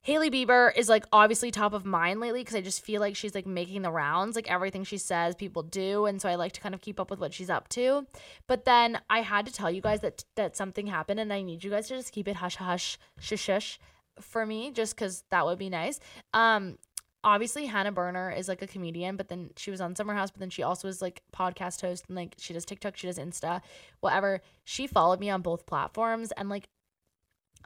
Hailey 0.02 0.30
Bieber 0.30 0.74
is 0.74 0.88
like 0.88 1.04
obviously 1.12 1.50
top 1.50 1.74
of 1.74 1.84
mind 1.84 2.20
lately 2.20 2.40
because 2.40 2.54
I 2.56 2.62
just 2.62 2.82
feel 2.82 3.00
like 3.00 3.16
she's 3.16 3.34
like 3.34 3.46
making 3.46 3.82
the 3.82 3.90
rounds. 3.90 4.34
Like 4.34 4.50
everything 4.50 4.82
she 4.82 4.96
says, 4.96 5.34
people 5.34 5.62
do, 5.62 6.06
and 6.06 6.22
so 6.22 6.28
I 6.28 6.36
like 6.36 6.52
to 6.52 6.60
kind 6.60 6.74
of 6.74 6.80
keep 6.80 6.98
up 6.98 7.10
with 7.10 7.20
what 7.20 7.34
she's 7.34 7.50
up 7.50 7.68
to. 7.70 8.06
But 8.46 8.64
then 8.64 9.00
I 9.10 9.20
had 9.20 9.44
to 9.46 9.52
tell 9.52 9.70
you 9.70 9.82
guys 9.82 10.00
that 10.00 10.24
that 10.36 10.56
something 10.56 10.86
happened, 10.86 11.20
and 11.20 11.32
I 11.32 11.42
need 11.42 11.62
you 11.62 11.70
guys 11.70 11.88
to 11.88 11.96
just 11.96 12.12
keep 12.12 12.28
it 12.28 12.36
hush 12.36 12.56
hush 12.56 12.98
shush 13.18 13.40
shush 13.40 13.78
for 14.20 14.46
me, 14.46 14.70
just 14.70 14.96
because 14.96 15.24
that 15.30 15.44
would 15.44 15.58
be 15.58 15.68
nice. 15.68 16.00
Um, 16.32 16.78
obviously 17.22 17.66
Hannah 17.66 17.92
Berner 17.92 18.30
is 18.30 18.48
like 18.48 18.62
a 18.62 18.66
comedian, 18.66 19.16
but 19.16 19.28
then 19.28 19.50
she 19.56 19.70
was 19.70 19.80
on 19.80 19.94
Summer 19.94 20.14
House, 20.14 20.30
but 20.30 20.40
then 20.40 20.50
she 20.50 20.62
also 20.62 20.88
is 20.88 21.02
like 21.02 21.22
podcast 21.34 21.80
host 21.82 22.04
and 22.08 22.16
like 22.16 22.34
she 22.38 22.54
does 22.54 22.64
TikTok, 22.64 22.96
she 22.96 23.06
does 23.06 23.18
Insta, 23.18 23.60
whatever. 24.00 24.40
She 24.64 24.86
followed 24.86 25.20
me 25.20 25.30
on 25.30 25.42
both 25.42 25.66
platforms 25.66 26.32
and 26.32 26.48
like 26.48 26.68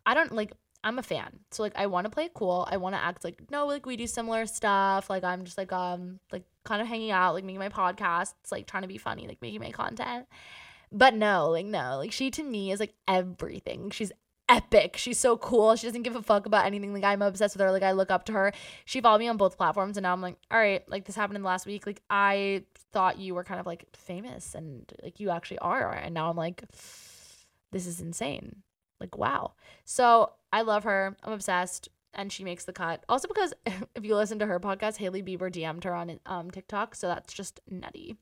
I 0.07 0.15
don't 0.15 0.33
like 0.33 0.53
I'm 0.85 0.99
a 0.99 1.03
fan. 1.03 1.41
So 1.51 1.63
like 1.63 1.73
I 1.77 1.87
want 1.87 2.05
to 2.05 2.11
play 2.11 2.29
cool. 2.35 2.69
I 2.71 2.77
want 2.77 2.95
to 2.95 3.03
act 3.03 3.25
like 3.25 3.51
no, 3.51 3.67
like 3.67 3.87
we 3.87 3.97
do 3.97 4.07
similar 4.07 4.45
stuff. 4.47 5.09
Like 5.09 5.25
I'm 5.25 5.45
just 5.45 5.57
like 5.57 5.73
um 5.73 6.21
like 6.31 6.45
kind 6.65 6.83
of 6.83 6.87
hanging 6.87 7.11
out, 7.11 7.35
like 7.35 7.45
making 7.45 7.59
my 7.59 7.71
podcasts, 7.71 8.53
like 8.53 8.67
trying 8.67 8.83
to 8.83 8.89
be 8.89 8.99
funny, 8.99 9.27
like 9.27 9.41
making 9.41 9.61
my 9.61 9.71
content. 9.71 10.27
But 10.93 11.15
no, 11.15 11.49
like 11.49 11.67
no, 11.67 11.97
like 11.97 12.13
she 12.13 12.31
to 12.33 12.43
me 12.43 12.71
is 12.71 12.81
like 12.81 12.95
everything. 13.09 13.91
She's 13.91 14.13
epic. 14.49 14.99
She's 14.99 15.19
so 15.19 15.39
cool. 15.39 15.75
She 15.75 15.87
doesn't 15.87 16.03
give 16.03 16.17
a 16.17 16.23
fuck 16.23 16.45
about 16.45 16.67
anything. 16.67 16.93
Like 16.93 17.03
I'm 17.03 17.23
obsessed 17.23 17.57
with 17.57 17.63
her. 17.63 17.73
Like 17.73 17.83
I 17.83 17.93
look 17.93 18.11
up 18.11 18.27
to 18.27 18.33
her. 18.33 18.53
She 18.85 19.01
followed 19.01 19.21
me 19.21 19.29
on 19.29 19.39
both 19.39 19.57
platforms, 19.57 19.97
and 19.97 20.03
now 20.03 20.13
I'm 20.13 20.21
like, 20.21 20.37
all 20.51 20.59
right, 20.59 20.87
like 20.89 21.07
this 21.07 21.17
happened 21.17 21.37
in 21.37 21.43
the 21.43 21.49
last 21.49 21.67
week. 21.67 21.87
Like 21.87 22.03
I 22.11 22.65
thought 22.93 23.19
you 23.19 23.35
were 23.35 23.45
kind 23.45 23.59
of 23.59 23.67
like 23.67 23.87
famous, 23.97 24.55
and 24.55 24.93
like 25.03 25.19
you 25.19 25.31
actually 25.31 25.61
are, 25.61 25.93
and 25.93 26.13
now 26.13 26.29
I'm 26.29 26.37
like, 26.37 26.63
this 27.73 27.87
is 27.87 28.01
insane. 28.01 28.63
Like 29.05 29.19
wow. 29.19 29.53
So 29.85 30.33
I 30.53 30.63
love 30.63 30.85
her. 30.85 31.17
I'm 31.23 31.33
obsessed. 31.33 31.89
And 32.15 32.33
she 32.33 32.45
makes 32.45 32.65
the 32.65 32.73
cut. 32.73 33.05
Also 33.09 33.29
because 33.29 33.53
if 33.67 34.05
you 34.05 34.17
listen 34.17 34.39
to 34.39 34.47
her 34.47 34.59
podcast, 34.59 34.97
Hailey 34.97 35.23
Bieber 35.23 35.53
DM'd 35.53 35.85
her 35.85 35.95
on 35.95 36.19
um 36.27 36.51
TikTok. 36.51 36.95
So 36.95 37.09
that's 37.09 37.33
just 37.33 37.61
nutty. 37.69 38.17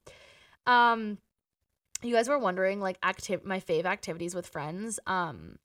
Um 0.67 1.19
you 2.03 2.15
guys 2.15 2.29
were 2.29 2.39
wondering 2.39 2.81
like 2.81 2.99
active 3.03 3.45
my 3.45 3.61
fave 3.61 3.85
activities 3.85 4.35
with 4.35 4.47
friends. 4.47 4.99
Um 5.07 5.59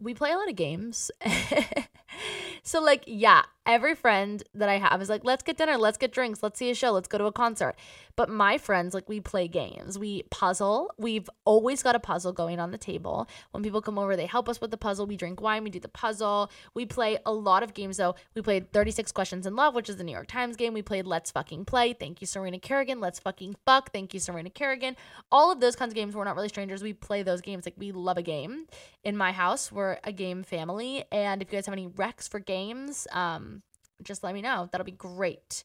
we 0.00 0.14
play 0.14 0.32
a 0.32 0.36
lot 0.36 0.48
of 0.48 0.56
games. 0.56 1.10
so 2.62 2.82
like 2.82 3.04
yeah, 3.06 3.42
every 3.74 3.94
friend 3.94 4.42
that 4.54 4.68
I 4.68 4.78
have 4.78 5.00
is 5.00 5.08
like, 5.08 5.24
let's 5.24 5.42
get 5.42 5.56
dinner, 5.56 5.76
let's 5.76 5.98
get 5.98 6.12
drinks, 6.12 6.42
let's 6.42 6.58
see 6.58 6.70
a 6.70 6.74
show, 6.74 6.92
let's 6.92 7.08
go 7.08 7.18
to 7.18 7.26
a 7.26 7.32
concert. 7.32 7.76
But 8.16 8.28
my 8.28 8.58
friends, 8.58 8.92
like, 8.92 9.08
we 9.08 9.20
play 9.20 9.48
games, 9.48 9.98
we 9.98 10.24
puzzle. 10.24 10.92
We've 10.98 11.28
always 11.44 11.82
got 11.82 11.94
a 11.94 12.00
puzzle 12.00 12.32
going 12.32 12.60
on 12.60 12.70
the 12.70 12.78
table. 12.78 13.28
When 13.52 13.62
people 13.62 13.80
come 13.80 13.98
over, 13.98 14.16
they 14.16 14.26
help 14.26 14.48
us 14.48 14.60
with 14.60 14.70
the 14.70 14.76
puzzle. 14.76 15.06
We 15.06 15.16
drink 15.16 15.40
wine, 15.40 15.64
we 15.64 15.70
do 15.70 15.80
the 15.80 15.88
puzzle. 15.88 16.50
We 16.74 16.84
play 16.84 17.18
a 17.24 17.32
lot 17.32 17.62
of 17.62 17.72
games, 17.72 17.96
though. 17.96 18.14
We 18.34 18.42
played 18.42 18.72
36 18.72 19.12
Questions 19.12 19.46
in 19.46 19.56
Love, 19.56 19.74
which 19.74 19.88
is 19.88 19.96
the 19.96 20.04
New 20.04 20.12
York 20.12 20.26
Times 20.26 20.56
game. 20.56 20.74
We 20.74 20.82
played 20.82 21.06
Let's 21.06 21.30
Fucking 21.30 21.64
Play. 21.64 21.92
Thank 21.92 22.20
you, 22.20 22.26
Serena 22.26 22.58
Kerrigan. 22.58 23.00
Let's 23.00 23.18
Fucking 23.20 23.56
Fuck. 23.64 23.92
Thank 23.92 24.12
you, 24.12 24.20
Serena 24.20 24.50
Kerrigan. 24.50 24.96
All 25.32 25.50
of 25.50 25.60
those 25.60 25.76
kinds 25.76 25.92
of 25.92 25.94
games, 25.94 26.14
we're 26.14 26.24
not 26.24 26.36
really 26.36 26.48
strangers. 26.48 26.82
We 26.82 26.92
play 26.92 27.22
those 27.22 27.40
games. 27.40 27.64
Like, 27.66 27.74
we 27.78 27.92
love 27.92 28.18
a 28.18 28.22
game. 28.22 28.66
In 29.02 29.16
my 29.16 29.32
house, 29.32 29.72
we're 29.72 29.98
a 30.04 30.12
game 30.12 30.42
family. 30.42 31.04
And 31.10 31.40
if 31.40 31.50
you 31.50 31.56
guys 31.56 31.66
have 31.66 31.72
any 31.72 31.88
recs 31.88 32.28
for 32.28 32.38
games, 32.38 33.06
um, 33.12 33.59
just 34.02 34.22
let 34.22 34.34
me 34.34 34.42
know. 34.42 34.68
That'll 34.70 34.84
be 34.84 34.92
great. 34.92 35.64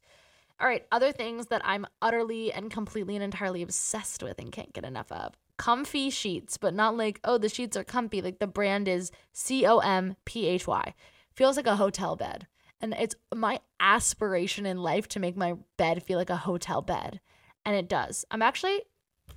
All 0.59 0.67
right, 0.67 0.86
other 0.91 1.11
things 1.11 1.47
that 1.47 1.61
I'm 1.65 1.86
utterly 2.01 2.53
and 2.53 2.71
completely 2.71 3.15
and 3.15 3.23
entirely 3.23 3.61
obsessed 3.61 4.23
with 4.23 4.39
and 4.39 4.51
can't 4.51 4.73
get 4.73 4.86
enough 4.86 5.11
of. 5.11 5.33
Comfy 5.57 6.09
sheets, 6.09 6.57
but 6.57 6.73
not 6.73 6.95
like, 6.95 7.19
oh, 7.23 7.38
the 7.38 7.49
sheets 7.49 7.75
are 7.75 7.83
comfy. 7.83 8.21
Like 8.21 8.39
the 8.39 8.47
brand 8.47 8.88
is 8.88 9.11
C 9.33 9.65
O 9.65 9.79
M 9.79 10.15
P 10.25 10.47
H 10.47 10.67
Y. 10.67 10.93
Feels 11.33 11.57
like 11.57 11.67
a 11.67 11.75
hotel 11.75 12.15
bed. 12.15 12.47
And 12.81 12.93
it's 12.93 13.15
my 13.33 13.59
aspiration 13.79 14.65
in 14.65 14.77
life 14.77 15.07
to 15.09 15.19
make 15.19 15.36
my 15.36 15.55
bed 15.77 16.03
feel 16.03 16.17
like 16.17 16.29
a 16.29 16.36
hotel 16.36 16.81
bed. 16.81 17.19
And 17.65 17.75
it 17.75 17.89
does. 17.89 18.25
I'm 18.31 18.41
actually, 18.41 18.81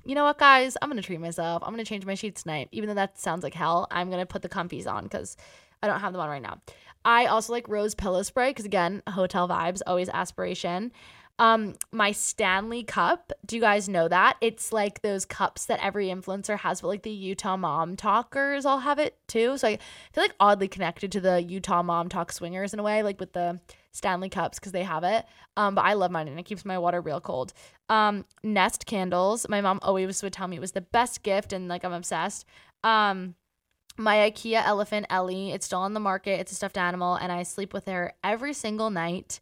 you 0.05 0.15
know 0.15 0.25
what, 0.25 0.39
guys? 0.39 0.77
I'm 0.81 0.89
going 0.89 1.01
to 1.01 1.07
treat 1.07 1.21
myself. 1.21 1.63
I'm 1.65 1.73
going 1.73 1.85
to 1.85 1.89
change 1.89 2.05
my 2.05 2.15
sheets 2.15 2.43
tonight. 2.43 2.69
Even 2.73 2.89
though 2.89 2.95
that 2.95 3.19
sounds 3.19 3.43
like 3.43 3.55
hell, 3.55 3.87
I'm 3.91 4.11
going 4.11 4.21
to 4.21 4.27
put 4.27 4.43
the 4.43 4.49
comfies 4.49 4.87
on 4.87 5.05
because 5.05 5.37
I 5.83 5.87
don't 5.87 6.01
have 6.01 6.13
them 6.13 6.21
on 6.21 6.29
right 6.29 6.43
now. 6.43 6.61
I 7.09 7.25
also 7.25 7.55
like 7.55 7.67
rose 7.69 7.95
pillow 7.95 8.23
spray 8.23 8.51
because 8.51 8.67
again, 8.67 9.03
hotel 9.09 9.49
vibes, 9.49 9.81
always 9.87 10.11
aspiration. 10.11 10.93
Um, 11.39 11.77
my 11.91 12.13
Stanley 12.13 12.83
cup. 12.83 13.33
Do 13.47 13.57
you 13.57 13.63
guys 13.63 13.89
know 13.89 14.09
that? 14.09 14.37
It's 14.43 14.75
like 14.75 15.01
those 15.01 15.25
cups 15.25 15.65
that 15.67 15.83
every 15.83 16.09
influencer 16.09 16.59
has, 16.59 16.83
but 16.83 16.89
like 16.89 17.05
the 17.05 17.11
Utah 17.11 17.57
mom 17.57 17.97
talkers 17.97 18.67
all 18.67 18.81
have 18.81 18.99
it 18.99 19.17
too. 19.27 19.57
So 19.57 19.69
I 19.69 19.79
feel 20.13 20.25
like 20.25 20.35
oddly 20.39 20.69
connected 20.69 21.11
to 21.13 21.21
the 21.21 21.43
Utah 21.43 21.83
mom 21.83 22.11
talk 22.11 22.31
swingers 22.31 22.75
in 22.75 22.81
a 22.81 22.83
way, 22.83 23.03
like 23.03 23.19
with 23.19 23.33
the 23.33 23.59
Stanley 23.93 24.29
cups 24.29 24.59
because 24.59 24.73
they 24.73 24.83
have 24.83 25.03
it. 25.03 25.25
Um, 25.57 25.75
but 25.75 25.87
I 25.87 25.95
love 25.95 26.11
mine 26.11 26.29
and 26.29 26.39
it 26.39 26.45
keeps 26.45 26.67
my 26.67 26.77
water 26.77 27.01
real 27.01 27.23
cold. 27.23 27.55
Um, 27.89 28.27
Nest 28.43 28.85
candles. 28.85 29.49
My 29.49 29.63
mom 29.63 29.79
always 29.81 30.23
would 30.23 30.35
tell 30.35 30.47
me 30.47 30.57
it 30.57 30.61
was 30.61 30.73
the 30.73 30.83
best 30.83 31.23
gift, 31.23 31.55
and 31.55 31.69
like 31.69 31.87
I'm 31.87 31.95
obsessed. 31.95 32.45
Um, 32.85 33.35
my 33.99 34.31
IKEA 34.31 34.65
elephant 34.65 35.07
Ellie. 35.11 35.53
It's 35.53 35.67
still 35.67 35.81
on 35.81 35.95
the 35.95 36.01
market. 36.01 36.41
It's 36.41 36.53
a 36.53 36.55
stuffed 36.55 36.79
animal, 36.79 37.17
and 37.17 37.33
I 37.33 37.43
sleep 37.43 37.75
with 37.75 37.87
her 37.87 38.15
every 38.23 38.55
single 38.55 38.91
night. 38.91 39.41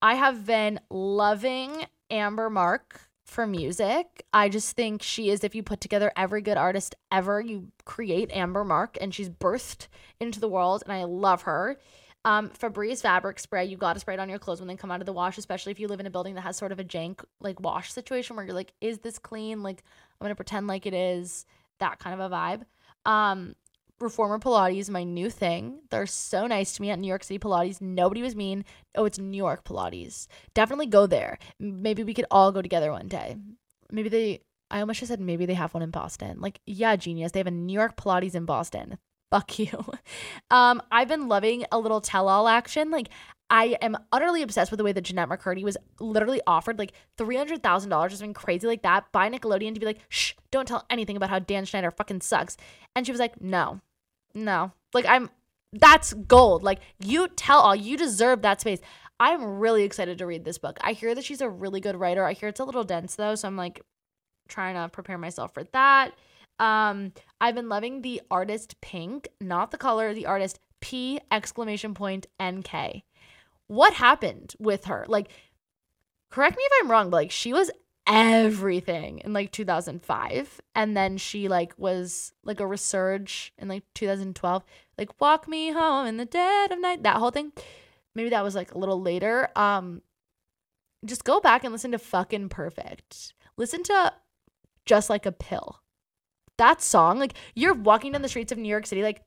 I 0.00 0.14
have 0.14 0.46
been 0.46 0.80
loving 0.90 1.84
Amber 2.10 2.50
Mark 2.50 3.02
for 3.24 3.46
music. 3.46 4.26
I 4.32 4.48
just 4.48 4.74
think 4.74 5.02
she 5.02 5.30
is, 5.30 5.44
if 5.44 5.54
you 5.54 5.62
put 5.62 5.80
together 5.80 6.12
every 6.16 6.42
good 6.42 6.56
artist 6.56 6.94
ever, 7.10 7.40
you 7.40 7.68
create 7.84 8.30
Amber 8.32 8.64
Mark, 8.64 8.98
and 9.00 9.14
she's 9.14 9.30
birthed 9.30 9.88
into 10.20 10.40
the 10.40 10.48
world, 10.48 10.82
and 10.84 10.92
I 10.92 11.04
love 11.04 11.42
her. 11.42 11.78
Um, 12.24 12.50
Febreze 12.50 13.02
fabric 13.02 13.38
spray, 13.38 13.64
you 13.64 13.76
got 13.76 13.94
to 13.94 14.00
spray 14.00 14.14
it 14.14 14.20
on 14.20 14.28
your 14.28 14.38
clothes 14.38 14.60
when 14.60 14.68
they 14.68 14.76
come 14.76 14.90
out 14.90 15.00
of 15.00 15.06
the 15.06 15.12
wash, 15.12 15.38
especially 15.38 15.72
if 15.72 15.80
you 15.80 15.88
live 15.88 15.98
in 16.00 16.06
a 16.06 16.10
building 16.10 16.34
that 16.34 16.42
has 16.42 16.56
sort 16.56 16.72
of 16.72 16.78
a 16.78 16.84
jank 16.84 17.24
like 17.40 17.60
wash 17.60 17.92
situation 17.92 18.36
where 18.36 18.44
you're 18.44 18.54
like, 18.54 18.72
is 18.80 18.98
this 18.98 19.18
clean? 19.18 19.62
Like, 19.62 19.82
I'm 20.20 20.24
gonna 20.24 20.36
pretend 20.36 20.66
like 20.66 20.86
it 20.86 20.94
is. 20.94 21.46
That 21.78 21.98
kind 21.98 22.20
of 22.20 22.30
a 22.30 22.34
vibe. 22.34 22.64
Um, 23.10 23.56
Reformer 24.02 24.38
Pilates, 24.38 24.90
my 24.90 25.04
new 25.04 25.30
thing. 25.30 25.80
They're 25.90 26.06
so 26.06 26.46
nice 26.46 26.74
to 26.74 26.82
me 26.82 26.90
at 26.90 26.98
New 26.98 27.08
York 27.08 27.24
City 27.24 27.38
Pilates. 27.38 27.80
Nobody 27.80 28.22
was 28.22 28.36
mean. 28.36 28.64
Oh, 28.94 29.04
it's 29.04 29.18
New 29.18 29.36
York 29.36 29.64
Pilates. 29.64 30.26
Definitely 30.54 30.86
go 30.86 31.06
there. 31.06 31.38
Maybe 31.58 32.04
we 32.04 32.14
could 32.14 32.26
all 32.30 32.52
go 32.52 32.62
together 32.62 32.92
one 32.92 33.08
day. 33.08 33.36
Maybe 33.90 34.08
they, 34.08 34.40
I 34.70 34.80
almost 34.80 35.00
just 35.00 35.10
said 35.10 35.20
maybe 35.20 35.46
they 35.46 35.54
have 35.54 35.74
one 35.74 35.82
in 35.82 35.90
Boston. 35.90 36.40
Like, 36.40 36.60
yeah, 36.66 36.96
genius. 36.96 37.32
They 37.32 37.40
have 37.40 37.46
a 37.46 37.52
New 37.52 37.72
York 37.72 37.96
Pilates 37.96 38.34
in 38.34 38.44
Boston. 38.44 38.98
Fuck 39.30 39.58
you. 39.58 39.84
Um, 40.50 40.82
I've 40.90 41.08
been 41.08 41.28
loving 41.28 41.64
a 41.72 41.78
little 41.78 42.02
tell 42.02 42.28
all 42.28 42.48
action. 42.48 42.90
Like, 42.90 43.08
I 43.48 43.76
am 43.82 43.98
utterly 44.10 44.42
obsessed 44.42 44.70
with 44.70 44.78
the 44.78 44.84
way 44.84 44.92
that 44.92 45.02
Jennette 45.02 45.28
McCurdy 45.28 45.62
was 45.62 45.76
literally 46.00 46.40
offered 46.46 46.78
like 46.78 46.92
$300,000 47.18 47.92
or 47.92 48.08
something 48.08 48.32
crazy 48.32 48.66
like 48.66 48.82
that 48.82 49.12
by 49.12 49.28
Nickelodeon 49.28 49.74
to 49.74 49.80
be 49.80 49.84
like, 49.84 50.00
shh, 50.08 50.32
don't 50.50 50.66
tell 50.66 50.86
anything 50.88 51.16
about 51.16 51.28
how 51.28 51.38
Dan 51.38 51.66
Schneider 51.66 51.90
fucking 51.90 52.22
sucks. 52.22 52.56
And 52.96 53.04
she 53.04 53.12
was 53.12 53.20
like, 53.20 53.42
no, 53.42 53.82
no. 54.34 54.72
Like 54.94 55.06
I'm 55.06 55.30
that's 55.72 56.12
gold. 56.12 56.62
Like 56.62 56.80
you 56.98 57.28
tell 57.28 57.60
all, 57.60 57.74
you 57.74 57.96
deserve 57.96 58.42
that 58.42 58.60
space. 58.60 58.80
I'm 59.18 59.58
really 59.58 59.84
excited 59.84 60.18
to 60.18 60.26
read 60.26 60.44
this 60.44 60.58
book. 60.58 60.78
I 60.82 60.92
hear 60.92 61.14
that 61.14 61.24
she's 61.24 61.40
a 61.40 61.48
really 61.48 61.80
good 61.80 61.96
writer. 61.96 62.24
I 62.24 62.32
hear 62.32 62.48
it's 62.48 62.60
a 62.60 62.64
little 62.64 62.84
dense 62.84 63.14
though, 63.14 63.34
so 63.34 63.48
I'm 63.48 63.56
like 63.56 63.80
trying 64.48 64.74
to 64.74 64.88
prepare 64.88 65.18
myself 65.18 65.54
for 65.54 65.64
that. 65.72 66.12
Um 66.58 67.12
I've 67.40 67.54
been 67.54 67.68
loving 67.68 68.02
the 68.02 68.20
artist 68.30 68.80
Pink, 68.80 69.28
not 69.40 69.70
the 69.70 69.78
color, 69.78 70.12
the 70.12 70.26
artist 70.26 70.58
P 70.80 71.20
exclamation 71.30 71.94
point 71.94 72.26
NK. 72.42 73.02
What 73.68 73.94
happened 73.94 74.54
with 74.58 74.86
her? 74.86 75.04
Like 75.08 75.30
correct 76.30 76.56
me 76.56 76.62
if 76.64 76.72
I'm 76.82 76.90
wrong, 76.90 77.10
but 77.10 77.16
like 77.16 77.30
she 77.30 77.52
was 77.52 77.70
everything 78.06 79.20
in 79.20 79.32
like 79.32 79.52
2005 79.52 80.60
and 80.74 80.96
then 80.96 81.16
she 81.16 81.48
like 81.48 81.72
was 81.78 82.32
like 82.42 82.58
a 82.58 82.64
resurge 82.64 83.50
in 83.58 83.68
like 83.68 83.84
2012 83.94 84.64
like 84.98 85.20
walk 85.20 85.46
me 85.46 85.70
home 85.70 86.06
in 86.06 86.16
the 86.16 86.24
dead 86.24 86.72
of 86.72 86.80
night 86.80 87.02
that 87.04 87.16
whole 87.16 87.30
thing. 87.30 87.52
Maybe 88.14 88.30
that 88.30 88.44
was 88.44 88.54
like 88.54 88.74
a 88.74 88.78
little 88.78 89.00
later. 89.00 89.48
Um 89.56 90.02
just 91.04 91.24
go 91.24 91.40
back 91.40 91.64
and 91.64 91.72
listen 91.72 91.92
to 91.92 91.98
fucking 91.98 92.48
perfect. 92.48 93.34
Listen 93.56 93.82
to 93.84 94.12
just 94.84 95.08
like 95.08 95.26
a 95.26 95.32
pill. 95.32 95.80
That 96.58 96.82
song 96.82 97.20
like 97.20 97.34
you're 97.54 97.74
walking 97.74 98.12
down 98.12 98.22
the 98.22 98.28
streets 98.28 98.50
of 98.50 98.58
new 98.58 98.68
york 98.68 98.86
city 98.86 99.02
like 99.02 99.22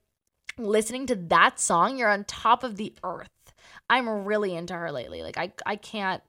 listening 0.58 1.06
to 1.08 1.16
that 1.16 1.60
song 1.60 1.98
you're 1.98 2.10
on 2.10 2.26
top 2.26 2.66
of 2.66 2.76
the 2.76 2.94
earth. 3.06 3.30
I'm 3.90 4.26
really 4.26 4.54
into 4.54 4.74
her 4.74 4.92
lately. 4.92 5.24
Like 5.24 5.38
i 5.38 5.54
i 5.66 5.78
can't 5.78 6.22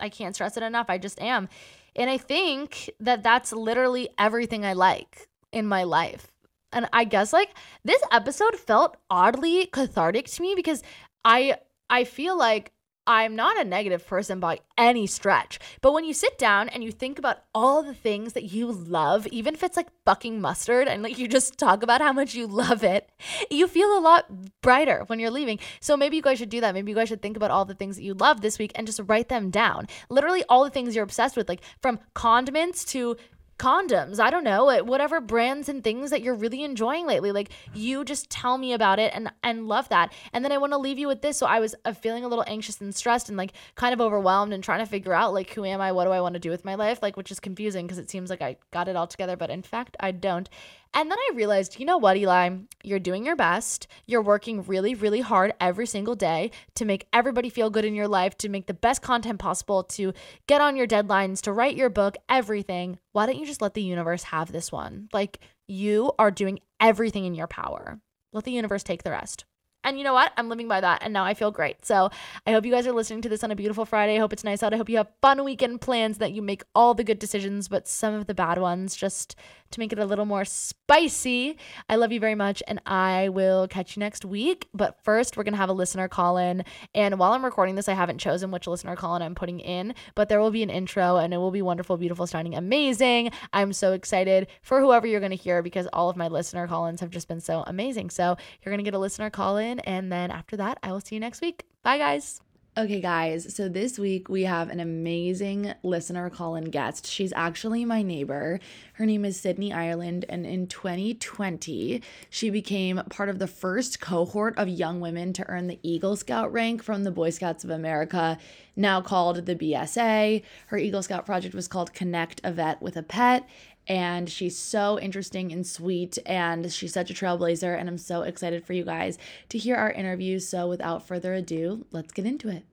i 0.00 0.08
can't 0.08 0.34
stress 0.34 0.56
it 0.56 0.64
enough. 0.64 0.86
I 0.88 0.98
just 0.98 1.20
am 1.20 1.48
and 1.96 2.10
I 2.10 2.18
think 2.18 2.90
that 3.00 3.22
that's 3.22 3.52
literally 3.52 4.08
everything 4.18 4.64
I 4.64 4.72
like 4.72 5.28
in 5.52 5.66
my 5.66 5.84
life. 5.84 6.28
And 6.72 6.88
I 6.92 7.04
guess 7.04 7.32
like 7.32 7.50
this 7.84 8.02
episode 8.10 8.56
felt 8.56 8.96
oddly 9.08 9.66
cathartic 9.66 10.26
to 10.26 10.42
me 10.42 10.54
because 10.56 10.82
I 11.24 11.58
I 11.88 12.04
feel 12.04 12.36
like 12.36 12.72
I'm 13.06 13.36
not 13.36 13.60
a 13.60 13.64
negative 13.64 14.06
person 14.06 14.40
by 14.40 14.60
any 14.78 15.06
stretch. 15.06 15.58
But 15.82 15.92
when 15.92 16.04
you 16.04 16.14
sit 16.14 16.38
down 16.38 16.68
and 16.68 16.82
you 16.82 16.90
think 16.90 17.18
about 17.18 17.44
all 17.54 17.82
the 17.82 17.94
things 17.94 18.32
that 18.32 18.44
you 18.44 18.70
love, 18.70 19.26
even 19.26 19.54
if 19.54 19.62
it's 19.62 19.76
like 19.76 19.88
fucking 20.04 20.40
mustard 20.40 20.88
and 20.88 21.02
like 21.02 21.18
you 21.18 21.28
just 21.28 21.58
talk 21.58 21.82
about 21.82 22.00
how 22.00 22.12
much 22.12 22.34
you 22.34 22.46
love 22.46 22.82
it, 22.82 23.10
you 23.50 23.68
feel 23.68 23.96
a 23.96 24.00
lot 24.00 24.26
brighter 24.62 25.04
when 25.06 25.18
you're 25.18 25.30
leaving. 25.30 25.58
So 25.80 25.96
maybe 25.96 26.16
you 26.16 26.22
guys 26.22 26.38
should 26.38 26.48
do 26.48 26.60
that. 26.62 26.74
Maybe 26.74 26.92
you 26.92 26.96
guys 26.96 27.08
should 27.08 27.22
think 27.22 27.36
about 27.36 27.50
all 27.50 27.64
the 27.64 27.74
things 27.74 27.96
that 27.96 28.02
you 28.02 28.14
love 28.14 28.40
this 28.40 28.58
week 28.58 28.72
and 28.74 28.86
just 28.86 29.00
write 29.06 29.28
them 29.28 29.50
down. 29.50 29.86
Literally 30.08 30.44
all 30.48 30.64
the 30.64 30.70
things 30.70 30.94
you're 30.94 31.04
obsessed 31.04 31.36
with, 31.36 31.48
like 31.48 31.62
from 31.82 32.00
condiments 32.14 32.84
to 32.86 33.16
condoms. 33.58 34.18
I 34.18 34.30
don't 34.30 34.44
know, 34.44 34.82
whatever 34.84 35.20
brands 35.20 35.68
and 35.68 35.82
things 35.82 36.10
that 36.10 36.22
you're 36.22 36.34
really 36.34 36.62
enjoying 36.62 37.06
lately. 37.06 37.32
Like 37.32 37.50
you 37.72 38.04
just 38.04 38.30
tell 38.30 38.58
me 38.58 38.72
about 38.72 38.98
it 38.98 39.12
and 39.14 39.30
and 39.42 39.66
love 39.68 39.88
that. 39.90 40.12
And 40.32 40.44
then 40.44 40.52
I 40.52 40.58
want 40.58 40.72
to 40.72 40.78
leave 40.78 40.98
you 40.98 41.06
with 41.06 41.22
this. 41.22 41.36
So 41.36 41.46
I 41.46 41.60
was 41.60 41.74
uh, 41.84 41.92
feeling 41.92 42.24
a 42.24 42.28
little 42.28 42.44
anxious 42.46 42.80
and 42.80 42.94
stressed 42.94 43.28
and 43.28 43.38
like 43.38 43.52
kind 43.74 43.92
of 43.92 44.00
overwhelmed 44.00 44.52
and 44.52 44.62
trying 44.62 44.80
to 44.80 44.86
figure 44.86 45.14
out 45.14 45.34
like 45.34 45.50
who 45.50 45.64
am 45.64 45.80
I? 45.80 45.92
What 45.92 46.04
do 46.04 46.10
I 46.10 46.20
want 46.20 46.34
to 46.34 46.40
do 46.40 46.50
with 46.50 46.64
my 46.64 46.74
life? 46.74 47.00
Like 47.02 47.16
which 47.16 47.30
is 47.30 47.40
confusing 47.40 47.86
because 47.86 47.98
it 47.98 48.10
seems 48.10 48.30
like 48.30 48.42
I 48.42 48.56
got 48.70 48.88
it 48.88 48.96
all 48.96 49.06
together, 49.06 49.36
but 49.36 49.50
in 49.50 49.62
fact 49.62 49.96
I 50.00 50.10
don't. 50.10 50.48
And 50.96 51.10
then 51.10 51.18
I 51.18 51.30
realized, 51.34 51.80
you 51.80 51.86
know 51.86 51.98
what, 51.98 52.16
Eli? 52.16 52.50
You're 52.84 53.00
doing 53.00 53.26
your 53.26 53.34
best. 53.34 53.88
You're 54.06 54.22
working 54.22 54.62
really, 54.62 54.94
really 54.94 55.20
hard 55.20 55.52
every 55.60 55.86
single 55.86 56.14
day 56.14 56.52
to 56.76 56.84
make 56.84 57.08
everybody 57.12 57.48
feel 57.48 57.68
good 57.68 57.84
in 57.84 57.96
your 57.96 58.06
life, 58.06 58.38
to 58.38 58.48
make 58.48 58.68
the 58.68 58.74
best 58.74 59.02
content 59.02 59.40
possible, 59.40 59.82
to 59.82 60.12
get 60.46 60.60
on 60.60 60.76
your 60.76 60.86
deadlines, 60.86 61.40
to 61.42 61.52
write 61.52 61.76
your 61.76 61.90
book, 61.90 62.16
everything. 62.28 63.00
Why 63.10 63.26
don't 63.26 63.38
you 63.38 63.46
just 63.46 63.60
let 63.60 63.74
the 63.74 63.82
universe 63.82 64.22
have 64.24 64.52
this 64.52 64.70
one? 64.70 65.08
Like, 65.12 65.40
you 65.66 66.12
are 66.16 66.30
doing 66.30 66.60
everything 66.80 67.24
in 67.24 67.34
your 67.34 67.48
power. 67.48 67.98
Let 68.32 68.44
the 68.44 68.52
universe 68.52 68.84
take 68.84 69.02
the 69.02 69.10
rest. 69.10 69.44
And 69.84 69.98
you 69.98 70.04
know 70.04 70.14
what? 70.14 70.32
I'm 70.36 70.48
living 70.48 70.66
by 70.66 70.80
that. 70.80 71.02
And 71.02 71.12
now 71.12 71.24
I 71.24 71.34
feel 71.34 71.50
great. 71.50 71.84
So 71.84 72.10
I 72.46 72.52
hope 72.52 72.64
you 72.64 72.72
guys 72.72 72.86
are 72.86 72.92
listening 72.92 73.22
to 73.22 73.28
this 73.28 73.44
on 73.44 73.50
a 73.50 73.56
beautiful 73.56 73.84
Friday. 73.84 74.16
I 74.16 74.18
hope 74.18 74.32
it's 74.32 74.44
nice 74.44 74.62
out. 74.62 74.74
I 74.74 74.76
hope 74.76 74.88
you 74.88 74.96
have 74.96 75.08
fun 75.20 75.44
weekend 75.44 75.80
plans, 75.80 76.18
that 76.18 76.32
you 76.32 76.42
make 76.42 76.62
all 76.74 76.94
the 76.94 77.04
good 77.04 77.18
decisions, 77.18 77.68
but 77.68 77.86
some 77.86 78.14
of 78.14 78.26
the 78.26 78.34
bad 78.34 78.58
ones 78.58 78.96
just 78.96 79.36
to 79.70 79.80
make 79.80 79.92
it 79.92 79.98
a 79.98 80.06
little 80.06 80.24
more 80.24 80.44
spicy. 80.44 81.58
I 81.88 81.96
love 81.96 82.12
you 82.12 82.20
very 82.20 82.34
much, 82.34 82.62
and 82.66 82.80
I 82.86 83.28
will 83.28 83.68
catch 83.68 83.96
you 83.96 84.00
next 84.00 84.24
week. 84.24 84.68
But 84.72 85.02
first, 85.02 85.36
we're 85.36 85.42
going 85.42 85.54
to 85.54 85.58
have 85.58 85.68
a 85.68 85.74
listener 85.74 86.08
call 86.08 86.38
in. 86.38 86.64
And 86.94 87.18
while 87.18 87.32
I'm 87.32 87.44
recording 87.44 87.74
this, 87.74 87.88
I 87.88 87.94
haven't 87.94 88.18
chosen 88.18 88.50
which 88.50 88.66
listener 88.66 88.96
call 88.96 89.16
in 89.16 89.22
I'm 89.22 89.34
putting 89.34 89.60
in, 89.60 89.94
but 90.14 90.28
there 90.28 90.40
will 90.40 90.50
be 90.50 90.62
an 90.62 90.70
intro 90.70 91.16
and 91.16 91.34
it 91.34 91.38
will 91.38 91.50
be 91.50 91.62
wonderful, 91.62 91.96
beautiful, 91.96 92.26
stunning, 92.26 92.54
amazing. 92.54 93.30
I'm 93.52 93.72
so 93.72 93.92
excited 93.92 94.46
for 94.62 94.80
whoever 94.80 95.06
you're 95.06 95.20
going 95.20 95.30
to 95.30 95.36
hear 95.36 95.62
because 95.62 95.88
all 95.92 96.08
of 96.08 96.16
my 96.16 96.28
listener 96.28 96.66
call 96.68 96.86
ins 96.86 97.00
have 97.00 97.10
just 97.10 97.28
been 97.28 97.40
so 97.40 97.64
amazing. 97.66 98.10
So 98.10 98.36
you're 98.62 98.72
going 98.72 98.84
to 98.84 98.88
get 98.88 98.94
a 98.94 98.98
listener 98.98 99.30
call 99.30 99.56
in, 99.56 99.73
and 99.80 100.10
then 100.10 100.30
after 100.30 100.56
that, 100.56 100.78
I 100.82 100.92
will 100.92 101.00
see 101.00 101.16
you 101.16 101.20
next 101.20 101.40
week. 101.40 101.64
Bye, 101.82 101.98
guys. 101.98 102.40
Okay, 102.76 103.00
guys, 103.00 103.54
so 103.54 103.68
this 103.68 104.00
week 104.00 104.28
we 104.28 104.42
have 104.42 104.68
an 104.68 104.80
amazing 104.80 105.74
listener 105.84 106.28
call 106.28 106.56
in 106.56 106.64
guest. 106.70 107.06
She's 107.06 107.32
actually 107.32 107.84
my 107.84 108.02
neighbor. 108.02 108.58
Her 108.94 109.06
name 109.06 109.24
is 109.24 109.38
Sydney 109.38 109.72
Ireland, 109.72 110.24
and 110.28 110.44
in 110.44 110.66
2020, 110.66 112.02
she 112.30 112.50
became 112.50 113.00
part 113.10 113.28
of 113.28 113.38
the 113.38 113.46
first 113.46 114.00
cohort 114.00 114.58
of 114.58 114.68
young 114.68 115.00
women 115.00 115.32
to 115.34 115.48
earn 115.48 115.68
the 115.68 115.78
Eagle 115.84 116.16
Scout 116.16 116.52
rank 116.52 116.82
from 116.82 117.04
the 117.04 117.12
Boy 117.12 117.30
Scouts 117.30 117.62
of 117.62 117.70
America, 117.70 118.38
now 118.74 119.00
called 119.00 119.46
the 119.46 119.54
BSA. 119.54 120.42
Her 120.66 120.76
Eagle 120.76 121.04
Scout 121.04 121.24
project 121.24 121.54
was 121.54 121.68
called 121.68 121.94
Connect 121.94 122.40
a 122.42 122.50
Vet 122.50 122.82
with 122.82 122.96
a 122.96 123.04
Pet, 123.04 123.48
and 123.86 124.30
she's 124.30 124.56
so 124.56 124.98
interesting 124.98 125.52
and 125.52 125.66
sweet 125.66 126.18
and 126.26 126.72
she's 126.72 126.92
such 126.92 127.10
a 127.10 127.14
trailblazer 127.14 127.78
and 127.78 127.88
I'm 127.88 127.98
so 127.98 128.22
excited 128.22 128.64
for 128.64 128.72
you 128.72 128.84
guys 128.84 129.18
to 129.50 129.58
hear 129.58 129.76
our 129.76 129.90
interview. 129.90 130.38
So 130.38 130.66
without 130.68 131.06
further 131.06 131.34
ado, 131.34 131.84
let's 131.90 132.12
get 132.12 132.26
into 132.26 132.48
it. 132.48 132.64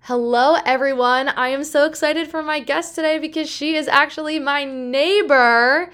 Hello 0.00 0.56
everyone. 0.64 1.28
I 1.28 1.48
am 1.48 1.64
so 1.64 1.84
excited 1.84 2.28
for 2.28 2.42
my 2.42 2.60
guest 2.60 2.94
today 2.94 3.18
because 3.18 3.48
she 3.48 3.76
is 3.76 3.88
actually 3.88 4.38
my 4.38 4.64
neighbor. 4.64 5.90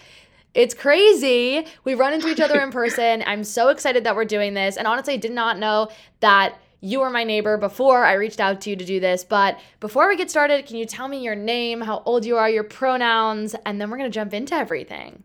It's 0.55 0.73
crazy. 0.73 1.67
We 1.83 1.95
run 1.95 2.13
into 2.13 2.29
each 2.29 2.41
other 2.41 2.61
in 2.61 2.71
person. 2.71 3.25
I'm 3.27 3.43
so 3.45 3.69
excited 3.69 4.05
that 4.05 4.15
we're 4.15 4.25
doing 4.25 4.55
this. 4.55 4.77
And 4.77 4.87
honestly, 4.87 5.15
I 5.15 5.19
did 5.19 5.33
not 5.33 5.59
know 5.59 5.89
that 6.21 6.59
you 6.85 7.01
were 7.01 7.09
my 7.09 7.25
neighbor 7.25 7.57
before 7.57 8.05
I 8.05 8.13
reached 8.13 8.41
out 8.41 8.61
to 8.61 8.71
you 8.71 8.77
to 8.77 8.85
do 8.85 9.01
this. 9.01 9.25
But 9.25 9.59
before 9.81 10.07
we 10.07 10.17
get 10.17 10.31
started, 10.31 10.67
can 10.67 10.77
you 10.77 10.85
tell 10.85 11.09
me 11.09 11.23
your 11.23 11.35
name, 11.35 11.81
how 11.81 12.03
old 12.05 12.27
you 12.27 12.37
are, 12.37 12.51
your 12.51 12.63
pronouns, 12.63 13.57
and 13.65 13.81
then 13.81 13.91
we're 13.91 13.97
going 13.97 14.11
to 14.11 14.15
jump 14.15 14.35
into 14.35 14.55
everything. 14.55 15.25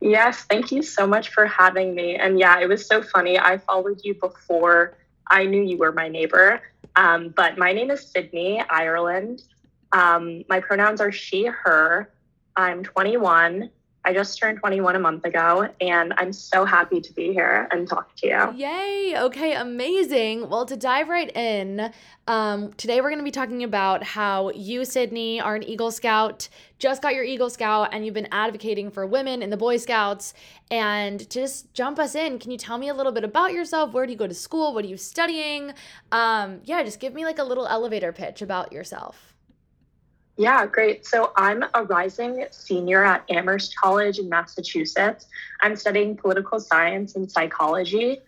Yes, 0.00 0.44
thank 0.44 0.72
you 0.72 0.82
so 0.82 1.06
much 1.06 1.28
for 1.28 1.46
having 1.46 1.94
me. 1.94 2.16
And 2.16 2.38
yeah, 2.38 2.60
it 2.60 2.68
was 2.68 2.86
so 2.86 3.02
funny. 3.02 3.38
I 3.38 3.58
followed 3.58 4.00
you 4.04 4.14
before 4.14 4.96
I 5.30 5.44
knew 5.44 5.62
you 5.62 5.76
were 5.76 5.92
my 5.92 6.08
neighbor. 6.08 6.62
Um, 6.96 7.28
but 7.36 7.58
my 7.58 7.72
name 7.72 7.90
is 7.90 8.06
Sydney 8.06 8.64
Ireland. 8.70 9.42
Um, 9.92 10.44
my 10.48 10.60
pronouns 10.60 11.02
are 11.02 11.12
she, 11.12 11.44
her. 11.44 12.10
I'm 12.56 12.82
21. 12.82 13.68
I 14.06 14.12
just 14.12 14.38
turned 14.38 14.58
21 14.58 14.96
a 14.96 14.98
month 14.98 15.24
ago, 15.24 15.68
and 15.80 16.12
I'm 16.18 16.32
so 16.32 16.66
happy 16.66 17.00
to 17.00 17.12
be 17.14 17.32
here 17.32 17.66
and 17.70 17.88
talk 17.88 18.14
to 18.16 18.26
you. 18.26 18.52
Yay! 18.54 19.14
Okay, 19.16 19.54
amazing. 19.54 20.50
Well, 20.50 20.66
to 20.66 20.76
dive 20.76 21.08
right 21.08 21.34
in, 21.34 21.90
um, 22.26 22.74
today 22.74 23.00
we're 23.00 23.08
going 23.08 23.18
to 23.18 23.24
be 23.24 23.30
talking 23.30 23.64
about 23.64 24.02
how 24.02 24.50
you, 24.50 24.84
Sydney, 24.84 25.40
are 25.40 25.54
an 25.54 25.62
Eagle 25.62 25.90
Scout, 25.90 26.50
just 26.78 27.00
got 27.00 27.14
your 27.14 27.24
Eagle 27.24 27.48
Scout, 27.48 27.88
and 27.92 28.04
you've 28.04 28.12
been 28.12 28.28
advocating 28.30 28.90
for 28.90 29.06
women 29.06 29.42
in 29.42 29.48
the 29.48 29.56
Boy 29.56 29.78
Scouts. 29.78 30.34
And 30.70 31.28
just 31.30 31.72
jump 31.72 31.98
us 31.98 32.14
in. 32.14 32.38
Can 32.38 32.50
you 32.50 32.58
tell 32.58 32.76
me 32.76 32.88
a 32.88 32.94
little 32.94 33.12
bit 33.12 33.24
about 33.24 33.52
yourself? 33.52 33.92
Where 33.92 34.04
do 34.04 34.12
you 34.12 34.18
go 34.18 34.26
to 34.26 34.34
school? 34.34 34.74
What 34.74 34.84
are 34.84 34.88
you 34.88 34.96
studying? 34.96 35.72
Um, 36.12 36.60
yeah, 36.64 36.82
just 36.82 37.00
give 37.00 37.14
me 37.14 37.24
like 37.24 37.38
a 37.38 37.44
little 37.44 37.66
elevator 37.66 38.12
pitch 38.12 38.42
about 38.42 38.72
yourself. 38.72 39.34
Yeah, 40.36 40.66
great. 40.66 41.06
So 41.06 41.32
I'm 41.36 41.64
a 41.74 41.84
rising 41.84 42.46
senior 42.50 43.04
at 43.04 43.24
Amherst 43.30 43.76
College 43.76 44.18
in 44.18 44.28
Massachusetts. 44.28 45.26
I'm 45.60 45.76
studying 45.76 46.16
political 46.16 46.58
science 46.58 47.14
and 47.14 47.30
psychology. 47.30 48.18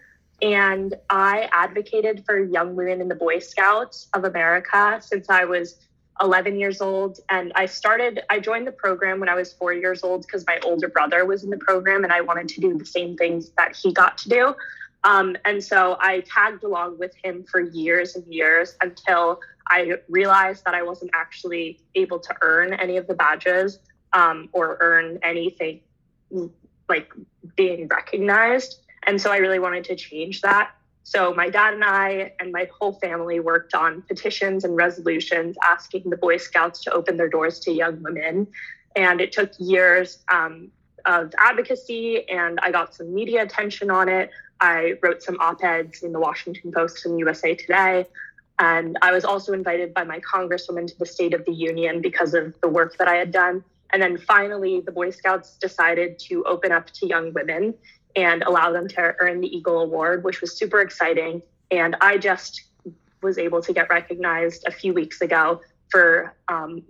And 0.41 0.95
I 1.11 1.49
advocated 1.51 2.25
for 2.25 2.39
young 2.39 2.77
women 2.77 3.01
in 3.01 3.09
the 3.09 3.15
Boy 3.15 3.41
Scouts 3.41 4.09
of 4.15 4.25
America 4.25 5.01
since 5.03 5.29
I 5.29 5.45
was 5.45 5.79
11 6.21 6.59
years 6.59 6.81
old. 6.81 7.19
And 7.29 7.53
I 7.57 7.67
started, 7.67 8.21
I 8.31 8.39
joined 8.39 8.67
the 8.67 8.73
program 8.73 9.19
when 9.19 9.29
I 9.29 9.35
was 9.35 9.53
four 9.53 9.73
years 9.73 10.05
old 10.05 10.23
because 10.23 10.47
my 10.47 10.61
older 10.63 10.89
brother 10.89 11.25
was 11.25 11.43
in 11.43 11.51
the 11.51 11.59
program 11.59 12.05
and 12.05 12.13
I 12.13 12.21
wanted 12.21 12.49
to 12.51 12.61
do 12.61 12.79
the 12.79 12.87
same 12.87 13.17
things 13.17 13.51
that 13.57 13.77
he 13.77 13.93
got 13.93 14.19
to 14.19 14.29
do. 14.29 14.55
Um, 15.05 15.37
and 15.45 15.63
so 15.63 15.97
I 16.01 16.21
tagged 16.21 16.65
along 16.65 16.99
with 16.99 17.15
him 17.23 17.45
for 17.45 17.61
years 17.61 18.17
and 18.17 18.25
years 18.33 18.77
until 18.81 19.41
I 19.69 19.95
realized 20.09 20.65
that 20.65 20.75
I 20.75 20.83
wasn't 20.83 21.11
actually 21.15 21.81
able 21.95 22.19
to 22.21 22.35
earn 22.41 22.75
any 22.75 22.97
of 22.97 23.07
the 23.07 23.15
badges 23.15 23.79
um, 24.13 24.49
or 24.53 24.79
earn 24.81 25.19
anything 25.23 25.81
like 26.89 27.13
being 27.57 27.89
recognized. 27.89 28.81
And 29.07 29.21
so 29.21 29.31
I 29.31 29.39
really 29.39 29.59
wanted 29.59 29.85
to 29.85 29.97
change 29.97 30.41
that. 30.43 30.71
So 31.03 31.33
my 31.35 31.49
dad 31.49 31.75
and 31.75 31.85
I 31.85 32.33
and 32.41 32.51
my 32.51 32.69
whole 32.79 32.95
family 32.95 33.39
worked 33.39 33.75
on 33.75 34.03
petitions 34.03 34.65
and 34.65 34.75
resolutions 34.75 35.57
asking 35.65 36.11
the 36.11 36.17
Boy 36.17 36.37
Scouts 36.37 36.83
to 36.83 36.93
open 36.93 37.17
their 37.17 37.29
doors 37.29 37.61
to 37.61 37.73
young 37.73 38.03
women. 38.03 38.49
And 38.97 39.21
it 39.21 39.31
took 39.31 39.53
years 39.59 40.25
um, 40.33 40.73
of 41.05 41.33
advocacy, 41.39 42.29
and 42.29 42.59
I 42.61 42.73
got 42.73 42.95
some 42.95 43.15
media 43.15 43.43
attention 43.43 43.91
on 43.91 44.09
it. 44.09 44.31
I 44.61 44.95
wrote 45.03 45.23
some 45.23 45.37
op 45.39 45.63
eds 45.63 46.03
in 46.03 46.13
the 46.13 46.19
Washington 46.19 46.73
Post 46.73 47.07
and 47.07 47.19
USA 47.21 47.55
Today. 47.55 48.07
And 48.59 48.97
I 49.03 49.13
was 49.13 49.25
also 49.25 49.53
invited 49.53 49.93
by 49.93 50.05
my 50.05 50.21
congresswoman 50.21 50.87
to 50.87 50.99
the 50.99 51.07
State 51.07 51.35
of 51.35 51.45
the 51.45 51.53
Union 51.53 52.01
because 52.01 52.35
of 52.35 52.59
the 52.61 52.69
work 52.69 52.97
that 52.99 53.09
I 53.09 53.17
had 53.17 53.31
done. 53.31 53.63
And 53.91 54.03
then 54.03 54.17
finally, 54.19 54.81
the 54.81 54.93
Boy 54.93 55.11
Scouts 55.11 55.57
decided 55.57 56.19
to 56.21 56.43
open 56.45 56.73
up 56.73 56.91
to 56.93 57.07
young 57.07 57.33
women 57.33 57.75
and 58.17 58.43
allow 58.43 58.73
them 58.73 58.89
to 58.89 59.15
earn 59.21 59.41
the 59.41 59.55
Eagle 59.55 59.81
Award, 59.81 60.25
which 60.25 60.41
was 60.41 60.57
super 60.57 60.81
exciting. 60.81 61.43
And 61.71 61.97
I 62.01 62.17
just 62.17 62.63
was 63.23 63.39
able 63.39 63.61
to 63.63 63.73
get 63.73 63.89
recognized 63.91 64.65
a 64.67 64.71
few 64.71 64.95
weeks 64.95 65.21
ago 65.21 65.61
for 65.91 66.35
um, 66.49 66.83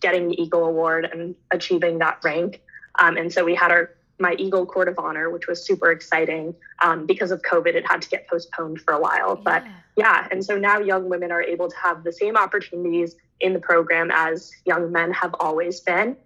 getting 0.00 0.28
the 0.28 0.42
Eagle 0.42 0.64
Award 0.64 1.08
and 1.12 1.34
achieving 1.50 1.98
that 1.98 2.18
rank. 2.24 2.62
Um, 2.98 3.16
and 3.16 3.32
so 3.32 3.44
we 3.44 3.54
had 3.54 3.70
our 3.70 3.94
my 4.22 4.34
Eagle 4.38 4.64
Court 4.64 4.88
of 4.88 4.98
Honor, 4.98 5.28
which 5.28 5.46
was 5.46 5.62
super 5.62 5.90
exciting. 5.90 6.54
Um, 6.82 7.04
because 7.04 7.30
of 7.30 7.42
COVID, 7.42 7.74
it 7.74 7.86
had 7.86 8.00
to 8.02 8.08
get 8.08 8.26
postponed 8.28 8.80
for 8.80 8.94
a 8.94 9.00
while. 9.00 9.36
But 9.36 9.64
yeah, 9.96 10.28
and 10.30 10.42
so 10.42 10.56
now 10.56 10.78
young 10.78 11.10
women 11.10 11.30
are 11.30 11.42
able 11.42 11.68
to 11.68 11.76
have 11.76 12.04
the 12.04 12.12
same 12.12 12.36
opportunities 12.36 13.16
in 13.40 13.52
the 13.52 13.60
program 13.60 14.10
as 14.10 14.50
young 14.64 14.90
men 14.90 15.12
have 15.12 15.34
always 15.38 15.80
been. 15.80 16.16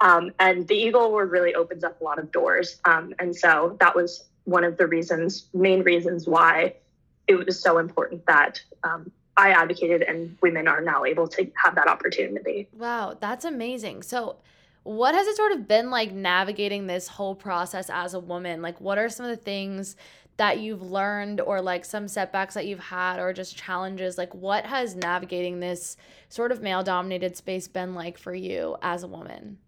Um, 0.00 0.32
and 0.38 0.68
the 0.68 0.74
Eagle 0.74 1.02
Award 1.02 1.30
really 1.30 1.54
opens 1.54 1.84
up 1.84 2.00
a 2.00 2.04
lot 2.04 2.18
of 2.18 2.30
doors. 2.30 2.80
Um, 2.84 3.14
and 3.18 3.34
so 3.34 3.76
that 3.80 3.94
was 3.94 4.24
one 4.44 4.64
of 4.64 4.76
the 4.76 4.86
reasons, 4.86 5.46
main 5.54 5.82
reasons 5.82 6.26
why 6.26 6.74
it 7.26 7.46
was 7.46 7.58
so 7.58 7.78
important 7.78 8.26
that 8.26 8.60
um, 8.82 9.10
I 9.36 9.50
advocated 9.50 10.02
and 10.02 10.36
women 10.42 10.68
are 10.68 10.80
now 10.80 11.04
able 11.04 11.28
to 11.28 11.50
have 11.62 11.74
that 11.76 11.88
opportunity. 11.88 12.68
Wow, 12.76 13.16
that's 13.18 13.44
amazing. 13.44 14.02
So 14.02 14.36
what 14.84 15.14
has 15.14 15.26
it 15.26 15.36
sort 15.36 15.52
of 15.52 15.66
been 15.66 15.90
like 15.90 16.12
navigating 16.12 16.86
this 16.86 17.08
whole 17.08 17.34
process 17.34 17.90
as 17.90 18.14
a 18.14 18.20
woman? 18.20 18.62
Like, 18.62 18.80
what 18.80 18.98
are 18.98 19.08
some 19.08 19.26
of 19.26 19.30
the 19.30 19.42
things 19.42 19.96
that 20.36 20.58
you've 20.58 20.82
learned, 20.82 21.40
or 21.40 21.62
like 21.62 21.84
some 21.84 22.08
setbacks 22.08 22.54
that 22.54 22.66
you've 22.66 22.80
had, 22.80 23.18
or 23.18 23.32
just 23.32 23.56
challenges? 23.56 24.18
Like, 24.18 24.34
what 24.34 24.66
has 24.66 24.94
navigating 24.94 25.60
this 25.60 25.96
sort 26.28 26.52
of 26.52 26.60
male 26.60 26.82
dominated 26.82 27.36
space 27.36 27.66
been 27.66 27.94
like 27.94 28.18
for 28.18 28.34
you 28.34 28.76
as 28.82 29.02
a 29.02 29.08
woman? 29.08 29.58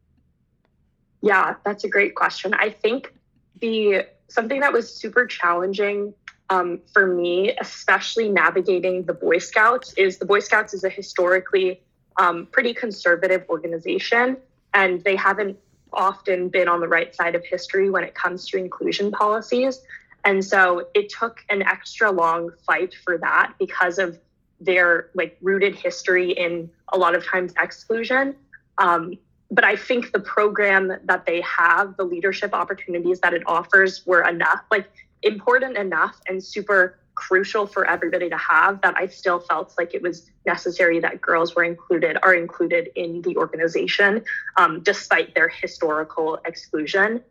Yeah, 1.22 1.54
that's 1.64 1.84
a 1.84 1.88
great 1.88 2.14
question. 2.14 2.52
I 2.54 2.70
think 2.70 3.14
the 3.60 4.06
something 4.28 4.60
that 4.60 4.72
was 4.72 4.92
super 4.92 5.26
challenging 5.26 6.12
um, 6.50 6.80
for 6.92 7.06
me, 7.06 7.56
especially 7.60 8.28
navigating 8.28 9.04
the 9.04 9.14
Boy 9.14 9.38
Scouts, 9.38 9.94
is 9.94 10.18
the 10.18 10.26
Boy 10.26 10.40
Scouts 10.40 10.74
is 10.74 10.84
a 10.84 10.90
historically 10.90 11.80
um, 12.18 12.46
pretty 12.52 12.74
conservative 12.74 13.44
organization. 13.48 14.36
And 14.76 15.02
they 15.04 15.16
haven't 15.16 15.58
often 15.92 16.50
been 16.50 16.68
on 16.68 16.80
the 16.80 16.86
right 16.86 17.16
side 17.16 17.34
of 17.34 17.44
history 17.44 17.88
when 17.88 18.04
it 18.04 18.14
comes 18.14 18.46
to 18.46 18.58
inclusion 18.58 19.10
policies. 19.10 19.80
And 20.24 20.44
so 20.44 20.88
it 20.94 21.08
took 21.08 21.42
an 21.48 21.62
extra 21.62 22.10
long 22.10 22.50
fight 22.66 22.94
for 23.02 23.16
that 23.18 23.54
because 23.58 23.98
of 23.98 24.18
their 24.60 25.10
like 25.14 25.38
rooted 25.40 25.74
history 25.74 26.32
in 26.32 26.70
a 26.92 26.98
lot 26.98 27.14
of 27.14 27.24
times 27.24 27.54
exclusion. 27.58 28.36
Um, 28.76 29.14
but 29.50 29.64
I 29.64 29.76
think 29.76 30.12
the 30.12 30.20
program 30.20 30.92
that 31.04 31.24
they 31.24 31.40
have, 31.40 31.96
the 31.96 32.04
leadership 32.04 32.52
opportunities 32.52 33.20
that 33.20 33.32
it 33.32 33.42
offers 33.46 34.04
were 34.04 34.28
enough, 34.28 34.60
like 34.70 34.90
important 35.22 35.78
enough 35.78 36.20
and 36.28 36.42
super 36.42 36.98
crucial 37.16 37.66
for 37.66 37.88
everybody 37.88 38.28
to 38.28 38.36
have 38.36 38.80
that 38.82 38.94
I 38.96 39.08
still 39.08 39.40
felt 39.40 39.74
like 39.76 39.94
it 39.94 40.02
was 40.02 40.30
necessary 40.44 41.00
that 41.00 41.20
girls 41.20 41.56
were 41.56 41.64
included, 41.64 42.16
are 42.22 42.34
included 42.34 42.90
in 42.94 43.22
the 43.22 43.36
organization, 43.36 44.22
um, 44.56 44.82
despite 44.82 45.34
their 45.34 45.48
historical 45.48 46.38
exclusion, 46.44 47.22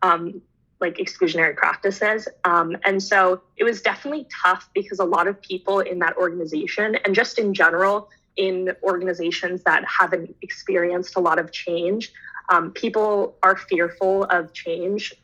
um, 0.00 0.40
like 0.80 0.96
exclusionary 0.96 1.54
practices. 1.54 2.26
Um, 2.44 2.76
and 2.84 3.02
so 3.02 3.42
it 3.56 3.64
was 3.64 3.82
definitely 3.82 4.26
tough 4.42 4.70
because 4.74 5.00
a 5.00 5.04
lot 5.04 5.28
of 5.28 5.40
people 5.42 5.80
in 5.80 5.98
that 5.98 6.16
organization 6.16 6.96
and 7.04 7.14
just 7.14 7.38
in 7.38 7.52
general, 7.52 8.08
in 8.36 8.74
organizations 8.82 9.62
that 9.64 9.84
haven't 9.84 10.34
experienced 10.40 11.16
a 11.16 11.20
lot 11.20 11.38
of 11.38 11.52
change, 11.52 12.12
um, 12.48 12.70
people 12.70 13.36
are 13.42 13.56
fearful 13.56 14.24
of 14.24 14.52
change. 14.52 15.14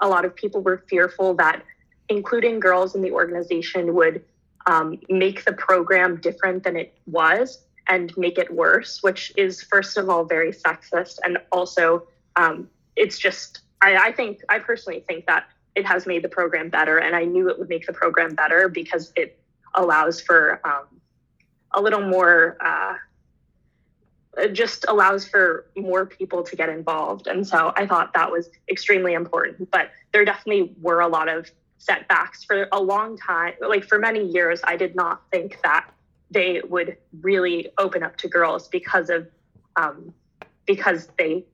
A 0.00 0.08
lot 0.08 0.24
of 0.24 0.34
people 0.34 0.62
were 0.62 0.84
fearful 0.88 1.34
that 1.34 1.62
including 2.10 2.60
girls 2.60 2.94
in 2.94 3.00
the 3.00 3.12
organization 3.12 3.94
would 3.94 4.22
um, 4.66 4.98
make 5.08 5.44
the 5.44 5.52
program 5.52 6.16
different 6.20 6.64
than 6.64 6.76
it 6.76 6.92
was 7.06 7.62
and 7.86 8.14
make 8.18 8.36
it 8.36 8.52
worse, 8.52 9.02
which 9.02 9.32
is, 9.36 9.62
first 9.62 9.96
of 9.96 10.10
all, 10.10 10.24
very 10.24 10.52
sexist. 10.52 11.18
And 11.24 11.38
also, 11.50 12.06
um, 12.36 12.68
it's 12.96 13.18
just, 13.18 13.60
I, 13.80 13.96
I 13.96 14.12
think, 14.12 14.40
I 14.48 14.58
personally 14.58 15.04
think 15.08 15.26
that 15.26 15.44
it 15.74 15.86
has 15.86 16.06
made 16.06 16.22
the 16.22 16.28
program 16.28 16.68
better. 16.68 16.98
And 16.98 17.16
I 17.16 17.24
knew 17.24 17.48
it 17.48 17.58
would 17.58 17.68
make 17.68 17.86
the 17.86 17.92
program 17.92 18.34
better 18.34 18.68
because 18.68 19.12
it 19.16 19.38
allows 19.74 20.20
for 20.20 20.60
um, 20.64 21.00
a 21.72 21.80
little 21.80 22.02
more, 22.02 22.56
uh, 22.60 22.94
it 24.36 24.52
just 24.52 24.84
allows 24.88 25.26
for 25.26 25.66
more 25.76 26.06
people 26.06 26.42
to 26.42 26.56
get 26.56 26.68
involved. 26.68 27.28
And 27.28 27.46
so 27.46 27.72
I 27.76 27.86
thought 27.86 28.12
that 28.14 28.30
was 28.30 28.50
extremely 28.68 29.14
important. 29.14 29.70
But 29.70 29.90
there 30.12 30.24
definitely 30.24 30.74
were 30.80 31.00
a 31.00 31.08
lot 31.08 31.28
of 31.28 31.50
setbacks 31.80 32.44
for 32.44 32.68
a 32.70 32.80
long 32.80 33.16
time. 33.16 33.54
Like 33.60 33.84
for 33.84 33.98
many 33.98 34.24
years, 34.24 34.60
I 34.64 34.76
did 34.76 34.94
not 34.94 35.22
think 35.32 35.58
that 35.64 35.90
they 36.30 36.62
would 36.68 36.96
really 37.22 37.70
open 37.78 38.02
up 38.04 38.16
to 38.18 38.28
girls 38.28 38.68
because 38.68 39.10
of 39.10 39.26
um, 39.76 40.14
because 40.66 41.08
they 41.18 41.44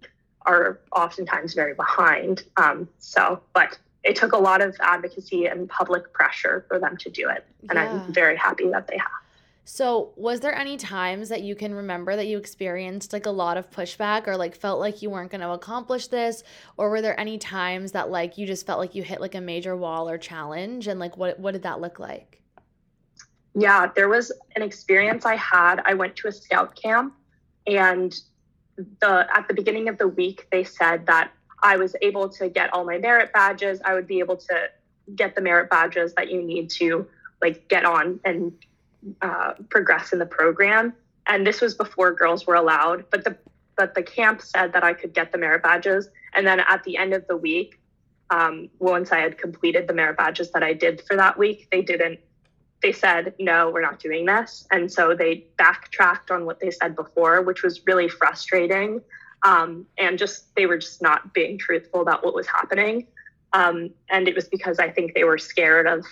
are 0.43 0.81
oftentimes 0.95 1.55
very 1.55 1.75
behind. 1.75 2.45
Um, 2.57 2.89
so, 2.99 3.41
but 3.55 3.79
it 4.05 4.17
took 4.17 4.33
a 4.33 4.39
lot 4.39 4.61
of 4.61 4.77
advocacy 4.81 5.47
and 5.47 5.69
public 5.69 6.13
pressure 6.13 6.65
for 6.69 6.79
them 6.79 6.97
to 6.99 7.11
do 7.11 7.29
it, 7.31 7.45
and 7.71 7.79
Yeah. 7.79 7.85
I'm 7.85 8.13
very 8.13 8.37
happy 8.37 8.69
that 8.71 8.89
they 8.89 8.99
have. 8.99 9.26
So, 9.69 10.13
was 10.15 10.39
there 10.39 10.55
any 10.55 10.77
times 10.77 11.29
that 11.29 11.43
you 11.43 11.57
can 11.57 11.75
remember 11.75 12.15
that 12.15 12.29
you 12.29 12.39
experienced 12.39 13.13
like 13.13 13.27
a 13.27 13.31
lot 13.31 13.57
of 13.57 13.69
pushback 13.69 14.29
or 14.29 14.37
like 14.37 14.55
felt 14.55 14.79
like 14.79 15.03
you 15.03 15.11
weren't 15.11 15.33
going 15.33 15.41
to 15.41 15.51
accomplish 15.51 16.07
this? 16.07 16.45
Or 16.77 16.89
were 16.89 17.03
there 17.03 17.19
any 17.19 17.37
times 17.37 17.91
that 17.91 18.09
like 18.09 18.39
you 18.39 18.47
just 18.47 18.65
felt 18.65 18.79
like 18.79 18.95
you 18.95 19.03
hit 19.03 19.21
like 19.21 19.35
a 19.35 19.41
major 19.41 19.77
wall 19.77 20.09
or 20.09 20.19
challenge? 20.19 20.87
And 20.87 21.01
like, 21.01 21.17
what, 21.17 21.41
what 21.41 21.51
did 21.51 21.65
that 21.65 21.81
look 21.81 21.99
like? 21.99 22.41
Yeah, 23.57 23.91
there 23.97 24.09
was 24.09 24.31
an 24.55 24.63
experience 24.63 25.27
I 25.27 25.35
had. 25.35 25.83
I 25.85 25.95
went 25.95 26.15
to 26.17 26.29
a 26.29 26.33
scout 26.33 26.81
camp 26.81 27.15
and 27.67 28.17
the 29.01 29.27
at 29.35 29.49
the 29.49 29.55
beginning 29.55 29.89
of 29.89 29.99
the 29.99 30.07
week 30.07 30.47
they 30.53 30.63
said 30.63 31.07
that 31.07 31.33
I 31.65 31.77
was 31.77 31.97
able 32.03 32.29
to 32.29 32.49
get 32.49 32.73
all 32.73 32.85
my 32.85 32.99
merit 32.99 33.33
badges. 33.33 33.81
I 33.85 33.95
would 33.95 34.07
be 34.07 34.21
able 34.21 34.37
to 34.37 34.71
get 35.17 35.35
the 35.35 35.41
merit 35.41 35.71
badges 35.71 36.15
that 36.15 36.31
you 36.31 36.41
need 36.41 36.71
to 36.79 37.09
like 37.43 37.67
get 37.67 37.85
on 37.85 38.21
and 38.25 38.53
uh, 39.23 39.55
progress 39.69 40.13
in 40.13 40.19
the 40.19 40.27
program. 40.27 40.93
And 41.27 41.47
this 41.47 41.61
was 41.61 41.75
before 41.75 42.13
girls 42.13 42.47
were 42.47 42.55
allowed, 42.55 43.05
but 43.11 43.25
the 43.25 43.37
but 43.77 43.95
the 43.95 44.03
camp 44.03 44.41
said 44.41 44.73
that 44.73 44.83
I 44.83 44.95
could 44.95 45.13
get 45.13 45.33
the 45.33 45.39
merit 45.39 45.63
badges. 45.63 46.09
And 46.33 46.47
then 46.47 46.61
at 46.61 46.83
the 46.85 46.97
end 46.97 47.13
of 47.13 47.27
the 47.27 47.37
week, 47.37 47.79
um, 48.31 48.71
once 48.79 49.13
I 49.13 49.19
had 49.19 49.37
completed 49.37 49.87
the 49.87 49.93
merit 49.93 50.17
badges 50.17 50.51
that 50.53 50.63
I 50.63 50.73
did 50.73 51.03
for 51.03 51.15
that 51.17 51.37
week, 51.37 51.69
they 51.71 51.83
didn't 51.83 52.19
they 52.83 52.93
said, 52.93 53.35
no, 53.39 53.71
we're 53.71 53.81
not 53.81 53.99
doing 53.99 54.27
this. 54.27 54.67
And 54.71 54.91
so 54.93 55.15
they 55.15 55.47
backtracked 55.57 56.31
on 56.31 56.45
what 56.45 56.61
they 56.61 56.71
said 56.71 56.95
before, 56.95 57.43
which 57.43 57.63
was 57.63 57.87
really 57.87 58.09
frustrating. 58.09 59.01
Um, 59.43 59.87
and 59.99 60.19
just, 60.19 60.55
they 60.57 60.67
were 60.67 60.79
just 60.79 61.03
not 61.03 61.33
being 61.33 61.59
truthful 61.59 62.01
about 62.01 62.25
what 62.25 62.35
was 62.35 62.47
happening. 62.47 63.07
Um, 63.53 63.91
and 64.11 64.29
it 64.29 64.35
was 64.35 64.49
because 64.49 64.79
I 64.79 64.91
think 64.91 65.15
they 65.15 65.25
were 65.25 65.39
scared 65.39 65.87
of 65.87 66.05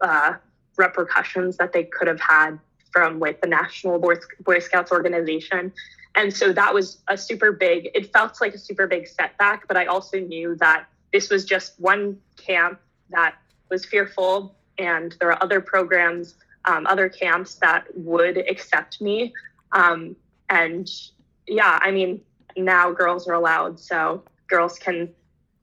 uh, 0.00 0.34
repercussions 0.76 1.56
that 1.56 1.72
they 1.72 1.84
could 1.84 2.08
have 2.08 2.20
had 2.20 2.58
from 2.90 3.18
like 3.18 3.40
the 3.40 3.48
National 3.48 3.98
Boy, 3.98 4.58
Scouts 4.58 4.92
organization. 4.92 5.72
And 6.14 6.34
so 6.34 6.52
that 6.52 6.74
was 6.74 6.98
a 7.08 7.16
super 7.16 7.52
big, 7.52 7.90
it 7.94 8.12
felt 8.12 8.40
like 8.40 8.54
a 8.54 8.58
super 8.58 8.86
big 8.86 9.08
setback, 9.08 9.66
but 9.66 9.76
I 9.76 9.86
also 9.86 10.18
knew 10.18 10.56
that 10.56 10.86
this 11.12 11.30
was 11.30 11.44
just 11.44 11.80
one 11.80 12.18
camp 12.36 12.80
that 13.10 13.34
was 13.70 13.86
fearful 13.86 14.54
and 14.78 15.16
there 15.20 15.32
are 15.32 15.42
other 15.42 15.60
programs, 15.60 16.34
um, 16.66 16.86
other 16.86 17.08
camps 17.08 17.54
that 17.56 17.86
would 17.94 18.36
accept 18.36 19.00
me. 19.00 19.32
Um, 19.72 20.16
and 20.50 20.90
yeah, 21.46 21.78
I 21.80 21.90
mean, 21.90 22.20
now 22.56 22.92
girls 22.92 23.26
are 23.26 23.34
allowed, 23.34 23.80
so 23.80 24.22
girls 24.48 24.78
can 24.78 25.08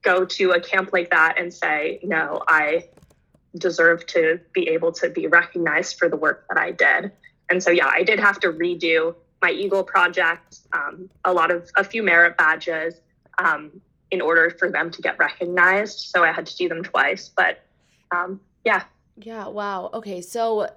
go 0.02 0.26
to 0.26 0.52
a 0.52 0.60
camp 0.60 0.92
like 0.94 1.12
that 1.12 1.36
and 1.38 1.54
say, 1.54 2.00
no, 2.04 2.42
I 2.48 2.86
deserve 3.58 4.06
to 4.08 4.40
be 4.54 4.70
able 4.70 4.92
to 4.94 5.10
be 5.10 5.28
recognized 5.28 5.98
for 5.98 6.10
the 6.10 6.16
work 6.16 6.46
that 6.50 6.58
I 6.58 6.72
did. 6.72 7.12
And 7.50 7.62
so, 7.64 7.72
yeah, 7.72 7.88
I 7.92 8.04
did 8.04 8.20
have 8.20 8.40
to 8.42 8.52
redo 8.52 9.16
my 9.42 9.52
Eagle 9.52 9.84
project, 9.84 10.60
um, 10.74 11.10
a 11.26 11.34
lot 11.34 11.52
of, 11.52 11.70
a 11.78 11.84
few 11.84 12.04
merit 12.04 12.38
badges 12.38 12.96
um, 13.44 13.82
in 14.12 14.22
order 14.22 14.50
for 14.50 14.70
them 14.70 14.92
to 14.92 15.02
get 15.02 15.18
recognized. 15.18 16.00
So 16.00 16.24
I 16.24 16.32
had 16.32 16.46
to 16.46 16.56
do 16.56 16.70
them 16.70 16.84
twice. 16.84 17.30
But 17.36 17.64
um, 18.12 18.40
yeah, 18.66 18.84
Yeah, 19.18 19.48
wow. 19.48 19.90
Okay, 19.94 20.22
so 20.22 20.70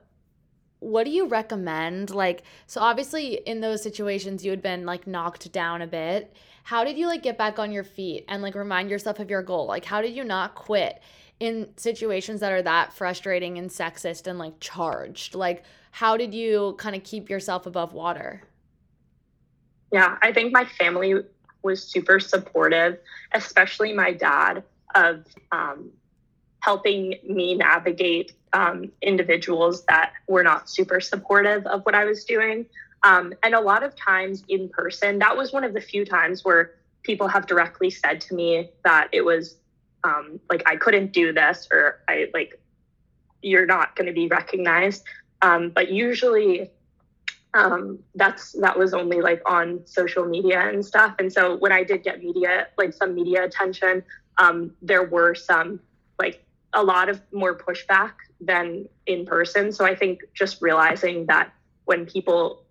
what 0.78 1.04
do 1.04 1.10
you 1.10 1.26
recommend? 1.26 2.10
Like, 2.10 2.42
so 2.66 2.80
obviously 2.80 3.34
in 3.34 3.60
those 3.60 3.82
situations 3.82 4.44
you 4.44 4.50
had 4.50 4.62
been 4.62 4.86
like 4.86 5.06
knocked 5.06 5.50
down 5.52 5.82
a 5.82 5.86
bit. 5.86 6.34
How 6.64 6.84
did 6.84 6.96
you 6.96 7.06
like 7.06 7.22
get 7.22 7.36
back 7.36 7.58
on 7.58 7.72
your 7.72 7.84
feet 7.84 8.24
and 8.28 8.42
like 8.42 8.54
remind 8.54 8.90
yourself 8.90 9.18
of 9.18 9.30
your 9.30 9.42
goal? 9.42 9.66
Like, 9.66 9.84
how 9.84 10.00
did 10.00 10.14
you 10.14 10.24
not 10.24 10.54
quit 10.54 11.00
in 11.42 11.66
situations 11.76 12.38
that 12.38 12.52
are 12.52 12.62
that 12.62 12.92
frustrating 12.92 13.58
and 13.58 13.68
sexist 13.68 14.28
and 14.28 14.38
like 14.38 14.60
charged? 14.60 15.34
Like, 15.34 15.64
how 15.90 16.16
did 16.16 16.32
you 16.32 16.76
kind 16.78 16.94
of 16.94 17.02
keep 17.02 17.28
yourself 17.28 17.66
above 17.66 17.92
water? 17.92 18.42
Yeah, 19.92 20.18
I 20.22 20.32
think 20.32 20.52
my 20.52 20.64
family 20.64 21.16
was 21.64 21.82
super 21.82 22.20
supportive, 22.20 23.00
especially 23.32 23.92
my 23.92 24.12
dad, 24.12 24.62
of 24.94 25.24
um, 25.50 25.90
helping 26.60 27.18
me 27.28 27.56
navigate 27.56 28.34
um, 28.52 28.92
individuals 29.02 29.84
that 29.86 30.12
were 30.28 30.44
not 30.44 30.70
super 30.70 31.00
supportive 31.00 31.66
of 31.66 31.82
what 31.82 31.96
I 31.96 32.04
was 32.04 32.24
doing. 32.24 32.66
Um, 33.02 33.34
and 33.42 33.56
a 33.56 33.60
lot 33.60 33.82
of 33.82 33.96
times 33.96 34.44
in 34.48 34.68
person, 34.68 35.18
that 35.18 35.36
was 35.36 35.52
one 35.52 35.64
of 35.64 35.74
the 35.74 35.80
few 35.80 36.04
times 36.04 36.44
where 36.44 36.74
people 37.02 37.26
have 37.26 37.48
directly 37.48 37.90
said 37.90 38.20
to 38.20 38.34
me 38.36 38.70
that 38.84 39.08
it 39.10 39.24
was 39.24 39.56
um, 40.04 40.40
like 40.50 40.62
I 40.66 40.76
couldn't 40.76 41.12
do 41.12 41.32
this 41.32 41.68
or 41.72 42.00
I 42.08 42.28
like 42.34 42.60
you're 43.42 43.66
not 43.66 43.96
going 43.96 44.06
to 44.06 44.12
be 44.12 44.28
recognized. 44.28 45.04
Um, 45.42 45.70
but 45.70 45.90
usually 45.90 46.70
um, 47.54 47.98
that's 48.14 48.52
that 48.60 48.78
was 48.78 48.94
only 48.94 49.20
like 49.20 49.42
on 49.46 49.80
social 49.84 50.24
media 50.24 50.68
and 50.68 50.84
stuff. 50.84 51.14
And 51.18 51.32
so 51.32 51.56
when 51.56 51.72
I 51.72 51.82
did 51.82 52.02
get 52.02 52.22
media, 52.22 52.68
like 52.78 52.92
some 52.94 53.14
media 53.14 53.44
attention, 53.44 54.02
um, 54.38 54.72
there 54.80 55.04
were 55.04 55.34
some 55.34 55.80
like 56.18 56.44
a 56.72 56.82
lot 56.82 57.08
of 57.08 57.20
more 57.32 57.56
pushback 57.56 58.12
than 58.40 58.88
in 59.06 59.26
person. 59.26 59.72
So 59.72 59.84
I 59.84 59.94
think 59.94 60.20
just 60.32 60.62
realizing 60.62 61.26
that 61.26 61.52
when 61.84 62.06
people 62.06 62.64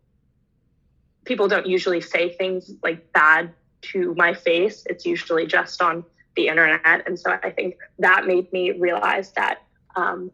people 1.25 1.47
don't 1.47 1.67
usually 1.67 2.01
say 2.01 2.33
things 2.33 2.71
like 2.81 3.11
bad 3.13 3.53
to 3.81 4.15
my 4.15 4.33
face, 4.33 4.83
it's 4.87 5.05
usually 5.05 5.45
just 5.45 5.81
on 5.81 6.03
the 6.35 6.47
internet. 6.47 7.05
And 7.05 7.19
so 7.19 7.37
I 7.43 7.49
think 7.49 7.75
that 7.99 8.25
made 8.25 8.51
me 8.53 8.71
realize 8.71 9.31
that 9.33 9.63
um, 9.95 10.31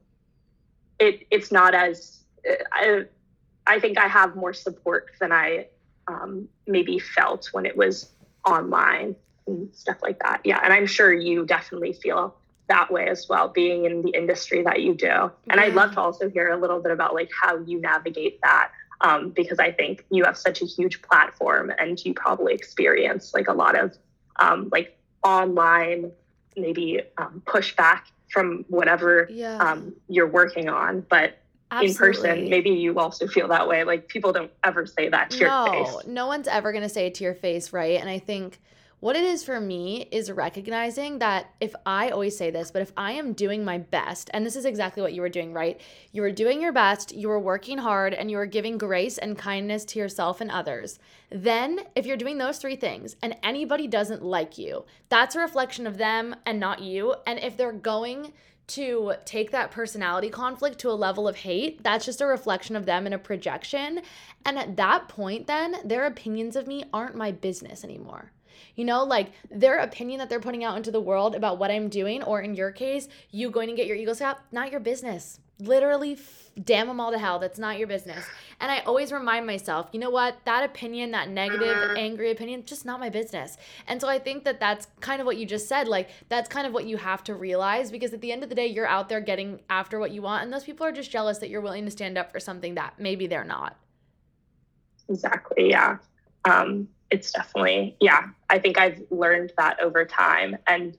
it 0.99 1.25
it's 1.31 1.51
not 1.51 1.73
as 1.73 2.19
I, 2.71 3.05
I 3.65 3.79
think 3.79 3.97
I 3.97 4.07
have 4.07 4.35
more 4.35 4.53
support 4.53 5.11
than 5.19 5.31
I 5.31 5.67
um, 6.07 6.47
maybe 6.67 6.99
felt 6.99 7.49
when 7.51 7.65
it 7.65 7.75
was 7.75 8.11
online 8.45 9.15
and 9.47 9.73
stuff 9.73 9.97
like 10.01 10.19
that. 10.19 10.41
Yeah, 10.43 10.59
and 10.63 10.71
I'm 10.71 10.85
sure 10.85 11.11
you 11.13 11.45
definitely 11.45 11.93
feel 11.93 12.35
that 12.69 12.91
way 12.91 13.07
as 13.07 13.27
well, 13.29 13.47
being 13.47 13.85
in 13.85 14.01
the 14.01 14.11
industry 14.11 14.61
that 14.63 14.81
you 14.81 14.93
do. 14.93 15.31
And 15.49 15.59
I'd 15.59 15.73
love 15.73 15.93
to 15.93 16.01
also 16.01 16.29
hear 16.29 16.51
a 16.51 16.57
little 16.57 16.81
bit 16.81 16.91
about 16.91 17.13
like 17.13 17.29
how 17.41 17.57
you 17.59 17.79
navigate 17.79 18.39
that. 18.41 18.71
um, 19.01 19.29
because 19.29 19.59
I 19.59 19.71
think 19.71 20.05
you 20.09 20.23
have 20.23 20.37
such 20.37 20.61
a 20.61 20.65
huge 20.65 21.01
platform 21.01 21.71
and 21.77 22.03
you 22.03 22.13
probably 22.13 22.53
experience 22.53 23.33
like 23.33 23.47
a 23.47 23.53
lot 23.53 23.77
of 23.77 23.97
um, 24.39 24.69
like 24.71 24.96
online 25.23 26.11
maybe 26.55 27.01
um, 27.17 27.41
pushback 27.45 28.01
from 28.29 28.65
whatever 28.67 29.27
Yeah. 29.31 29.57
um, 29.57 29.93
you're 30.09 30.27
working 30.27 30.69
on. 30.69 31.01
But 31.09 31.37
in 31.81 31.93
person, 31.93 32.49
maybe 32.49 32.69
you 32.71 32.97
also 32.97 33.27
feel 33.27 33.47
that 33.49 33.67
way. 33.67 33.83
Like 33.83 34.07
people 34.07 34.31
don't 34.31 34.51
ever 34.63 34.85
say 34.85 35.09
that 35.09 35.29
to 35.31 35.37
your 35.37 35.49
no, 35.49 35.65
face. 35.69 36.07
no 36.07 36.25
one's 36.27 36.47
ever 36.47 36.71
going 36.71 36.83
to 36.83 36.89
say 36.89 37.07
it 37.07 37.15
to 37.15 37.23
your 37.23 37.35
face, 37.35 37.73
right? 37.73 37.99
And 37.99 38.09
I 38.09 38.19
think 38.19 38.59
what 38.99 39.15
it 39.15 39.23
is 39.23 39.43
for 39.43 39.59
me 39.59 40.07
is 40.11 40.31
recognizing 40.31 41.19
that 41.19 41.53
if 41.59 41.75
I 41.85 42.09
always 42.09 42.35
say 42.35 42.49
this, 42.49 42.71
but 42.71 42.81
if 42.81 42.91
I 42.97 43.11
am 43.11 43.33
doing 43.33 43.63
my 43.63 43.77
best, 43.77 44.31
and 44.33 44.43
this 44.43 44.55
is 44.55 44.65
exactly 44.65 45.03
what 45.03 45.13
you 45.13 45.21
were 45.21 45.29
doing, 45.29 45.53
right? 45.53 45.79
You 46.11 46.23
were 46.23 46.31
doing 46.31 46.59
your 46.61 46.71
best, 46.71 47.15
you 47.15 47.27
were 47.27 47.39
working 47.39 47.77
hard, 47.77 48.15
and 48.15 48.31
you 48.31 48.37
were 48.37 48.47
giving 48.47 48.79
grace 48.79 49.19
and 49.19 49.37
kindness 49.37 49.85
to 49.85 49.99
yourself 49.99 50.41
and 50.41 50.49
others. 50.49 50.97
Then, 51.29 51.81
if 51.95 52.07
you're 52.07 52.17
doing 52.17 52.39
those 52.39 52.57
three 52.57 52.75
things 52.75 53.15
and 53.21 53.37
anybody 53.43 53.87
doesn't 53.87 54.23
like 54.23 54.57
you, 54.57 54.85
that's 55.09 55.35
a 55.35 55.41
reflection 55.41 55.85
of 55.85 55.97
them 55.99 56.35
and 56.47 56.59
not 56.59 56.81
you. 56.81 57.13
And 57.27 57.37
if 57.37 57.55
they're 57.55 57.71
going 57.71 58.33
to 58.67 59.13
take 59.25 59.51
that 59.51 59.69
personality 59.69 60.29
conflict 60.29 60.79
to 60.79 60.89
a 60.89 60.91
level 60.91 61.27
of 61.27 61.35
hate, 61.35 61.83
that's 61.83 62.05
just 62.05 62.19
a 62.19 62.25
reflection 62.25 62.75
of 62.75 62.87
them 62.87 63.05
and 63.05 63.13
a 63.13 63.19
projection. 63.19 64.01
And 64.43 64.57
at 64.57 64.75
that 64.77 65.07
point, 65.07 65.45
then 65.45 65.75
their 65.85 66.07
opinions 66.07 66.55
of 66.55 66.65
me 66.65 66.83
aren't 66.91 67.15
my 67.15 67.31
business 67.31 67.83
anymore. 67.83 68.31
You 68.75 68.85
know, 68.85 69.03
like 69.03 69.31
their 69.49 69.79
opinion 69.79 70.19
that 70.19 70.29
they're 70.29 70.39
putting 70.39 70.63
out 70.63 70.77
into 70.77 70.91
the 70.91 71.01
world 71.01 71.35
about 71.35 71.57
what 71.57 71.71
I'm 71.71 71.89
doing, 71.89 72.23
or 72.23 72.41
in 72.41 72.55
your 72.55 72.71
case, 72.71 73.07
you 73.31 73.49
going 73.49 73.69
to 73.69 73.75
get 73.75 73.87
your 73.87 73.95
Eagle 73.95 74.15
Scout, 74.15 74.39
not 74.51 74.71
your 74.71 74.79
business. 74.79 75.39
Literally, 75.59 76.13
f- 76.13 76.51
damn 76.63 76.87
them 76.87 76.99
all 76.99 77.11
to 77.11 77.17
hell. 77.17 77.39
That's 77.39 77.57
not 77.57 77.79
your 77.79 77.87
business. 77.87 78.23
And 78.59 78.71
I 78.71 78.79
always 78.81 79.11
remind 79.11 79.47
myself, 79.47 79.89
you 79.91 79.99
know 79.99 80.11
what? 80.11 80.37
That 80.45 80.63
opinion, 80.63 81.11
that 81.11 81.29
negative, 81.29 81.95
angry 81.97 82.29
opinion, 82.31 82.63
just 82.65 82.85
not 82.85 82.99
my 82.99 83.09
business. 83.09 83.57
And 83.87 83.99
so 83.99 84.07
I 84.07 84.19
think 84.19 84.43
that 84.43 84.59
that's 84.59 84.87
kind 84.99 85.19
of 85.19 85.25
what 85.25 85.37
you 85.37 85.47
just 85.47 85.67
said. 85.67 85.87
Like, 85.87 86.09
that's 86.29 86.47
kind 86.47 86.67
of 86.67 86.73
what 86.73 86.85
you 86.85 86.97
have 86.97 87.23
to 87.23 87.33
realize 87.35 87.91
because 87.91 88.13
at 88.13 88.21
the 88.21 88.31
end 88.31 88.43
of 88.43 88.49
the 88.49 88.55
day, 88.55 88.67
you're 88.67 88.87
out 88.87 89.09
there 89.09 89.19
getting 89.19 89.59
after 89.69 89.97
what 89.97 90.11
you 90.11 90.21
want. 90.21 90.43
And 90.43 90.53
those 90.53 90.63
people 90.63 90.85
are 90.85 90.91
just 90.91 91.09
jealous 91.09 91.39
that 91.39 91.49
you're 91.49 91.61
willing 91.61 91.85
to 91.85 91.91
stand 91.91 92.17
up 92.19 92.31
for 92.31 92.39
something 92.39 92.75
that 92.75 92.93
maybe 92.99 93.25
they're 93.25 93.43
not. 93.43 93.77
Exactly. 95.09 95.69
Yeah. 95.69 95.97
Um, 96.45 96.87
it's 97.09 97.31
definitely, 97.31 97.95
yeah, 97.99 98.27
I 98.49 98.59
think 98.59 98.77
I've 98.77 99.01
learned 99.09 99.53
that 99.57 99.79
over 99.79 100.05
time. 100.05 100.57
And 100.67 100.97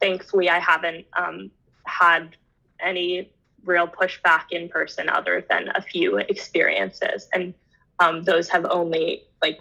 thankfully, 0.00 0.48
I 0.48 0.58
haven't 0.58 1.06
um, 1.16 1.50
had 1.84 2.36
any 2.80 3.30
real 3.64 3.86
pushback 3.86 4.44
in 4.50 4.68
person 4.68 5.08
other 5.08 5.44
than 5.50 5.70
a 5.74 5.82
few 5.82 6.16
experiences. 6.16 7.28
And 7.34 7.54
um, 7.98 8.22
those 8.22 8.48
have 8.48 8.64
only 8.64 9.24
like 9.42 9.60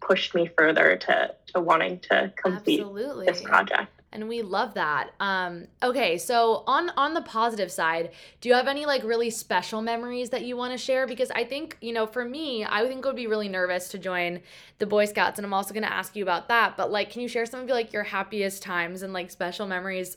pushed 0.00 0.34
me 0.34 0.50
further 0.56 0.96
to, 0.96 1.34
to 1.52 1.60
wanting 1.60 2.00
to 2.00 2.32
complete 2.36 2.80
Absolutely. 2.80 3.26
this 3.26 3.42
project. 3.42 3.93
And 4.14 4.28
we 4.28 4.42
love 4.42 4.74
that. 4.74 5.10
Um 5.20 5.66
okay 5.82 6.16
so 6.18 6.64
on 6.66 6.90
on 6.96 7.14
the 7.14 7.22
positive 7.22 7.70
side 7.70 8.10
do 8.40 8.48
you 8.48 8.54
have 8.54 8.68
any 8.68 8.86
like 8.86 9.02
really 9.04 9.30
special 9.30 9.82
memories 9.82 10.30
that 10.30 10.42
you 10.44 10.56
want 10.56 10.72
to 10.72 10.78
share? 10.78 11.06
Because 11.06 11.30
i 11.32 11.44
think 11.44 11.76
you 11.80 11.92
know 11.92 12.06
for 12.06 12.24
me 12.24 12.64
i 12.64 12.86
think 12.86 13.04
I 13.04 13.08
would 13.08 13.16
be 13.16 13.26
really 13.26 13.48
nervous 13.48 13.88
to 13.88 13.98
join 13.98 14.40
the 14.78 14.86
boy 14.86 15.04
scouts 15.06 15.38
and 15.38 15.44
i'm 15.44 15.52
also 15.52 15.74
going 15.74 15.82
to 15.82 15.92
ask 15.92 16.16
you 16.16 16.22
about 16.22 16.48
that 16.48 16.76
but 16.76 16.90
like 16.90 17.10
can 17.10 17.20
you 17.22 17.28
share 17.28 17.46
some 17.46 17.60
of 17.60 17.66
your 17.68 17.76
like 17.76 17.92
your 17.92 18.04
happiest 18.04 18.62
times 18.62 19.02
and 19.02 19.12
like 19.12 19.30
special 19.30 19.66
memories 19.66 20.16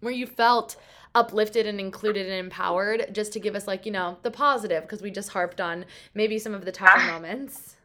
where 0.00 0.12
you 0.12 0.26
felt 0.26 0.76
uplifted 1.14 1.66
and 1.66 1.78
included 1.78 2.26
and 2.26 2.34
empowered 2.34 3.06
just 3.12 3.32
to 3.34 3.40
give 3.40 3.54
us 3.54 3.66
like 3.66 3.84
you 3.84 3.92
know 3.92 4.16
the 4.22 4.30
positive 4.30 4.82
because 4.82 5.02
we 5.02 5.10
just 5.10 5.30
harped 5.30 5.60
on 5.60 5.84
maybe 6.14 6.38
some 6.38 6.54
of 6.54 6.64
the 6.64 6.72
tougher 6.72 6.92
Ah. 6.96 7.12
moments? 7.12 7.76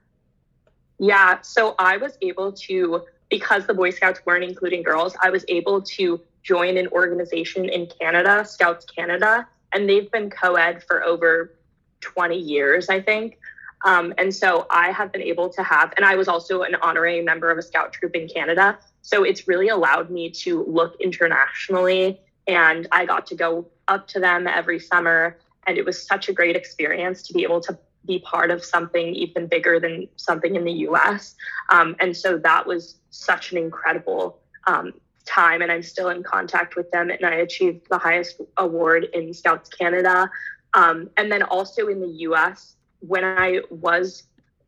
Yeah, 1.00 1.42
so 1.42 1.76
I 1.78 1.98
was 1.98 2.18
able 2.24 2.52
to, 2.54 3.02
because 3.30 3.68
the 3.68 3.74
Boy 3.74 3.90
Scouts 3.92 4.22
weren't 4.26 4.44
including 4.44 4.84
girls, 4.84 5.16
I 5.22 5.30
was 5.30 5.44
able 5.48 5.82
to 5.82 6.22
join 6.44 6.78
an 6.78 6.88
organization 6.88 7.66
in 7.66 7.88
Canada, 7.88 8.46
Scouts 8.46 8.86
Canada, 8.86 9.48
and 9.74 9.88
they've 9.88 10.10
been 10.12 10.30
co 10.30 10.56
ed 10.56 10.84
for 10.84 11.04
over 11.04 11.54
20 12.02 12.38
years, 12.38 12.90
I 12.90 13.02
think. 13.02 13.38
Um, 13.86 14.14
and 14.18 14.34
so 14.34 14.66
I 14.72 14.92
have 14.92 15.12
been 15.12 15.22
able 15.22 15.50
to 15.50 15.64
have, 15.64 15.94
and 15.98 16.06
I 16.06 16.16
was 16.16 16.28
also 16.28 16.62
an 16.62 16.76
honorary 16.76 17.22
member 17.22 17.52
of 17.52 17.58
a 17.58 17.62
scout 17.62 17.94
troop 17.94 18.16
in 18.16 18.28
Canada. 18.28 18.80
So 19.02 19.24
it's 19.24 19.48
really 19.48 19.70
allowed 19.70 20.10
me 20.10 20.32
to 20.32 20.64
look 20.64 21.00
internationally, 21.00 22.20
and 22.48 22.88
I 22.92 23.06
got 23.06 23.28
to 23.28 23.36
go 23.36 23.68
up 23.88 24.08
to 24.10 24.20
them 24.20 24.48
every 24.48 24.80
summer. 24.80 25.38
And 25.68 25.78
it 25.78 25.86
was 25.86 26.02
such 26.02 26.30
a 26.30 26.34
great 26.34 26.56
experience 26.56 27.24
to 27.24 27.34
be 27.34 27.44
able 27.44 27.62
to 27.62 27.78
be 28.08 28.20
part 28.20 28.50
of 28.50 28.64
something 28.64 29.14
even 29.14 29.48
bigger 29.48 29.80
than 29.80 30.08
something 30.16 30.56
in 30.56 30.64
the 30.64 30.72
US. 30.90 31.36
Um, 31.70 31.96
and 32.00 32.16
so 32.16 32.38
that 32.40 32.66
was 32.66 32.96
such 33.10 33.52
an 33.52 33.58
incredible 33.58 34.40
um, 34.66 34.94
time. 35.26 35.62
And 35.62 35.72
I'm 35.72 35.84
still 35.84 36.10
in 36.10 36.24
contact 36.24 36.76
with 36.76 36.90
them. 36.92 37.10
And 37.10 37.26
I 37.26 37.36
achieved 37.36 37.88
the 37.90 37.98
highest 37.98 38.42
award 38.58 39.08
in 39.14 39.34
Scouts 39.34 39.70
Canada. 39.70 40.32
Um, 40.74 41.10
and 41.18 41.32
then 41.32 41.44
also 41.44 41.88
in 41.88 42.00
the 42.00 42.14
US, 42.30 42.76
when 43.00 43.24
I 43.24 43.62
was 43.70 44.24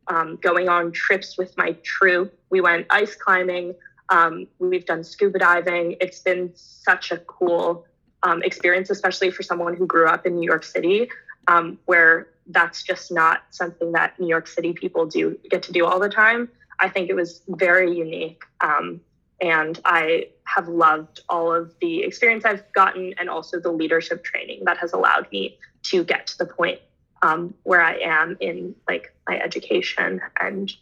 um, 0.08 0.38
going 0.40 0.68
on 0.68 0.92
trips 0.92 1.38
with 1.38 1.56
my 1.56 1.76
troop, 1.82 2.38
we 2.50 2.60
went 2.60 2.86
ice 2.90 3.14
climbing. 3.14 3.74
Um, 4.08 4.46
we've 4.58 4.84
done 4.84 5.04
scuba 5.04 5.38
diving. 5.38 5.96
It's 6.00 6.20
been 6.20 6.50
such 6.54 7.12
a 7.12 7.18
cool 7.18 7.86
um, 8.22 8.42
experience, 8.42 8.90
especially 8.90 9.30
for 9.30 9.42
someone 9.42 9.74
who 9.76 9.86
grew 9.86 10.06
up 10.06 10.26
in 10.26 10.36
New 10.36 10.46
York 10.46 10.64
City, 10.64 11.08
um, 11.50 11.78
where 11.86 12.28
that's 12.46 12.82
just 12.82 13.10
not 13.10 13.42
something 13.50 13.92
that 13.92 14.18
New 14.20 14.28
York 14.28 14.46
City 14.46 14.72
people 14.72 15.04
do 15.04 15.36
get 15.50 15.64
to 15.64 15.72
do 15.72 15.84
all 15.84 15.98
the 15.98 16.08
time. 16.08 16.48
I 16.78 16.88
think 16.88 17.10
it 17.10 17.14
was 17.14 17.42
very 17.48 17.96
unique. 17.96 18.42
Um, 18.60 19.00
and 19.40 19.80
I 19.84 20.28
have 20.44 20.68
loved 20.68 21.20
all 21.28 21.52
of 21.52 21.74
the 21.80 22.02
experience 22.02 22.44
I've 22.44 22.72
gotten 22.72 23.14
and 23.18 23.28
also 23.28 23.58
the 23.58 23.72
leadership 23.72 24.22
training 24.22 24.62
that 24.64 24.78
has 24.78 24.92
allowed 24.92 25.26
me 25.32 25.58
to 25.84 26.04
get 26.04 26.28
to 26.28 26.38
the 26.38 26.46
point 26.46 26.78
um, 27.22 27.54
where 27.64 27.82
I 27.82 27.96
am 27.98 28.36
in 28.40 28.74
like 28.88 29.12
my 29.28 29.40
education 29.40 30.20
and 30.38 30.72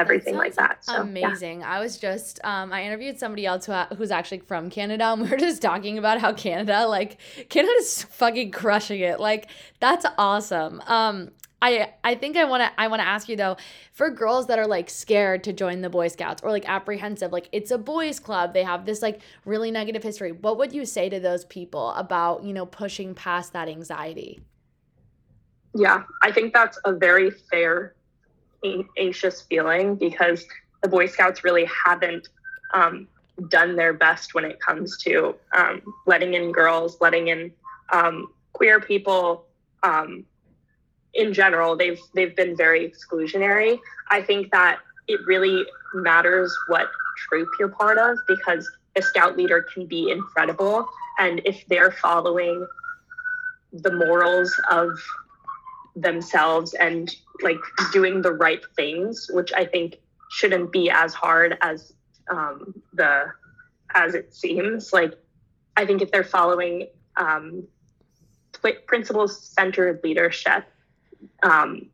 everything 0.00 0.36
like 0.36 0.54
that. 0.54 0.84
So 0.84 0.94
yeah. 0.94 1.00
Amazing. 1.02 1.62
I 1.62 1.80
was 1.80 1.98
just 1.98 2.40
um 2.44 2.72
I 2.72 2.84
interviewed 2.84 3.18
somebody 3.18 3.46
else 3.46 3.66
who, 3.66 3.72
who's 3.96 4.10
actually 4.10 4.40
from 4.40 4.70
Canada 4.70 5.04
and 5.04 5.22
we 5.22 5.28
were 5.28 5.36
just 5.36 5.62
talking 5.62 5.98
about 5.98 6.20
how 6.20 6.32
Canada 6.32 6.86
like 6.86 7.18
Canada's 7.48 8.02
fucking 8.04 8.50
crushing 8.50 9.00
it. 9.00 9.20
Like 9.20 9.48
that's 9.78 10.06
awesome. 10.18 10.82
Um 10.86 11.30
I 11.62 11.92
I 12.02 12.14
think 12.14 12.36
I 12.36 12.44
want 12.44 12.62
to 12.62 12.80
I 12.80 12.88
want 12.88 13.00
to 13.00 13.06
ask 13.06 13.28
you 13.28 13.36
though 13.36 13.58
for 13.92 14.10
girls 14.10 14.46
that 14.46 14.58
are 14.58 14.66
like 14.66 14.88
scared 14.88 15.44
to 15.44 15.52
join 15.52 15.82
the 15.82 15.90
Boy 15.90 16.08
Scouts 16.08 16.42
or 16.42 16.50
like 16.50 16.66
apprehensive 16.66 17.32
like 17.32 17.48
it's 17.52 17.70
a 17.70 17.76
boys 17.76 18.18
club 18.18 18.54
they 18.54 18.62
have 18.64 18.86
this 18.86 19.02
like 19.02 19.20
really 19.44 19.70
negative 19.70 20.02
history 20.02 20.32
what 20.32 20.56
would 20.56 20.72
you 20.72 20.86
say 20.86 21.10
to 21.10 21.20
those 21.20 21.44
people 21.44 21.90
about 21.90 22.42
you 22.44 22.54
know 22.54 22.64
pushing 22.64 23.14
past 23.14 23.52
that 23.52 23.68
anxiety 23.68 24.40
Yeah, 25.74 26.02
I 26.22 26.32
think 26.32 26.52
that's 26.52 26.78
a 26.84 26.92
very 26.92 27.30
fair, 27.30 27.94
anxious 28.98 29.42
feeling 29.42 29.96
because 29.96 30.44
the 30.82 30.88
Boy 30.88 31.06
Scouts 31.06 31.44
really 31.44 31.68
haven't 31.86 32.28
um, 32.74 33.08
done 33.48 33.76
their 33.76 33.92
best 33.92 34.34
when 34.34 34.44
it 34.44 34.60
comes 34.60 34.98
to 34.98 35.34
um, 35.54 35.82
letting 36.06 36.34
in 36.34 36.52
girls, 36.52 36.96
letting 37.00 37.28
in 37.28 37.52
um, 37.92 38.32
queer 38.52 38.80
people. 38.80 39.46
Um, 39.82 40.24
in 41.14 41.32
general, 41.32 41.76
they've 41.76 42.00
they've 42.14 42.36
been 42.36 42.56
very 42.56 42.88
exclusionary. 42.88 43.80
I 44.10 44.22
think 44.22 44.50
that 44.52 44.80
it 45.08 45.20
really 45.26 45.66
matters 45.94 46.56
what 46.68 46.90
troop 47.28 47.48
you're 47.58 47.68
part 47.68 47.98
of 47.98 48.18
because 48.28 48.70
a 48.96 49.02
scout 49.02 49.36
leader 49.36 49.66
can 49.74 49.86
be 49.86 50.10
incredible, 50.10 50.86
and 51.18 51.40
if 51.44 51.66
they're 51.68 51.92
following 51.92 52.66
the 53.72 53.92
morals 53.92 54.52
of 54.70 54.90
themselves 55.96 56.74
and 56.74 57.14
like 57.42 57.58
doing 57.92 58.22
the 58.22 58.32
right 58.32 58.62
things, 58.76 59.28
which 59.32 59.52
I 59.52 59.64
think 59.64 59.98
shouldn't 60.30 60.72
be 60.72 60.90
as 60.90 61.14
hard 61.14 61.56
as 61.60 61.92
um, 62.30 62.74
the 62.92 63.26
as 63.94 64.14
it 64.14 64.34
seems. 64.34 64.92
Like 64.92 65.14
I 65.76 65.86
think 65.86 66.02
if 66.02 66.10
they're 66.10 66.24
following 66.24 66.88
um, 67.16 67.66
principles 68.86 69.42
centered 69.42 70.00
leadership, 70.04 70.64
um, 71.42 71.88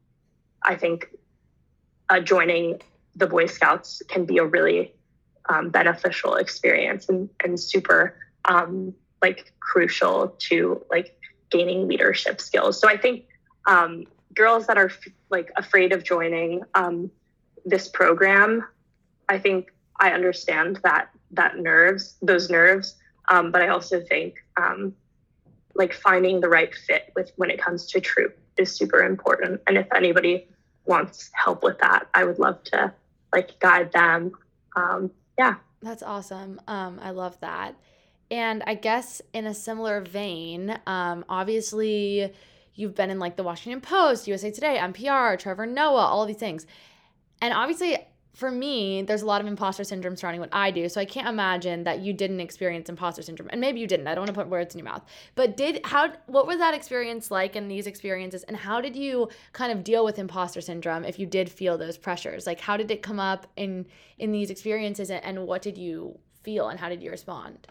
I 0.62 0.74
think 0.76 1.06
uh, 2.08 2.20
joining 2.20 2.80
the 3.14 3.26
Boy 3.26 3.46
Scouts 3.46 4.02
can 4.08 4.24
be 4.24 4.38
a 4.38 4.44
really 4.44 4.92
um, 5.48 5.70
beneficial 5.70 6.34
experience 6.34 7.08
and, 7.08 7.28
and 7.42 7.58
super 7.58 8.16
um, 8.44 8.94
like 9.22 9.52
crucial 9.60 10.28
to 10.38 10.84
like 10.90 11.18
gaining 11.50 11.88
leadership 11.88 12.40
skills. 12.40 12.80
So 12.80 12.88
I 12.88 12.96
think 12.96 13.26
um, 13.66 14.04
girls 14.34 14.66
that 14.66 14.78
are 14.78 14.86
f- 14.86 15.08
like 15.30 15.50
afraid 15.56 15.92
of 15.92 16.04
joining 16.04 16.62
um, 16.74 17.10
this 17.64 17.88
program, 17.88 18.64
I 19.28 19.38
think 19.38 19.72
I 19.98 20.10
understand 20.10 20.80
that 20.84 21.10
that 21.32 21.58
nerves, 21.58 22.16
those 22.22 22.48
nerves, 22.50 22.96
um, 23.28 23.50
but 23.50 23.62
I 23.62 23.68
also 23.68 24.00
think 24.00 24.44
um, 24.56 24.94
like 25.74 25.92
finding 25.92 26.40
the 26.40 26.48
right 26.48 26.74
fit 26.74 27.12
with 27.16 27.32
when 27.36 27.50
it 27.50 27.60
comes 27.60 27.86
to 27.86 28.00
troop 28.00 28.38
is 28.56 28.72
super 28.72 29.02
important. 29.02 29.60
And 29.66 29.76
if 29.76 29.86
anybody 29.94 30.46
wants 30.84 31.30
help 31.32 31.62
with 31.62 31.78
that, 31.78 32.08
I 32.14 32.24
would 32.24 32.38
love 32.38 32.62
to 32.64 32.92
like 33.32 33.58
guide 33.58 33.92
them. 33.92 34.32
Um, 34.76 35.10
yeah. 35.38 35.56
That's 35.82 36.02
awesome. 36.02 36.60
Um, 36.66 36.98
I 37.02 37.10
love 37.10 37.38
that. 37.40 37.74
And 38.30 38.62
I 38.66 38.74
guess 38.74 39.20
in 39.32 39.46
a 39.46 39.54
similar 39.54 40.00
vein, 40.00 40.78
obviously 40.86 42.32
you've 42.76 42.94
been 42.94 43.10
in 43.10 43.18
like 43.18 43.36
the 43.36 43.42
Washington 43.42 43.80
Post, 43.80 44.28
USA 44.28 44.50
Today, 44.50 44.78
NPR, 44.80 45.38
Trevor 45.38 45.66
Noah, 45.66 46.06
all 46.06 46.24
these 46.26 46.36
things. 46.36 46.66
And 47.42 47.52
obviously 47.52 47.98
for 48.36 48.50
me, 48.50 49.00
there's 49.00 49.22
a 49.22 49.26
lot 49.26 49.40
of 49.40 49.46
imposter 49.46 49.82
syndrome 49.82 50.14
surrounding 50.14 50.42
what 50.42 50.50
I 50.52 50.70
do. 50.70 50.90
So 50.90 51.00
I 51.00 51.06
can't 51.06 51.26
imagine 51.26 51.84
that 51.84 52.00
you 52.00 52.12
didn't 52.12 52.40
experience 52.40 52.90
imposter 52.90 53.22
syndrome. 53.22 53.48
And 53.50 53.62
maybe 53.62 53.80
you 53.80 53.86
didn't. 53.86 54.06
I 54.06 54.14
don't 54.14 54.22
want 54.22 54.28
to 54.28 54.34
put 54.34 54.48
words 54.48 54.74
in 54.74 54.78
your 54.78 54.84
mouth. 54.84 55.02
But 55.34 55.56
did 55.56 55.80
how 55.84 56.12
what 56.26 56.46
was 56.46 56.58
that 56.58 56.74
experience 56.74 57.30
like 57.30 57.56
in 57.56 57.66
these 57.66 57.86
experiences 57.86 58.42
and 58.42 58.54
how 58.54 58.82
did 58.82 58.94
you 58.94 59.30
kind 59.54 59.72
of 59.72 59.82
deal 59.82 60.04
with 60.04 60.18
imposter 60.18 60.60
syndrome 60.60 61.02
if 61.02 61.18
you 61.18 61.24
did 61.24 61.48
feel 61.48 61.78
those 61.78 61.96
pressures? 61.96 62.46
Like 62.46 62.60
how 62.60 62.76
did 62.76 62.90
it 62.90 63.00
come 63.00 63.18
up 63.18 63.46
in 63.56 63.86
in 64.18 64.32
these 64.32 64.50
experiences 64.50 65.10
and 65.10 65.46
what 65.46 65.62
did 65.62 65.78
you 65.78 66.18
feel 66.42 66.68
and 66.68 66.78
how 66.78 66.90
did 66.90 67.02
you 67.02 67.10
respond? 67.10 67.68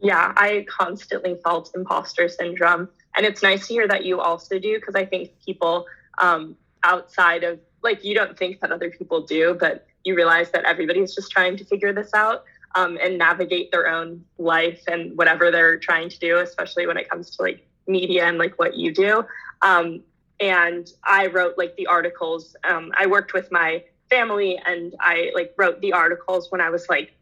Yeah, 0.00 0.32
I 0.36 0.64
constantly 0.68 1.40
felt 1.42 1.72
imposter 1.74 2.28
syndrome. 2.28 2.88
And 3.20 3.26
it's 3.26 3.42
nice 3.42 3.66
to 3.66 3.74
hear 3.74 3.86
that 3.86 4.06
you 4.06 4.18
also 4.18 4.58
do 4.58 4.76
because 4.76 4.94
I 4.94 5.04
think 5.04 5.32
people 5.44 5.84
um, 6.22 6.56
outside 6.82 7.44
of 7.44 7.60
like 7.82 8.02
you 8.02 8.14
don't 8.14 8.34
think 8.34 8.60
that 8.60 8.72
other 8.72 8.90
people 8.90 9.20
do, 9.20 9.58
but 9.60 9.86
you 10.04 10.16
realize 10.16 10.50
that 10.52 10.64
everybody's 10.64 11.14
just 11.14 11.30
trying 11.30 11.58
to 11.58 11.64
figure 11.66 11.92
this 11.92 12.14
out 12.14 12.44
um, 12.76 12.96
and 12.96 13.18
navigate 13.18 13.72
their 13.72 13.88
own 13.88 14.24
life 14.38 14.80
and 14.88 15.18
whatever 15.18 15.50
they're 15.50 15.78
trying 15.78 16.08
to 16.08 16.18
do, 16.18 16.38
especially 16.38 16.86
when 16.86 16.96
it 16.96 17.10
comes 17.10 17.36
to 17.36 17.42
like 17.42 17.68
media 17.86 18.24
and 18.24 18.38
like 18.38 18.58
what 18.58 18.74
you 18.74 18.90
do. 18.90 19.22
Um, 19.60 20.02
and 20.40 20.90
I 21.04 21.26
wrote 21.26 21.58
like 21.58 21.76
the 21.76 21.88
articles. 21.88 22.56
Um, 22.64 22.90
I 22.96 23.04
worked 23.04 23.34
with 23.34 23.52
my 23.52 23.84
family 24.08 24.58
and 24.64 24.94
I 24.98 25.30
like 25.34 25.52
wrote 25.58 25.82
the 25.82 25.92
articles 25.92 26.50
when 26.50 26.62
I 26.62 26.70
was 26.70 26.88
like 26.88 27.12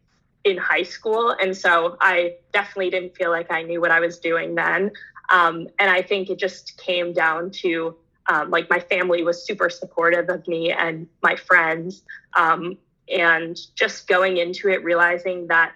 in 0.44 0.58
high 0.58 0.84
school. 0.84 1.30
And 1.30 1.56
so 1.56 1.96
I 2.00 2.36
definitely 2.52 2.90
didn't 2.90 3.16
feel 3.16 3.30
like 3.30 3.50
I 3.50 3.62
knew 3.62 3.80
what 3.80 3.90
I 3.90 3.98
was 3.98 4.20
doing 4.20 4.54
then. 4.54 4.92
Um, 5.30 5.68
and 5.78 5.90
I 5.90 6.02
think 6.02 6.30
it 6.30 6.38
just 6.38 6.78
came 6.78 7.12
down 7.12 7.50
to 7.62 7.96
um, 8.28 8.50
like 8.50 8.68
my 8.68 8.78
family 8.78 9.22
was 9.22 9.44
super 9.44 9.70
supportive 9.70 10.28
of 10.28 10.46
me 10.46 10.70
and 10.70 11.06
my 11.22 11.36
friends 11.36 12.02
um, 12.36 12.76
and 13.10 13.58
just 13.74 14.06
going 14.06 14.36
into 14.36 14.68
it 14.68 14.84
realizing 14.84 15.46
that 15.48 15.72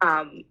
um, 0.00 0.44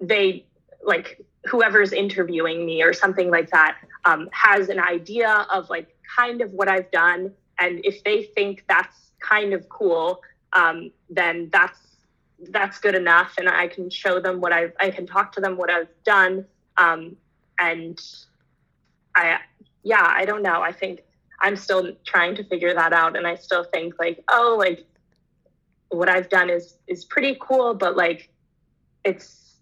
they 0.00 0.44
like 0.84 1.20
whoever's 1.44 1.92
interviewing 1.92 2.66
me 2.66 2.82
or 2.82 2.92
something 2.92 3.30
like 3.30 3.50
that 3.50 3.76
um, 4.04 4.28
has 4.32 4.68
an 4.68 4.80
idea 4.80 5.46
of 5.52 5.70
like 5.70 5.96
kind 6.16 6.40
of 6.40 6.50
what 6.52 6.68
i've 6.68 6.90
done. 6.90 7.32
And 7.58 7.80
if 7.84 8.02
they 8.02 8.24
think 8.24 8.64
that's 8.68 9.12
kind 9.20 9.52
of 9.52 9.68
cool 9.68 10.20
um, 10.52 10.90
then 11.08 11.48
that's 11.52 11.78
that's 12.50 12.78
good 12.80 12.96
enough. 12.96 13.34
And 13.38 13.48
i 13.48 13.68
can 13.68 13.88
show 13.88 14.18
them 14.20 14.40
what 14.40 14.52
i've 14.52 14.72
i 14.80 14.90
can 14.90 15.06
talk 15.06 15.30
to 15.32 15.40
them 15.40 15.56
what 15.56 15.70
i've 15.70 15.88
done. 16.04 16.44
Um, 16.76 17.16
and 17.58 18.00
i 19.14 19.38
yeah, 19.82 20.04
I 20.06 20.24
don't 20.24 20.42
know. 20.42 20.62
I 20.62 20.72
think 20.72 21.02
I'm 21.40 21.56
still 21.56 21.92
trying 22.04 22.36
to 22.36 22.44
figure 22.44 22.72
that 22.74 22.92
out. 22.92 23.16
And 23.16 23.26
I 23.26 23.34
still 23.34 23.64
think 23.64 23.94
like, 23.98 24.22
oh, 24.30 24.56
like 24.58 24.86
what 25.88 26.08
I've 26.08 26.28
done 26.28 26.48
is 26.50 26.76
is 26.86 27.04
pretty 27.04 27.36
cool, 27.40 27.74
but 27.74 27.96
like 27.96 28.30
it's 29.04 29.56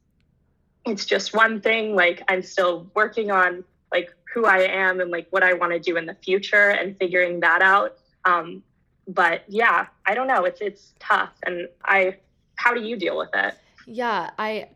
it's 0.85 1.05
just 1.05 1.35
one 1.35 1.61
thing. 1.61 1.95
Like 1.95 2.23
I'm 2.29 2.43
still 2.43 2.91
working 2.95 3.31
on 3.31 3.65
like 3.93 4.11
who 4.33 4.45
I 4.45 4.59
am 4.59 5.01
and 5.01 5.11
like 5.11 5.27
what 5.31 5.43
I 5.43 5.55
want 5.55 5.73
to 5.73 5.81
do 5.81 5.97
in 5.97 6.07
the 6.07 6.15
future 6.15 6.71
and 6.71 6.97
figuring 6.99 7.41
that 7.41 7.63
out. 7.63 7.97
Um, 8.25 8.63
but 9.09 9.43
yeah, 9.49 9.87
I 10.07 10.15
don't 10.15 10.29
know. 10.29 10.45
It's 10.45 10.61
it's 10.61 10.95
tough. 11.01 11.33
And 11.45 11.69
I 11.85 12.19
how 12.57 12.75
do 12.75 12.83
you 12.83 12.97
deal 12.97 13.17
with 13.17 13.31
it? 13.33 13.55
Yeah, 13.87 14.31
I 14.39 14.69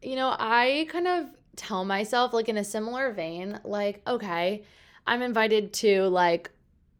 you 0.00 0.16
know, 0.16 0.34
I 0.38 0.86
kind 0.90 1.08
of 1.08 1.26
tell 1.56 1.84
myself 1.84 2.32
like 2.32 2.48
in 2.48 2.56
a 2.56 2.64
similar 2.64 3.12
vein, 3.12 3.60
like, 3.64 4.02
okay, 4.06 4.64
I'm 5.06 5.22
invited 5.22 5.72
to 5.74 6.08
like 6.08 6.50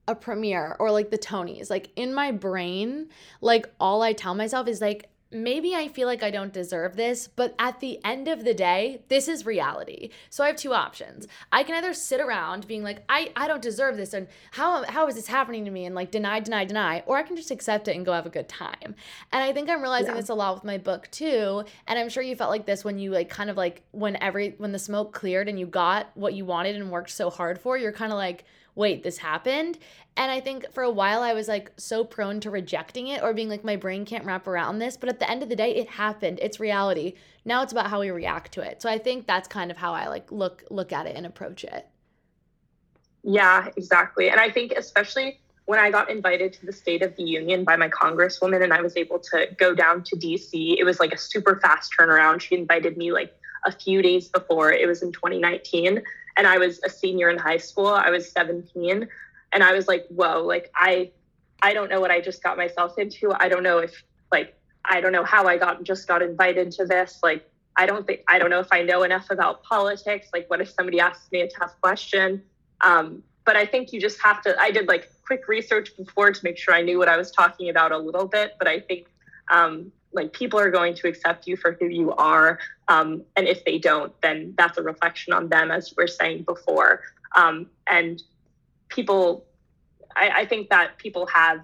a 0.08 0.14
premiere 0.14 0.76
or 0.78 0.90
like 0.90 1.10
the 1.10 1.18
Tonys. 1.18 1.70
Like 1.70 1.90
in 1.96 2.12
my 2.12 2.32
brain, 2.32 3.08
like 3.40 3.66
all 3.78 4.02
I 4.02 4.12
tell 4.12 4.34
myself 4.34 4.68
is 4.68 4.80
like, 4.80 5.08
maybe 5.32 5.74
I 5.74 5.88
feel 5.88 6.06
like 6.06 6.22
I 6.22 6.30
don't 6.30 6.52
deserve 6.52 6.96
this, 6.96 7.28
but 7.28 7.54
at 7.58 7.80
the 7.80 7.98
end 8.04 8.28
of 8.28 8.44
the 8.44 8.54
day, 8.54 9.02
this 9.08 9.28
is 9.28 9.46
reality. 9.46 10.10
So 10.30 10.44
I 10.44 10.48
have 10.48 10.56
two 10.56 10.72
options. 10.74 11.26
I 11.50 11.62
can 11.62 11.74
either 11.74 11.94
sit 11.94 12.20
around 12.20 12.66
being 12.66 12.82
like, 12.82 13.02
I, 13.08 13.32
I 13.36 13.48
don't 13.48 13.62
deserve 13.62 13.96
this 13.96 14.14
and 14.14 14.28
how 14.52 14.84
how 14.84 15.06
is 15.08 15.14
this 15.14 15.26
happening 15.26 15.64
to 15.64 15.70
me 15.70 15.86
and 15.86 15.94
like 15.94 16.10
deny, 16.10 16.40
deny, 16.40 16.64
deny, 16.64 17.02
or 17.06 17.16
I 17.16 17.22
can 17.22 17.36
just 17.36 17.50
accept 17.50 17.88
it 17.88 17.96
and 17.96 18.04
go 18.04 18.12
have 18.12 18.26
a 18.26 18.30
good 18.30 18.48
time. 18.48 18.94
And 19.32 19.42
I 19.42 19.52
think 19.52 19.68
I'm 19.68 19.80
realizing 19.80 20.14
yeah. 20.14 20.20
this 20.20 20.28
a 20.28 20.34
lot 20.34 20.54
with 20.54 20.64
my 20.64 20.78
book 20.78 21.10
too. 21.10 21.64
And 21.86 21.98
I'm 21.98 22.08
sure 22.08 22.22
you 22.22 22.36
felt 22.36 22.50
like 22.50 22.66
this 22.66 22.84
when 22.84 22.98
you 22.98 23.10
like 23.10 23.28
kind 23.28 23.50
of 23.50 23.56
like 23.56 23.82
when 23.92 24.16
every 24.22 24.54
when 24.58 24.72
the 24.72 24.78
smoke 24.78 25.12
cleared 25.12 25.48
and 25.48 25.58
you 25.58 25.66
got 25.66 26.10
what 26.14 26.34
you 26.34 26.44
wanted 26.44 26.76
and 26.76 26.90
worked 26.90 27.10
so 27.10 27.30
hard 27.30 27.58
for, 27.58 27.76
you're 27.76 27.92
kind 27.92 28.12
of 28.12 28.18
like 28.18 28.44
wait, 28.74 29.02
this 29.02 29.18
happened. 29.18 29.78
And 30.16 30.30
I 30.30 30.40
think 30.40 30.72
for 30.72 30.82
a 30.82 30.90
while 30.90 31.22
I 31.22 31.32
was 31.32 31.48
like 31.48 31.72
so 31.76 32.04
prone 32.04 32.40
to 32.40 32.50
rejecting 32.50 33.08
it 33.08 33.22
or 33.22 33.32
being 33.32 33.48
like, 33.48 33.64
my 33.64 33.76
brain 33.76 34.04
can't 34.04 34.24
wrap 34.24 34.46
around 34.46 34.78
this. 34.78 34.96
But 34.96 35.08
at 35.08 35.18
the 35.18 35.30
end 35.30 35.42
of 35.42 35.48
the 35.48 35.56
day, 35.56 35.74
it 35.74 35.88
happened. 35.88 36.38
It's 36.42 36.60
reality. 36.60 37.14
Now 37.44 37.62
it's 37.62 37.72
about 37.72 37.88
how 37.88 38.00
we 38.00 38.10
react 38.10 38.52
to 38.52 38.62
it. 38.62 38.82
So 38.82 38.88
I 38.88 38.98
think 38.98 39.26
that's 39.26 39.48
kind 39.48 39.70
of 39.70 39.76
how 39.76 39.92
I 39.94 40.08
like 40.08 40.30
look 40.30 40.64
look 40.70 40.92
at 40.92 41.06
it 41.06 41.16
and 41.16 41.26
approach 41.26 41.64
it. 41.64 41.86
Yeah, 43.22 43.68
exactly. 43.76 44.28
And 44.30 44.40
I 44.40 44.50
think 44.50 44.72
especially 44.72 45.38
when 45.66 45.78
I 45.78 45.90
got 45.90 46.10
invited 46.10 46.52
to 46.54 46.66
the 46.66 46.72
State 46.72 47.02
of 47.02 47.14
the 47.16 47.22
Union 47.22 47.64
by 47.64 47.76
my 47.76 47.88
congresswoman 47.88 48.64
and 48.64 48.72
I 48.72 48.82
was 48.82 48.96
able 48.96 49.20
to 49.20 49.46
go 49.56 49.74
down 49.74 50.02
to 50.04 50.16
DC, 50.16 50.76
it 50.78 50.84
was 50.84 50.98
like 50.98 51.12
a 51.12 51.18
super 51.18 51.60
fast 51.60 51.94
turnaround. 51.98 52.40
She 52.40 52.56
invited 52.56 52.96
me 52.96 53.12
like 53.12 53.32
a 53.64 53.70
few 53.70 54.02
days 54.02 54.28
before. 54.28 54.72
It 54.72 54.88
was 54.88 55.02
in 55.02 55.12
2019 55.12 56.02
and 56.36 56.46
I 56.46 56.58
was 56.58 56.80
a 56.84 56.90
senior 56.90 57.30
in 57.30 57.38
high 57.38 57.58
school. 57.58 57.88
I 57.88 58.10
was 58.10 58.30
17 58.30 59.08
and 59.52 59.62
I 59.62 59.72
was 59.72 59.88
like, 59.88 60.06
whoa, 60.08 60.42
like 60.44 60.70
I 60.74 61.10
I 61.62 61.74
don't 61.74 61.90
know 61.90 62.00
what 62.00 62.10
I 62.10 62.20
just 62.20 62.42
got 62.42 62.56
myself 62.56 62.98
into. 62.98 63.32
I 63.38 63.48
don't 63.48 63.62
know 63.62 63.78
if 63.78 64.02
like 64.30 64.54
I 64.84 65.00
don't 65.00 65.12
know 65.12 65.24
how 65.24 65.46
I 65.46 65.56
got 65.56 65.82
just 65.84 66.08
got 66.08 66.22
invited 66.22 66.72
to 66.72 66.86
this. 66.86 67.20
Like 67.22 67.48
I 67.76 67.86
don't 67.86 68.06
think 68.06 68.22
I 68.28 68.38
don't 68.38 68.50
know 68.50 68.60
if 68.60 68.68
I 68.72 68.82
know 68.82 69.02
enough 69.02 69.30
about 69.30 69.62
politics. 69.62 70.28
Like 70.32 70.48
what 70.50 70.60
if 70.60 70.70
somebody 70.70 71.00
asks 71.00 71.30
me 71.30 71.42
a 71.42 71.48
tough 71.48 71.80
question? 71.80 72.42
Um, 72.80 73.22
but 73.44 73.56
I 73.56 73.66
think 73.66 73.92
you 73.92 74.00
just 74.00 74.20
have 74.22 74.42
to 74.42 74.58
I 74.60 74.70
did 74.70 74.88
like 74.88 75.10
quick 75.24 75.48
research 75.48 75.96
before 75.96 76.32
to 76.32 76.40
make 76.44 76.58
sure 76.58 76.74
I 76.74 76.82
knew 76.82 76.98
what 76.98 77.08
I 77.08 77.16
was 77.16 77.30
talking 77.30 77.68
about 77.68 77.92
a 77.92 77.98
little 77.98 78.26
bit. 78.26 78.54
But 78.58 78.68
I 78.68 78.80
think 78.80 79.06
um, 79.50 79.92
like 80.12 80.32
people 80.32 80.58
are 80.58 80.70
going 80.70 80.94
to 80.94 81.08
accept 81.08 81.46
you 81.46 81.56
for 81.56 81.72
who 81.72 81.86
you 81.86 82.12
are 82.12 82.58
um, 82.88 83.22
and 83.36 83.46
if 83.46 83.64
they 83.64 83.78
don't 83.78 84.12
then 84.20 84.54
that's 84.56 84.78
a 84.78 84.82
reflection 84.82 85.32
on 85.32 85.48
them 85.48 85.70
as 85.70 85.92
we 85.96 86.04
are 86.04 86.08
saying 86.08 86.42
before. 86.42 87.02
Um, 87.34 87.66
and 87.86 88.22
people 88.88 89.46
I, 90.14 90.40
I, 90.40 90.46
think 90.46 90.68
that 90.68 90.98
people 90.98 91.26
have 91.28 91.60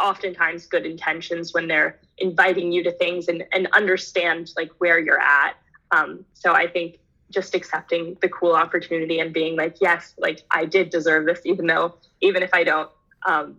oftentimes 0.00 0.66
good 0.66 0.84
intentions 0.84 1.54
when 1.54 1.68
they're 1.68 2.00
inviting 2.18 2.72
you 2.72 2.82
to 2.82 2.90
things 2.90 3.28
and, 3.28 3.44
and 3.52 3.68
understand 3.72 4.50
like 4.56 4.72
where 4.78 4.98
you're 4.98 5.20
at. 5.20 5.54
Um, 5.92 6.24
so 6.34 6.52
i 6.52 6.66
think 6.66 6.98
just 7.30 7.54
accepting 7.54 8.16
the 8.20 8.28
cool 8.28 8.54
opportunity 8.54 9.18
and 9.18 9.32
being 9.32 9.56
like 9.56 9.76
yes 9.80 10.14
like 10.18 10.42
i 10.50 10.64
did 10.64 10.90
deserve 10.90 11.26
this 11.26 11.40
even 11.44 11.66
though 11.66 11.94
even 12.20 12.42
if 12.42 12.52
i 12.54 12.62
don't 12.62 12.90
um, 13.26 13.56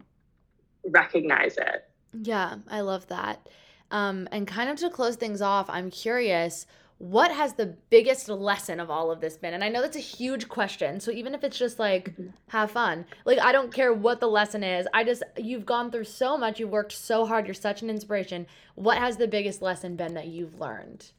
recognize 0.90 1.58
it. 1.58 1.90
Yeah 2.14 2.58
i 2.70 2.82
love 2.82 3.08
that 3.08 3.48
um, 3.92 4.28
and 4.32 4.48
kind 4.48 4.70
of 4.70 4.78
to 4.78 4.90
close 4.90 5.16
things 5.16 5.42
off, 5.42 5.70
I'm 5.70 5.90
curious 5.90 6.66
what 6.98 7.30
has 7.30 7.54
the 7.54 7.76
biggest 7.90 8.30
lesson 8.30 8.80
of 8.80 8.90
all 8.90 9.12
of 9.12 9.20
this 9.20 9.36
been? 9.36 9.54
And 9.54 9.64
I 9.64 9.70
know 9.70 9.82
that's 9.82 9.98
a 9.98 10.02
huge 10.02 10.48
question. 10.48 11.00
So 11.02 11.12
even 11.12 11.36
if 11.36 11.44
it's 11.44 11.58
just 11.58 11.78
like 11.78 12.12
mm-hmm. 12.12 12.30
have 12.48 12.72
fun, 12.72 13.06
like 13.26 13.40
I 13.40 13.52
don't 13.52 13.74
care 13.74 13.94
what 13.94 14.20
the 14.22 14.28
lesson 14.28 14.64
is. 14.64 14.88
I 14.94 15.04
just 15.04 15.22
you've 15.38 15.66
gone 15.66 15.92
through 15.92 16.06
so 16.06 16.38
much, 16.38 16.60
you've 16.60 16.70
worked 16.70 16.94
so 16.94 17.26
hard, 17.26 17.46
you're 17.48 17.54
such 17.54 17.82
an 17.82 17.90
inspiration. 17.90 18.48
What 18.76 18.98
has 18.98 19.18
the 19.18 19.28
biggest 19.28 19.62
lesson 19.62 19.96
been 19.96 20.14
that 20.14 20.28
you've 20.28 20.60
learned? 20.60 21.12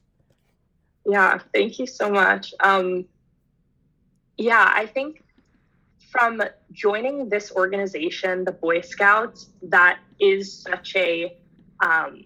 Yeah, 1.05 1.39
thank 1.53 1.79
you 1.79 1.87
so 1.87 2.11
much. 2.11 2.55
Um 2.61 3.05
yeah, 4.39 4.73
I 4.75 4.87
think 4.87 5.23
from 6.11 6.43
joining 6.73 7.29
this 7.29 7.53
organization, 7.53 8.45
the 8.45 8.53
Boy 8.53 8.81
Scouts, 8.81 9.51
that 9.63 9.99
is 10.19 10.63
such 10.63 10.97
a 10.97 11.37
um 11.85 12.25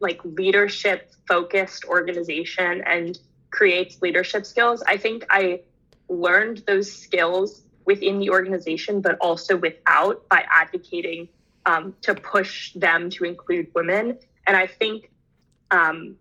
like 0.00 0.20
leadership 0.24 1.12
focused 1.26 1.84
organization 1.84 2.82
and 2.86 3.18
creates 3.50 4.00
leadership 4.02 4.46
skills. 4.46 4.82
I 4.86 4.96
think 4.96 5.24
I 5.30 5.62
learned 6.08 6.64
those 6.66 6.90
skills 6.90 7.62
within 7.84 8.18
the 8.18 8.30
organization, 8.30 9.00
but 9.00 9.16
also 9.20 9.56
without 9.56 10.28
by 10.28 10.44
advocating 10.50 11.28
um, 11.66 11.94
to 12.02 12.14
push 12.14 12.72
them 12.74 13.10
to 13.10 13.24
include 13.24 13.68
women. 13.74 14.18
And 14.46 14.56
I 14.56 14.66
think, 14.66 15.10
um, 15.70 16.16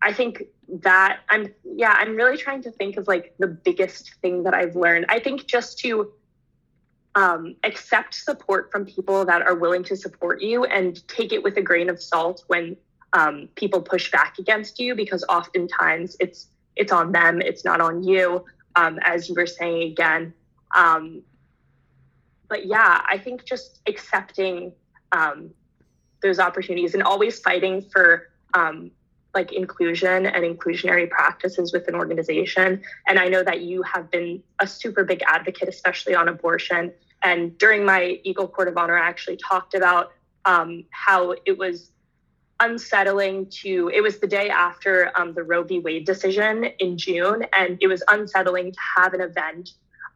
I 0.00 0.12
think 0.12 0.42
that 0.80 1.20
I'm, 1.28 1.54
yeah, 1.64 1.94
I'm 1.96 2.16
really 2.16 2.36
trying 2.36 2.62
to 2.62 2.70
think 2.70 2.96
of 2.96 3.06
like 3.06 3.34
the 3.38 3.46
biggest 3.46 4.14
thing 4.22 4.44
that 4.44 4.54
I've 4.54 4.76
learned. 4.76 5.06
I 5.08 5.18
think 5.18 5.46
just 5.46 5.78
to 5.80 6.12
um, 7.14 7.56
accept 7.64 8.14
support 8.14 8.70
from 8.72 8.86
people 8.86 9.24
that 9.26 9.42
are 9.42 9.54
willing 9.54 9.84
to 9.84 9.96
support 9.96 10.40
you 10.40 10.64
and 10.64 11.06
take 11.08 11.32
it 11.32 11.42
with 11.42 11.56
a 11.58 11.62
grain 11.62 11.90
of 11.90 12.02
salt 12.02 12.44
when 12.46 12.76
um, 13.12 13.48
people 13.56 13.80
push 13.82 14.10
back 14.10 14.38
against 14.38 14.78
you 14.78 14.94
because 14.94 15.24
oftentimes 15.28 16.16
it's 16.20 16.48
it's 16.76 16.92
on 16.92 17.12
them 17.12 17.40
it's 17.40 17.64
not 17.64 17.80
on 17.80 18.02
you 18.02 18.44
um, 18.76 18.98
as 19.04 19.28
you 19.28 19.34
were 19.34 19.46
saying 19.46 19.90
again 19.90 20.32
um, 20.74 21.22
but 22.48 22.66
yeah 22.66 23.02
i 23.06 23.18
think 23.18 23.44
just 23.44 23.80
accepting 23.86 24.72
um, 25.12 25.50
those 26.22 26.38
opportunities 26.38 26.94
and 26.94 27.02
always 27.02 27.38
fighting 27.40 27.82
for 27.82 28.30
um, 28.54 28.90
like 29.34 29.52
inclusion 29.52 30.26
and 30.26 30.44
inclusionary 30.44 31.08
practices 31.08 31.72
within 31.72 31.94
organization. 31.94 32.82
And 33.08 33.18
I 33.18 33.28
know 33.28 33.42
that 33.42 33.62
you 33.62 33.82
have 33.82 34.10
been 34.10 34.42
a 34.60 34.66
super 34.66 35.04
big 35.04 35.22
advocate, 35.26 35.68
especially 35.68 36.14
on 36.14 36.28
abortion. 36.28 36.92
And 37.22 37.56
during 37.58 37.84
my 37.84 38.20
Eagle 38.24 38.48
Court 38.48 38.68
of 38.68 38.76
Honor, 38.76 38.98
I 38.98 39.08
actually 39.08 39.36
talked 39.36 39.74
about 39.74 40.12
um, 40.44 40.84
how 40.90 41.34
it 41.46 41.56
was 41.56 41.90
unsettling 42.62 43.46
to, 43.46 43.90
it 43.92 44.00
was 44.00 44.18
the 44.18 44.26
day 44.26 44.48
after 44.48 45.10
um, 45.18 45.34
the 45.34 45.42
Roe 45.42 45.64
v. 45.64 45.80
Wade 45.80 46.06
decision 46.06 46.64
in 46.78 46.96
June, 46.96 47.44
and 47.52 47.76
it 47.80 47.88
was 47.88 48.02
unsettling 48.08 48.72
to 48.72 48.78
have 48.96 49.14
an 49.14 49.20
event, 49.20 49.70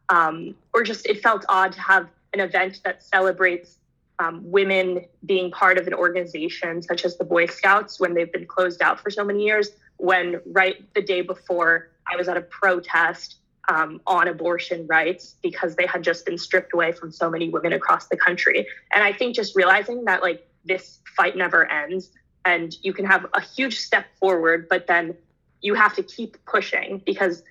um, 0.09 0.55
or 0.73 0.83
just 0.83 1.05
it 1.05 1.21
felt 1.21 1.45
odd 1.49 1.73
to 1.73 1.81
have 1.81 2.07
an 2.33 2.39
event 2.39 2.79
that 2.85 3.03
celebrates 3.03 3.77
um, 4.19 4.41
women 4.43 5.05
being 5.25 5.51
part 5.51 5.77
of 5.77 5.85
an 5.87 5.93
organization 5.93 6.81
such 6.81 7.05
as 7.05 7.17
the 7.17 7.25
Boy 7.25 7.45
Scouts 7.45 7.99
when 7.99 8.13
they've 8.13 8.31
been 8.31 8.47
closed 8.47 8.81
out 8.81 8.99
for 8.99 9.09
so 9.11 9.23
many 9.23 9.43
years. 9.43 9.69
When 9.97 10.41
right 10.45 10.75
the 10.93 11.01
day 11.01 11.21
before 11.21 11.89
I 12.11 12.15
was 12.15 12.27
at 12.27 12.37
a 12.37 12.41
protest 12.41 13.37
um, 13.67 13.99
on 14.07 14.27
abortion 14.27 14.87
rights 14.87 15.35
because 15.43 15.75
they 15.75 15.85
had 15.85 16.03
just 16.03 16.25
been 16.25 16.37
stripped 16.37 16.73
away 16.73 16.93
from 16.93 17.11
so 17.11 17.29
many 17.29 17.49
women 17.49 17.73
across 17.73 18.07
the 18.07 18.15
country. 18.17 18.65
And 18.93 19.03
I 19.03 19.11
think 19.11 19.35
just 19.35 19.55
realizing 19.55 20.05
that 20.05 20.21
like 20.21 20.47
this 20.65 20.99
fight 21.15 21.35
never 21.35 21.69
ends 21.69 22.11
and 22.47 22.77
you 22.81 22.93
can 22.93 23.05
have 23.05 23.25
a 23.33 23.41
huge 23.41 23.77
step 23.79 24.05
forward, 24.21 24.67
but 24.69 24.87
then 24.87 25.13
you 25.61 25.73
have 25.73 25.93
to 25.95 26.03
keep 26.03 26.37
pushing 26.45 27.01
because 27.05 27.43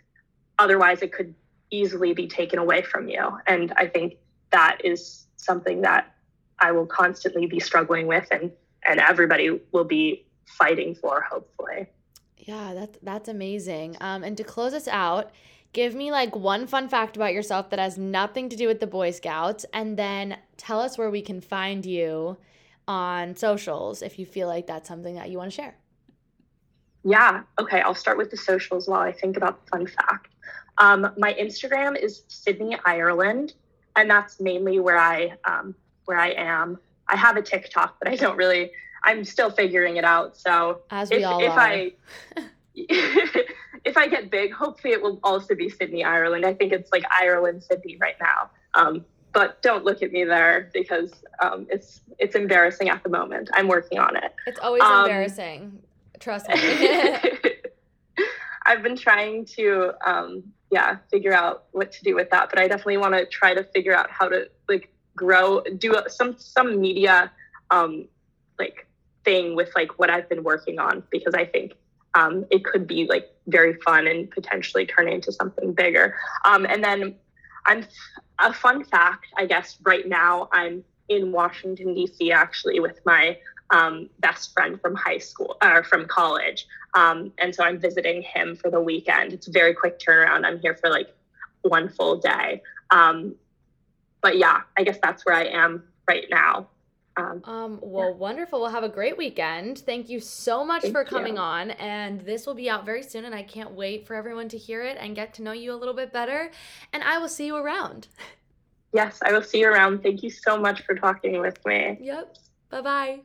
otherwise 0.58 1.02
it 1.02 1.12
could 1.12 1.34
easily 1.70 2.14
be 2.14 2.26
taken 2.26 2.58
away 2.58 2.80
from 2.80 3.06
you. 3.06 3.24
And 3.46 3.74
I 3.76 3.88
think 3.88 4.16
that 4.52 4.78
is 4.82 5.26
something 5.36 5.82
that 5.82 6.14
I 6.58 6.72
will 6.72 6.86
constantly 6.86 7.46
be 7.46 7.60
struggling 7.60 8.06
with 8.06 8.26
and 8.30 8.50
and 8.88 9.00
everybody 9.00 9.60
will 9.72 9.84
be 9.84 10.24
fighting 10.46 10.94
for 10.94 11.20
hopefully. 11.20 11.88
Yeah, 12.38 12.72
that's 12.72 12.98
that's 13.02 13.28
amazing. 13.28 13.98
Um, 14.00 14.24
and 14.24 14.34
to 14.38 14.44
close 14.44 14.72
us 14.72 14.88
out, 14.88 15.32
give 15.74 15.94
me 15.94 16.10
like 16.10 16.34
one 16.34 16.66
fun 16.66 16.88
fact 16.88 17.16
about 17.16 17.34
yourself 17.34 17.68
that 17.68 17.78
has 17.78 17.98
nothing 17.98 18.48
to 18.48 18.56
do 18.56 18.66
with 18.66 18.80
the 18.80 18.86
Boy 18.86 19.10
Scouts, 19.10 19.66
and 19.74 19.98
then 19.98 20.38
tell 20.56 20.80
us 20.80 20.96
where 20.96 21.10
we 21.10 21.20
can 21.20 21.42
find 21.42 21.84
you 21.84 22.38
on 22.88 23.36
socials 23.36 24.02
if 24.02 24.18
you 24.18 24.26
feel 24.26 24.48
like 24.48 24.66
that's 24.66 24.88
something 24.88 25.14
that 25.16 25.30
you 25.30 25.38
want 25.38 25.50
to 25.50 25.54
share. 25.54 25.76
Yeah. 27.04 27.42
Okay. 27.58 27.80
I'll 27.80 27.94
start 27.94 28.18
with 28.18 28.30
the 28.30 28.36
socials 28.36 28.88
while 28.88 29.00
I 29.00 29.12
think 29.12 29.36
about 29.36 29.64
the 29.64 29.70
fun 29.70 29.86
fact. 29.86 30.34
Um, 30.78 31.12
my 31.16 31.32
Instagram 31.34 31.96
is 31.96 32.22
Sydney 32.28 32.76
Ireland, 32.84 33.54
and 33.94 34.10
that's 34.10 34.40
mainly 34.40 34.78
where 34.80 34.98
I 34.98 35.32
um, 35.44 35.74
where 36.04 36.18
I 36.18 36.30
am. 36.30 36.78
I 37.08 37.16
have 37.16 37.36
a 37.36 37.42
TikTok, 37.42 37.96
but 37.98 38.08
I 38.08 38.16
don't 38.16 38.36
really. 38.36 38.72
I'm 39.04 39.24
still 39.24 39.50
figuring 39.50 39.96
it 39.96 40.04
out. 40.04 40.36
So 40.36 40.82
as 40.90 41.10
we 41.10 41.18
if, 41.18 41.26
all 41.26 41.40
if 41.40 41.50
are. 41.50 41.60
I 41.60 41.92
if 42.74 43.96
I 43.96 44.08
get 44.08 44.30
big, 44.30 44.52
hopefully 44.52 44.92
it 44.92 45.02
will 45.02 45.20
also 45.22 45.54
be 45.54 45.68
Sydney, 45.68 46.04
Ireland. 46.04 46.44
I 46.44 46.52
think 46.52 46.72
it's 46.72 46.90
like 46.92 47.04
Ireland, 47.10 47.62
Sydney 47.62 47.96
right 48.00 48.16
now. 48.20 48.50
Um, 48.74 49.04
but 49.36 49.60
don't 49.60 49.84
look 49.84 50.02
at 50.02 50.12
me 50.12 50.24
there 50.24 50.70
because 50.72 51.12
um, 51.42 51.66
it's 51.68 52.00
it's 52.18 52.34
embarrassing 52.34 52.88
at 52.88 53.02
the 53.02 53.10
moment. 53.10 53.50
I'm 53.52 53.68
working 53.68 53.98
on 53.98 54.16
it. 54.16 54.34
It's 54.46 54.58
always 54.58 54.82
Um, 54.82 55.02
embarrassing. 55.02 55.78
Trust 56.18 56.48
me. 56.48 56.54
I've 58.64 58.82
been 58.82 58.96
trying 58.96 59.44
to 59.56 59.92
um, 60.02 60.42
yeah 60.70 60.96
figure 61.10 61.34
out 61.34 61.64
what 61.72 61.92
to 61.92 62.02
do 62.02 62.14
with 62.14 62.30
that, 62.30 62.48
but 62.48 62.58
I 62.58 62.66
definitely 62.66 62.96
want 62.96 63.12
to 63.12 63.26
try 63.26 63.52
to 63.52 63.62
figure 63.62 63.94
out 63.94 64.10
how 64.10 64.26
to 64.26 64.48
like 64.70 64.90
grow 65.14 65.60
do 65.76 65.94
some 66.08 66.36
some 66.38 66.80
media 66.80 67.30
um, 67.70 68.08
like 68.58 68.86
thing 69.22 69.54
with 69.54 69.68
like 69.76 69.98
what 69.98 70.08
I've 70.08 70.30
been 70.30 70.44
working 70.44 70.78
on 70.78 71.02
because 71.10 71.34
I 71.34 71.44
think 71.44 71.74
um, 72.14 72.46
it 72.50 72.64
could 72.64 72.86
be 72.86 73.06
like 73.06 73.30
very 73.48 73.74
fun 73.84 74.06
and 74.06 74.30
potentially 74.30 74.86
turn 74.86 75.08
into 75.08 75.30
something 75.30 75.74
bigger. 75.74 76.16
Um, 76.46 76.64
and 76.64 76.82
then 76.82 77.16
I'm 77.66 77.86
a 78.38 78.52
fun 78.52 78.84
fact, 78.84 79.26
I 79.36 79.46
guess. 79.46 79.76
Right 79.82 80.08
now, 80.08 80.48
I'm 80.52 80.84
in 81.08 81.32
Washington 81.32 81.94
D.C. 81.94 82.32
actually 82.32 82.80
with 82.80 83.00
my 83.04 83.38
um, 83.70 84.08
best 84.20 84.52
friend 84.52 84.80
from 84.80 84.94
high 84.94 85.18
school 85.18 85.56
or 85.62 85.82
from 85.84 86.06
college, 86.06 86.66
um, 86.94 87.32
and 87.38 87.54
so 87.54 87.64
I'm 87.64 87.78
visiting 87.80 88.22
him 88.22 88.56
for 88.56 88.70
the 88.70 88.80
weekend. 88.80 89.32
It's 89.32 89.48
a 89.48 89.52
very 89.52 89.74
quick 89.74 89.98
turnaround. 89.98 90.44
I'm 90.44 90.58
here 90.60 90.76
for 90.76 90.88
like 90.88 91.08
one 91.62 91.88
full 91.88 92.16
day. 92.16 92.62
Um, 92.90 93.34
but 94.22 94.38
yeah, 94.38 94.62
I 94.78 94.84
guess 94.84 94.98
that's 95.02 95.26
where 95.26 95.34
I 95.34 95.44
am 95.44 95.84
right 96.08 96.26
now. 96.30 96.68
Um, 97.16 97.40
Um, 97.44 97.78
well, 97.82 98.12
wonderful. 98.14 98.60
We'll 98.60 98.70
have 98.70 98.84
a 98.84 98.88
great 98.88 99.16
weekend. 99.16 99.78
Thank 99.78 100.08
you 100.08 100.20
so 100.20 100.64
much 100.64 100.82
Thank 100.82 100.94
for 100.94 101.04
coming 101.04 101.34
you. 101.34 101.40
on. 101.40 101.70
And 101.72 102.20
this 102.20 102.46
will 102.46 102.54
be 102.54 102.68
out 102.68 102.84
very 102.84 103.02
soon. 103.02 103.24
And 103.24 103.34
I 103.34 103.42
can't 103.42 103.72
wait 103.72 104.06
for 104.06 104.14
everyone 104.14 104.48
to 104.50 104.58
hear 104.58 104.82
it 104.82 104.96
and 105.00 105.14
get 105.14 105.32
to 105.34 105.42
know 105.42 105.52
you 105.52 105.72
a 105.72 105.76
little 105.76 105.94
bit 105.94 106.12
better. 106.12 106.50
And 106.92 107.02
I 107.02 107.18
will 107.18 107.28
see 107.28 107.46
you 107.46 107.56
around. 107.56 108.08
yes, 108.92 109.18
I 109.24 109.32
will 109.32 109.42
see 109.42 109.60
you 109.60 109.68
around. 109.68 110.02
Thank 110.02 110.22
you 110.22 110.30
so 110.30 110.58
much 110.58 110.82
for 110.82 110.94
talking 110.94 111.40
with 111.40 111.64
me. 111.64 111.96
Yep. 112.00 112.36
Bye 112.70 112.80
bye. 112.82 113.20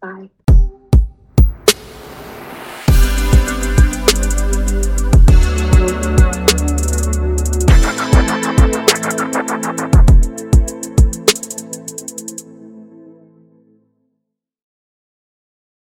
Bye. 0.00 0.30